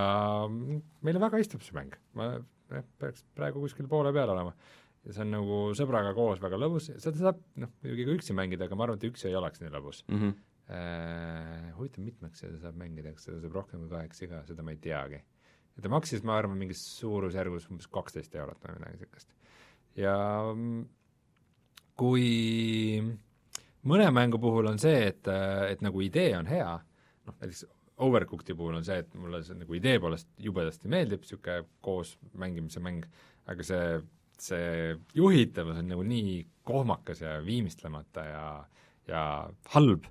meile 1.02 1.22
väga 1.22 1.40
istub 1.42 1.62
see 1.66 1.74
mäng, 1.74 1.94
ma 2.18 2.34
jah, 2.70 2.86
peaks 3.02 3.24
praegu 3.36 3.62
kuskil 3.64 3.88
poole 3.90 4.12
peal 4.14 4.30
olema 4.30 4.54
ja 5.02 5.14
see 5.16 5.24
on 5.24 5.34
nagu 5.34 5.58
sõbraga 5.78 6.14
koos 6.14 6.40
väga 6.42 6.58
lõbus, 6.62 6.88
seda 7.02 7.18
saab 7.18 7.42
noh, 7.58 7.70
muidugi 7.82 8.06
ka 8.06 8.16
üksi 8.18 8.36
mängida, 8.38 8.68
aga 8.68 8.78
ma 8.78 8.86
arvan, 8.86 9.00
et 9.00 9.08
üksi 9.10 9.28
ei 9.30 9.36
oleks 9.38 9.62
nii 9.62 9.74
lõbus 9.74 10.06
mm. 10.08 10.18
-hmm. 10.22 10.40
Äh, 10.72 11.72
huvitav, 11.76 12.04
mitmeks 12.06 12.38
seda 12.44 12.56
saab 12.62 12.76
mängida, 12.78 13.10
kas 13.12 13.26
seda 13.26 13.40
saab 13.42 13.56
rohkem 13.58 13.80
kui 13.82 13.90
kaheksa 13.90 14.28
ka, 14.30 14.38
seda 14.46 14.62
ma 14.62 14.70
ei 14.72 14.78
teagi. 14.80 15.18
ta 15.82 15.90
maksis, 15.90 16.22
ma 16.22 16.36
arvan, 16.38 16.56
mingis 16.56 16.80
suurusjärgus 17.00 17.66
umbes 17.68 17.88
kaksteist 17.92 18.34
eurot 18.38 18.62
või 18.62 18.76
midagi 18.78 19.00
niisugust. 19.00 19.34
ja 19.98 20.14
kui 21.98 23.02
mõne 23.88 24.08
mängu 24.14 24.40
puhul 24.42 24.70
on 24.70 24.80
see, 24.82 25.06
et, 25.10 25.28
et 25.68 25.82
nagu 25.84 26.02
idee 26.04 26.32
on 26.38 26.50
hea, 26.50 26.72
noh 27.26 27.38
näiteks 27.40 27.64
Overcooked'i 28.02 28.54
puhul 28.58 28.78
on 28.78 28.86
see, 28.86 29.02
et 29.02 29.14
mulle 29.18 29.42
see 29.46 29.58
nagu 29.58 29.76
idee 29.76 29.98
poolest 30.02 30.30
jubedasti 30.42 30.90
meeldib, 30.90 31.22
niisugune 31.22 31.66
koos 31.84 32.16
mängimise 32.40 32.82
mäng, 32.82 33.04
aga 33.50 33.66
see, 33.66 34.00
see 34.42 34.94
juhitavus 35.18 35.78
on 35.82 35.90
nagu 35.92 36.06
nii 36.06 36.38
kohmakas 36.66 37.22
ja 37.22 37.36
viimistlemata 37.44 38.24
ja, 38.26 38.46
ja 39.10 39.24
halb, 39.74 40.08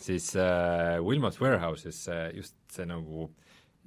siis 0.00 0.32
äh, 0.36 0.98
Wilmot's 1.04 1.40
Warehouse'is 1.40 2.02
see, 2.08 2.26
just 2.40 2.56
see 2.72 2.88
nagu, 2.88 3.30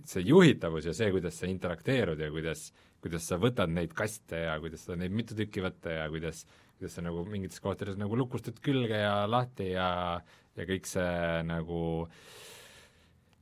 see 0.07 0.23
juhitavus 0.26 0.89
ja 0.89 0.95
see, 0.97 1.11
kuidas 1.14 1.38
sa 1.41 1.49
interakteerud 1.49 2.22
ja 2.22 2.31
kuidas, 2.34 2.69
kuidas 3.03 3.27
sa 3.27 3.38
võtad 3.41 3.73
neid 3.73 3.93
kaste 3.97 4.45
ja 4.47 4.57
kuidas 4.64 4.88
sa 4.88 4.97
neid 4.97 5.14
mitu 5.14 5.38
tükki 5.38 5.65
võtta 5.65 5.99
ja 5.99 6.10
kuidas, 6.14 6.45
kuidas 6.84 6.97
sa 6.99 7.03
nagu 7.05 7.22
mingites 7.23 7.61
kohtades 7.64 7.95
nagu 7.95 8.18
lukustad 8.19 8.57
külge 8.60 8.97
ja 8.99 9.23
lahti 9.23 9.69
ja, 9.72 10.19
ja 10.51 10.65
kõik 10.68 10.89
see 10.89 11.43
nagu 11.47 11.80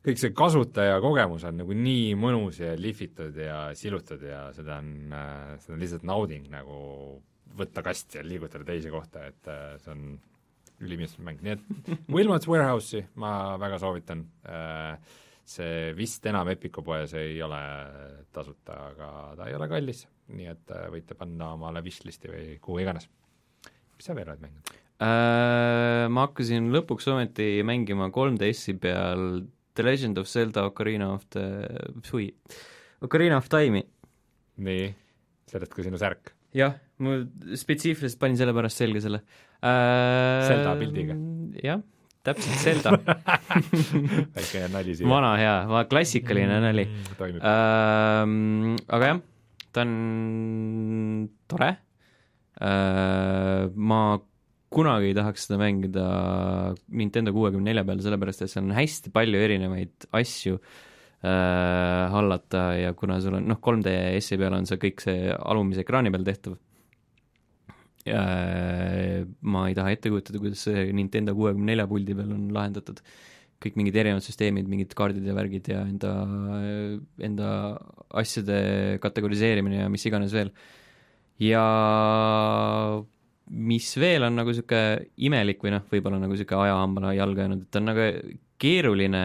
kõik 0.05 0.21
see 0.21 0.33
kasutaja 0.37 0.99
kogemus 1.01 1.47
on 1.49 1.57
nagu 1.63 1.73
nii 1.73 2.13
mõnus 2.21 2.59
ja 2.61 2.75
lihvitud 2.77 3.33
ja 3.41 3.71
silutud 3.73 4.21
ja 4.21 4.43
seda 4.53 4.77
on, 4.77 4.91
seda 5.57 5.73
on 5.73 5.81
lihtsalt 5.81 6.05
nauding 6.05 6.45
nagu 6.53 6.77
võtta 7.57 7.81
kast 7.81 8.19
ja 8.19 8.21
liigutada 8.21 8.67
teise 8.69 8.93
kohta, 8.93 9.25
et 9.25 9.49
äh, 9.49 9.73
see 9.81 9.95
on 9.95 10.05
ülimeeldiv 10.81 11.25
mäng, 11.25 11.41
nii 11.41 11.57
et 11.57 11.65
Wilmot's 12.13 12.49
Warehouse'i 12.49 13.03
ma 13.21 13.57
väga 13.61 13.81
soovitan, 13.81 14.23
see 15.51 15.91
vist 15.97 16.25
enam 16.29 16.49
Epiku 16.53 16.85
poes 16.85 17.17
ei 17.17 17.41
ole 17.43 17.61
tasuta, 18.33 18.77
aga 18.93 19.09
ta 19.37 19.49
ei 19.49 19.57
ole 19.57 19.67
kallis, 19.71 20.05
nii 20.35 20.51
et 20.53 20.75
äh, 20.75 20.87
võite 20.93 21.17
panna 21.17 21.53
omale 21.57 21.83
wishlist'i 21.85 22.31
või 22.31 22.45
kuhu 22.63 22.85
iganes. 22.85 23.09
Mis 24.01 24.09
sa 24.09 24.17
veel 24.17 24.31
oled 24.33 24.41
mänginud? 24.41 24.73
Äh, 25.01 26.07
ma 26.09 26.25
hakkasin 26.25 26.71
lõpuks 26.73 27.07
ometi 27.13 27.61
mängima 27.65 28.09
3DS-i 28.13 28.73
peal 28.81 29.43
The 29.77 29.85
Legend 29.85 30.17
of 30.21 30.29
Zelda 30.29 30.65
Ocarina 30.69 31.11
of 31.13 31.27
the, 31.33 31.45
sui, 32.05 32.31
Ocarina 33.05 33.37
of 33.37 33.49
Time'i. 33.49 33.85
nii, 34.61 34.89
sellest 35.49 35.73
ka 35.73 35.85
sinu 35.85 36.01
särk? 36.01 36.33
jah, 36.57 36.75
ma 37.01 37.21
spetsiifiliselt 37.57 38.19
panin 38.21 38.37
selle 38.41 38.55
pärast 38.57 38.81
selga 38.81 39.03
selle 39.05 39.21
äh,. 39.21 40.49
Zelda 40.49 40.73
pildiga? 40.81 41.15
jah, 41.61 41.85
täpselt 42.25 42.65
Zelda 42.65 42.97
väike 44.37 44.65
nali 44.73 44.97
siia. 44.97 45.09
vana 45.13 45.35
hea, 45.39 45.85
klassikaline 45.93 46.57
mm, 46.57 46.65
nali. 46.65 46.89
toimib 47.21 47.45
äh,. 47.45 48.83
aga 48.97 49.13
jah, 49.13 49.23
ta 49.71 49.85
on 49.85 49.95
tore 51.49 51.71
ma 52.61 54.01
kunagi 54.71 55.09
ei 55.11 55.15
tahaks 55.17 55.47
seda 55.47 55.59
mängida 55.59 56.05
Nintendo 56.95 57.33
kuuekümne 57.35 57.71
nelja 57.71 57.83
peal, 57.87 58.01
sellepärast 58.03 58.45
et 58.45 58.51
seal 58.53 58.67
on 58.67 58.75
hästi 58.77 59.11
palju 59.13 59.41
erinevaid 59.43 60.07
asju 60.15 60.57
äh, 60.57 62.11
hallata 62.13 62.63
ja 62.79 62.93
kuna 62.97 63.19
sul 63.23 63.39
on 63.39 63.49
noh, 63.51 63.59
3DS-i 63.59 64.39
peal 64.39 64.55
on 64.55 64.69
see 64.69 64.79
kõik 64.85 65.03
see 65.03 65.31
alumise 65.35 65.83
ekraani 65.83 66.13
peal 66.13 66.27
tehtav, 66.27 66.55
ma 68.01 69.67
ei 69.69 69.75
taha 69.77 69.91
ette 69.93 70.09
kujutada, 70.09 70.39
kuidas 70.41 70.63
see 70.65 70.87
Nintendo 70.97 71.35
kuuekümne 71.37 71.73
nelja 71.73 71.89
puldi 71.89 72.15
peal 72.17 72.31
on 72.37 72.49
lahendatud. 72.55 73.03
kõik 73.61 73.75
mingid 73.77 73.93
erinevad 74.01 74.25
süsteemid, 74.25 74.65
mingid 74.65 74.93
kaardid 74.97 75.21
ja 75.21 75.35
värgid 75.37 75.67
ja 75.69 75.83
enda, 75.85 76.11
enda 77.21 77.49
asjade 78.17 78.97
kategoriseerimine 79.03 79.83
ja 79.83 79.89
mis 79.89 80.05
iganes 80.09 80.33
veel. 80.33 80.49
Ja 81.41 81.65
mis 83.51 83.89
veel 83.99 84.27
on 84.27 84.37
nagu 84.39 84.53
niisugune 84.53 85.11
imelik 85.27 85.63
või 85.63 85.75
noh, 85.75 85.83
võib-olla 85.91 86.21
nagu 86.21 86.35
niisugune 86.35 86.67
ajahambana 86.67 87.15
jalga 87.17 87.45
jäänud, 87.45 87.65
et 87.67 87.79
on 87.79 87.89
nagu 87.89 88.07
keeruline 88.61 89.23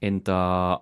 enda 0.00 0.36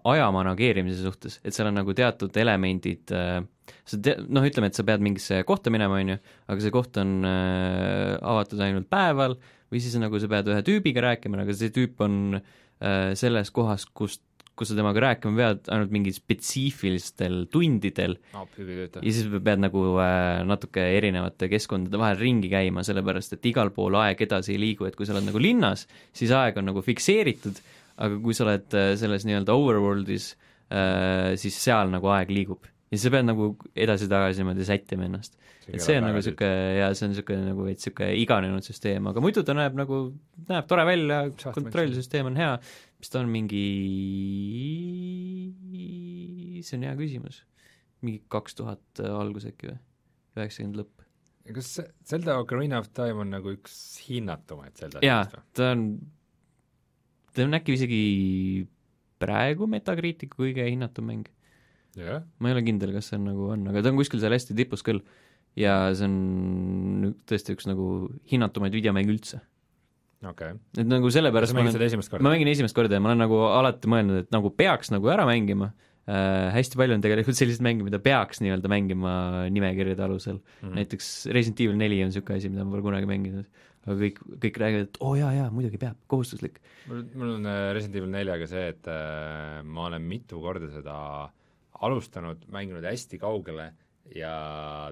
aja 0.07 0.27
manageerimise 0.35 1.03
suhtes, 1.03 1.39
et 1.43 1.55
seal 1.55 1.71
on 1.71 1.81
nagu 1.81 1.95
teatud 1.97 2.37
elemendid 2.39 3.15
äh, 3.15 3.41
sa 3.89 3.99
te-, 4.03 4.17
noh, 4.29 4.45
ütleme, 4.47 4.71
et 4.71 4.79
sa 4.79 4.85
pead 4.87 5.03
mingisse 5.05 5.41
kohta 5.49 5.73
minema, 5.75 5.99
on 5.99 6.15
ju, 6.15 6.19
aga 6.49 6.65
see 6.65 6.75
koht 6.75 7.01
on 7.03 7.19
äh, 7.27 8.15
avatud 8.21 8.63
ainult 8.65 8.89
päeval 8.93 9.37
või 9.69 9.83
siis 9.85 9.99
nagu 10.01 10.21
sa 10.21 10.31
pead 10.31 10.53
ühe 10.53 10.63
tüübiga 10.67 11.05
rääkima, 11.05 11.43
aga 11.43 11.57
see 11.57 11.73
tüüp 11.75 12.01
on 12.05 12.39
äh, 12.39 13.15
selles 13.19 13.53
kohas, 13.55 13.89
kust 13.91 14.23
kus 14.59 14.73
sa 14.73 14.77
temaga 14.79 15.03
rääkima 15.07 15.39
pead 15.39 15.71
ainult 15.75 15.95
mingil 15.95 16.17
spetsiifilistel 16.17 17.45
tundidel 17.53 18.17
no, 18.35 18.45
ja 18.59 19.13
siis 19.15 19.29
pead 19.33 19.63
nagu 19.63 19.85
äh, 20.03 20.43
natuke 20.49 20.85
erinevate 20.99 21.51
keskkondade 21.53 22.01
vahel 22.01 22.19
ringi 22.21 22.51
käima, 22.53 22.85
sellepärast 22.87 23.37
et 23.39 23.51
igal 23.53 23.73
pool 23.75 23.99
aeg 24.01 24.23
edasi 24.27 24.57
ei 24.57 24.63
liigu, 24.63 24.89
et 24.89 24.99
kui 24.99 25.09
sa 25.09 25.15
oled 25.17 25.29
nagu 25.31 25.43
linnas, 25.43 25.87
siis 26.17 26.35
aeg 26.35 26.59
on 26.61 26.71
nagu 26.73 26.83
fikseeritud, 26.85 27.63
aga 28.05 28.19
kui 28.23 28.37
sa 28.37 28.47
oled 28.47 28.79
äh, 28.79 28.93
selles 29.01 29.27
nii-öelda 29.29 29.55
overworld'is 29.59 30.33
äh,, 30.71 31.37
siis 31.41 31.59
seal 31.63 31.95
nagu 31.95 32.11
aeg 32.15 32.33
liigub. 32.35 32.67
Ja 32.89 32.97
siis 32.97 33.05
sa 33.05 33.13
pead 33.13 33.27
nagu 33.29 33.51
edasi-tagasi 33.77 34.41
niimoodi 34.41 34.65
sättima 34.65 35.05
ennast. 35.05 35.35
et 35.69 35.83
see 35.85 35.99
on 36.01 36.07
nagu 36.07 36.17
niisugune 36.17 36.77
ja 36.79 36.87
see 36.97 37.05
on 37.05 37.11
niisugune 37.13 37.51
nagu 37.51 37.67
veits 37.67 37.85
niisugune 37.85 38.15
iganenud 38.23 38.65
süsteem, 38.65 39.11
aga 39.11 39.21
muidu 39.21 39.43
ta 39.45 39.53
näeb 39.57 39.77
nagu, 39.77 39.99
näeb 40.49 40.69
tore 40.71 40.87
välja, 40.89 41.19
kontrollsüsteem 41.45 42.31
on 42.31 42.39
hea, 42.41 42.55
mis 42.99 43.12
ta 43.12 43.23
on 43.23 43.31
mingi, 43.31 43.65
see 46.66 46.79
on 46.79 46.87
hea 46.89 46.95
küsimus, 46.99 47.43
mingi 48.03 48.23
kaks 48.33 48.59
tuhat 48.59 49.03
algus 49.07 49.47
äkki 49.51 49.70
või, 49.70 49.79
üheksakümmend 50.39 50.81
lõpp. 50.83 51.07
kas 51.55 51.73
Zelda 52.11 52.39
Ocarina 52.43 52.83
of 52.83 52.91
Time 52.97 53.25
on 53.25 53.33
nagu 53.37 53.55
üks 53.55 53.77
hinnatumaid 54.09 54.77
Zelda 54.79 55.03
jaa, 55.07 55.25
ta 55.57 55.73
on, 55.77 55.87
ta 57.33 57.47
on 57.47 57.61
äkki 57.61 57.79
isegi 57.79 58.03
praegu 59.23 59.66
Metacriticu 59.70 60.43
kõige 60.43 60.66
hinnatum 60.69 61.11
mäng 61.11 61.31
yeah.. 61.99 62.23
ma 62.39 62.51
ei 62.51 62.57
ole 62.57 62.65
kindel, 62.66 62.93
kas 62.97 63.11
see 63.11 63.19
on 63.19 63.29
nagu 63.31 63.49
on, 63.55 63.66
aga 63.70 63.83
ta 63.83 63.93
on 63.93 63.99
kuskil 64.01 64.23
seal 64.23 64.35
hästi 64.35 64.57
tipus 64.59 64.85
küll. 64.87 65.03
ja 65.59 65.89
see 65.97 66.07
on 66.09 67.15
tõesti 67.29 67.57
üks 67.57 67.69
nagu 67.70 68.09
hinnatumaid 68.31 68.75
videomänge 68.75 69.15
üldse. 69.15 69.41
Okay.. 70.27 70.57
et 70.78 70.89
nagu 70.89 71.11
sellepärast 71.15 71.55
esimest 71.55 72.11
korda? 72.12 72.24
ma 72.24 72.35
mängin 72.35 72.51
esimest 72.55 72.77
korda 72.77 72.99
ja 72.99 73.05
ma 73.05 73.12
olen 73.12 73.23
nagu 73.27 73.43
alati 73.51 73.90
mõelnud, 73.90 74.24
et 74.24 74.35
nagu 74.35 74.51
peaks 74.55 74.93
nagu 74.95 75.12
ära 75.12 75.27
mängima 75.28 75.70
äh,, 76.09 76.49
hästi 76.57 76.81
palju 76.81 76.99
on 76.99 77.05
tegelikult 77.05 77.39
selliseid 77.39 77.65
mänge, 77.66 77.86
mida 77.86 78.03
peaks 78.03 78.43
nii-öelda 78.45 78.73
mängima 78.73 79.15
nimekirjade 79.55 80.05
alusel 80.09 80.39
mm. 80.39 80.45
-hmm. 80.62 80.77
näiteks 80.81 81.15
Resident 81.35 81.65
Evil 81.66 81.81
neli 81.81 82.03
on 82.05 82.12
niisugune 82.12 82.40
asi, 82.40 82.53
mida 82.53 82.66
ma 82.66 82.77
pole 82.77 82.86
kunagi 82.90 83.11
mänginud 83.11 83.49
aga 83.89 83.97
kõik, 84.03 84.20
kõik 84.43 84.61
räägivad, 84.61 84.89
et 84.89 85.01
oo 85.01 85.12
oh, 85.12 85.16
jaa, 85.19 85.31
jaa, 85.36 85.49
muidugi 85.55 85.81
peab, 85.81 85.99
kohustuslik. 86.11 86.61
mul, 86.90 87.05
mul 87.15 87.35
on 87.39 87.49
äh, 87.49 87.70
Resident 87.77 88.01
Evil 88.01 88.12
neljaga 88.12 88.49
see, 88.51 88.65
et 88.74 88.90
äh, 88.93 89.61
ma 89.65 89.86
olen 89.89 90.05
mitu 90.09 90.40
korda 90.43 90.69
seda 90.73 90.97
alustanud, 91.86 92.45
mänginud 92.53 92.85
hästi 92.85 93.20
kaugele 93.23 93.70
ja 94.16 94.32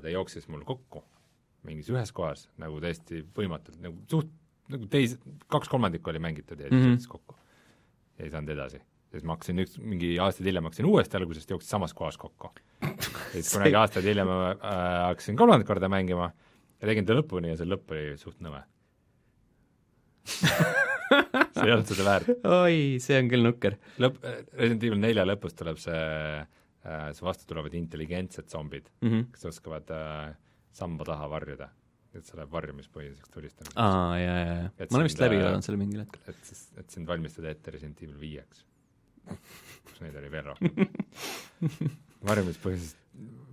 ta 0.02 0.12
jooksis 0.12 0.48
mul 0.52 0.64
kokku 0.68 1.02
mingis 1.66 1.88
ühes 1.90 2.12
kohas 2.14 2.46
nagu 2.62 2.78
täiesti 2.82 3.24
võimatult, 3.36 3.78
nagu 3.82 3.98
suht, 4.10 4.30
nagu 4.72 4.88
teis-, 4.92 5.16
kaks 5.52 5.70
kolmandikku 5.72 6.12
oli 6.12 6.22
mängitud 6.22 6.60
ja 6.60 6.68
siis 6.68 6.72
mm 6.72 6.84
-hmm. 6.84 6.96
jooksis 6.96 7.08
kokku. 7.08 7.36
ja 8.18 8.24
ei 8.24 8.30
saanud 8.30 8.54
edasi. 8.54 8.80
siis 9.10 9.24
ma 9.24 9.36
hakkasin 9.36 9.58
üks, 9.64 9.78
mingi 9.78 10.18
aastaid 10.18 10.48
hiljem 10.48 10.64
hakkasin 10.64 10.86
uuesti 10.86 11.16
algusest, 11.16 11.50
jooksis 11.50 11.70
samas 11.70 11.94
kohas 11.94 12.16
kokku. 12.16 12.52
ja 12.80 13.32
siis 13.32 13.52
kunagi 13.52 13.74
aastaid 13.82 14.04
hiljem 14.04 14.28
äh, 14.28 15.06
hakkasin 15.06 15.36
kolmandat 15.36 15.66
korda 15.66 15.88
mängima 15.88 16.32
ja 16.80 16.88
tegin 16.88 17.06
ta 17.06 17.14
lõpuni 17.16 17.52
ja 17.52 17.56
see 17.56 17.68
lõpp 17.68 17.92
oli 17.94 18.18
suht 18.18 18.40
nõme 18.40 18.62
see 21.54 21.66
ei 21.66 21.72
olnud 21.72 21.88
seda 21.90 22.06
väärt. 22.06 22.30
oi, 22.44 22.98
see 23.02 23.18
on 23.20 23.30
küll 23.30 23.46
nukker. 23.46 23.78
lõpp, 24.02 24.18
Resident 24.58 24.86
Evil 24.88 25.02
nelja 25.02 25.26
lõpus 25.28 25.56
tuleb 25.58 25.80
see 25.80 26.02
äh, 26.42 27.08
su 27.16 27.26
vastu 27.26 27.48
tulevad 27.50 27.74
intelligentsed 27.78 28.50
zombid 28.52 28.90
mm, 29.00 29.08
-hmm. 29.08 29.26
kes 29.34 29.48
oskavad 29.52 29.90
äh, 29.94 30.34
samba 30.76 31.08
taha 31.08 31.28
varjuda. 31.32 31.70
Et 32.18 32.28
see 32.28 32.38
läheb 32.38 32.52
varjumispõhiseks 32.54 33.32
tulistamiseks. 33.34 33.76
aa, 33.82 34.16
jaa, 34.20 34.38
jaa, 34.40 34.56
jaa. 34.62 34.88
ma 34.90 34.98
olen 34.98 35.08
vist 35.08 35.22
läbi 35.22 35.38
elanud 35.40 35.66
selle 35.66 35.80
mingil 35.80 36.02
hetkel. 36.04 36.24
et 36.32 36.50
siis, 36.50 36.64
et 36.80 36.96
sind 36.96 37.08
valmistada 37.10 37.52
ette 37.52 37.74
Resident 37.74 38.02
Evil 38.06 38.18
viieks, 38.20 38.64
kus 39.90 40.02
neid 40.04 40.18
oli 40.22 40.32
veel 40.32 40.50
rohkem 40.50 40.84
varjumispõhised, 42.28 43.00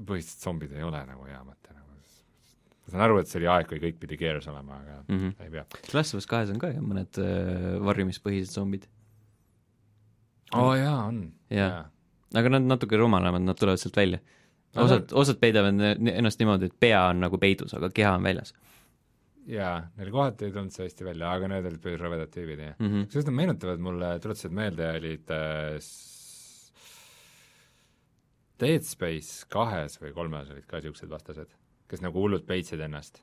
põhised 0.07 0.43
zombid 0.43 0.75
ei 0.75 0.85
ole 0.85 1.05
nagu 1.09 1.29
hea 1.29 1.41
mõte 1.45 1.71
nagu 1.71 1.89
ma 2.83 2.91
saan 2.91 3.05
aru, 3.05 3.21
et 3.21 3.31
see 3.31 3.39
oli 3.39 3.47
aeg, 3.47 3.69
kui 3.69 3.79
kõik 3.79 4.01
pidi 4.01 4.19
keeras 4.19 4.49
olema, 4.51 4.81
aga 4.81 4.99
mm 5.07 5.19
-hmm. 5.19 5.45
ei 5.45 5.53
pea. 5.53 5.63
Last 5.95 6.13
of 6.13 6.19
Us 6.19 6.27
kahes 6.27 6.51
on 6.51 6.59
ka 6.59 6.73
ju 6.73 6.83
mõned 6.83 7.19
äh, 7.23 7.79
varjumispõhised 7.79 8.51
zombid. 8.51 8.89
oo 10.53 10.67
oh, 10.69 10.75
jaa, 10.77 11.05
on. 11.07 11.31
jaa 11.49 11.89
aga 12.39 12.49
nad 12.55 12.65
natuke 12.65 12.97
rumalamad, 12.97 13.41
nad 13.45 13.57
tulevad 13.59 13.81
sealt 13.81 13.97
välja. 13.97 14.19
Osad, 14.81 15.13
osad 15.23 15.39
peidavad 15.41 15.81
ennast 16.13 16.41
niimoodi, 16.41 16.69
et 16.71 16.77
pea 16.79 17.01
on 17.09 17.23
nagu 17.23 17.39
peidus, 17.41 17.75
aga 17.77 17.89
keha 17.93 18.15
on 18.17 18.23
väljas. 18.25 18.53
jaa, 19.49 19.75
neil 19.99 20.11
kohati 20.13 20.47
ei 20.47 20.55
tulnud 20.55 20.71
see 20.71 20.87
hästi 20.87 21.09
välja, 21.09 21.33
aga 21.35 21.49
need 21.51 21.67
olid 21.67 21.83
päris 21.83 21.99
rõvedad 21.99 22.31
tüübid, 22.31 22.63
jah 22.63 22.77
mm 22.79 22.87
-hmm.. 22.87 23.09
kusjuures 23.09 23.27
nad 23.27 23.39
meenutavad 23.41 23.83
mulle, 23.89 24.13
tuletasid 24.23 24.55
meelde, 24.55 24.89
olid 25.01 25.35
äh, 25.35 25.91
Dead 28.63 28.87
Space 28.87 29.45
kahes 29.51 29.99
või 29.99 30.13
kolmes 30.15 30.49
olid 30.53 30.65
ka 30.65 30.79
niisugused 30.79 31.11
vastased, 31.11 31.53
kes 31.91 32.01
nagu 32.05 32.19
hullult 32.23 32.47
peitsid 32.47 32.79
ennast 32.79 33.19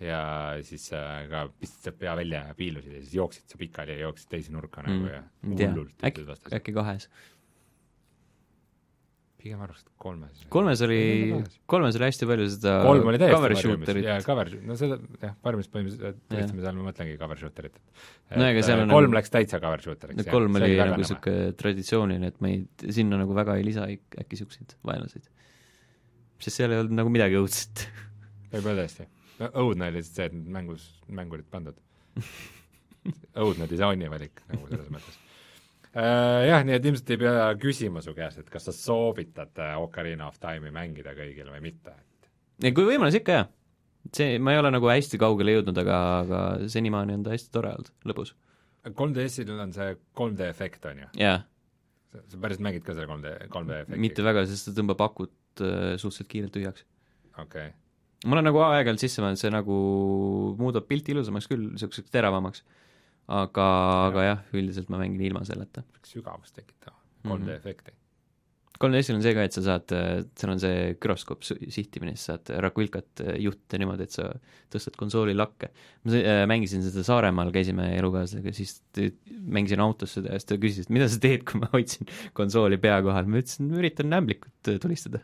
ja 0.00 0.20
siis 0.66 0.88
äh, 0.92 1.28
ka 1.30 1.44
pistasid 1.60 1.98
pea 1.98 2.16
välja 2.16 2.46
ja 2.48 2.54
piilusid 2.54 2.96
ja 2.96 3.02
siis 3.02 3.14
jooksid 3.14 3.52
sa 3.52 3.58
pikali 3.58 3.92
ja 3.92 4.08
jooksid 4.08 4.30
teise 4.32 4.52
nurka 4.52 4.82
mm. 4.82 4.90
nagu 4.90 5.12
ja 5.12 5.68
hullult 5.70 6.04
äkki, 6.08 6.24
äkki 6.56 6.72
kahes 6.72 7.08
pigem 9.44 9.60
arvaks, 9.64 9.84
et 9.84 9.90
kolmes. 10.00 10.44
kolmes 10.52 10.80
oli, 10.86 10.98
kolmes 11.70 11.96
oli 11.98 12.06
hästi 12.06 12.28
palju 12.28 12.46
seda 12.54 12.74
kolm 12.86 13.10
oli 13.10 13.20
täiesti 13.20 13.36
cover 13.36 13.54
shooterit. 13.60 14.06
jaa, 14.08 14.18
cover, 14.24 14.50
no 14.70 14.76
seda 14.80 14.98
jah, 15.20 15.34
varjumis 15.44 15.70
põhimõtteliselt 15.72 16.20
võtsime 16.32 16.64
seal, 16.64 16.78
ma 16.78 16.86
mõtlengi 16.88 17.16
cover 17.20 17.40
shooterit. 17.42 17.80
no 18.32 18.46
ega 18.48 18.62
seal 18.64 18.84
on 18.84 18.94
kolm 18.94 19.10
nagu, 19.10 19.18
läks 19.18 19.34
täitsa 19.34 19.60
cover 19.62 19.84
shooteriks. 19.84 20.28
kolm 20.32 20.60
oli 20.60 20.70
nagu 20.80 21.00
niisugune 21.00 21.56
traditsiooniline, 21.60 22.30
et 22.32 22.44
me 22.44 22.54
ei, 22.54 22.62
sinna 22.98 23.20
nagu 23.20 23.36
väga 23.36 23.58
ei 23.60 23.66
lisa 23.68 23.88
äkki 23.90 24.30
niisuguseid 24.38 24.76
vaenlaseid. 24.88 25.28
sest 26.46 26.62
seal 26.62 26.72
ei 26.72 26.84
olnud 26.84 26.96
nagu 27.02 27.12
midagi 27.12 27.40
õudset. 27.40 27.84
võib-olla 28.54 28.84
tõesti. 28.84 29.10
no 29.42 29.50
õudne 29.66 29.90
oli 29.90 30.00
lihtsalt 30.00 30.22
see, 30.22 30.30
et 30.32 30.54
mängus, 30.56 30.88
mängu 31.20 31.36
olid 31.36 31.50
pandud 31.52 31.76
õudne 33.44 33.68
disainivalik 33.68 34.46
nagu 34.48 34.70
selles 34.70 34.88
mõttes 34.88 35.20
Äh, 35.20 35.23
jah, 35.94 36.64
nii 36.66 36.74
et 36.74 36.86
ilmselt 36.88 37.10
ei 37.14 37.20
pea 37.20 37.50
küsima 37.60 38.02
su 38.02 38.14
käest, 38.16 38.40
et 38.42 38.50
kas 38.50 38.66
sa 38.68 38.74
soovitad 38.74 39.60
äh, 39.62 39.76
Ocarina 39.78 40.26
of 40.30 40.40
Time'i 40.42 40.72
mängida 40.74 41.14
kõigile 41.14 41.54
või 41.54 41.62
mitte. 41.68 41.94
ei, 42.62 42.72
kui 42.74 42.86
võimalus 42.88 43.18
ikka, 43.20 43.38
jah. 43.38 43.50
see, 44.10 44.40
ma 44.42 44.54
ei 44.54 44.62
ole 44.62 44.72
nagu 44.74 44.90
hästi 44.90 45.20
kaugele 45.22 45.58
jõudnud, 45.58 45.78
aga, 45.84 46.00
aga 46.24 46.42
senimaani 46.72 47.18
on 47.20 47.26
ta 47.26 47.34
hästi 47.34 47.54
tore 47.54 47.74
olnud, 47.76 47.92
lõbus. 48.10 48.34
3DS-il 48.84 49.54
on 49.54 49.72
see 49.72 49.94
3D 50.18 50.50
efekt, 50.50 50.90
on 50.90 51.04
ju? 51.04 51.12
jaa. 51.22 51.38
sa 52.14 52.42
päriselt 52.42 52.66
mängid 52.66 52.84
ka 52.86 52.96
selle 52.96 53.08
3D, 53.14 53.38
3D 53.54 53.80
efekti? 53.84 54.02
mitte 54.08 54.26
väga, 54.26 54.44
sest 54.50 54.70
ta 54.70 54.76
tõmbab 54.80 55.06
akut 55.06 55.62
äh, 55.62 55.94
suhteliselt 55.94 56.32
kiirelt 56.32 56.56
tühjaks. 56.58 56.88
okei 57.38 57.70
okay. 57.70 57.74
ma 58.26 58.40
olen 58.40 58.50
nagu 58.50 58.66
aeg-ajalt 58.66 59.06
sisse 59.06 59.22
mõelnud, 59.22 59.40
see 59.40 59.54
nagu 59.54 59.78
muudab 60.58 60.90
pilti 60.90 61.14
ilusamaks 61.14 61.48
küll, 61.50 61.70
niisuguseks 61.70 62.10
teravamaks 62.10 62.66
aga, 63.32 63.66
aga 64.10 64.30
jah, 64.30 64.46
üldiselt 64.56 64.90
ma 64.92 65.00
mängin 65.00 65.22
ilma 65.24 65.44
selleta. 65.48 65.84
sügavust 66.04 66.56
tekitama, 66.56 66.98
3D 67.24 67.38
mm 67.38 67.44
-hmm. 67.44 67.56
efekti. 67.56 67.92
3DS-il 68.74 69.14
on 69.14 69.22
see 69.22 69.34
ka, 69.36 69.42
et 69.46 69.54
sa 69.54 69.62
saad, 69.62 69.92
seal 70.34 70.50
on 70.50 70.58
see 70.58 70.94
güroskoop 71.00 71.44
sihtimine, 71.46 72.16
siis 72.16 72.26
saad 72.26 72.50
Raquilcat 72.64 73.22
juhtida 73.38 73.78
niimoodi, 73.78 74.02
et 74.08 74.10
sa 74.10 74.26
tõstad 74.72 74.96
konsooli 74.98 75.34
lakke. 75.34 75.70
ma 76.04 76.18
äh, 76.18 76.42
mängisin 76.50 76.82
seda 76.82 77.04
Saaremaal, 77.06 77.52
käisime 77.54 77.92
elukaaslasega, 77.98 78.52
siis 78.52 78.82
mängisin 79.30 79.80
autos 79.80 80.16
seda 80.18 80.34
ja 80.34 80.40
siis 80.40 80.50
ta 80.50 80.58
küsis, 80.58 80.88
et 80.88 80.90
mida 80.90 81.08
sa 81.08 81.20
teed, 81.22 81.46
kui 81.46 81.62
ma 81.62 81.70
hoidsin 81.72 82.10
konsooli 82.32 82.80
pea 82.82 82.98
kohal, 83.06 83.30
ma 83.30 83.38
ütlesin, 83.38 83.70
üritan 83.78 84.10
nämblikut 84.10 84.74
tulistada 84.82 85.22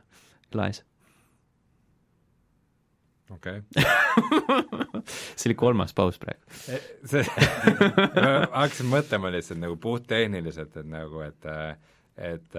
laes 0.55 0.85
okei 3.36 3.61
see 5.39 5.51
oli 5.51 5.59
kolmas 5.59 5.94
paus 5.97 6.20
praegu. 6.23 6.40
okay.. 6.61 6.81
see, 7.05 7.24
hakkasin 8.61 8.90
mõtlema 8.90 9.32
lihtsalt 9.35 9.62
nagu 9.62 9.78
puhttehniliselt, 9.81 10.77
et 10.82 10.90
nagu, 10.90 11.23
et 11.27 11.51
et 12.20 12.59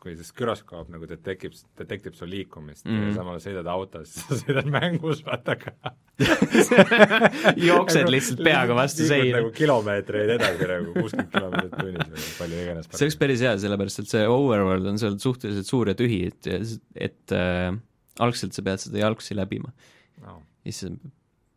kui 0.00 0.14
siis 0.16 0.30
güroskoop 0.36 0.88
nagu 0.92 1.04
detekib, 1.08 1.52
detektib 1.76 2.14
su 2.16 2.28
liikumist 2.28 2.86
mm. 2.86 2.94
Mhm. 2.94 3.08
ja 3.10 3.16
samal 3.18 3.36
ajal 3.36 3.42
sõidad 3.44 3.68
autos, 3.68 4.14
sõidad 4.42 4.70
mängus, 4.72 5.20
vaata 5.26 5.56
ka. 5.60 5.74
jooksed 7.68 8.08
lihtsalt 8.12 8.40
peaga 8.44 8.76
vastu 8.76 9.08
seina 9.08 9.38
nagu. 9.38 9.52
kilomeetreid 9.56 10.34
edasi 10.36 10.68
nagu 10.70 10.94
kuuskümmend 10.96 11.30
kilomeetrit 11.34 11.76
tunnis 11.76 12.10
või 12.14 12.32
palju 12.38 12.64
iganes. 12.64 12.90
see 12.94 13.06
oleks 13.08 13.20
päris 13.20 13.44
hea, 13.44 13.54
sellepärast 13.60 14.02
et 14.04 14.14
see 14.14 14.24
overworld 14.28 14.88
on 14.92 15.00
seal 15.00 15.20
suhteliselt 15.20 15.68
suur 15.68 15.92
ja 15.92 15.96
tühi, 15.98 16.22
et, 16.32 16.50
et 17.08 17.36
äh, 17.36 17.68
algselt 18.26 18.56
sa 18.56 18.64
pead 18.66 18.82
seda 18.82 19.02
jalgsi 19.02 19.36
läbima 19.38 19.72
no.. 20.24 20.40
ja 20.64 20.72
siis 20.72 20.96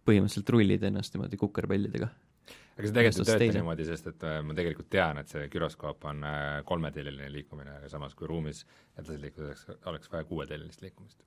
põhimõtteliselt 0.08 0.52
rullid 0.56 0.84
ennast 0.90 1.16
niimoodi 1.16 1.40
kukerpallidega. 1.40 2.10
aga 2.76 2.88
see 2.88 2.96
tegelikult 2.96 3.30
ei 3.30 3.38
tööta 3.40 3.60
niimoodi, 3.60 3.86
sest 3.88 4.10
et 4.12 4.26
äh, 4.28 4.40
ma 4.44 4.56
tegelikult 4.58 4.90
tean, 4.92 5.20
et 5.22 5.32
see 5.32 5.46
güroskoop 5.54 6.08
on 6.12 6.24
äh, 6.28 6.58
kolmeteljeline 6.68 7.30
liikumine, 7.32 7.78
aga 7.80 7.92
samas 7.92 8.16
kui 8.20 8.28
ruumis 8.28 8.66
edasi 8.98 9.20
liikudes 9.22 9.68
oleks, 9.92 10.12
vaja 10.12 10.28
kuueteljelist 10.30 10.84
liikumist. 10.84 11.24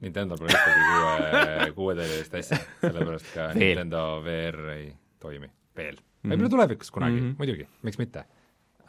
Nintendo 0.00 0.36
pole 0.40 0.48
ühtegi 0.56 0.84
kuue, 0.88 1.70
kuueteljelist 1.78 2.36
asja, 2.40 2.58
sellepärast 2.80 3.32
ka 3.34 3.50
Veel. 3.52 3.58
Nintendo 3.60 4.04
VR 4.24 4.60
ei 4.78 4.86
toimi 5.20 5.50
veel. 5.76 5.98
Mhm. 6.22 6.32
võib-olla 6.32 6.52
tulevikus 6.56 6.90
kunagi 6.92 7.16
mm, 7.16 7.20
Mhm. 7.20 7.32
-hmm. 7.32 7.38
muidugi, 7.38 7.68
miks 7.82 7.98
mitte. 8.00 8.24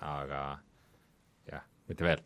aga 0.01 0.59
mitte 1.91 2.07
veel. 2.07 2.23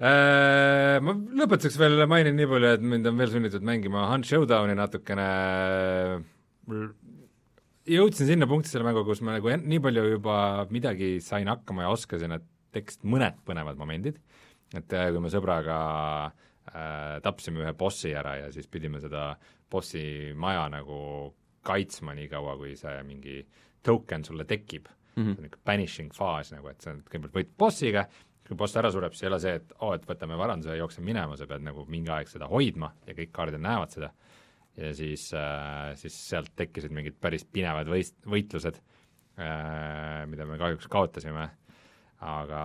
Äh, 0.00 0.96
Ma 1.04 1.12
lõpetuseks 1.12 1.76
veel 1.80 2.06
mainin 2.08 2.38
nii 2.38 2.48
palju, 2.48 2.74
et 2.76 2.84
mind 2.92 3.08
on 3.10 3.18
veel 3.20 3.32
sunnitud 3.34 3.64
mängima 3.66 4.06
Hunt 4.08 4.28
Showdowni 4.28 4.76
natukene, 4.78 5.26
jõudsin 7.90 8.30
sinna 8.30 8.48
punkti 8.48 8.72
selle 8.72 8.86
mänguga, 8.86 9.10
kus 9.10 9.20
ma 9.24 9.36
nagu 9.36 9.52
nii 9.60 9.82
palju 9.84 10.06
juba 10.14 10.36
midagi 10.72 11.18
sain 11.24 11.50
hakkama 11.52 11.84
ja 11.84 11.92
oskasin, 11.92 12.36
et 12.38 12.46
tekkisid 12.74 13.04
mõned 13.12 13.42
põnevad 13.46 13.80
momendid, 13.80 14.20
et 14.76 14.96
äh, 14.96 15.10
kui 15.12 15.20
me 15.20 15.32
sõbraga 15.32 15.80
äh, 16.30 17.18
tapsime 17.24 17.64
ühe 17.64 17.74
bossi 17.76 18.14
ära 18.16 18.36
ja 18.38 18.48
siis 18.54 18.70
pidime 18.70 19.02
seda 19.02 19.34
bossi 19.70 20.32
maja 20.38 20.68
nagu 20.72 21.00
kaitsma 21.66 22.14
nii 22.16 22.30
kaua, 22.30 22.56
kui 22.60 22.72
see 22.78 22.96
mingi 23.06 23.42
token 23.84 24.24
sulle 24.24 24.46
tekib 24.48 24.88
mm, 24.88 25.22
-hmm. 25.22 25.28
niisugune 25.28 25.64
banishing 25.66 26.12
faas 26.14 26.52
nagu, 26.52 26.68
et 26.68 26.80
sa 26.80 26.94
kõigepealt 26.94 27.36
võitled 27.36 27.56
bossiga, 27.58 28.06
kui 28.50 28.58
boss 28.58 28.74
ära 28.76 28.90
sureb, 28.90 29.14
siis 29.14 29.28
ei 29.28 29.30
ole 29.30 29.38
see, 29.42 29.54
et 29.60 29.72
oo, 29.78 29.92
et 29.94 30.06
võtame 30.08 30.34
varanduse 30.38 30.74
ja 30.74 30.82
jookseme 30.82 31.06
minema, 31.06 31.38
sa 31.38 31.46
pead 31.46 31.62
nagu 31.62 31.84
mingi 31.86 32.10
aeg 32.10 32.28
seda 32.30 32.50
hoidma 32.50 32.90
ja 33.06 33.14
kõik 33.14 33.30
kaardid 33.36 33.62
näevad 33.62 33.94
seda 33.94 34.10
ja 34.80 34.90
siis 34.96 35.28
äh,, 35.38 35.92
siis 35.98 36.16
sealt 36.28 36.52
tekkisid 36.58 36.92
mingid 36.94 37.18
päris 37.22 37.44
pinevad 37.46 37.90
võist-, 37.90 38.18
võitlused 38.26 38.80
äh,, 39.38 40.26
mida 40.30 40.46
me 40.48 40.58
kahjuks 40.60 40.88
kaotasime, 40.90 41.46
aga, 42.26 42.62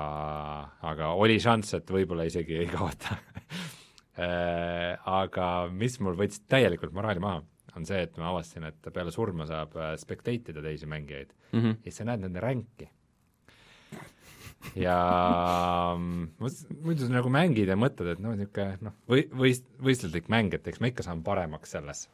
aga 0.89 1.11
oli 1.21 1.37
šanss, 1.41 1.77
et 1.79 1.91
võib-olla 1.91 2.27
isegi 2.29 2.59
ei 2.63 2.69
kaota 2.71 3.17
äh, 4.25 4.95
Aga 5.05 5.49
mis 5.69 5.99
mul 6.01 6.17
võttis 6.19 6.41
täielikult 6.49 6.95
moraali 6.95 7.23
maha, 7.23 7.43
on 7.75 7.87
see, 7.87 8.01
et 8.07 8.17
ma 8.21 8.31
avastasin, 8.31 8.69
et 8.71 8.91
peale 8.93 9.13
surma 9.13 9.47
saab 9.49 9.75
äh, 9.77 9.95
spectate 10.01 10.53
ida 10.53 10.63
teisi 10.65 10.89
mängijaid 10.89 11.33
mm. 11.51 11.59
-hmm. 11.59 11.81
ja 11.81 11.91
siis 11.91 12.01
sa 12.01 12.09
näed 12.09 12.25
nende 12.25 12.43
ränki. 12.43 12.89
Ja 14.75 14.97
mm, 15.97 16.27
muidu 16.83 17.07
nagu 17.11 17.29
mängid 17.33 17.69
ja 17.69 17.77
mõtled, 17.79 18.15
et 18.15 18.19
noh, 18.23 18.35
niisugune 18.37 18.77
noh, 18.89 18.95
või, 19.09 19.25
võist-, 19.31 19.67
võistluslik 19.83 20.27
mäng, 20.33 20.53
et 20.57 20.67
eks 20.67 20.81
ma 20.81 20.89
ikka 20.91 21.05
saan 21.05 21.23
paremaks 21.25 21.75
selles. 21.77 22.07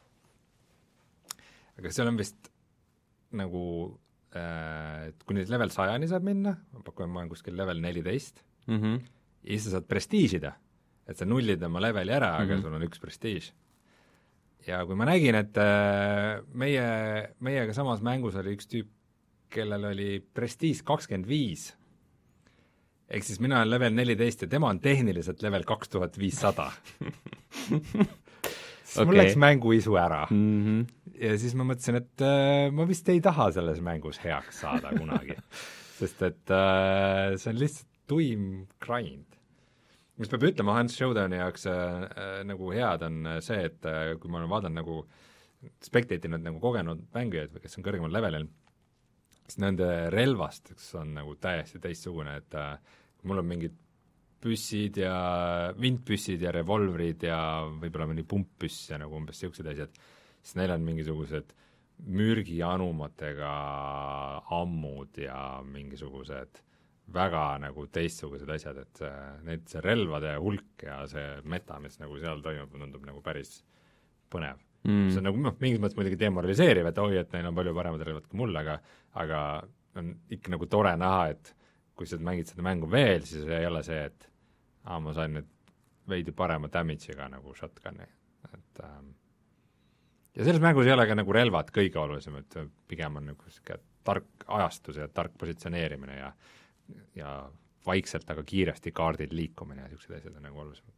aga 1.78 1.90
seal 1.94 2.10
on 2.12 2.18
vist 2.20 2.50
nagu 3.32 3.62
äh,, 4.36 5.08
et 5.08 5.24
kuni 5.28 5.44
level 5.48 5.72
sajani 5.72 6.08
saab 6.10 6.26
minna, 6.28 6.56
ma 6.72 6.84
pakun, 6.84 7.10
ma 7.10 7.22
olen 7.22 7.32
kuskil 7.32 7.56
level 7.58 7.80
neliteist, 7.82 8.44
Mm 8.66 8.78
-hmm. 8.78 8.98
ja 9.42 9.50
siis 9.50 9.64
sa 9.64 9.70
saad 9.70 9.88
prestiižida, 9.90 10.52
et 11.08 11.16
sa 11.18 11.24
nullid 11.26 11.62
oma 11.66 11.80
leveli 11.80 12.12
ära, 12.14 12.36
aga 12.38 12.54
Mhm. 12.54 12.62
sul 12.62 12.74
on 12.74 12.82
üks 12.82 13.00
prestiiž. 13.02 13.50
ja 14.66 14.86
kui 14.86 14.94
ma 14.94 15.04
nägin, 15.04 15.34
et 15.34 15.56
äh, 15.58 16.42
meie, 16.54 17.34
meiega 17.40 17.72
samas 17.74 18.00
mängus 18.00 18.36
oli 18.36 18.54
üks 18.54 18.68
tüüp, 18.70 18.86
kellel 19.50 19.84
oli 19.84 20.20
prestiiž 20.34 20.82
kakskümmend 20.84 21.26
viis, 21.26 21.74
ehk 23.12 23.26
siis 23.26 23.40
mina 23.44 23.60
olen 23.60 23.70
level 23.70 23.94
neliteist 23.96 24.46
ja 24.46 24.48
tema 24.50 24.70
on 24.72 24.80
tehniliselt 24.82 25.42
level 25.44 25.66
kaks 25.68 25.92
tuhat 25.92 26.18
viissada. 26.18 26.70
siis 28.92 28.98
mul 29.04 29.12
Okei. 29.12 29.20
läks 29.20 29.38
mänguisu 29.40 29.96
ära 30.00 30.26
Mm 30.30 30.64
-hmm. 30.64 31.12
ja 31.20 31.38
siis 31.38 31.54
ma 31.54 31.64
mõtlesin, 31.68 32.00
et 32.00 32.24
äh, 32.24 32.70
ma 32.72 32.88
vist 32.88 33.08
ei 33.08 33.20
taha 33.20 33.50
selles 33.52 33.80
mängus 33.80 34.20
heaks 34.24 34.60
saada 34.60 34.92
kunagi, 34.98 35.36
sest 36.00 36.22
et 36.22 36.50
äh, 36.50 37.36
see 37.36 37.50
on 37.52 37.58
lihtsalt 37.58 37.88
tuim 38.06 38.66
grind. 38.80 39.26
mis 40.16 40.28
peab 40.28 40.42
ütlema 40.42 40.74
Hans 40.76 40.96
Showdowni 40.96 41.36
jaoks 41.36 41.66
äh, 41.66 42.02
äh, 42.02 42.44
nagu 42.44 42.70
head, 42.70 43.02
on 43.02 43.26
äh, 43.26 43.40
see, 43.40 43.64
et 43.64 43.84
äh, 43.84 44.18
kui 44.20 44.30
ma 44.30 44.38
olen 44.38 44.50
vaadanud 44.50 44.76
nagu 44.76 45.06
spectate 45.82 46.28
inud 46.28 46.42
nagu 46.42 46.60
kogenud 46.60 47.06
mängijaid 47.14 47.54
või 47.54 47.62
kes 47.62 47.78
on 47.78 47.84
kõrgemal 47.84 48.12
levelil, 48.12 48.48
siis 49.46 49.58
nende 49.62 50.10
relvastus 50.10 50.94
on 50.98 51.14
nagu 51.14 51.34
täiesti 51.40 51.80
teistsugune, 51.82 52.36
et 52.42 52.54
äh, 52.54 52.78
mul 53.28 53.42
on 53.42 53.48
mingid 53.48 53.78
püssid 54.42 54.98
ja 54.98 55.14
vintpüssid 55.78 56.42
ja 56.42 56.52
revolvrid 56.54 57.22
ja 57.28 57.38
võib-olla 57.68 58.08
mõni 58.10 58.24
pumppüss 58.26 58.90
ja 58.90 58.98
nagu 58.98 59.14
umbes 59.18 59.38
niisugused 59.38 59.68
asjad, 59.70 60.00
siis 60.42 60.56
neil 60.58 60.74
on 60.74 60.86
mingisugused 60.86 61.54
mürgianumatega 62.02 63.52
ammud 64.58 65.20
ja 65.22 65.38
mingisugused 65.62 66.62
väga 67.12 67.44
nagu 67.62 67.84
teistsugused 67.92 68.50
asjad, 68.50 68.78
et 68.82 69.02
see, 69.02 69.14
need, 69.46 69.64
see 69.70 69.82
relvade 69.84 70.34
hulk 70.42 70.86
ja 70.86 71.02
see 71.10 71.38
meta, 71.50 71.78
mis 71.82 71.98
nagu 72.00 72.18
seal 72.22 72.42
toimub, 72.42 72.74
tundub 72.74 73.06
nagu 73.06 73.22
päris 73.22 73.60
põnev 74.32 74.58
mm.. 74.86 75.10
see 75.10 75.20
on 75.20 75.28
nagu 75.28 75.42
noh, 75.42 75.56
mingis 75.62 75.82
mõttes 75.82 75.98
muidugi 75.98 76.18
demoraliseeriv, 76.20 76.88
et 76.90 77.00
oi, 77.02 77.16
et 77.20 77.34
neil 77.36 77.50
on 77.50 77.58
palju 77.58 77.74
paremad 77.76 78.06
relvad 78.06 78.28
kui 78.28 78.42
mul, 78.42 78.54
aga 78.58 78.78
aga 79.22 79.40
on 80.00 80.14
ikka 80.32 80.54
nagu 80.54 80.68
tore 80.72 80.94
näha, 80.98 81.26
et 81.34 81.52
kui 81.96 82.08
sa 82.08 82.18
mängid 82.18 82.50
seda 82.50 82.64
mängu 82.66 82.88
veel, 82.90 83.24
siis 83.28 83.46
ei 83.48 83.66
ole 83.68 83.82
see, 83.86 84.00
et 84.08 84.28
aa, 84.84 84.98
ma 85.02 85.14
sain 85.16 85.36
nüüd 85.38 85.50
veidi 86.08 86.34
parema 86.34 86.70
damage'iga 86.72 87.28
nagu 87.30 87.54
shotgun'i, 87.54 88.08
et 88.52 88.82
ähm, 88.84 89.12
ja 90.34 90.46
selles 90.46 90.62
mängus 90.64 90.88
ei 90.88 90.94
ole 90.96 91.06
ka 91.08 91.16
nagu 91.18 91.34
relvad 91.36 91.70
kõige 91.74 92.00
olulisem, 92.02 92.40
et 92.42 92.58
pigem 92.90 93.20
on 93.20 93.28
nagu 93.32 93.48
niisugune 93.48 93.82
tark 94.02 94.46
ajastus 94.50 94.98
ja 94.98 95.06
tark 95.08 95.36
positsioneerimine 95.38 96.16
ja 96.18 96.32
ja 97.16 97.32
vaikselt, 97.86 98.28
aga 98.30 98.42
kiiresti 98.46 98.92
kaardil 98.94 99.32
liikumine 99.36 99.84
ja 99.84 99.90
niisugused 99.90 100.18
asjad 100.18 100.36
on 100.36 100.46
nagu 100.46 100.60
olulisemad. 100.62 100.94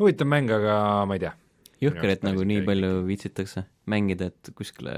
huvitav 0.00 0.28
mäng, 0.28 0.52
aga 0.52 0.76
ma 1.08 1.16
ei 1.16 1.24
tea. 1.24 1.32
jõhker, 1.80 2.12
et 2.12 2.24
nagu 2.24 2.44
nii 2.44 2.62
palju 2.64 2.92
viitsitakse 3.06 3.66
mängida, 3.92 4.30
et 4.32 4.52
kuskile 4.56 4.96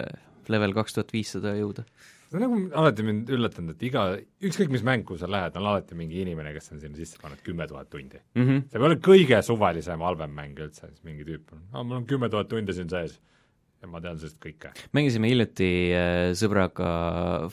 level 0.48 0.74
kaks 0.76 0.96
tuhat 0.96 1.12
viissada 1.12 1.54
jõuda. 1.58 1.84
See 2.28 2.38
on 2.38 2.44
nagu 2.44 2.58
alati 2.82 3.04
mind 3.06 3.30
üllatanud, 3.32 3.76
et 3.76 3.86
iga, 3.88 4.02
ükskõik 4.44 4.72
mis 4.74 4.84
mäng, 4.86 5.06
kuhu 5.08 5.20
sa 5.20 5.30
lähed, 5.30 5.56
on 5.56 5.68
alati 5.70 5.96
mingi 5.98 6.20
inimene, 6.24 6.52
kes 6.56 6.74
on 6.74 6.82
sinna 6.82 6.98
sisse 6.98 7.20
pannud 7.22 7.40
kümme 7.46 7.66
tuhat 7.70 7.88
tundi. 7.90 8.20
Mm 8.36 8.44
-hmm. 8.44 8.66
see 8.68 8.80
ei 8.80 8.88
ole 8.90 9.00
kõige 9.08 9.40
suvalisem 9.42 10.04
halvem 10.04 10.34
mäng 10.36 10.60
üldse, 10.60 10.90
siis 10.92 11.04
mingi 11.08 11.24
tüüp 11.24 11.56
on, 11.56 11.64
aa, 11.72 11.82
mul 11.82 12.02
on 12.02 12.06
kümme 12.06 12.28
tuhat 12.28 12.48
tundi 12.52 12.76
siin 12.76 12.90
sees 12.92 13.18
ja 13.82 13.88
ma 13.90 14.00
tean 14.02 14.18
sellest 14.18 14.40
kõike. 14.42 14.72
mängisime 14.96 15.30
hiljuti 15.30 15.70
äh, 15.94 16.32
sõbraga 16.38 16.90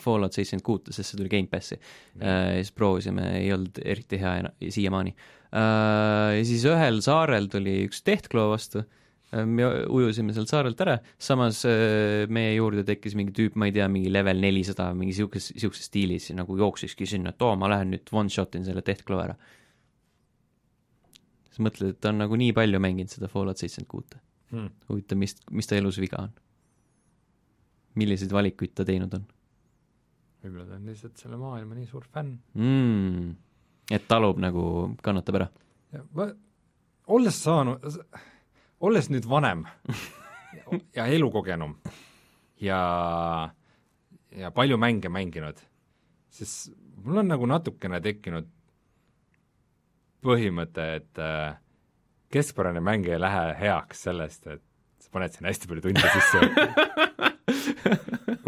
Fallout 0.02 0.34
seitsekümmend 0.34 0.66
kuute, 0.66 0.94
sest 0.94 1.12
see 1.12 1.20
tuli 1.20 1.30
Gamepassi 1.32 1.78
äh, 1.78 2.58
ja 2.58 2.62
siis 2.62 2.74
proovisime, 2.74 3.28
ei 3.40 3.52
olnud 3.54 3.78
eriti 3.84 4.18
hea 4.20 4.50
siiamaani 4.60 5.14
äh,. 5.14 6.36
ja 6.40 6.44
siis 6.44 6.66
ühel 6.66 7.00
saarel 7.06 7.48
tuli 7.52 7.78
üks 7.86 8.02
Deathclaw 8.06 8.50
vastu 8.54 8.82
me 9.32 9.66
ujusime 9.90 10.34
sealt 10.34 10.50
saarelt 10.52 10.80
ära, 10.84 10.96
samas 11.18 11.64
äh, 11.68 12.24
meie 12.32 12.54
juurde 12.54 12.84
tekkis 12.86 13.16
mingi 13.18 13.34
tüüp, 13.36 13.56
ma 13.58 13.68
ei 13.70 13.74
tea, 13.74 13.88
mingi 13.92 14.12
level 14.12 14.38
nelisada, 14.42 14.92
mingi 14.94 15.16
siukes, 15.16 15.50
siukses 15.58 15.88
stiilis 15.90 16.30
nagu 16.36 16.58
jooksikski 16.60 17.08
sinna, 17.10 17.34
et 17.34 17.42
oo, 17.42 17.54
ma 17.58 17.70
lähen 17.72 17.90
nüüd 17.94 18.12
one-shot 18.14 18.58
in 18.58 18.66
selle 18.68 18.84
Deathclaw 18.86 19.24
ära. 19.24 19.36
siis 21.50 21.62
mõtled, 21.66 21.96
et 21.96 22.00
ta 22.00 22.14
on 22.14 22.22
nagu 22.22 22.38
nii 22.38 22.54
palju 22.56 22.80
mänginud 22.82 23.12
seda 23.12 23.30
Fallout 23.32 23.62
seitsekümmend 23.62 23.90
kuute 23.90 24.22
Hmm. 24.46 24.68
huvitav, 24.86 25.18
mis, 25.18 25.32
mis 25.50 25.66
ta 25.66 25.74
elus 25.74 25.96
viga 25.98 26.20
on? 26.22 26.30
milliseid 27.98 28.30
valikuid 28.30 28.76
ta 28.78 28.84
teinud 28.86 29.10
on 29.16 29.24
võib-olla 30.44 30.66
ta 30.68 30.76
on 30.76 30.86
lihtsalt 30.86 31.18
selle 31.18 31.38
maailma 31.40 31.74
nii 31.74 31.88
suur 31.90 32.06
fänn. 32.12 32.36
mm.? 32.54 33.34
et 33.96 34.06
talub 34.06 34.38
nagu, 34.42 34.62
kannatab 35.02 35.40
ära. 35.40 35.48
olles 37.16 37.42
saanud, 37.42 37.82
olles 38.80 39.08
nüüd 39.12 39.26
vanem 39.28 39.64
ja 40.96 41.06
elukogenum 41.06 41.76
ja, 42.60 42.80
ja 44.32 44.50
palju 44.54 44.78
mänge 44.80 45.10
mänginud, 45.12 45.60
siis 46.32 46.68
mul 47.04 47.22
on 47.22 47.30
nagu 47.30 47.48
natukene 47.48 48.00
tekkinud 48.04 48.48
põhimõte, 50.26 50.86
et 50.98 51.20
äh, 51.22 51.56
keskpärane 52.34 52.82
mäng 52.82 53.06
ei 53.06 53.20
lähe 53.20 53.44
heaks 53.60 54.06
sellest, 54.08 54.46
et 54.50 54.62
sa 55.02 55.12
paned 55.14 55.36
sinna 55.36 55.52
hästi 55.52 55.70
palju 55.70 55.84
tunde 55.84 56.12
sisse. 56.16 56.38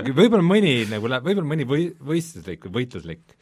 Võib-olla 0.08 0.42
mõni 0.42 0.72
nagu 0.88 1.10
läheb, 1.10 1.26
võib-olla 1.26 1.50
mõni 1.52 1.66
või-, 1.68 1.92
võistluslik 2.02 2.64
või 2.66 2.80
võitluslik, 2.80 3.36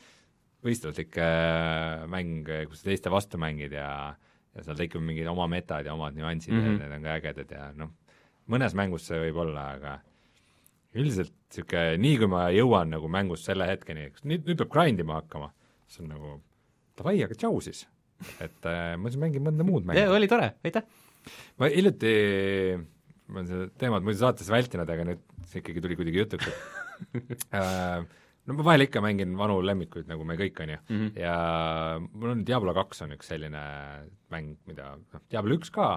võistluslik 0.66 1.16
äh, 1.22 2.04
mäng, 2.10 2.50
kus 2.68 2.82
sa 2.82 2.90
teiste 2.90 3.12
vastu 3.12 3.40
mängid 3.40 3.72
ja 3.76 3.88
ja 4.56 4.64
seal 4.64 4.78
tekib 4.78 5.04
mingid 5.04 5.28
oma 5.30 5.46
metad 5.50 5.86
ja 5.86 5.94
omad 5.94 6.16
nüansid 6.16 6.54
mm 6.54 6.60
-hmm. 6.60 6.80
ja 6.80 6.88
need 6.88 6.98
on 6.98 7.08
ka 7.08 7.16
ägedad 7.20 7.52
ja 7.52 7.70
noh, 7.76 7.92
mõnes 8.48 8.74
mängus 8.78 9.06
see 9.08 9.18
võib 9.26 9.42
olla, 9.44 9.70
aga 9.76 9.98
üldiselt 10.96 11.32
niisugune, 11.46 11.96
nii 12.02 12.18
kui 12.20 12.30
ma 12.30 12.46
jõuan 12.54 12.90
nagu 12.94 13.08
mängus 13.12 13.44
selle 13.44 13.66
hetkeni, 13.68 14.10
nüüd, 14.24 14.46
nüüd 14.48 14.58
peab 14.62 14.72
grind 14.72 15.00
ima 15.02 15.20
hakkama, 15.20 15.50
siis 15.86 16.02
on 16.04 16.10
nagu 16.14 16.40
davai, 16.98 17.18
aga 17.24 17.34
tšau 17.34 17.60
siis. 17.60 17.86
et 18.40 18.64
äh, 18.64 18.96
ma 18.96 19.10
siis 19.12 19.20
mängin 19.20 19.44
mõnda 19.44 19.64
muud 19.66 19.84
mängu. 19.84 20.12
oli 20.16 20.28
tore, 20.28 20.54
aitäh! 20.64 20.82
ma 21.60 21.68
hiljuti, 21.68 22.12
ma 23.28 23.40
olen 23.40 23.48
seda 23.50 23.66
teemat 23.82 24.06
muidu 24.06 24.22
saates 24.22 24.48
vältinud, 24.48 24.88
aga 24.88 25.04
nüüd 25.10 25.24
see 25.50 25.60
ikkagi 25.60 25.82
tuli 25.84 25.98
kuidagi 25.98 26.22
jutuks, 26.22 26.48
et 27.18 27.46
äh, 27.60 28.06
no 28.46 28.56
ma 28.56 28.66
vahel 28.70 28.86
ikka 28.86 29.02
mängin 29.04 29.34
vanu 29.38 29.58
lemmikuid, 29.64 30.06
nagu 30.10 30.26
me 30.26 30.36
kõik, 30.38 30.60
on 30.62 30.72
ju 30.74 30.78
mm, 30.78 30.98
-hmm. 30.98 31.20
ja 31.20 31.36
mul 32.12 32.34
on 32.34 32.44
Diablo 32.46 32.74
kaks 32.74 33.02
on 33.06 33.16
üks 33.16 33.32
selline 33.32 33.62
mäng, 34.30 34.56
mida 34.66 34.92
noh, 34.96 35.24
Diablo 35.30 35.58
üks 35.58 35.72
ka, 35.74 35.88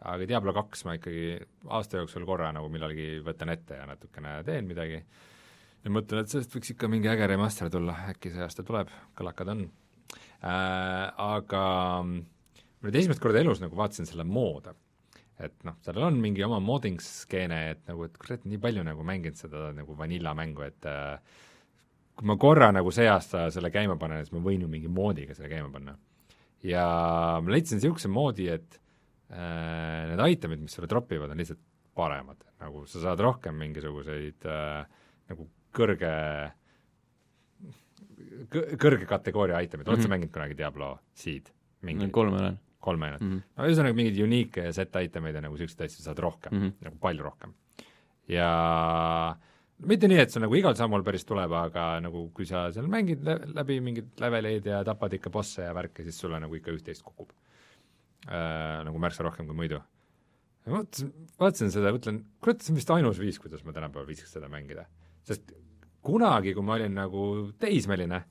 aga 0.00 0.28
Diablo 0.28 0.52
kaks 0.56 0.84
ma 0.84 0.96
ikkagi 0.98 1.38
aasta 1.68 2.02
jooksul 2.02 2.26
korra 2.28 2.52
nagu 2.52 2.68
millalgi 2.72 3.20
võtan 3.24 3.52
ette 3.52 3.80
ja 3.80 3.86
natukene 3.88 4.42
teen 4.44 4.68
midagi 4.68 5.00
ja 5.00 5.90
mõtlen, 5.92 6.22
et 6.22 6.32
sellest 6.32 6.54
võiks 6.56 6.74
ikka 6.74 6.88
mingi 6.88 7.08
äge 7.08 7.26
remaster 7.26 7.70
tulla, 7.70 7.96
äkki 8.12 8.32
see 8.34 8.42
aasta 8.44 8.62
tuleb, 8.66 8.92
kõlakad 9.16 9.52
on 9.54 9.68
äh,. 10.42 11.12
Aga 11.16 11.62
ma 12.04 12.88
nüüd 12.90 12.98
esimest 13.00 13.22
korda 13.22 13.40
elus 13.40 13.62
nagu 13.62 13.76
vaatasin 13.76 14.06
selle 14.06 14.24
moode 14.24 14.74
et 15.42 15.64
noh, 15.68 15.76
sellel 15.84 16.06
on 16.06 16.20
mingi 16.20 16.44
oma 16.46 16.58
modding 16.64 17.00
skeene, 17.02 17.58
et 17.74 17.82
nagu, 17.88 18.06
et 18.08 18.14
kurat, 18.20 18.44
nii 18.48 18.60
palju 18.60 18.84
nagu 18.86 19.04
mänginud 19.04 19.36
seda 19.36 19.70
nagu 19.76 19.96
vanilla 19.98 20.32
mängu, 20.36 20.64
et 20.64 20.88
äh, 20.88 21.18
kui 22.16 22.28
ma 22.30 22.36
korra 22.40 22.70
nagu 22.72 22.92
see 22.94 23.08
aasta 23.10 23.46
selle 23.54 23.70
käima 23.74 23.98
panen, 24.00 24.24
siis 24.24 24.34
ma 24.34 24.42
võin 24.44 24.64
ju 24.64 24.70
mingi 24.72 24.88
moodiga 24.88 25.36
selle 25.36 25.50
käima 25.52 25.70
panna. 25.72 25.96
ja 26.64 26.84
ma 27.42 27.52
leidsin 27.52 27.78
niisuguse 27.78 28.10
moodi, 28.10 28.48
et 28.50 28.78
äh, 29.30 30.06
need 30.10 30.22
itemid, 30.36 30.64
mis 30.64 30.76
sulle 30.76 30.88
drop 30.90 31.12
ivad, 31.12 31.34
on 31.34 31.42
lihtsalt 31.42 31.62
paremad, 31.96 32.40
nagu 32.62 32.84
sa 32.90 33.02
saad 33.04 33.20
rohkem 33.24 33.56
mingisuguseid 33.60 34.48
äh, 34.48 34.86
nagu 35.32 35.48
kõrge 35.76 36.12
kõrge 38.80 39.06
kategooria 39.08 39.60
itemid, 39.64 39.88
oled 39.88 39.98
mm 39.98 40.00
-hmm. 40.00 40.02
sa 40.02 40.08
mhm. 40.08 40.14
mänginud 40.14 40.32
kunagi 40.32 40.56
Diablo 40.56 40.98
Seed? 41.14 41.52
kolme 42.10 42.38
olen 42.38 42.56
kolme 42.86 43.08
ainult 43.08 43.24
mm. 43.24 43.32
-hmm. 43.32 43.42
no 43.56 43.68
ühesõnaga 43.68 43.98
mingeid 43.98 44.22
unique 44.22 44.72
set 44.76 44.96
itemeid 45.08 45.34
ja 45.34 45.42
nagu 45.44 45.56
niisuguseid 45.56 45.88
asju 45.88 46.04
saad 46.04 46.22
rohkem 46.22 46.54
mm, 46.54 46.62
-hmm. 46.62 46.86
nagu 46.88 47.00
palju 47.02 47.26
rohkem. 47.26 47.54
ja 48.28 48.50
mitte 49.84 50.08
nii, 50.08 50.20
et 50.22 50.32
see 50.32 50.42
nagu 50.42 50.56
igal 50.56 50.76
sammul 50.78 51.04
päris 51.06 51.26
tuleb, 51.28 51.52
aga 51.52 51.88
nagu 52.04 52.26
kui 52.36 52.48
sa 52.48 52.66
seal 52.74 52.88
mängid 52.92 53.26
läbi 53.56 53.78
mingeid 53.84 54.22
leveleid 54.22 54.68
ja 54.70 54.80
tapad 54.86 55.16
ikka 55.18 55.32
bosse 55.32 55.66
ja 55.66 55.74
värke, 55.76 56.06
siis 56.06 56.18
sulle 56.22 56.40
nagu 56.42 56.56
ikka 56.56 56.72
üht-teist 56.74 57.04
kukub 57.06 57.34
äh,. 58.26 58.82
Nagu 58.86 58.98
märksa 59.02 59.26
rohkem 59.26 59.46
kui 59.46 59.56
muidu. 59.56 59.82
ma 60.66 60.80
mõtlesin, 60.80 61.12
vaatasin 61.38 61.72
seda 61.74 61.92
ja 61.92 61.96
mõtlen, 61.98 62.22
kurat, 62.42 62.62
see 62.62 62.72
on 62.72 62.80
vist 62.80 62.90
ainus 62.90 63.20
viis, 63.22 63.38
kuidas 63.42 63.62
ma 63.64 63.74
tänapäeval 63.76 64.08
viitsiks 64.08 64.32
seda 64.34 64.48
mängida. 64.50 64.88
sest 65.22 65.52
kunagi, 66.06 66.54
kui 66.54 66.62
ma 66.62 66.78
olin 66.78 66.94
nagu 66.94 67.26
teismeline, 67.60 68.22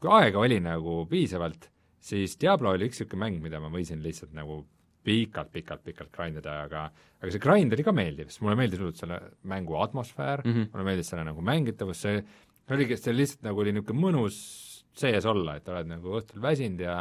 kui 0.00 0.10
aega 0.16 0.42
oli 0.42 0.58
nagu 0.64 1.04
piisavalt 1.08 1.70
siis 2.00 2.36
Diablo 2.40 2.72
oli 2.74 2.88
üks 2.88 3.00
niisugune 3.00 3.24
mäng, 3.24 3.40
mida 3.44 3.60
ma 3.60 3.70
võisin 3.72 4.02
lihtsalt 4.04 4.32
nagu 4.36 4.62
pikalt-pikalt-pikalt 5.06 6.12
grind 6.12 6.40
ida, 6.40 6.60
aga 6.66 6.84
aga 7.20 7.32
see 7.32 7.42
grind 7.42 7.72
oli 7.76 7.84
ka 7.84 7.94
meeldiv, 7.96 8.28
sest 8.30 8.42
mulle 8.44 8.56
meeldis 8.58 8.80
hullult 8.80 9.00
selle 9.00 9.18
mängu 9.48 9.76
atmosfäär 9.80 10.44
mm, 10.44 10.52
-hmm. 10.52 10.70
mulle 10.72 10.86
meeldis 10.90 11.12
selle 11.12 11.24
nagu 11.24 11.44
mängitavus, 11.44 12.02
see 12.04 12.22
oligi, 12.70 12.96
see 12.96 13.16
lihtsalt 13.16 13.48
nagu 13.48 13.62
oli 13.62 13.74
niisugune 13.74 14.04
mõnus 14.06 14.36
sees 15.00 15.26
olla, 15.26 15.56
et 15.56 15.68
oled 15.68 15.88
nagu 15.90 16.14
õhtul 16.18 16.42
väsinud 16.42 16.84
ja 16.84 16.96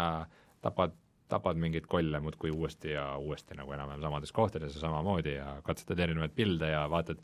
tapad, 0.63 0.95
tapad 1.31 1.59
mingeid 1.61 1.87
kolle 1.89 2.19
muudkui 2.23 2.51
uuesti 2.51 2.93
ja 2.95 3.11
uuesti 3.17 3.57
nagu 3.57 3.73
enam-vähem 3.75 4.01
samades 4.01 4.33
kohtades 4.35 4.75
ja 4.75 4.83
samamoodi 4.85 5.35
ja 5.35 5.59
katsetad 5.65 5.99
erinevaid 5.99 6.35
pilde 6.35 6.71
ja 6.71 6.83
vaatad, 6.89 7.21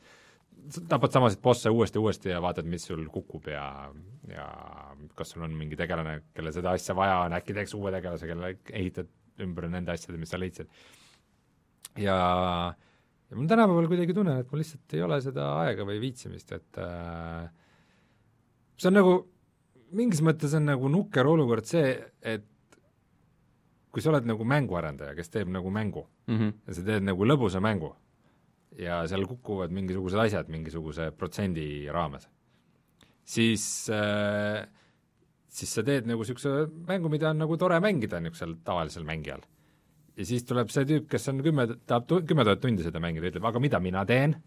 tapad 0.90 1.12
samasid 1.16 1.42
bosse 1.44 1.70
uuesti-uuesti 1.70 2.34
ja 2.34 2.42
vaatad, 2.42 2.68
mis 2.70 2.88
sul 2.88 3.06
kukub 3.14 3.48
ja, 3.52 3.68
ja 4.32 4.48
kas 5.16 5.36
sul 5.36 5.46
on 5.48 5.56
mingi 5.58 5.78
tegelane, 5.80 6.22
kellel 6.34 6.56
seda 6.56 6.76
asja 6.76 6.96
vaja 6.98 7.22
on, 7.26 7.38
äkki 7.38 7.56
teeks 7.58 7.76
uue 7.78 7.94
tegelase, 7.96 8.30
kelle 8.30 8.56
ehitad 8.72 9.12
ümber 9.44 9.68
nende 9.72 9.94
asjade, 9.94 10.20
mis 10.22 10.32
sa 10.32 10.40
leidsid. 10.40 10.72
ja, 12.00 12.18
ja 13.30 13.38
mul 13.38 13.48
tänapäeval 13.52 13.88
kuidagi 13.92 14.16
tunnen, 14.16 14.40
et 14.42 14.52
mul 14.52 14.62
lihtsalt 14.64 14.98
ei 14.98 15.06
ole 15.06 15.22
seda 15.24 15.48
aega 15.64 15.88
või 15.88 16.02
viitsimist, 16.04 16.52
et 16.56 16.82
äh, 16.82 17.48
see 18.78 18.92
on 18.92 19.00
nagu, 19.00 19.16
mingis 19.96 20.24
mõttes 20.26 20.56
on 20.58 20.68
nagu 20.72 20.92
nukker 20.92 21.28
olukord 21.28 21.68
see, 21.70 21.96
et 22.22 22.48
kui 23.96 24.04
sa 24.04 24.12
oled 24.12 24.28
nagu 24.28 24.44
mänguarendaja, 24.44 25.16
kes 25.16 25.32
teeb 25.32 25.52
nagu 25.52 25.72
mängu 25.72 26.04
mm 26.28 26.38
-hmm. 26.38 26.54
ja 26.68 26.74
sa 26.74 26.84
teed 26.84 27.06
nagu 27.08 27.26
lõbusa 27.26 27.62
mängu 27.64 27.96
ja 28.78 29.08
seal 29.08 29.24
kukuvad 29.28 29.72
mingisugused 29.72 30.20
asjad 30.20 30.50
mingisuguse 30.52 31.12
protsendi 31.12 31.88
raames, 31.92 32.28
siis 33.24 33.90
äh, 33.90 34.68
siis 35.56 35.72
sa 35.78 35.84
teed 35.88 36.08
nagu 36.10 36.24
niisuguse 36.24 36.68
mängu, 36.90 37.12
mida 37.12 37.32
on 37.32 37.42
nagu 37.44 37.58
tore 37.60 37.80
mängida 37.84 38.20
niisugusel 38.24 38.58
tavalisel 38.68 39.08
mängijal. 39.08 39.44
ja 40.16 40.28
siis 40.28 40.46
tuleb 40.48 40.72
see 40.74 40.86
tüüp, 40.90 41.08
kes 41.12 41.30
on 41.32 41.42
kümme, 41.46 41.68
tahab 41.88 42.08
tu-, 42.10 42.22
kümme 42.28 42.46
tuhat 42.48 42.62
tundi 42.64 42.86
seda 42.86 43.02
mängida, 43.04 43.32
ütleb, 43.32 43.48
aga 43.48 43.62
mida 43.64 43.80
mina 43.84 44.06
teen? 44.08 44.38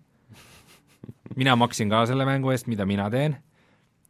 mina 1.40 1.56
maksin 1.56 1.92
ka 1.92 2.04
selle 2.08 2.28
mängu 2.28 2.52
eest, 2.54 2.70
mida 2.70 2.86
mina 2.88 3.08
teen? 3.12 3.38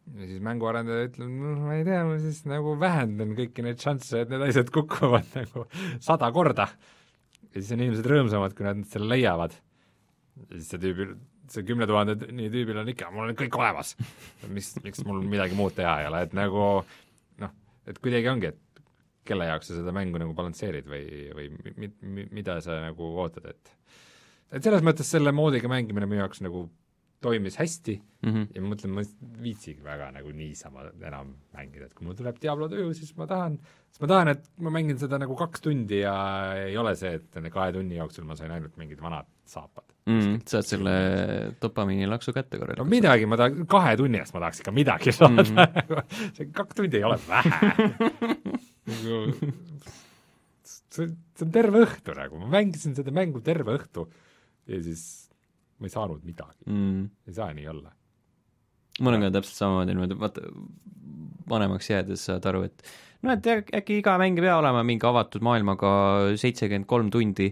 ja 0.09 0.27
siis 0.27 0.43
mänguarendaja 0.43 1.09
ütleb, 1.09 1.31
noh, 1.31 1.57
ma 1.67 1.79
ei 1.79 1.87
tea, 1.87 2.03
ma 2.07 2.19
siis 2.21 2.43
nagu 2.49 2.75
vähendan 2.81 3.35
kõiki 3.37 3.65
neid 3.65 3.81
šansse, 3.81 4.23
et 4.23 4.31
need 4.33 4.45
asjad 4.49 4.71
kukuvad 4.73 5.33
nagu 5.39 5.65
sada 6.03 6.31
korda. 6.35 6.69
ja 7.49 7.57
siis 7.57 7.73
on 7.75 7.83
inimesed 7.83 8.13
rõõmsamad, 8.13 8.55
kui 8.57 8.67
nad 8.67 8.85
selle 8.91 9.11
leiavad 9.15 9.57
siis 10.47 10.69
see 10.71 10.81
tüübil, 10.81 11.13
see 11.53 11.65
kümne 11.67 11.87
tuhande 11.89 12.15
nii 12.35 12.49
tüübil 12.53 12.81
on 12.81 12.91
ikka, 12.93 13.11
mul 13.13 13.29
on 13.29 13.37
kõik 13.37 13.57
olemas. 13.59 13.95
mis, 14.55 14.71
miks 14.85 15.03
mul 15.07 15.21
midagi 15.25 15.57
muud 15.57 15.75
teha 15.77 15.99
ei 16.01 16.09
ole, 16.09 16.23
et 16.27 16.35
nagu 16.37 16.65
noh, 17.43 17.55
et 17.89 18.01
kuidagi 18.01 18.31
ongi, 18.31 18.53
et 18.53 18.83
kelle 19.29 19.45
jaoks 19.49 19.69
sa 19.69 19.79
seda 19.79 19.93
mängu 19.95 20.21
nagu 20.21 20.33
balansseerid 20.37 20.87
või, 20.89 21.03
või 21.37 21.49
mi, 21.77 21.91
mi, 22.01 22.27
mida 22.39 22.59
sa 22.65 22.79
nagu 22.87 23.13
ootad, 23.23 23.51
et 23.53 23.75
et 24.57 24.65
selles 24.65 24.81
mõttes 24.85 25.09
selle 25.13 25.33
moodiga 25.35 25.69
mängimine 25.69 26.07
minu 26.09 26.23
jaoks 26.23 26.41
nagu 26.41 26.65
toimis 27.21 27.57
hästi 27.59 28.01
mm 28.21 28.31
-hmm. 28.31 28.47
ja 28.55 28.61
ma 28.61 28.69
mõtlen, 28.73 28.93
ma 28.95 29.01
ei 29.03 29.09
viitsigi 29.43 29.83
väga 29.83 30.11
nagu 30.15 30.31
niisama 30.31 30.85
enam 31.07 31.33
mängida, 31.55 31.85
et 31.85 31.93
kui 31.93 32.07
mul 32.07 32.15
tuleb 32.15 32.39
Diablo 32.41 32.69
tuju, 32.71 32.93
siis 32.95 33.11
ma 33.17 33.27
tahan, 33.27 33.57
siis 33.91 34.01
ma 34.01 34.07
tahan, 34.07 34.27
et 34.33 34.49
ma 34.57 34.69
mängin 34.69 34.99
seda 34.99 35.19
nagu 35.19 35.35
kaks 35.35 35.61
tundi 35.61 35.99
ja 35.99 36.15
ei 36.65 36.77
ole 36.77 36.95
see, 36.95 37.13
et 37.19 37.35
nende 37.35 37.51
kahe 37.51 37.73
tunni 37.75 37.99
jooksul 37.99 38.25
ma 38.25 38.35
sain 38.39 38.51
ainult 38.51 38.77
mingid 38.77 39.01
vanad 39.01 39.27
saapad 39.45 39.85
mm,. 40.05 40.39
saad 40.47 40.67
selle 40.67 40.95
dopamiinilaksu 41.61 42.33
kätte 42.33 42.57
korralikult. 42.57 42.85
no 42.85 42.89
midagi 42.89 43.25
ma 43.25 43.37
tahan, 43.37 43.65
kahe 43.67 43.95
tunni 43.97 44.21
eest 44.21 44.33
ma 44.33 44.43
tahaks 44.45 44.63
ikka 44.63 44.75
midagi 44.75 45.11
saada 45.11 45.43
mm, 45.43 45.55
-hmm. 45.55 46.03
see 46.37 46.51
kaks 46.55 46.75
tundi 46.75 46.97
ei 46.97 47.03
ole 47.03 47.19
vähe 47.27 47.71
see, 50.63 51.07
see 51.07 51.45
on 51.45 51.51
terve 51.51 51.83
õhtu 51.85 52.15
nagu, 52.15 52.39
ma 52.39 52.47
mängisin 52.59 52.95
seda 52.95 53.11
mängu 53.11 53.41
terve 53.41 53.75
õhtu 53.75 54.07
ja 54.69 54.83
siis 54.83 55.28
ma 55.79 55.89
ei 55.89 55.95
saanud 55.95 56.23
midagi. 56.27 56.67
Mm.. 56.67 57.09
ei 57.27 57.35
saa 57.35 57.51
nii 57.55 57.67
olla. 57.71 57.91
mul 58.99 59.15
on 59.15 59.27
ka 59.27 59.33
täpselt 59.39 59.61
samamoodi 59.61 59.95
niimoodi, 59.95 60.17
vaata, 60.19 60.47
vanemaks 61.49 61.89
jäädes 61.89 62.25
saad 62.29 62.45
aru, 62.51 62.65
et 62.67 62.83
noh, 63.23 63.35
et 63.35 63.75
äkki 63.79 63.99
iga 64.01 64.17
mäng 64.21 64.39
ei 64.39 64.47
pea 64.47 64.57
olema 64.59 64.83
mingi 64.87 65.07
avatud 65.07 65.45
maailmaga 65.45 65.91
seitsekümmend 66.39 66.87
kolm 66.89 67.11
tundi, 67.13 67.47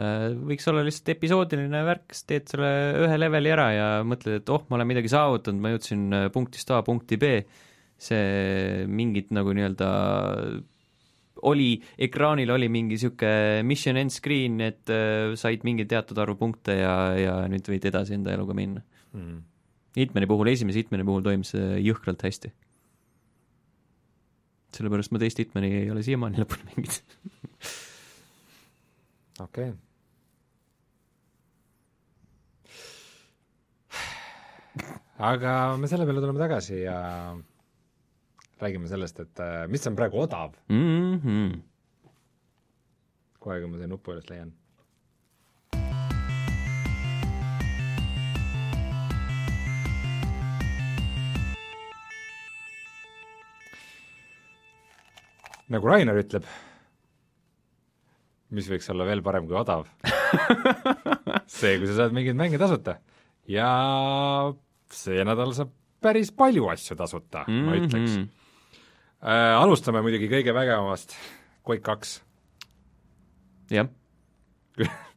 äh, 0.00 0.26
võiks 0.50 0.66
olla 0.70 0.82
lihtsalt 0.86 1.14
episoodiline 1.14 1.84
värk, 1.86 2.10
siis 2.14 2.26
teed 2.30 2.50
selle 2.54 2.72
ühe 3.06 3.20
leveli 3.20 3.54
ära 3.54 3.68
ja 3.76 3.88
mõtled, 4.06 4.42
et 4.42 4.52
oh, 4.54 4.66
ma 4.68 4.80
olen 4.80 4.90
midagi 4.90 5.12
saavutanud, 5.12 5.62
ma 5.62 5.74
jõudsin 5.76 6.08
äh, 6.16 6.26
punktist 6.34 6.74
A 6.74 6.82
punkti 6.86 7.20
B, 7.20 7.38
see 8.00 8.84
mingit 8.88 9.30
nagu 9.36 9.54
nii-öelda 9.54 9.88
oli, 11.48 11.82
ekraanil 11.98 12.50
oli 12.54 12.68
mingi 12.72 12.96
niisugune 12.96 13.62
mission 13.66 13.98
end 14.00 14.12
screen, 14.14 14.60
et 14.64 14.90
äh, 14.92 15.34
said 15.40 15.64
mingi 15.66 15.86
teatud 15.88 16.18
arvu 16.20 16.36
punkte 16.40 16.76
ja, 16.80 16.94
ja 17.18 17.36
nüüd 17.50 17.66
võid 17.70 17.86
edasi 17.90 18.16
enda 18.18 18.34
eluga 18.36 18.56
minna 18.56 18.82
mm.. 19.16 19.38
Hitmani 19.98 20.26
puhul, 20.30 20.52
esimese 20.52 20.84
Hitmani 20.84 21.06
puhul 21.06 21.24
toimis 21.26 21.50
see 21.50 21.80
jõhkralt 21.82 22.22
hästi. 22.22 22.52
sellepärast 24.76 25.10
ma 25.14 25.22
teist 25.22 25.40
Hitmani 25.42 25.70
ei 25.82 25.90
ole 25.90 26.02
siiamaani 26.06 26.42
lõpuni 26.44 26.62
mänginud 26.70 26.98
okei 29.46 29.70
okay. 29.72 29.78
aga 35.20 35.76
me 35.76 35.88
selle 35.90 36.06
peale 36.08 36.22
tuleme 36.22 36.40
tagasi 36.40 36.82
ja 36.84 36.98
räägime 38.60 38.88
sellest, 38.88 39.20
et 39.20 39.40
äh, 39.40 39.66
mis 39.68 39.86
on 39.88 39.96
praegu 39.96 40.20
odav 40.20 40.54
mm. 40.68 41.20
-hmm. 41.24 41.60
kohe, 43.38 43.60
kui 43.60 43.68
ma 43.68 43.76
selle 43.76 43.92
nupu 43.92 44.12
üles 44.12 44.28
leian. 44.30 44.52
nagu 55.70 55.86
Rainer 55.86 56.18
ütleb, 56.18 56.46
mis 58.50 58.66
võiks 58.66 58.90
olla 58.90 59.04
veel 59.06 59.22
parem 59.22 59.46
kui 59.46 59.54
odav 59.54 59.86
see, 61.46 61.78
kui 61.78 61.86
sa 61.86 61.94
saad 61.94 62.12
mingeid 62.16 62.34
mänge 62.36 62.58
tasuta 62.58 62.96
ja 63.46 63.68
see 64.90 65.22
nädal 65.24 65.54
saab 65.54 65.70
päris 66.02 66.32
palju 66.34 66.66
asju 66.72 66.96
tasuta 66.96 67.44
mm, 67.46 67.54
-hmm. 67.54 67.64
ma 67.64 67.76
ütleks 67.78 68.16
Mhm. 68.18 68.28
äh,. 69.22 69.54
alustame 69.60 70.02
muidugi 70.04 70.30
kõige 70.32 70.54
vägevamast, 70.56 71.16
Quake 71.66 71.84
kaks, 71.84 72.18
jah, 73.70 73.88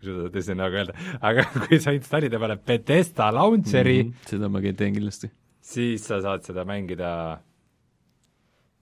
kui 0.00 0.08
seda 0.08 0.30
tõesti 0.32 0.56
nagu 0.56 0.80
öelda, 0.80 0.96
aga 1.20 1.44
kui 1.66 1.80
sa 1.82 1.94
installid 1.96 2.34
endale 2.34 2.56
Bethesda 2.56 3.30
launcheri 3.34 4.00
mm, 4.02 4.10
-hmm. 4.10 4.32
seda 4.32 4.48
ma 4.48 4.62
teen 4.72 4.96
kindlasti. 4.96 5.30
siis 5.60 6.06
sa 6.06 6.20
saad 6.20 6.42
seda 6.42 6.64
mängida, 6.64 7.12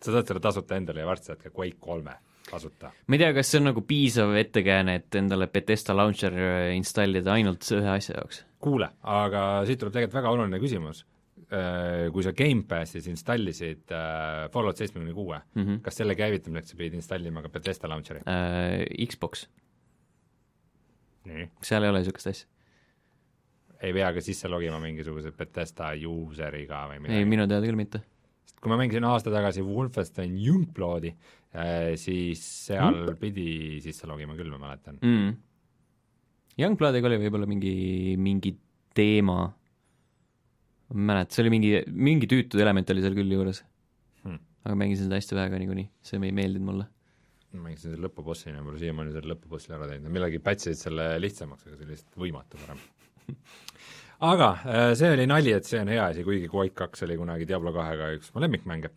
sa 0.00 0.12
saad 0.12 0.26
seda 0.26 0.40
tasuta 0.40 0.76
endale 0.76 1.00
ja 1.00 1.06
varsti 1.06 1.32
saad 1.32 1.42
ka 1.42 1.50
Quake 1.50 1.78
kolme 1.80 2.16
tasuta. 2.50 2.92
ma 3.06 3.14
ei 3.14 3.18
tea, 3.18 3.32
kas 3.34 3.50
see 3.50 3.60
on 3.60 3.68
nagu 3.70 3.82
piisav 3.82 4.34
ettekääne, 4.40 4.94
et 5.02 5.14
endale 5.20 5.48
Betesta 5.52 5.96
launcher 5.96 6.32
äh, 6.32 6.76
installida 6.76 7.32
ainult 7.34 7.66
ühe 7.74 7.90
asja 7.96 8.16
jaoks? 8.18 8.44
kuule, 8.58 8.90
aga 9.02 9.64
siit 9.66 9.78
tuleb 9.78 9.94
tegelikult 9.94 10.20
väga 10.20 10.34
oluline 10.34 10.60
küsimus. 10.62 11.04
Kui 11.48 12.22
sa 12.26 12.32
Gamepassis 12.36 13.06
installisid 13.08 13.88
äh, 13.96 14.48
Fallout 14.52 14.76
seitsmekümne 14.76 15.14
kuue, 15.16 15.38
Mhm. 15.56 15.78
kas 15.86 15.96
selle 15.96 16.12
käivitamiseks 16.18 16.74
sa 16.74 16.76
pidid 16.76 16.98
installima 16.98 17.40
ka 17.42 17.48
Bethesda 17.48 17.88
launcheri? 17.88 18.20
Äh, 18.28 18.84
Xbox, 19.08 19.46
seal 21.64 21.84
ei 21.84 21.90
ole 21.92 22.00
niisugust 22.02 22.30
asja. 22.30 22.46
ei 23.80 23.92
pea 23.94 24.08
ka 24.12 24.20
sisse 24.24 24.48
logima 24.50 24.80
mingisuguse 24.82 25.30
Bethesda 25.38 25.92
user'iga 25.94 26.80
või 26.90 26.96
ei, 26.98 27.02
midagi? 27.04 27.26
minu 27.30 27.44
teada 27.46 27.66
küll 27.68 27.78
mitte. 27.78 28.00
kui 28.60 28.72
ma 28.72 28.76
mängisin 28.80 29.04
aasta 29.06 29.30
tagasi 29.30 29.62
Wolfenstein 29.62 30.32
Youngbloodi, 30.42 31.12
siis 31.96 32.40
seal 32.66 33.04
Mm. 33.06 33.16
pidi 33.20 33.78
sisse 33.84 34.06
logima 34.10 34.34
küll, 34.36 34.50
ma 34.50 34.58
mäletan. 34.66 34.98
mm.. 35.00 35.36
Youngbloodiga 36.58 37.06
oli 37.06 37.18
võib-olla 37.22 37.46
mingi, 37.46 38.16
mingi 38.18 38.56
teema, 38.94 39.54
ma 40.88 41.00
ei 41.00 41.08
mäleta, 41.12 41.34
see 41.34 41.44
oli 41.44 41.52
mingi, 41.52 41.72
mingi 41.92 42.28
tüütud 42.30 42.60
element 42.64 42.90
oli 42.94 43.04
seal 43.04 43.16
küll 43.18 43.34
juures 43.34 43.62
Hmm. 44.24 44.38
aga 44.66 44.76
mängisin 44.78 45.06
seda 45.08 45.18
hästi 45.18 45.36
vähe 45.38 45.50
ka 45.52 45.60
niikuinii, 45.62 45.88
see 46.04 46.18
ei 46.18 46.32
meeldinud 46.34 46.66
mulle. 46.68 46.86
ma 47.54 47.64
mängisin 47.64 47.94
selle 47.94 48.08
lõpubossini 48.08 48.58
ja 48.58 48.64
mul 48.64 48.78
siiamaani 48.80 49.14
selle 49.14 49.32
lõpubossi 49.32 49.72
ära 49.72 49.86
teinud, 49.88 50.12
millegi 50.12 50.40
patch 50.44 50.68
isid 50.68 50.88
selle 50.88 51.06
lihtsamaks, 51.22 51.64
aga 51.64 51.76
see 51.76 51.86
oli 51.86 51.94
lihtsalt 51.94 52.18
võimatu 52.24 52.60
varem. 52.64 52.82
aga 54.32 54.48
äh, 54.66 54.90
see 54.98 55.12
oli 55.14 55.28
nali, 55.30 55.54
et 55.56 55.68
see 55.68 55.80
on 55.80 55.92
hea 55.94 56.10
asi, 56.10 56.26
kuigi 56.26 56.50
Quake 56.52 56.76
kaks 56.82 57.06
oli 57.06 57.16
kunagi 57.20 57.48
Diablo 57.48 57.72
kahega 57.76 58.10
üks 58.18 58.34
mu 58.34 58.42
lemmikmänge, 58.44 58.92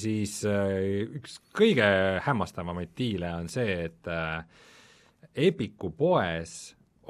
siis 0.00 0.40
äh, 0.48 1.04
üks 1.20 1.36
kõige 1.54 1.86
hämmastavamaid 2.24 2.96
diile 2.98 3.34
on 3.36 3.52
see, 3.52 3.84
et 3.90 4.10
äh, 4.10 4.40
Epiku 5.38 5.92
poes 5.94 6.56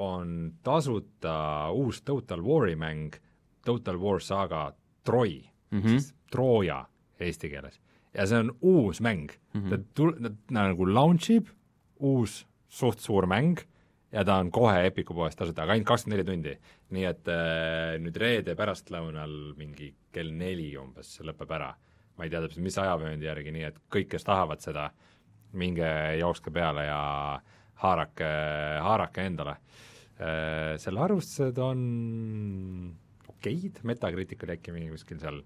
on 0.03 0.59
tasuta 0.63 1.71
uus 1.73 2.03
Total 2.05 2.43
War'i 2.43 2.75
mäng, 2.77 3.15
Total 3.69 3.99
War 4.01 4.21
Saga 4.21 4.63
Troy 5.05 5.41
mm. 5.71 5.79
-hmm. 5.79 5.87
siis 5.87 6.13
Trooja 6.31 6.85
eesti 7.19 7.49
keeles. 7.49 7.81
ja 8.13 8.25
see 8.25 8.39
on 8.39 8.51
uus 8.61 9.01
mäng 9.01 9.29
mm, 9.53 9.61
-hmm. 9.61 9.69
ta 9.69 9.77
tul-, 9.93 10.15
ta 10.53 10.63
nagu 10.67 10.93
launch 10.93 11.29
ib, 11.31 11.47
uus 11.99 12.47
suht 12.67 12.99
suur 12.99 13.25
mäng 13.25 13.59
ja 14.11 14.23
ta 14.25 14.35
on 14.35 14.51
kohe 14.51 14.85
Epiku 14.85 15.13
poes 15.13 15.35
tasuta, 15.35 15.63
aga 15.63 15.75
ainult 15.75 15.87
kakskümmend 15.87 16.17
neli 16.17 16.25
tundi. 16.31 16.55
nii 16.89 17.05
et 17.05 17.27
äh, 17.27 17.99
nüüd 18.01 18.17
reede 18.17 18.55
pärastlõunal 18.55 19.53
mingi 19.57 19.93
kell 20.11 20.31
neli 20.33 20.71
umbes 20.77 21.15
see 21.15 21.27
lõpeb 21.27 21.51
ära. 21.51 21.75
ma 22.17 22.25
ei 22.25 22.29
tea 22.29 22.41
täpselt, 22.41 22.63
mis 22.63 22.77
ajavööndi 22.77 23.25
järgi, 23.25 23.51
nii 23.51 23.63
et 23.63 23.77
kõik, 23.93 24.09
kes 24.09 24.23
tahavad 24.27 24.59
seda, 24.59 24.89
minge 25.53 25.91
jookske 26.19 26.51
peale 26.51 26.83
ja 26.85 27.03
haarake, 27.83 28.31
haarake 28.81 29.25
endale. 29.25 29.55
selle 30.77 30.99
arvustused 30.99 31.57
on 31.63 31.79
okeid, 33.39 33.81
Metacritic 33.87 34.43
oli 34.45 34.57
äkki 34.57 34.75
mingi 34.75 34.91
kuskil 34.93 35.19
seal 35.21 35.41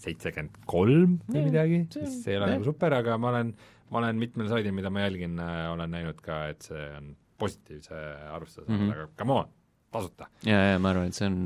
seitsekümmend 0.00 0.62
kolm 0.70 1.18
või 1.28 1.44
midagi, 1.50 1.82
see 1.92 2.34
ei 2.34 2.38
ole 2.40 2.54
nagu 2.54 2.66
super, 2.68 2.94
aga 2.96 3.18
ma 3.20 3.34
olen, 3.34 3.52
ma 3.92 4.00
olen 4.00 4.20
mitmel 4.20 4.48
saidil, 4.52 4.72
mida 4.76 4.92
ma 4.92 5.04
jälgin, 5.04 5.36
olen 5.74 5.92
näinud 5.92 6.22
ka, 6.24 6.46
et 6.54 6.70
see 6.70 6.86
on 6.96 7.12
positiivse 7.40 8.00
arvustuse 8.30 8.68
mm. 8.68 8.78
-hmm. 8.78 8.92
aga 8.94 9.08
come 9.18 9.36
on, 9.42 9.52
tasuta. 9.92 10.28
ja, 10.46 10.58
ja 10.72 10.80
ma 10.80 10.92
arvan, 10.94 11.12
et 11.12 11.16
see 11.16 11.28
on 11.28 11.38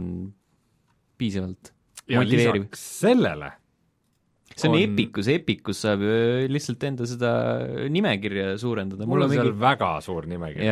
piisavalt 1.19 1.73
ja 2.11 2.23
motiveeriv. 2.23 2.69
sellele 2.79 3.53
see 4.55 4.69
on, 4.69 4.77
on- 4.77 4.83
Epicus, 4.83 5.31
Epicus 5.31 5.83
saab 5.87 6.03
ju 6.07 6.19
lihtsalt 6.51 6.87
enda 6.91 7.09
seda 7.11 7.33
nimekirja 7.91 8.55
suurendada, 8.61 9.07
mul 9.07 9.27
on 9.27 9.35
seal 9.35 9.51
mingi... 9.51 9.63
väga 9.63 9.95
suur 10.05 10.31
nimekiri 10.31 10.69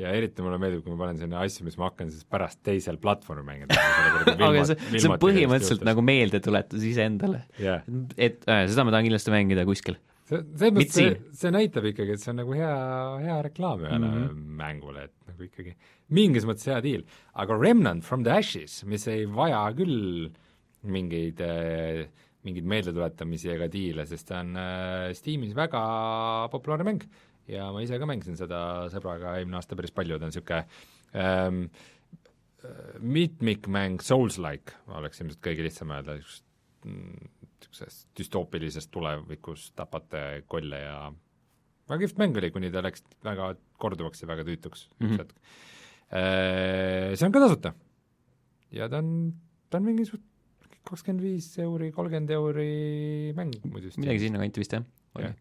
ja 0.00 0.14
eriti 0.16 0.42
mulle 0.42 0.58
meeldib, 0.62 0.82
kui 0.84 0.94
ma 0.94 1.04
panen 1.04 1.20
sinna 1.20 1.42
asju, 1.44 1.66
mis 1.68 1.76
ma 1.78 1.88
hakkan 1.90 2.10
siis 2.10 2.26
pärast 2.30 2.60
teisel 2.66 2.98
platvormil 3.02 3.46
mängima. 3.46 3.76
aga 4.48 4.64
see, 4.70 4.78
see 4.96 5.10
on 5.10 5.20
põhimõtteliselt 5.22 5.84
nagu 5.86 6.02
meeldetuletus 6.06 6.86
iseendale. 6.88 7.44
jah, 7.62 7.86
et 8.16 8.42
äh, 8.50 8.64
seda 8.70 8.86
ma 8.86 8.94
tahan 8.94 9.06
kindlasti 9.08 9.34
mängida 9.34 9.66
kuskil. 9.68 9.98
see, 10.26 10.40
selles 10.56 10.74
mõttes 10.74 10.98
see 10.98 11.14
see 11.38 11.54
näitab 11.54 11.86
ikkagi, 11.92 12.16
et 12.16 12.24
see 12.24 12.32
on 12.34 12.40
nagu 12.42 12.56
hea, 12.58 12.74
hea 13.22 13.38
reklaam 13.46 13.84
ühele 13.84 14.00
mm. 14.00 14.16
-hmm. 14.24 14.48
mängule, 14.62 15.06
et 15.10 15.30
nagu 15.30 15.46
ikkagi 15.46 15.76
mingis 16.14 16.48
mõttes 16.48 16.66
hea 16.70 16.80
deal. 16.84 17.06
aga 17.34 17.58
Remnant 17.60 18.04
from 18.04 18.26
the 18.26 18.34
Ashes, 18.34 18.82
mis 18.88 19.06
ei 19.12 19.28
vaja 19.30 19.62
küll 19.78 20.32
mingeid 20.84 21.38
äh, 21.40 22.04
mingeid 22.44 22.66
meeldetuletamisi 22.68 23.54
ega 23.54 23.70
diile, 23.72 24.04
sest 24.08 24.28
ta 24.28 24.42
on 24.42 24.56
äh, 24.60 25.12
Steamis 25.16 25.54
väga 25.56 25.84
populaarne 26.52 26.90
mäng 26.90 27.06
ja 27.48 27.66
ma 27.72 27.82
ise 27.84 27.98
ka 28.00 28.06
mängisin 28.08 28.36
seda 28.40 28.60
sõbraga 28.92 29.34
eelmine 29.38 29.58
aasta 29.60 29.76
päris 29.76 29.92
palju, 29.94 30.18
ta 30.18 30.24
on 30.28 30.32
niisugune 30.32 30.60
ähm, 31.20 31.58
äh, 32.64 32.96
mitmikmäng 33.00 34.00
Souls-like 34.04 34.72
oleks 34.96 35.20
ilmselt 35.20 35.42
kõige 35.44 35.66
lihtsam 35.66 35.92
öelda, 35.94 36.16
niisugusest 36.84 38.08
düstoopilisest 38.18 38.90
tulevikust 38.94 39.74
tapate 39.78 40.42
kolle 40.50 40.80
ja 40.84 40.98
väga 41.88 42.00
kihvt 42.04 42.20
mäng 42.20 42.36
oli, 42.40 42.50
kuni 42.54 42.70
ta 42.72 42.80
läks 42.84 43.04
väga 43.24 43.52
korduvaks 43.80 44.22
ja 44.24 44.28
väga 44.30 44.44
tüütuks 44.48 44.86
üks 44.88 45.08
Mhm. 45.10 45.18
hetk. 45.20 45.34
See 47.18 47.26
on 47.26 47.32
ka 47.34 47.40
tasuta 47.42 47.74
ja 48.72 48.88
ta 48.88 48.98
on, 49.02 49.32
ta 49.70 49.78
on 49.80 49.84
mingi 49.88 50.04
suht- 50.08 50.30
kakskümmend 50.84 51.22
viis 51.24 51.46
euri, 51.64 51.90
kolmkümmend 51.96 52.30
euri 52.36 53.32
mäng 53.36 53.54
muidu 53.72 53.88
midagi 53.96 54.26
sinnakanti 54.26 54.60
vist 54.60 54.74
Jah. 54.76 55.34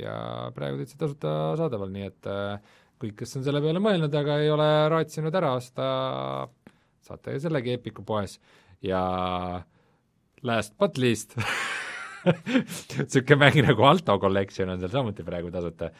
Ja 0.00 0.16
praegu 0.56 0.80
täitsa 0.80 0.98
tasuta 1.00 1.30
saadaval, 1.60 1.92
nii 1.94 2.06
et 2.08 2.28
äh, 2.30 2.74
kõik, 3.02 3.16
kes 3.22 3.38
on 3.38 3.46
selle 3.46 3.62
peale 3.64 3.82
mõelnud, 3.82 4.14
aga 4.16 4.40
ei 4.42 4.52
ole 4.52 4.68
raatsinud 4.92 5.34
ära 5.36 5.54
osta, 5.58 5.86
saate 7.06 7.38
sellegi 7.42 7.76
Epiku 7.76 8.04
poes 8.06 8.38
ja 8.84 9.00
last 10.46 10.76
but 10.78 10.98
least 10.98 11.36
niisugune 12.26 13.38
mäng 13.38 13.60
nagu 13.62 13.86
Alto 13.86 14.16
Collection 14.18 14.70
on 14.72 14.80
seal 14.82 14.92
samuti 14.92 15.24
praegu 15.26 15.50
tasuta, 15.54 15.90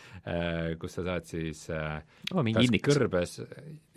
kus 0.80 0.98
sa 0.98 1.04
saad 1.06 1.28
siis 1.28 1.66
äh, 1.70 2.00
oh,. 2.32 2.42
mingi 2.42 2.58
kas 2.58 2.68
indikas. 2.68 2.96
kõrbes, 2.96 3.34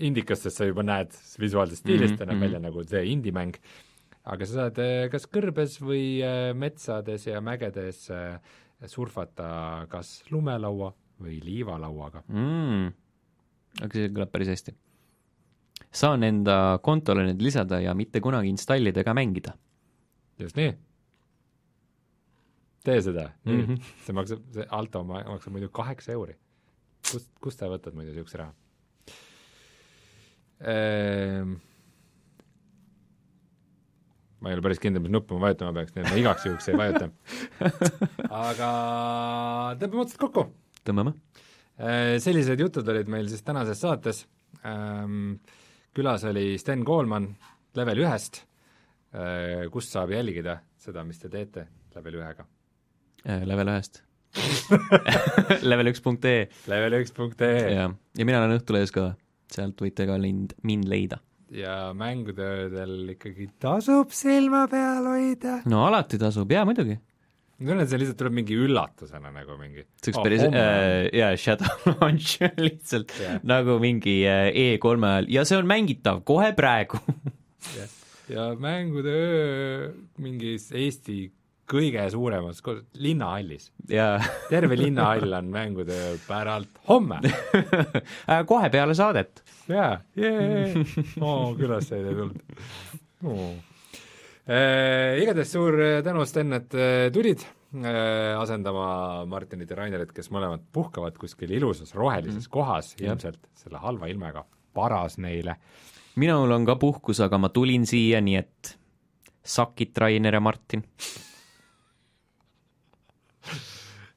indikastest 0.10 0.62
sa 0.62 0.70
juba 0.70 0.86
näed 0.86 1.16
visuaalsest 1.42 1.84
stiilist 1.84 2.20
Mhm, 2.20 2.20
mm, 2.20 2.24
-hmm, 2.24 2.28
näeb 2.30 2.38
mhm. 2.38 2.46
välja 2.46 2.60
nagu 2.60 2.84
see 2.84 3.04
indie-mäng, 3.14 3.60
aga 4.30 4.46
sa 4.46 4.64
saad 4.64 4.82
kas 5.12 5.28
kõrbes 5.28 5.80
või 5.82 6.22
metsades 6.54 7.28
ja 7.28 7.42
mägedes 7.42 8.10
surfata 8.88 9.86
kas 9.92 10.20
lumelaua 10.32 10.94
või 11.20 11.40
liivalauaga. 11.44 12.24
mm.. 12.28 12.92
aga 13.84 13.92
see 13.94 14.12
kõlab 14.14 14.32
päris 14.32 14.52
hästi. 14.54 14.76
saan 15.92 16.24
enda 16.24 16.80
kontole 16.84 17.26
need 17.28 17.42
lisada 17.44 17.82
ja 17.84 17.96
mitte 17.96 18.22
kunagi 18.24 18.52
installida 18.52 19.04
ega 19.04 19.16
mängida 19.18 19.56
just 20.40 20.60
nii. 20.60 20.74
tee 22.88 23.02
seda, 23.04 23.30
mm. 23.46 23.62
-hmm. 23.62 23.82
see 24.06 24.16
maksab, 24.16 24.44
see 24.54 24.68
Alto 24.70 25.04
ma- 25.04 25.26
maksab 25.28 25.54
muidu 25.54 25.70
kaheksa 25.70 26.12
euri. 26.12 26.38
kust, 27.12 27.32
kust 27.42 27.60
sa 27.60 27.68
võtad 27.72 27.96
muidu 27.96 28.14
niisuguse 28.14 28.38
raha 28.38 28.54
ehm,? 30.60 31.58
Ma 34.40 34.50
ei 34.50 34.58
ole 34.58 34.64
päris 34.66 34.82
kindel, 34.82 35.04
mis 35.04 35.14
nuppu 35.14 35.38
ma 35.38 35.50
vajutama 35.50 35.76
peaks, 35.78 35.96
nii 35.96 36.04
et 36.06 36.10
ma 36.12 36.20
igaks 36.22 36.48
juhuks 36.48 36.70
ei 36.72 36.80
vajuta. 36.80 37.10
aga 38.50 38.72
tõmbame 39.82 40.04
otsad 40.06 40.20
kokku. 40.26 40.46
tõmbame. 40.88 41.16
sellised 42.24 42.60
jutud 42.60 42.92
olid 42.92 43.10
meil 43.12 43.30
siis 43.32 43.46
tänases 43.46 43.82
saates 43.86 44.26
ähm,. 44.68 45.40
külas 45.96 46.24
oli 46.28 46.58
Sten 46.60 46.84
Koolman 46.88 47.32
level 47.76 48.04
ühest 48.06 48.44
äh,, 49.14 49.66
kust 49.72 49.96
saab 49.96 50.14
jälgida 50.16 50.60
seda, 50.80 51.04
mis 51.04 51.20
te 51.20 51.32
teete 51.32 51.68
level 51.96 52.22
ühega? 52.22 52.46
Level 53.26 53.76
ühest 53.76 54.04
level1.ee 55.66 56.50
level1.ee 56.70 57.74
ja, 57.74 57.90
ja 58.18 58.26
mina 58.26 58.44
olen 58.44 58.60
Õhtulehes 58.60 58.94
ka, 58.94 59.14
sealt 59.52 59.82
võite 59.82 60.06
ka 60.10 60.20
mind, 60.22 60.54
mind 60.68 60.90
leida. 60.90 61.18
Ja 61.52 61.76
mängude 61.98 62.46
öödel 62.46 63.14
ikkagi 63.16 63.50
tasub 63.62 64.14
silma 64.14 64.66
peal 64.70 65.08
hoida. 65.10 65.60
no 65.70 65.86
alati 65.88 66.20
tasub, 66.22 66.52
jaa 66.52 66.66
muidugi. 66.70 66.98
ma 67.60 67.66
tunnen, 67.66 67.84
et 67.84 67.92
see 67.92 68.02
lihtsalt 68.02 68.20
tuleb 68.22 68.36
mingi 68.40 68.58
üllatusena 68.66 69.34
nagu 69.34 69.58
mingi. 69.62 69.86
see 70.04 70.14
oleks 70.14 70.26
päris 70.28 70.46
äh,, 70.48 71.10
jaa, 71.20 71.32
Shadow 71.38 71.88
Launch 71.96 72.38
lihtsalt 72.68 73.16
yeah. 73.20 73.42
nagu 73.44 73.80
mingi 73.82 74.20
äh, 74.30 74.50
E3 74.54 75.10
ajal 75.12 75.34
ja 75.40 75.48
see 75.50 75.60
on 75.60 75.70
mängitav 75.70 76.22
kohe 76.28 76.54
praegu 76.58 77.02
ja 78.36 78.54
mängude 78.60 79.18
öö 79.18 79.92
mingis 80.22 80.70
Eesti 80.72 81.32
kõige 81.70 82.06
suuremas 82.14 82.62
linnahallis. 82.98 83.70
ja 83.90 84.18
terve 84.50 84.78
linnahall 84.78 85.34
on 85.42 85.50
mängude 85.54 85.98
öö 85.98 86.18
päralt 86.28 86.82
homme. 86.90 87.22
äh, 87.26 88.46
kohe 88.46 88.70
peale 88.70 88.96
saadet. 88.98 89.44
jaa, 89.70 90.00
jee, 90.18 90.86
oo, 91.22 91.54
külastajaid 91.60 92.12
ei 92.12 92.20
tulnud 92.22 92.40
oh.. 93.30 93.58
Igatahes 94.50 95.52
suur 95.54 95.76
äh, 95.78 96.00
tänu, 96.02 96.24
Sten, 96.26 96.56
et 96.58 96.74
äh, 96.74 97.12
tulid 97.14 97.44
äh, 97.44 98.34
asendama 98.40 99.28
Martinit 99.30 99.70
ja 99.70 99.78
Rainerit, 99.78 100.10
kes 100.16 100.32
mõlemad 100.34 100.64
puhkavad 100.74 101.20
kuskil 101.22 101.54
ilusas 101.54 101.94
rohelises 101.94 102.48
mm. 102.48 102.54
kohas 102.56 102.96
ilmselt 102.98 103.44
selle 103.60 103.82
halva 103.84 104.10
ilmaga, 104.10 104.48
paras 104.74 105.20
neile. 105.22 105.60
minul 106.18 106.50
on 106.52 106.66
ka 106.66 106.80
puhkus, 106.82 107.22
aga 107.22 107.38
ma 107.38 107.52
tulin 107.54 107.86
siia, 107.86 108.24
nii 108.26 108.40
et 108.42 108.74
sakit, 109.46 109.98
Rainer 110.02 110.34
ja 110.34 110.42
Martin. 110.42 110.84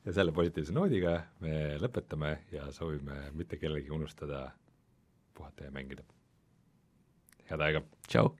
ja 0.06 0.16
selle 0.16 0.32
positiivse 0.32 0.72
noodiga 0.72 1.18
me 1.44 1.76
lõpetame 1.82 2.38
ja 2.56 2.72
soovime 2.72 3.28
mitte 3.36 3.60
kellelgi 3.60 3.92
unustada 3.92 4.46
puhata 5.42 5.64
ja 5.64 5.70
mängida. 5.74 6.02
head 7.50 7.60
aega! 7.60 7.82
tšau. 8.08 8.36